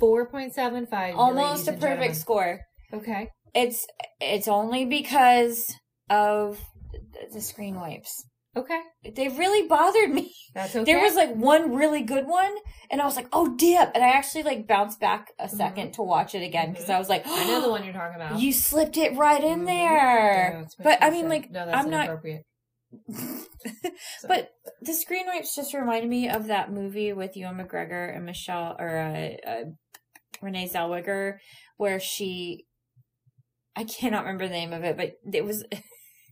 Four 0.00 0.28
point 0.28 0.54
seven 0.54 0.86
five. 0.86 1.14
almost 1.16 1.68
a 1.68 1.72
perfect 1.72 2.16
score. 2.16 2.60
Okay. 2.92 3.30
It's 3.54 3.86
it's 4.20 4.48
only 4.48 4.84
because 4.84 5.72
of 6.10 6.60
the- 7.32 7.40
screen 7.40 7.76
wipes. 7.76 8.24
Okay. 8.56 8.80
They 9.16 9.26
really 9.28 9.66
bothered 9.66 10.10
me. 10.10 10.32
That's 10.54 10.76
okay. 10.76 10.84
There 10.84 11.00
was 11.02 11.16
like 11.16 11.34
one 11.34 11.74
really 11.74 12.02
good 12.02 12.26
one, 12.28 12.54
and 12.88 13.00
I 13.00 13.04
was 13.04 13.16
like, 13.16 13.26
"Oh, 13.32 13.48
dip!" 13.56 13.90
And 13.94 14.04
I 14.04 14.10
actually 14.10 14.44
like 14.44 14.68
bounced 14.68 15.00
back 15.00 15.32
a 15.40 15.48
2nd 15.48 15.94
to 15.94 16.02
watch 16.02 16.36
it 16.36 16.42
again 16.44 16.72
because 16.72 16.88
I 16.88 16.98
was 16.98 17.08
like, 17.08 17.24
Mm-hmm. 17.24 17.40
I 17.40 17.44
know 17.46 17.60
the 17.62 17.70
one 17.74 17.82
you're 17.84 17.92
talking 17.92 18.14
about. 18.14 18.38
You 18.38 18.52
slipped 18.52 18.96
it 18.96 19.16
right 19.16 19.42
in 19.42 19.62
Mhm. 19.62 19.66
there. 19.66 20.66
But 20.80 21.02
I 21.02 21.10
mean, 21.10 21.28
like, 21.28 21.50
no, 21.50 21.64
I'm 21.68 21.90
not. 21.90 22.08
but 24.28 24.50
the 24.82 24.92
screen 24.92 25.26
wipes 25.26 25.56
just 25.56 25.74
reminded 25.74 26.08
me 26.08 26.28
of 26.28 26.46
that 26.46 26.70
movie 26.70 27.12
with 27.12 27.36
Ewan 27.36 27.56
McGregor 27.56 28.14
and 28.14 28.24
Michelle 28.24 28.76
or 28.78 28.96
uh, 28.98 29.50
uh, 29.50 29.64
Renee 30.44 30.68
Zellweger, 30.68 31.38
where 31.76 31.98
she, 31.98 32.66
I 33.76 33.84
cannot 33.84 34.24
remember 34.24 34.46
the 34.46 34.52
name 34.54 34.72
of 34.72 34.84
it, 34.84 34.96
but 34.96 35.12
it 35.32 35.44
was. 35.44 35.64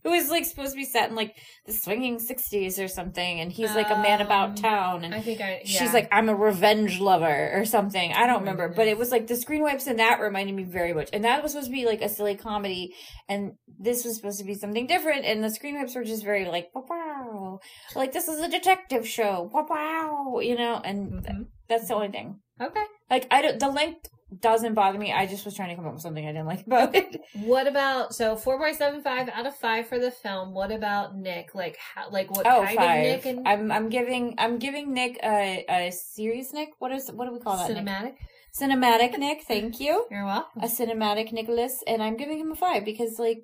It 0.05 0.09
was 0.09 0.29
like 0.29 0.43
supposed 0.43 0.71
to 0.73 0.75
be 0.75 0.83
set 0.83 1.09
in 1.09 1.15
like 1.15 1.33
the 1.65 1.71
swinging 1.71 2.19
sixties 2.19 2.77
or 2.77 2.89
something, 2.89 3.39
and 3.39 3.49
he's 3.49 3.73
like 3.73 3.89
a 3.89 3.95
man 3.95 4.19
about 4.19 4.49
Um, 4.49 4.55
town, 4.55 5.03
and 5.05 5.15
I 5.15 5.21
think 5.21 5.39
I. 5.39 5.61
she's 5.63 5.93
like, 5.93 6.09
"I'm 6.11 6.27
a 6.27 6.35
revenge 6.35 6.99
lover" 6.99 7.51
or 7.53 7.63
something. 7.63 8.11
I 8.11 8.27
don't 8.27 8.39
remember, 8.41 8.67
but 8.67 8.89
it 8.89 8.97
was 8.97 9.11
like 9.11 9.27
the 9.27 9.37
screen 9.37 9.61
wipes 9.63 9.87
in 9.87 9.95
that 9.95 10.19
reminded 10.19 10.55
me 10.55 10.63
very 10.65 10.93
much, 10.93 11.09
and 11.13 11.23
that 11.23 11.41
was 11.41 11.53
supposed 11.53 11.69
to 11.69 11.73
be 11.73 11.85
like 11.85 12.01
a 12.01 12.09
silly 12.09 12.35
comedy, 12.35 12.93
and 13.29 13.53
this 13.79 14.03
was 14.03 14.17
supposed 14.17 14.39
to 14.39 14.43
be 14.45 14.55
something 14.55 14.87
different, 14.87 15.23
and 15.23 15.41
the 15.41 15.49
screen 15.49 15.75
wipes 15.75 15.95
were 15.95 16.03
just 16.03 16.25
very 16.25 16.43
like, 16.49 16.67
"Wow, 16.75 16.83
wow," 16.89 17.59
like 17.95 18.11
this 18.11 18.27
is 18.27 18.41
a 18.41 18.49
detective 18.49 19.07
show, 19.07 19.49
wow, 19.53 20.39
you 20.41 20.57
know, 20.57 20.81
and 20.83 21.23
Mhm. 21.25 21.45
that's 21.69 21.87
the 21.87 21.93
only 21.95 22.09
thing. 22.11 22.41
Okay. 22.59 22.83
Like, 23.09 23.27
I 23.31 23.41
don't, 23.41 23.59
the 23.59 23.67
length 23.69 24.07
doesn't 24.41 24.73
bother 24.73 24.97
me. 24.97 25.11
I 25.13 25.27
just 25.27 25.45
was 25.45 25.55
trying 25.55 25.69
to 25.69 25.75
come 25.75 25.85
up 25.85 25.93
with 25.93 26.01
something 26.01 26.25
I 26.27 26.31
didn't 26.31 26.47
like 26.47 26.65
about 26.65 26.95
it. 26.95 27.21
What 27.35 27.67
about 27.67 28.15
so 28.15 28.35
four 28.35 28.57
point 28.57 28.77
seven 28.77 29.03
five 29.03 29.29
out 29.29 29.45
of 29.45 29.55
five 29.55 29.87
for 29.87 29.99
the 29.99 30.09
film? 30.09 30.53
What 30.53 30.71
about 30.71 31.15
Nick? 31.15 31.53
Like 31.53 31.77
how? 31.77 32.09
Like 32.09 32.31
what 32.35 32.45
Oh, 32.47 32.63
kind 32.63 32.77
five. 32.77 32.97
of 32.99 33.03
Nick 33.03 33.25
and 33.25 33.47
I'm 33.47 33.71
I'm 33.71 33.89
giving 33.89 34.33
I'm 34.39 34.57
giving 34.57 34.93
Nick 34.93 35.19
a 35.23 35.65
a 35.69 35.91
serious 35.91 36.51
Nick. 36.53 36.69
What 36.79 36.91
is 36.91 37.11
what 37.13 37.27
do 37.27 37.33
we 37.33 37.39
call 37.39 37.57
that? 37.57 37.69
Nick? 37.69 37.85
cinematic? 37.85 38.13
Cinematic 38.59 39.17
Nick. 39.19 39.43
Thank 39.47 39.79
you. 39.79 40.07
You're 40.11 40.25
welcome. 40.25 40.63
a 40.63 40.67
cinematic 40.67 41.31
Nicholas, 41.31 41.83
and 41.85 42.01
I'm 42.01 42.17
giving 42.17 42.39
him 42.39 42.51
a 42.51 42.55
five 42.55 42.85
because 42.85 43.19
like 43.19 43.41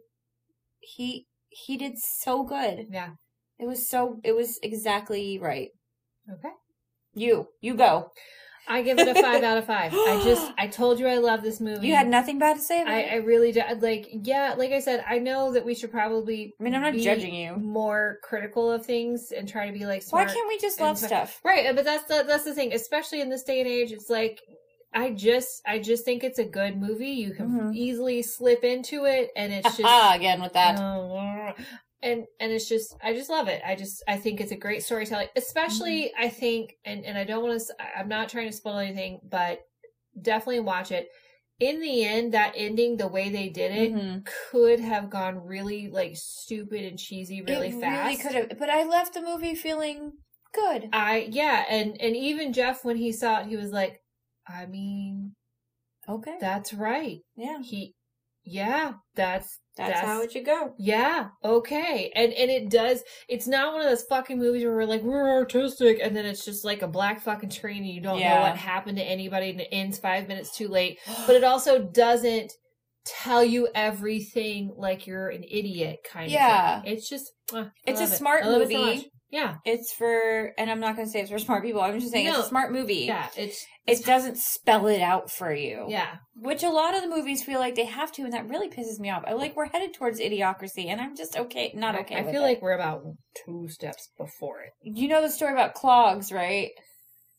he 0.79 1.27
he 1.49 1.77
did 1.77 1.97
so 1.99 2.43
good. 2.43 2.87
Yeah. 2.91 3.09
It 3.59 3.67
was 3.67 3.87
so 3.89 4.19
it 4.23 4.35
was 4.35 4.57
exactly 4.63 5.37
right. 5.39 5.69
Okay. 6.31 6.53
You 7.13 7.47
you 7.61 7.75
go. 7.75 8.09
I 8.69 8.81
give 8.83 8.99
it 8.99 9.07
a 9.07 9.15
five 9.15 9.43
out 9.43 9.57
of 9.57 9.65
five. 9.65 9.93
I 9.93 10.21
just, 10.23 10.51
I 10.57 10.67
told 10.67 10.99
you 10.99 11.07
I 11.07 11.17
love 11.17 11.41
this 11.41 11.59
movie. 11.59 11.87
You 11.87 11.95
had 11.95 12.07
nothing 12.07 12.37
bad 12.37 12.57
to 12.57 12.61
say 12.61 12.83
about 12.83 12.93
I, 12.93 12.99
it. 12.99 13.11
I 13.13 13.15
really 13.17 13.51
do. 13.51 13.61
Like, 13.79 14.07
yeah, 14.11 14.53
like 14.57 14.71
I 14.71 14.79
said, 14.79 15.03
I 15.07 15.17
know 15.17 15.51
that 15.53 15.65
we 15.65 15.73
should 15.73 15.91
probably. 15.91 16.53
I 16.59 16.63
mean, 16.63 16.75
I'm 16.75 16.81
not 16.81 16.93
be 16.93 17.03
judging 17.03 17.33
you. 17.33 17.55
More 17.55 18.19
critical 18.21 18.71
of 18.71 18.85
things 18.85 19.31
and 19.31 19.49
try 19.49 19.65
to 19.65 19.73
be 19.73 19.85
like. 19.85 20.03
Why 20.11 20.25
can't 20.25 20.47
we 20.47 20.59
just 20.59 20.79
love 20.79 20.99
stuff? 20.99 21.41
Right, 21.43 21.75
but 21.75 21.83
that's 21.83 22.05
the 22.05 22.23
that's 22.27 22.43
the 22.45 22.53
thing, 22.53 22.71
especially 22.73 23.21
in 23.21 23.29
this 23.29 23.43
day 23.43 23.59
and 23.59 23.67
age. 23.67 23.91
It's 23.91 24.09
like 24.09 24.39
I 24.93 25.11
just 25.11 25.61
I 25.65 25.79
just 25.79 26.05
think 26.05 26.23
it's 26.23 26.39
a 26.39 26.45
good 26.45 26.77
movie. 26.77 27.09
You 27.09 27.33
can 27.33 27.49
Mhm. 27.49 27.75
easily 27.75 28.21
slip 28.21 28.63
into 28.63 29.05
it, 29.05 29.31
and 29.35 29.51
it's 29.51 29.67
just 29.77 29.81
Ah, 29.83 30.13
again 30.15 30.41
with 30.41 30.53
that. 30.53 30.79
Oh, 30.79 31.53
and 32.01 32.25
and 32.39 32.51
it's 32.51 32.67
just 32.69 32.95
I 33.03 33.13
just 33.13 33.29
love 33.29 33.47
it. 33.47 33.61
I 33.65 33.75
just 33.75 34.03
I 34.07 34.17
think 34.17 34.39
it's 34.41 34.51
a 34.51 34.57
great 34.57 34.83
storytelling, 34.83 35.27
especially 35.35 36.05
Mm-hmm. 36.15 36.23
I 36.25 36.29
think 36.29 36.77
and 36.85 37.05
and 37.05 37.17
I 37.17 37.23
don't 37.23 37.43
want 37.43 37.59
to 37.59 37.97
I'm 37.97 38.07
not 38.09 38.29
trying 38.29 38.49
to 38.49 38.55
spoil 38.55 38.77
anything, 38.77 39.19
but 39.23 39.61
definitely 40.21 40.61
watch 40.61 40.91
it. 40.91 41.09
In 41.59 41.81
the 41.81 42.05
end, 42.05 42.33
that 42.33 42.53
ending, 42.55 42.95
the 42.95 43.07
way 43.09 43.29
they 43.29 43.49
did 43.49 43.71
it, 43.71 43.93
Mhm. 43.93 44.25
could 44.49 44.79
have 44.79 45.09
gone 45.09 45.45
really 45.45 45.89
like 45.89 46.15
stupid 46.15 46.85
and 46.85 46.97
cheesy 46.97 47.41
really 47.41 47.67
it 47.69 47.81
fast. 47.81 47.91
really 48.03 48.15
could 48.17 48.35
have, 48.49 48.57
but 48.59 48.69
I 48.69 48.83
left 48.83 49.13
the 49.13 49.21
movie 49.21 49.55
feeling 49.55 50.13
good. 50.53 50.87
I 50.93 51.27
yeah, 51.29 51.65
and 51.69 51.99
and 52.01 52.15
even 52.15 52.53
Jeff 52.53 52.85
when 52.85 52.95
he 52.95 53.11
saw 53.11 53.41
it, 53.41 53.47
he 53.47 53.57
was 53.57 53.71
like, 53.71 54.01
I 54.47 54.65
mean, 54.67 55.33
Okay, 56.07 56.37
that's 56.39 56.73
right. 56.73 57.19
yeah, 57.35 57.59
He, 57.61 57.93
yeah, 58.43 58.93
that's 59.15 59.59
that's, 59.87 60.01
how 60.01 60.21
it 60.21 60.31
should 60.31 60.45
go. 60.45 60.73
Yeah, 60.77 61.29
okay. 61.43 62.11
And 62.15 62.33
and 62.33 62.51
it 62.51 62.69
does 62.69 63.03
it's 63.27 63.47
not 63.47 63.73
one 63.73 63.81
of 63.83 63.89
those 63.89 64.03
fucking 64.03 64.37
movies 64.37 64.63
where 64.63 64.75
we're 64.75 64.85
like, 64.85 65.01
we're 65.01 65.29
artistic 65.29 65.99
and 66.01 66.15
then 66.15 66.25
it's 66.25 66.43
just 66.45 66.63
like 66.65 66.81
a 66.81 66.87
black 66.87 67.21
fucking 67.21 67.49
train 67.49 67.77
and 67.77 67.87
you 67.87 68.01
don't 68.01 68.19
know 68.19 68.41
what 68.41 68.57
happened 68.57 68.97
to 68.97 69.03
anybody 69.03 69.49
and 69.51 69.61
it 69.61 69.69
ends 69.71 69.97
five 69.97 70.27
minutes 70.27 70.55
too 70.55 70.67
late. 70.67 70.99
But 71.25 71.35
it 71.35 71.43
also 71.43 71.79
doesn't 71.83 72.51
tell 73.05 73.43
you 73.43 73.67
everything 73.73 74.73
like 74.77 75.07
you're 75.07 75.29
an 75.29 75.43
idiot 75.43 75.99
kind 76.09 76.31
Yeah. 76.31 76.77
of 76.79 76.83
thing. 76.83 76.93
It's 76.93 77.09
just 77.09 77.31
uh, 77.53 77.65
It's 77.85 78.01
a 78.01 78.03
it. 78.03 78.07
smart 78.07 78.43
I 78.43 78.49
it 78.49 78.51
so 78.51 78.59
movie. 78.85 79.11
yeah. 79.31 79.55
It's 79.65 79.93
for, 79.93 80.53
and 80.57 80.69
I'm 80.69 80.79
not 80.79 80.95
going 80.95 81.07
to 81.07 81.11
say 81.11 81.21
it's 81.21 81.31
for 81.31 81.39
smart 81.39 81.63
people. 81.63 81.81
I'm 81.81 81.99
just 81.99 82.11
saying 82.11 82.27
it's 82.27 82.37
a 82.37 82.43
smart 82.43 82.71
movie. 82.71 83.05
Yeah. 83.05 83.27
It's 83.35 83.65
It 83.91 84.05
doesn't 84.05 84.37
spell 84.37 84.87
it 84.87 85.01
out 85.01 85.31
for 85.31 85.53
you. 85.53 85.85
yeah. 85.89 86.17
Which 86.35 86.63
a 86.63 86.69
lot 86.69 86.95
of 86.95 87.01
the 87.01 87.09
movies 87.09 87.43
feel 87.43 87.59
like 87.59 87.75
they 87.75 87.85
have 87.85 88.11
to, 88.13 88.21
and 88.23 88.33
that 88.33 88.47
really 88.47 88.69
pisses 88.69 88.99
me 88.99 89.09
off. 89.09 89.23
I 89.27 89.33
like 89.33 89.55
we're 89.55 89.67
headed 89.69 89.93
towards 89.93 90.19
idiocracy, 90.19 90.85
and 90.87 91.01
I'm 91.01 91.15
just 91.15 91.35
okay, 91.37 91.71
not 91.75 91.99
okay. 91.99 92.15
I, 92.15 92.21
with 92.21 92.31
feel 92.31 92.41
it. 92.43 92.45
like 92.45 92.61
we're 92.61 92.71
about 92.73 93.03
two 93.45 93.67
steps 93.69 94.09
before 94.17 94.61
it. 94.61 94.71
you 94.83 95.07
know 95.07 95.21
the 95.21 95.29
story 95.29 95.51
about 95.51 95.73
clogs, 95.73 96.31
right? 96.31 96.69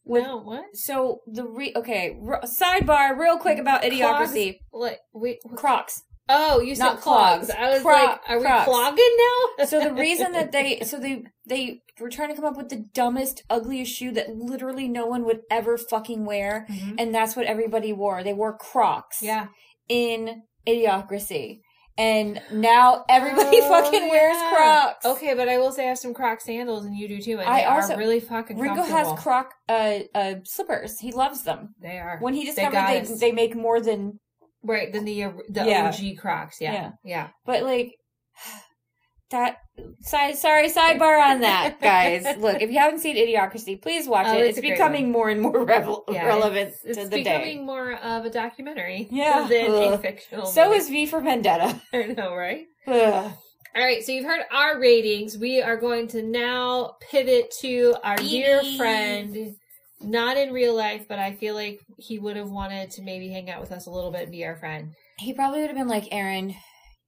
With- 0.05 0.25
no, 0.25 0.39
what? 0.39 0.65
So 0.75 1.21
the 1.27 1.45
re 1.47 1.73
okay 1.77 2.19
r- 2.27 2.43
sidebar, 2.43 3.17
real 3.19 3.39
quick 3.39 3.59
about 3.59 3.83
idiocracy. 3.83 4.59
What? 4.71 4.99
Wait. 5.15 5.39
Crocs. 5.57 6.03
Oh, 6.33 6.61
you 6.61 6.75
said 6.77 6.85
Not 6.85 7.01
clogs. 7.01 7.47
clogs. 7.49 7.51
I 7.59 7.71
was 7.71 7.83
Cro- 7.83 7.93
like, 7.93 8.21
are 8.29 8.41
Crocs. 8.41 8.67
we 8.67 8.73
clogging 8.73 9.17
now? 9.19 9.65
So 9.67 9.81
the 9.83 9.93
reason 9.93 10.33
that 10.33 10.53
they 10.53 10.81
so 10.85 10.99
they 10.99 11.25
they 11.47 11.83
were 12.01 12.09
trying 12.11 12.29
to 12.31 12.35
come 12.37 12.45
up 12.45 12.57
with 12.57 12.69
the 12.69 12.85
dumbest, 12.95 13.43
ugliest 13.51 13.93
shoe 13.93 14.13
that 14.13 14.35
literally 14.37 14.87
no 14.89 15.07
one 15.07 15.25
would 15.25 15.41
ever 15.51 15.77
fucking 15.77 16.25
wear, 16.25 16.67
Mhm. 16.71 16.95
and 16.99 17.15
that's 17.15 17.35
what 17.37 17.47
everybody 17.47 17.93
wore. 17.93 18.23
They 18.23 18.33
wore 18.33 18.57
Crocs. 18.57 19.19
Yeah. 19.23 19.49
in 19.89 20.43
Idiocracy. 20.69 21.61
And 21.99 22.41
now 22.53 23.05
everybody 23.11 23.59
Oh, 23.61 23.69
fucking 23.69 24.09
wears. 24.09 24.37
Crocs. 24.55 25.05
Okay, 25.05 25.35
but 25.35 25.49
I 25.51 25.59
will 25.59 25.71
say 25.73 25.85
I 25.85 25.89
have 25.89 25.99
some 25.99 26.15
Croc 26.15 26.41
sandals, 26.41 26.87
and 26.87 26.97
you 26.97 27.09
do 27.09 27.21
too. 27.21 27.41
And 27.41 27.49
I 27.49 27.61
they 27.61 27.65
also- 27.67 27.95
are 27.95 27.99
really 27.99 28.21
fucking 28.21 28.57
Ringo 28.59 28.77
comfortable. 28.77 29.11
has 29.11 29.21
Croc 29.23 29.53
uh, 29.69 29.99
uh, 30.15 30.35
slippers. 30.45 30.99
He 31.01 31.13
loves 31.13 31.43
them. 31.43 31.75
They 31.83 31.99
are 31.99 32.19
When 32.21 32.33
he 32.35 32.41
They 32.45 32.47
discovered 32.53 32.73
got 32.73 32.89
they 33.05 33.15
they, 33.17 33.33
make 33.33 33.55
more 33.55 33.81
than 33.81 34.19
right. 34.63 34.93
Then 34.93 35.05
the 35.05 35.25
uh, 35.25 35.33
the 35.49 35.65
Yeah. 35.67 35.89
OG 35.89 36.19
Crocs. 36.19 36.61
Yeah, 36.61 36.73
Yeah. 36.73 36.91
yeah. 37.05 37.29
but 37.45 37.63
like 37.63 37.95
that 39.31 39.59
side 40.01 40.37
sorry 40.37 40.69
sidebar 40.69 41.25
on 41.25 41.41
that 41.43 41.81
guys 41.81 42.25
look 42.39 42.61
if 42.61 42.69
you 42.69 42.79
haven't 42.81 42.99
seen 42.99 43.15
idiocracy 43.17 43.81
please 43.81 44.09
watch 44.09 44.27
Oh, 44.29 44.37
it 44.37 44.47
it's 44.47 44.59
it's, 44.59 44.69
becoming 44.69 45.13
more 45.13 45.29
and 45.31 45.41
more 45.41 45.65
revel- 45.65 46.03
Yeah, 46.11 46.27
relevant 46.27 46.75
It's, 46.85 46.99
to 46.99 47.05
the 47.05 47.11
day 47.11 47.21
it's 47.21 47.29
becoming 47.29 47.65
more 47.65 47.93
of 47.93 48.25
a 48.25 48.31
documentary, 48.31 49.07
Yeah. 49.13 49.47
than 49.49 49.71
a 49.93 49.99
fictional. 49.99 50.47
so 50.47 50.65
movie. 50.67 50.79
is 50.79 50.89
v 50.89 51.07
for 51.07 51.21
vendetta 51.21 51.81
I 51.93 52.03
know, 52.07 52.35
right? 52.35 52.67
Ugh. 52.89 53.33
All 53.77 53.83
right, 53.85 54.03
so 54.03 54.11
you've 54.11 54.25
heard 54.25 54.41
our 54.53 54.81
ratings. 54.81 55.39
We 55.39 55.63
are 55.63 55.77
going 55.77 56.09
to 56.09 56.25
now 56.25 56.97
pivot 57.09 57.55
to 57.61 57.95
our 58.03 58.17
dear 58.17 58.63
friend, 58.77 59.55
not 60.03 60.37
in 60.37 60.53
real 60.53 60.75
life, 60.77 61.07
but 61.09 61.19
I 61.19 61.33
feel 61.35 61.55
like 61.55 61.81
he 61.99 62.19
would 62.19 62.37
have 62.37 62.51
wanted 62.51 62.91
to 62.93 63.03
maybe 63.03 63.29
hang 63.31 63.51
out 63.51 63.61
with 63.61 63.73
us 63.73 63.87
a 63.87 63.91
little 63.91 64.11
bit 64.11 64.23
and 64.23 64.33
be 64.33 64.45
our 64.45 64.57
friend. 64.57 64.95
he 65.19 65.33
probably 65.35 65.61
would 65.61 65.69
have 65.71 65.77
been 65.77 65.89
like 65.89 66.09
aaron 66.13 66.55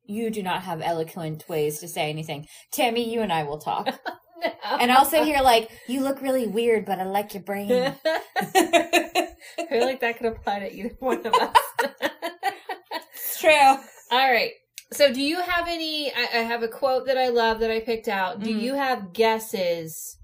you 0.05 0.31
do 0.31 0.43
not 0.43 0.63
have 0.63 0.83
eloquent 0.83 1.49
ways 1.49 1.79
to 1.79 1.89
say 1.89 2.11
anything 2.11 2.47
tammy 2.73 3.11
you 3.13 3.21
and 3.23 3.33
i 3.33 3.43
will 3.45 3.59
talk 3.59 3.89
and 4.81 4.91
i'll 4.93 5.05
sit 5.05 5.25
here 5.25 5.41
like 5.41 5.71
you 5.89 6.01
look 6.03 6.21
really 6.21 6.47
weird 6.47 6.85
but 6.85 6.99
i 6.99 7.05
like 7.05 7.33
your 7.35 7.43
brain 7.43 7.95
I 8.37 9.67
feel 9.69 9.85
like 9.87 10.01
that 10.01 10.17
could 10.19 10.27
apply 10.27 10.59
to 10.61 10.73
either 10.75 10.95
one 10.99 11.25
of 11.27 11.33
us. 11.35 11.57
it's 13.15 13.41
true 13.41 13.51
All 14.11 14.31
right. 14.33 14.53
So, 14.93 15.11
do 15.13 15.23
you 15.23 15.41
have 15.41 15.69
any? 15.69 16.13
I, 16.13 16.23
I 16.35 16.43
have 16.43 16.63
a 16.63 16.69
quote 16.69 17.07
that 17.07 17.17
I 17.17 17.29
love 17.29 17.61
that 17.61 17.71
I 17.71 17.81
picked 17.81 18.09
out. 18.09 18.41
Do 18.41 18.51
Mhm. 18.55 18.61
you 18.61 18.75
have 18.75 19.13
guesses 19.15 20.19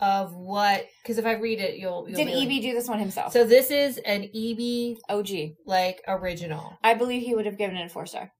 of 0.00 0.34
what? 0.34 0.86
Because 1.02 1.18
if 1.18 1.26
I 1.26 1.32
read 1.34 1.58
it, 1.60 1.76
you'll. 1.78 2.06
you'll 2.08 2.16
did 2.16 2.26
be 2.26 2.34
like- 2.34 2.46
eb 2.56 2.62
do 2.62 2.72
this 2.72 2.88
one 2.88 2.98
himself 2.98 3.32
So 3.32 3.44
this 3.44 3.70
is 3.70 3.98
an 3.98 4.24
EB 4.34 4.96
og 5.08 5.28
like 5.66 6.02
original. 6.08 6.76
i 6.82 6.94
believe 6.94 7.22
he 7.22 7.34
would 7.34 7.46
have 7.46 7.58
given 7.58 7.76
it 7.76 7.86
a 7.86 7.88
four 7.88 8.06
star 8.06 8.30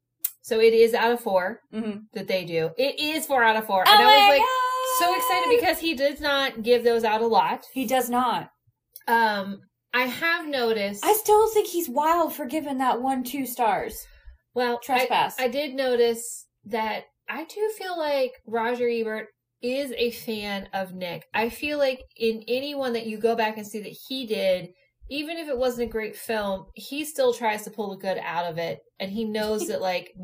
So 0.43 0.61
it 0.61 0.73
is 0.73 0.95
out 0.95 1.13
of 1.13 1.21
four 1.21 1.61
mm-hmm. 1.75 1.99
that 2.15 2.29
they 2.29 2.45
do. 2.45 2.71
It 2.79 2.99
is 3.01 3.27
four 3.27 3.43
out 3.43 3.57
of 3.57 3.67
four, 3.67 3.85
Oh 3.87 3.91
and 3.93 4.03
I 4.03 4.17
was 4.17 4.29
like 4.29 4.41
God! 4.41 5.07
so 5.07 5.17
excited 5.17 5.61
because 5.61 5.79
he 5.79 5.95
does 5.95 6.21
not 6.21 6.63
give 6.63 6.85
those 6.85 7.05
out 7.05 7.21
a 7.23 7.27
lot. 7.27 7.65
he 7.75 7.85
does 7.87 8.09
not 8.09 8.51
Um, 9.07 9.61
I 9.95 10.03
have 10.03 10.47
noticed. 10.47 11.05
i 11.05 11.13
still 11.13 11.49
think 11.53 11.69
he's 11.69 11.89
wild 11.89 12.35
for 12.35 12.47
giving 12.47 12.79
that 12.79 13.01
one 13.03 13.25
two 13.25 13.47
stars 13.47 14.07
Well, 14.55 14.79
Trespass. 14.79 15.37
I, 15.39 15.45
I 15.45 15.49
did 15.49 15.75
notice 15.75 16.47
that 16.65 17.05
I 17.29 17.45
do 17.45 17.71
feel 17.79 17.97
like 17.99 18.33
Roger 18.47 18.89
Ebert 18.89 19.29
is 19.63 19.93
a 19.97 20.11
fan 20.11 20.69
of 20.73 20.95
Nick. 20.95 21.27
I 21.35 21.49
feel 21.49 21.79
like 21.79 22.03
in 22.17 22.45
anyone 22.49 22.93
that 22.93 23.07
you 23.07 23.19
go 23.19 23.35
back 23.35 23.57
and 23.57 23.67
see 23.67 23.81
that 23.81 23.97
he 24.09 24.27
did, 24.27 24.71
even 25.11 25.39
if 25.39 25.49
it 25.49 25.59
wasn't 25.59 25.89
a 25.89 25.93
great 25.93 26.17
film, 26.17 26.67
he 26.75 27.05
still 27.05 27.33
tries 27.33 27.63
to 27.63 27.71
pull 27.71 27.91
the 27.91 28.01
good 28.01 28.19
out 28.23 28.51
of 28.51 28.59
it, 28.59 28.81
and 29.01 29.11
he 29.11 29.25
knows 29.25 29.67
that 29.69 29.81
like 29.81 30.15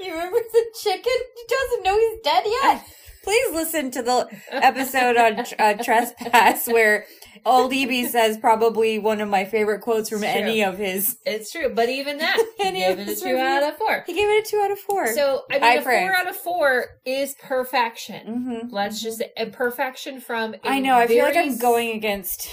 You 0.00 0.12
remember 0.12 0.38
the 0.52 0.64
chicken? 0.82 1.12
He 1.36 1.42
doesn't 1.48 1.82
know 1.84 1.98
he's 1.98 2.20
dead 2.22 2.42
yet. 2.46 2.84
Please 3.22 3.54
listen 3.54 3.92
to 3.92 4.02
the 4.02 4.26
episode 4.50 5.16
on 5.16 5.44
uh, 5.56 5.74
trespass 5.80 6.66
where 6.66 7.06
old 7.46 7.72
Eb 7.72 8.06
says 8.10 8.36
probably 8.36 8.98
one 8.98 9.20
of 9.20 9.28
my 9.28 9.44
favorite 9.44 9.80
quotes 9.80 10.08
from 10.08 10.24
It's 10.24 10.32
true. 10.32 10.42
any 10.42 10.64
of 10.64 10.76
his. 10.76 11.16
it's 11.24 11.52
true. 11.52 11.72
But 11.72 11.88
even 11.88 12.18
that, 12.18 12.36
he 12.58 12.72
gave 12.72 12.98
it 12.98 13.08
a 13.08 13.14
two 13.14 13.36
out 13.36 13.62
of 13.62 13.76
four. 13.78 14.02
He 14.08 14.14
gave 14.14 14.28
it 14.28 14.44
a 14.44 14.50
two 14.50 14.60
out 14.60 14.72
of 14.72 14.78
four. 14.80 15.06
So 15.14 15.42
I 15.52 15.58
mean, 15.60 15.78
a 15.78 15.82
praise. 15.82 16.00
four 16.00 16.16
out 16.16 16.26
of 16.28 16.36
four 16.36 16.86
is 17.06 17.36
perfection. 17.40 18.26
hmm 18.26 18.74
Let's 18.74 19.00
just 19.00 19.18
say 19.18 19.30
a 19.36 19.46
perfection 19.46 20.20
from. 20.20 20.54
a 20.54 20.58
I 20.68 20.80
know. 20.80 20.96
I 20.96 21.06
feel 21.06 21.24
like 21.24 21.36
I'm 21.36 21.58
going 21.58 21.90
against 21.96 22.48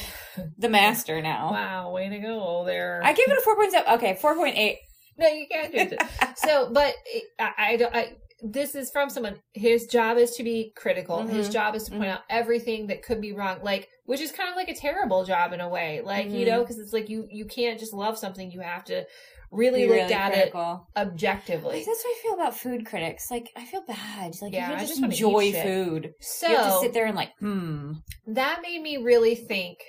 the 0.59 0.69
master 0.69 1.19
now. 1.19 1.49
Wow, 1.51 1.91
way 1.93 2.09
to 2.09 2.19
go 2.19 2.63
there. 2.67 3.01
I 3.03 3.13
gave 3.13 3.27
it 3.27 3.37
a 3.39 3.41
four 3.41 3.55
point 3.55 3.71
seven. 3.71 3.91
Okay, 3.95 4.15
four 4.21 4.35
point 4.35 4.55
eight. 4.55 4.77
No, 5.19 5.27
you 5.27 5.45
can't 5.51 5.71
do 5.71 5.95
that. 5.97 6.37
so, 6.39 6.71
but 6.71 6.93
I, 7.39 7.51
I 7.57 7.75
don't. 7.77 7.95
I, 7.95 8.13
this 8.41 8.73
is 8.73 8.89
from 8.89 9.09
someone. 9.09 9.35
His 9.53 9.85
job 9.87 10.17
is 10.17 10.31
to 10.37 10.43
be 10.43 10.71
critical. 10.75 11.27
His 11.27 11.49
Mhm. 11.49 11.53
job 11.53 11.75
is 11.75 11.83
to 11.83 11.91
point 11.91 12.03
Mhm. 12.03 12.13
out 12.13 12.21
everything 12.29 12.87
that 12.87 13.03
could 13.03 13.19
be 13.19 13.33
wrong. 13.33 13.59
Like, 13.61 13.89
which 14.05 14.21
is 14.21 14.31
kind 14.31 14.49
of 14.49 14.55
like 14.55 14.69
a 14.69 14.73
terrible 14.75 15.25
job 15.25 15.51
in 15.51 15.59
a 15.59 15.67
way. 15.67 15.99
Like, 16.01 16.27
you 16.31 16.45
Mhm. 16.45 16.47
know, 16.47 16.59
because 16.61 16.79
it's 16.79 16.93
like 16.93 17.09
you 17.09 17.27
you 17.29 17.45
can't 17.45 17.79
just 17.79 17.93
love 17.93 18.17
something. 18.17 18.49
You 18.49 18.61
have 18.61 18.85
to 18.85 19.05
really 19.51 19.81
Be 19.81 19.87
look 19.87 19.97
really 19.97 20.13
at 20.13 20.31
critical. 20.31 20.87
it 20.95 20.99
objectively. 21.01 21.77
Like, 21.77 21.85
that's 21.85 22.03
what 22.03 22.15
I 22.17 22.21
feel 22.21 22.33
about 22.35 22.55
food 22.57 22.85
critics. 22.85 23.29
Like 23.29 23.49
I 23.57 23.65
feel 23.65 23.81
bad. 23.85 24.35
Like 24.41 24.53
Yeah, 24.53 24.71
you 24.71 24.77
just 24.77 24.89
just 25.01 25.03
enjoy 25.03 25.51
food. 25.51 26.13
So 26.21 26.47
you 26.47 26.55
have 26.55 26.65
to 26.73 26.79
sit 26.79 26.93
there 26.93 27.07
and 27.07 27.15
like, 27.17 27.31
hmm. 27.39 27.93
that 28.27 28.61
made 28.61 28.81
me 28.81 28.97
really 28.97 29.35
think: 29.35 29.79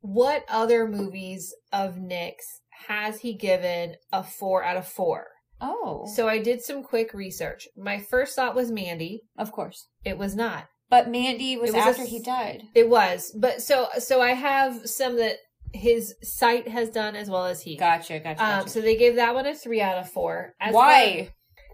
what 0.00 0.44
other 0.48 0.86
movies 0.86 1.52
of 1.72 1.96
Nick's 1.98 2.60
has 2.88 3.20
he 3.20 3.34
given 3.34 3.96
a 4.12 4.22
four 4.22 4.62
out 4.64 4.76
of 4.76 4.86
four? 4.86 5.26
Oh, 5.60 6.04
So 6.14 6.28
I 6.28 6.38
did 6.42 6.62
some 6.62 6.82
quick 6.82 7.14
research. 7.14 7.66
My 7.76 7.98
first 7.98 8.36
thought 8.36 8.54
was 8.54 8.70
Mandy. 8.70 9.22
of 9.38 9.52
course. 9.52 9.88
It 10.04 10.18
was 10.18 10.36
not. 10.36 10.66
But 10.90 11.08
Mandy 11.10 11.56
was, 11.56 11.72
was 11.72 11.82
after 11.82 12.02
s- 12.02 12.08
he 12.10 12.20
died. 12.20 12.62
It 12.74 12.88
was, 12.88 13.34
but 13.40 13.60
so 13.62 13.88
so 13.98 14.20
I 14.20 14.34
have 14.34 14.86
some 14.88 15.16
that 15.16 15.36
his 15.72 16.14
site 16.22 16.68
has 16.68 16.90
done 16.90 17.16
as 17.16 17.28
well 17.28 17.46
as 17.46 17.62
he. 17.62 17.76
Gotcha, 17.76 18.20
gotcha. 18.20 18.42
Um, 18.44 18.58
gotcha. 18.60 18.68
so 18.70 18.80
they 18.80 18.96
gave 18.96 19.16
that 19.16 19.34
one 19.34 19.46
a 19.46 19.54
three 19.54 19.80
out 19.80 19.98
of 19.98 20.08
four. 20.10 20.54
As 20.60 20.72
Why? 20.74 21.30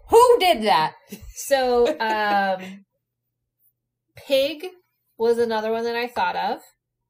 Who 0.09 0.37
did 0.39 0.63
that? 0.63 0.93
So, 1.35 1.87
um, 1.99 2.85
Pig 4.15 4.65
was 5.17 5.37
another 5.37 5.71
one 5.71 5.83
that 5.83 5.95
I 5.95 6.07
thought 6.07 6.35
of. 6.35 6.61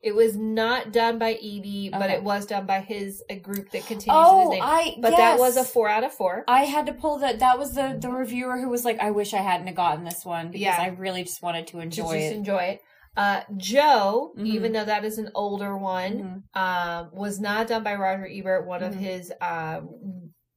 It 0.03 0.13
was 0.13 0.35
not 0.35 0.91
done 0.91 1.17
by 1.17 1.35
Evie, 1.35 1.89
but 1.89 2.09
it 2.09 2.21
was 2.23 2.45
done 2.45 2.65
by 2.65 2.81
his 2.81 3.23
a 3.30 3.35
group 3.39 3.69
that 3.71 3.85
continues 3.85 4.09
Oh, 4.09 4.41
his 4.41 4.59
name. 4.59 4.61
I. 4.61 4.95
but 4.99 5.15
that 5.15 5.39
was 5.39 5.55
a 5.55 5.63
four 5.63 5.88
out 5.88 6.03
of 6.03 6.11
four. 6.13 6.43
I 6.45 6.65
had 6.65 6.85
to 6.88 6.93
pull 6.93 7.19
that. 7.19 7.39
That 7.39 7.57
was 7.57 7.71
the 7.73 7.97
the 7.99 8.09
reviewer 8.09 8.59
who 8.59 8.67
was 8.69 8.84
like, 8.84 8.99
"I 8.99 9.11
wish 9.11 9.34
I 9.34 9.38
hadn't 9.38 9.67
have 9.67 9.77
gotten 9.77 10.03
this 10.03 10.25
one 10.25 10.47
because 10.47 10.61
Yeah. 10.61 10.77
I 10.77 10.88
really 10.88 11.23
just 11.23 11.41
wanted 11.41 11.67
to 11.67 11.80
enjoy 11.80 12.03
just 12.03 12.13
it." 12.15 12.19
Just 12.19 12.35
enjoy 12.35 12.57
it. 12.63 12.81
Uh, 13.15 13.41
Joe, 13.55 14.34
Mhm. 14.38 14.45
even 14.47 14.73
though 14.73 14.84
that 14.84 15.05
is 15.05 15.17
an 15.19 15.30
older 15.35 15.77
one, 15.77 16.43
Mhm. 16.55 16.59
um, 16.59 17.09
was 17.13 17.39
not 17.39 17.67
done 17.67 17.84
by 17.84 17.95
Roger 17.95 18.27
Ebert, 18.27 18.65
one 18.67 18.84
of 18.84 18.95
Mhm. 18.95 18.99
his, 18.99 19.31
uh, 19.39 19.81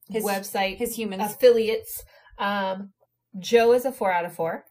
His 0.08 0.24
website 0.24 0.78
his 0.78 0.96
humans. 0.96 1.22
affiliates. 1.22 2.02
Um, 2.38 2.94
Joe 3.38 3.72
is 3.74 3.84
a 3.84 3.92
four 3.92 4.10
out 4.10 4.24
of 4.24 4.32
four. 4.34 4.64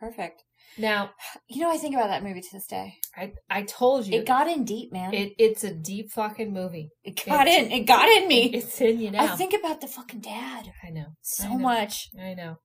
Perfect. 0.00 0.44
Now, 0.78 1.10
You 1.48 1.62
know, 1.62 1.70
I 1.72 1.76
think 1.76 1.94
about 1.94 2.08
that 2.08 2.22
movie 2.22 2.40
to 2.40 2.48
this 2.52 2.66
day. 2.66 2.94
I 3.16 3.32
I 3.50 3.62
told 3.62 4.06
you 4.06 4.20
It 4.20 4.26
got 4.26 4.48
in 4.48 4.64
deep, 4.64 4.92
man. 4.92 5.12
it 5.14 5.32
it's 5.38 5.64
a 5.64 5.72
deep 5.74 6.10
fucking 6.12 6.52
movie. 6.52 6.90
It 7.04 7.22
got 7.26 7.46
it's- 7.46 7.66
in. 7.66 7.72
It 7.72 7.84
got 7.86 8.08
in 8.08 8.26
me. 8.28 8.42
It's 8.54 8.80
in 8.80 8.98
you 9.00 9.10
now. 9.10 9.24
I 9.24 9.36
think 9.36 9.52
about 9.54 9.80
the 9.80 9.88
fucking 9.88 10.20
dad 10.20 10.70
I 10.86 10.90
know 10.90 11.06
so 11.22 11.44
I 11.44 11.48
know. 11.48 11.58
much. 11.58 12.08
I 12.20 12.34
know. 12.34 12.56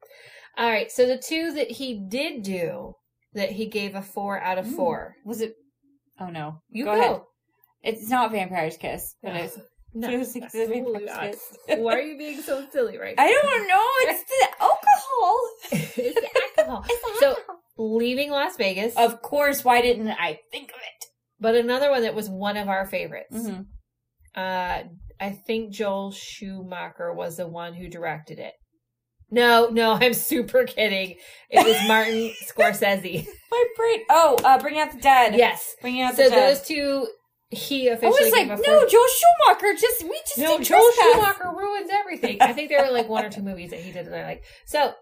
All 0.58 0.70
right, 0.70 0.92
so 0.92 1.06
the 1.06 1.18
two 1.18 1.52
that 1.54 1.70
he 1.70 2.02
did 2.10 2.44
do 2.44 2.94
that 3.34 3.52
he 3.52 3.68
gave 3.68 3.94
a 3.96 4.02
four 4.02 4.40
out 4.42 4.58
of 4.58 4.66
Mm. 4.66 4.76
four. 4.76 5.16
Was 5.26 5.42
it? 5.42 5.54
Oh 6.20 6.30
no. 6.30 6.62
You 6.70 6.86
go, 6.86 6.96
go. 6.96 7.00
ahead. 7.00 7.22
It's 7.84 8.10
not 8.10 8.32
Vampire's 8.32 8.78
Kiss, 8.78 9.16
but 9.22 9.36
it's. 9.36 9.60
No, 9.94 10.10
It 10.10 10.18
was 10.20 10.36
absolutely 10.36 11.06
not. 11.06 11.22
Kiss. 11.32 11.42
Why 11.68 11.94
are 11.96 12.02
you 12.02 12.18
being 12.18 12.42
so 12.42 12.64
silly 12.72 12.98
right 13.00 13.16
now? 13.18 13.24
I 13.24 13.32
don't 13.32 13.68
know. 13.68 13.88
It's 14.02 14.24
the 14.30 14.48
alcohol. 14.62 15.38
it's 15.72 15.96
the 16.22 16.30
alcohol. 16.60 16.86
It's 16.88 17.02
the 17.02 17.16
So- 17.20 17.28
alcohol. 17.30 17.60
Leaving 17.78 18.32
Las 18.32 18.58
Vegas, 18.58 18.96
Of 18.96 19.22
course. 19.22 19.64
Why 19.64 19.82
didn't 19.82 20.10
I 20.10 20.40
think 20.52 20.70
of 20.72 20.78
it? 20.78 21.06
but 21.40 21.56
another 21.56 21.92
one 21.92 22.02
that 22.02 22.16
was 22.16 22.30
one 22.30 22.58
of 22.58 22.68
our 22.68 22.86
favorites. 22.88 23.36
Mm-hmm. 23.38 23.62
Uh, 24.36 24.84
I 25.20 25.30
think 25.32 25.72
Joel 25.74 26.12
Schumacher 26.12 27.14
was 27.14 27.38
the 27.38 27.48
one 27.48 27.74
who 27.74 27.88
directed 27.88 28.40
it. 28.40 28.54
No, 29.30 29.68
no, 29.72 29.92
I'm 30.02 30.14
super 30.14 30.64
kidding. 30.64 31.16
It 31.50 31.66
was 31.66 31.88
Martin 31.88 32.32
Scorsese. 32.48 33.28
My 33.52 33.64
brain. 33.76 34.00
Oh, 34.10 34.38
uh, 34.44 34.60
Bring 34.60 34.80
Out 34.80 34.92
the 34.94 35.00
Dead. 35.00 35.36
Yes. 35.36 35.76
Bringing 35.82 36.02
Out 36.02 36.16
So 36.16 36.24
the 36.24 36.30
Dead. 36.30 36.58
So 36.58 36.60
those 36.60 36.68
two, 36.68 37.08
he 37.50 37.88
officially. 37.88 38.18
I 38.20 38.24
was 38.24 38.32
like, 38.32 38.48
no, 38.48 38.56
four- 38.80 38.88
Joel 38.88 39.06
Schumacher. 39.48 39.80
Just 39.80 40.04
we 40.04 40.20
just 40.26 40.38
No, 40.38 40.60
Joel 40.60 40.92
Schumacher 40.92 41.52
ruins 41.56 41.90
everything. 41.92 42.38
I 42.42 42.54
think 42.54 42.70
there 42.70 42.84
were 42.86 42.92
like 42.92 43.10
one 43.10 43.26
or 43.26 43.30
two 43.30 43.42
movies 43.50 43.72
that 43.72 43.80
he 43.80 43.92
did 43.92 44.06
that 44.08 44.14
I 44.14 44.24
like. 44.26 44.44
So, 44.66 44.94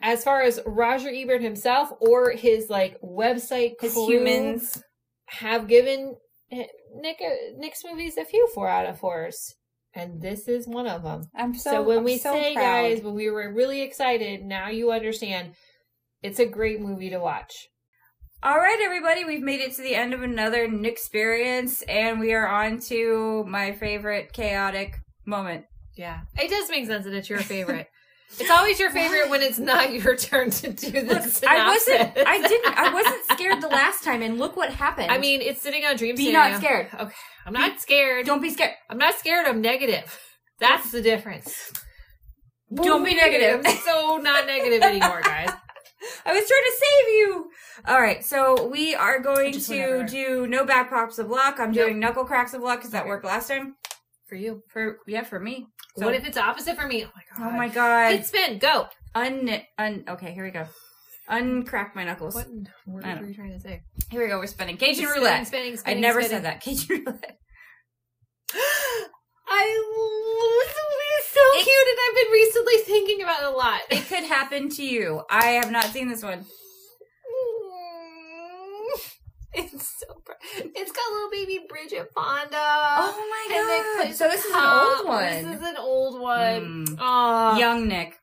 as 0.00 0.24
far 0.24 0.42
as 0.42 0.60
Roger 0.66 1.10
Ebert 1.12 1.42
himself 1.42 1.90
or 2.00 2.30
his 2.30 2.70
like 2.70 3.00
website 3.02 3.72
His 3.80 3.94
humans. 3.94 4.82
have 5.26 5.66
given 5.68 6.16
Nick 6.50 7.18
Nick's 7.56 7.84
movies 7.84 8.16
a 8.16 8.24
few 8.24 8.48
four 8.54 8.68
out 8.68 8.86
of 8.86 8.98
fours, 8.98 9.54
and 9.94 10.20
this 10.22 10.48
is 10.48 10.66
one 10.66 10.86
of 10.86 11.02
them. 11.02 11.24
I'm 11.36 11.54
so. 11.54 11.70
So, 11.70 11.82
when 11.82 11.98
I'm 11.98 12.04
we 12.04 12.18
so 12.18 12.32
say, 12.32 12.54
proud. 12.54 12.62
guys, 12.62 13.02
when 13.02 13.14
we 13.14 13.28
were 13.30 13.52
really 13.52 13.82
excited, 13.82 14.42
now 14.44 14.68
you 14.68 14.92
understand. 14.92 15.54
It's 16.22 16.40
a 16.40 16.46
great 16.46 16.80
movie 16.80 17.10
to 17.10 17.18
watch. 17.20 17.52
All 18.42 18.56
right, 18.56 18.78
everybody, 18.84 19.24
we've 19.24 19.42
made 19.42 19.60
it 19.60 19.74
to 19.76 19.82
the 19.82 19.94
end 19.94 20.14
of 20.14 20.22
another 20.22 20.68
Nick 20.68 20.92
experience, 20.92 21.82
and 21.82 22.18
we 22.20 22.32
are 22.32 22.46
on 22.46 22.80
to 22.82 23.44
my 23.48 23.72
favorite 23.72 24.32
chaotic 24.32 24.96
moment. 25.26 25.64
Yeah, 25.96 26.20
it 26.40 26.48
does 26.50 26.70
make 26.70 26.86
sense 26.86 27.04
that 27.04 27.14
it's 27.14 27.28
your 27.28 27.40
favorite. 27.40 27.88
It's 28.38 28.50
always 28.50 28.78
your 28.78 28.90
favorite 28.90 29.30
when 29.30 29.42
it's 29.42 29.58
not 29.58 29.92
your 29.92 30.14
turn 30.16 30.50
to 30.50 30.72
do 30.72 30.90
this. 30.90 31.42
I 31.42 31.68
wasn't. 31.68 32.12
I 32.26 32.46
didn't. 32.46 32.78
I 32.78 32.92
wasn't 32.92 33.24
scared 33.32 33.62
the 33.62 33.68
last 33.68 34.04
time, 34.04 34.22
and 34.22 34.38
look 34.38 34.56
what 34.56 34.70
happened. 34.70 35.10
I 35.10 35.18
mean, 35.18 35.40
it's 35.40 35.62
sitting 35.62 35.84
on 35.84 35.96
Dream 35.96 36.14
Be 36.14 36.26
Scenario. 36.26 36.52
not 36.52 36.60
scared. 36.60 36.88
Okay, 36.94 37.14
I'm 37.46 37.52
not 37.52 37.80
scared. 37.80 38.26
don't 38.26 38.42
be 38.42 38.50
scared. 38.50 38.74
I'm 38.90 38.98
not 38.98 39.18
scared. 39.18 39.46
I'm 39.46 39.60
negative. 39.60 40.20
That's 40.60 40.92
the 40.92 41.00
difference. 41.00 41.72
Don't 42.74 43.04
be 43.04 43.14
negative. 43.14 43.62
I'm 43.64 43.76
so 43.78 44.18
not 44.18 44.46
negative 44.46 44.82
anymore, 44.82 45.22
guys. 45.22 45.48
I 46.26 46.32
was 46.32 46.46
trying 46.46 46.62
to 46.64 46.72
save 46.78 47.14
you. 47.14 47.50
All 47.86 48.00
right, 48.00 48.24
so 48.24 48.66
we 48.68 48.94
are 48.94 49.18
going 49.20 49.52
to 49.52 49.72
whatever. 49.72 50.04
do 50.04 50.46
no 50.46 50.64
back 50.64 50.90
pops 50.90 51.18
of 51.18 51.28
luck. 51.28 51.56
I'm 51.58 51.72
doing 51.72 51.98
knuckle 51.98 52.24
cracks 52.24 52.54
of 52.54 52.62
luck 52.62 52.80
because 52.80 52.92
that 52.92 53.06
worked 53.06 53.24
last 53.24 53.48
time. 53.48 53.76
For 54.28 54.34
you. 54.34 54.62
For 54.68 54.98
yeah, 55.06 55.22
for 55.24 55.40
me. 55.40 55.66
So- 55.96 56.04
what 56.06 56.14
if 56.14 56.24
it's 56.26 56.36
opposite 56.36 56.76
for 56.76 56.86
me? 56.86 57.04
Oh 57.04 57.10
my 57.14 57.22
oh 57.32 57.38
god. 57.38 57.48
Oh 57.54 57.56
my 57.56 57.68
god. 57.68 58.12
Hit 58.12 58.26
spin. 58.26 58.58
Go. 58.58 58.86
Un 59.14 59.50
un. 59.78 60.04
Okay, 60.08 60.32
here 60.32 60.44
we 60.44 60.50
go. 60.50 60.66
Uncrack 61.30 61.94
my 61.94 62.04
knuckles. 62.04 62.34
What 62.34 62.46
word 62.86 63.04
were 63.04 63.26
you 63.26 63.34
trying 63.34 63.52
to 63.52 63.60
say? 63.60 63.82
Here 64.10 64.22
we 64.22 64.28
go. 64.28 64.38
We're 64.38 64.46
spinning 64.46 64.76
Cajun 64.76 64.94
Spinning, 65.06 65.14
roulette. 65.14 65.46
Spinning, 65.46 65.78
I 65.84 65.94
never 65.94 66.22
spinning. 66.22 66.36
said 66.36 66.44
that. 66.44 66.60
Cajun 66.62 67.04
roulette. 67.04 67.38
I 69.50 69.64
this 70.64 70.74
movie 70.76 71.12
is 71.18 71.26
so 71.32 71.40
It- 71.54 71.64
cute, 71.64 71.88
and 71.88 71.98
I've 72.06 72.14
been 72.24 72.32
recently 72.32 72.76
thinking 72.84 73.22
about 73.22 73.42
it 73.42 73.46
a 73.46 73.50
lot. 73.50 73.80
It 73.90 74.06
could 74.08 74.24
happen 74.24 74.68
to 74.70 74.84
you. 74.84 75.22
I 75.30 75.46
have 75.62 75.70
not 75.70 75.84
seen 75.86 76.08
this 76.08 76.22
one. 76.22 76.44
It's 79.54 79.98
so. 79.98 80.06
pr- 80.24 80.32
It's 80.56 80.92
got 80.92 81.12
little 81.12 81.30
baby 81.30 81.60
Bridget 81.68 82.08
Fonda. 82.14 82.56
Oh 82.56 83.28
my 83.30 84.04
god! 84.06 84.14
So 84.14 84.28
this 84.28 84.44
is 84.44 84.52
an 84.54 84.60
old 84.62 85.06
one. 85.06 85.50
This 85.50 85.60
is 85.60 85.66
an 85.68 85.76
old 85.78 86.20
one. 86.20 86.86
Mm. 86.86 86.96
Aw. 87.00 87.58
Young 87.58 87.88
Nick. 87.88 88.14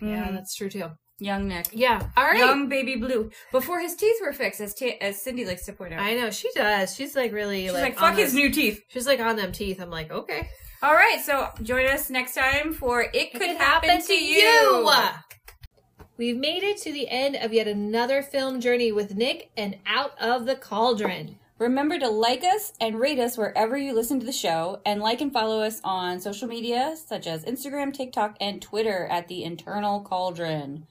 Yeah, 0.00 0.28
Mm. 0.28 0.34
that's 0.34 0.54
true 0.54 0.68
too. 0.68 0.90
Young 1.18 1.48
Nick. 1.48 1.68
Yeah. 1.72 2.06
All 2.16 2.24
right. 2.24 2.36
Young 2.38 2.68
baby 2.68 2.96
blue. 2.96 3.30
Before 3.52 3.80
his 3.80 3.94
teeth 3.94 4.16
were 4.20 4.32
fixed, 4.32 4.60
as, 4.60 4.74
t- 4.74 5.00
as 5.00 5.22
Cindy 5.22 5.44
likes 5.46 5.64
to 5.66 5.72
point 5.72 5.94
out. 5.94 6.00
I 6.00 6.14
know 6.14 6.30
she 6.30 6.50
does. 6.54 6.94
She's 6.94 7.14
like 7.16 7.32
really 7.32 7.62
She's 7.64 7.72
like, 7.72 7.82
like, 7.82 7.98
fuck 7.98 8.16
his 8.16 8.32
them- 8.32 8.42
new 8.42 8.50
teeth. 8.50 8.82
She's 8.88 9.06
like 9.06 9.20
on 9.20 9.36
them 9.36 9.52
teeth. 9.52 9.80
I'm 9.80 9.90
like, 9.90 10.10
okay. 10.10 10.48
All 10.82 10.92
right, 10.92 11.20
so 11.24 11.48
join 11.62 11.86
us 11.86 12.10
next 12.10 12.34
time 12.34 12.74
for 12.74 13.06
It 13.14 13.32
Could, 13.32 13.56
happen, 13.56 14.02
to 14.02 14.12
you. 14.12 14.82
We've 16.16 16.36
made 16.36 16.62
it 16.62 16.76
to 16.82 16.92
the 16.92 17.08
end 17.08 17.34
of 17.34 17.52
yet 17.52 17.66
another 17.66 18.22
film 18.22 18.60
journey 18.60 18.92
with 18.92 19.16
Nick 19.16 19.50
and 19.56 19.78
Out 19.84 20.16
of 20.20 20.46
the 20.46 20.54
Cauldron. 20.54 21.40
Remember 21.58 21.98
to 21.98 22.08
like 22.08 22.44
us 22.44 22.72
and 22.80 23.00
rate 23.00 23.18
us 23.18 23.36
wherever 23.36 23.76
you 23.76 23.92
listen 23.92 24.20
to 24.20 24.26
the 24.26 24.30
show, 24.30 24.80
and 24.86 25.00
like 25.00 25.20
and 25.20 25.32
follow 25.32 25.60
us 25.60 25.80
on 25.82 26.20
social 26.20 26.46
media 26.46 26.94
such 26.96 27.26
as 27.26 27.44
Instagram, 27.44 27.92
TikTok, 27.92 28.36
and 28.40 28.62
Twitter 28.62 29.08
at 29.10 29.26
the 29.26 29.42
Internal 29.42 30.02
Cauldron. 30.02 30.86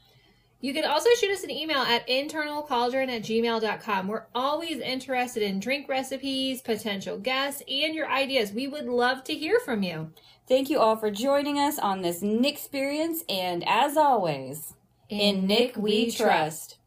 You 0.60 0.74
can 0.74 0.84
also 0.84 1.10
shoot 1.18 1.32
us 1.32 1.44
an 1.44 1.52
email 1.52 1.80
at 1.80 2.08
internalcauldron 2.08 3.10
at 3.10 3.24
gmail.com. 3.24 4.08
We're 4.10 4.26
always 4.36 4.80
interested 4.80 5.44
in 5.44 5.62
drink 5.62 5.88
recipes, 5.88 6.62
potential 6.62 7.18
guests, 7.18 7.64
and 7.70 7.96
your 7.96 8.10
ideas. 8.10 8.52
We 8.52 8.68
would 8.68 8.88
love 8.88 9.24
to 9.26 9.34
hear 9.34 9.62
from 9.62 9.84
you. 9.84 10.12
Thank 10.50 10.70
you 10.70 10.80
all 10.80 10.98
for 10.98 11.12
joining 11.12 11.60
us 11.60 11.80
on 11.80 12.02
this 12.02 12.22
Nick 12.22 12.56
experience, 12.56 13.24
and 13.30 13.64
as 13.66 13.96
always, 13.96 14.74
in 15.20 15.48
Nick 15.48 15.78
we 15.78 16.12
trust. 16.12 16.78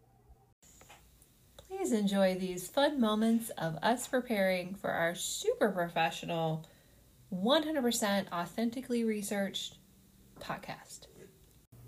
Please 1.68 1.92
enjoy 1.92 2.34
these 2.34 2.68
fun 2.68 3.00
moments 3.00 3.50
of 3.50 3.76
us 3.82 4.06
preparing 4.08 4.74
for 4.74 4.90
our 4.90 5.14
super 5.14 5.70
professional, 5.70 6.66
100% 7.32 8.32
authentically 8.32 9.04
researched 9.04 9.76
podcast. 10.40 11.06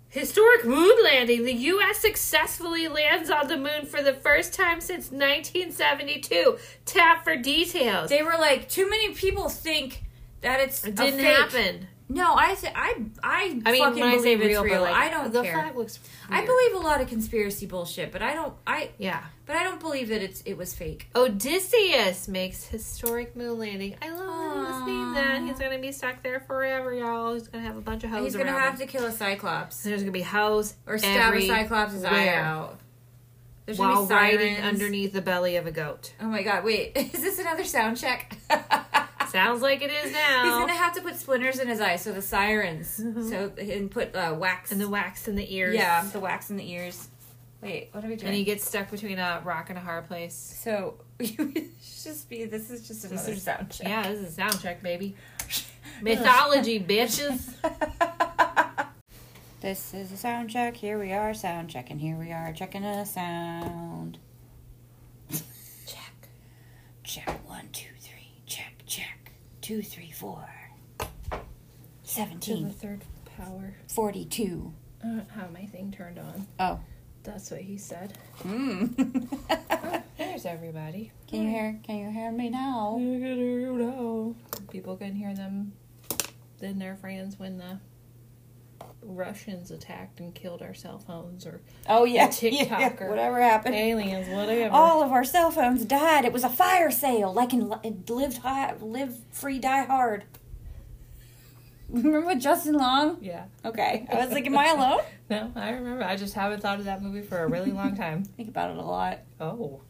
Historic 0.09 0.65
moon 0.65 0.95
landing. 1.03 1.43
The 1.43 1.53
U.S. 1.53 1.99
successfully 1.99 2.87
lands 2.87 3.29
on 3.29 3.47
the 3.47 3.57
moon 3.57 3.85
for 3.85 4.01
the 4.01 4.13
first 4.13 4.53
time 4.53 4.81
since 4.81 5.11
1972. 5.11 6.57
Tap 6.85 7.23
for 7.23 7.35
details. 7.35 8.09
They 8.09 8.23
were 8.23 8.37
like, 8.39 8.67
too 8.69 8.89
many 8.89 9.13
people 9.13 9.49
think 9.49 10.03
that 10.41 10.59
it's 10.61 10.83
It 10.83 10.95
didn't 10.95 11.19
fake. 11.19 11.37
happen. 11.37 11.87
No, 12.11 12.33
I 12.35 12.55
th- 12.55 12.73
I 12.75 13.05
I 13.23 13.61
I 13.67 13.71
mean, 13.71 13.83
fucking 13.83 13.99
when 13.99 14.09
I 14.13 14.17
say 14.17 14.35
real, 14.35 14.63
real. 14.63 14.81
like, 14.81 14.95
I 14.95 15.09
don't 15.11 15.31
the 15.31 15.43
care. 15.43 15.53
flag 15.53 15.75
looks. 15.75 15.99
I 16.27 16.43
believe 16.43 16.73
a 16.73 16.79
lot 16.79 17.01
of 17.01 17.07
conspiracy 17.07 17.67
bullshit, 17.67 18.11
but 18.11 18.23
I 18.23 18.33
don't. 18.33 18.53
I 18.65 18.89
Yeah. 18.97 19.21
but 19.45 19.55
I 19.55 19.63
don't 19.63 19.79
believe 19.79 20.09
that 20.09 20.23
it's 20.23 20.41
it 20.41 20.57
was 20.57 20.73
fake. 20.73 21.07
Odysseus 21.15 22.27
makes 22.27 22.65
historic 22.65 23.35
moon 23.35 23.59
landing. 23.59 23.95
I 24.01 24.09
love 24.09 24.85
seeing 24.85 25.13
that. 25.13 25.41
He's 25.43 25.59
gonna 25.59 25.77
be 25.77 25.91
stuck 25.91 26.23
there 26.23 26.39
forever, 26.39 26.93
y'all. 26.95 27.35
He's 27.35 27.47
gonna 27.47 27.63
have 27.63 27.77
a 27.77 27.81
bunch 27.81 28.03
of 28.03 28.09
hoes 28.09 28.23
He's 28.23 28.35
gonna 28.35 28.51
have 28.57 28.73
him. 28.73 28.79
to 28.79 28.85
kill 28.87 29.05
a 29.05 29.11
cyclops 29.11 29.83
And 29.85 29.91
There's 29.91 30.01
gonna 30.01 30.11
be 30.11 30.21
hoes 30.23 30.73
or 30.87 30.97
stab 30.97 31.35
a 31.35 31.45
cyclops' 31.47 32.03
eye 32.03 32.29
out. 32.29 32.79
There's 33.67 33.77
while 33.77 34.07
gonna 34.07 34.07
be 34.07 34.13
riding 34.37 34.57
underneath 34.63 35.13
the 35.13 35.21
belly 35.21 35.57
of 35.57 35.67
a 35.67 35.71
goat. 35.71 36.13
Oh 36.19 36.25
my 36.25 36.41
god! 36.41 36.63
Wait, 36.63 36.93
is 36.97 37.11
this 37.21 37.37
another 37.37 37.63
sound 37.65 37.97
check? 37.97 38.35
Sounds 39.31 39.61
like 39.61 39.81
it 39.81 39.91
is 39.91 40.11
now. 40.11 40.43
He's 40.43 40.53
gonna 40.53 40.73
have 40.73 40.93
to 40.95 41.01
put 41.01 41.15
splinters 41.15 41.59
in 41.59 41.67
his 41.67 41.79
eyes, 41.81 42.01
so 42.01 42.11
the 42.11 42.21
sirens, 42.21 42.89
so 42.95 43.51
and 43.57 43.89
put 43.91 44.15
uh, 44.15 44.35
wax 44.37 44.71
and 44.71 44.79
the 44.81 44.89
wax 44.89 45.27
in 45.27 45.35
the 45.35 45.53
ears. 45.55 45.75
yeah, 45.75 46.03
the 46.11 46.19
wax 46.19 46.49
in 46.49 46.57
the 46.57 46.69
ears. 46.71 47.07
Wait, 47.61 47.89
what 47.91 48.03
are 48.05 48.07
we 48.07 48.15
doing? 48.15 48.27
And 48.29 48.35
he 48.35 48.43
gets 48.45 48.63
stuck 48.65 48.89
between 48.89 49.19
a 49.19 49.41
rock 49.43 49.69
and 49.69 49.77
a 49.77 49.81
hard 49.81 50.07
place. 50.07 50.33
so 50.63 50.95
just 51.19 52.29
be. 52.29 52.45
This 52.45 52.69
is 52.69 52.87
just 52.87 53.03
another 53.05 53.33
is- 53.33 53.43
sound 53.43 53.69
check. 53.69 53.87
Yeah, 53.87 54.03
this 54.09 54.19
is 54.19 54.27
a 54.29 54.31
sound 54.31 54.61
check, 54.61 54.81
baby. 54.81 55.15
Mythology, 56.01 56.79
bitches. 56.79 57.53
This 59.61 59.93
is 59.93 60.09
a 60.13 60.15
sound 60.15 60.49
check. 60.49 60.77
Here 60.77 60.97
we 60.97 61.11
are, 61.11 61.33
sound 61.33 61.69
check, 61.69 61.89
and 61.91 61.99
here 61.99 62.15
we 62.15 62.31
are 62.31 62.53
checking 62.53 62.85
a 62.85 63.05
sound. 63.05 64.17
Check. 65.85 66.29
Check 67.03 67.27
one, 67.49 67.67
two, 67.73 67.89
three. 67.99 68.31
Check, 68.45 68.83
check. 68.85 69.33
Two, 69.69 69.83
three, 69.83 70.09
four. 70.09 70.49
To 70.97 71.05
the 71.31 71.39
Seventeen. 72.01 72.71
third 72.71 73.03
power. 73.37 73.75
Forty-two. 73.87 74.73
I 75.03 75.07
don't 75.07 75.29
have 75.29 75.53
my 75.53 75.67
thing 75.67 75.91
turned 75.91 76.17
on. 76.17 76.47
Oh. 76.59 76.79
That's 77.21 77.51
what 77.51 77.61
he 77.61 77.77
said. 77.77 78.17
Mm. 78.41 79.29
There's 80.17 80.47
everybody. 80.47 81.11
can 81.27 81.43
you 81.43 81.49
hear? 81.49 81.79
Can 81.83 81.97
you 81.97 82.09
hear 82.09 82.31
me 82.31 82.49
now? 82.49 82.97
You 82.99 83.19
can 83.19 83.35
hear 83.35 83.59
you 83.59 83.73
now. 83.73 84.35
People 84.71 84.97
can 84.97 85.13
hear 85.13 85.35
them 85.35 85.73
then 86.57 86.79
their 86.79 86.95
friends 86.95 87.37
when 87.37 87.59
the 87.59 87.77
Russians 89.01 89.71
attacked 89.71 90.19
and 90.19 90.33
killed 90.35 90.61
our 90.61 90.73
cell 90.73 90.99
phones 90.99 91.45
or 91.45 91.61
Oh 91.87 92.03
yeah, 92.05 92.27
TikTok 92.27 92.69
yeah, 92.79 92.93
or 92.99 93.09
whatever 93.09 93.41
happened. 93.41 93.75
aliens, 93.75 94.27
whatever. 94.29 94.73
All 94.73 95.01
of 95.03 95.11
our 95.11 95.23
cell 95.23 95.51
phones 95.51 95.85
died. 95.85 96.25
It 96.25 96.33
was 96.33 96.43
a 96.43 96.49
fire 96.49 96.91
sale, 96.91 97.31
like 97.33 97.53
in 97.53 97.69
Li- 97.69 97.95
Live 98.09 98.37
High, 98.37 98.75
Live 98.81 99.15
Free, 99.31 99.59
Die 99.59 99.83
Hard. 99.85 100.25
Remember 101.89 102.21
with 102.27 102.39
Justin 102.39 102.75
Long? 102.75 103.17
yeah. 103.21 103.45
Okay, 103.65 104.05
I 104.11 104.17
was 104.17 104.29
like, 104.31 104.45
am 104.45 104.57
I 104.57 104.67
alone? 104.67 104.99
No, 105.31 105.51
I 105.55 105.69
remember. 105.69 106.03
I 106.03 106.15
just 106.15 106.33
haven't 106.33 106.59
thought 106.61 106.79
of 106.79 106.85
that 106.85 107.03
movie 107.03 107.21
for 107.21 107.37
a 107.43 107.47
really 107.47 107.69
long 107.71 107.95
time. 107.95 108.23
Think 108.23 108.49
about 108.49 108.71
it 108.71 108.77
a 108.77 108.81
lot. 108.81 109.19
Oh. 109.39 109.81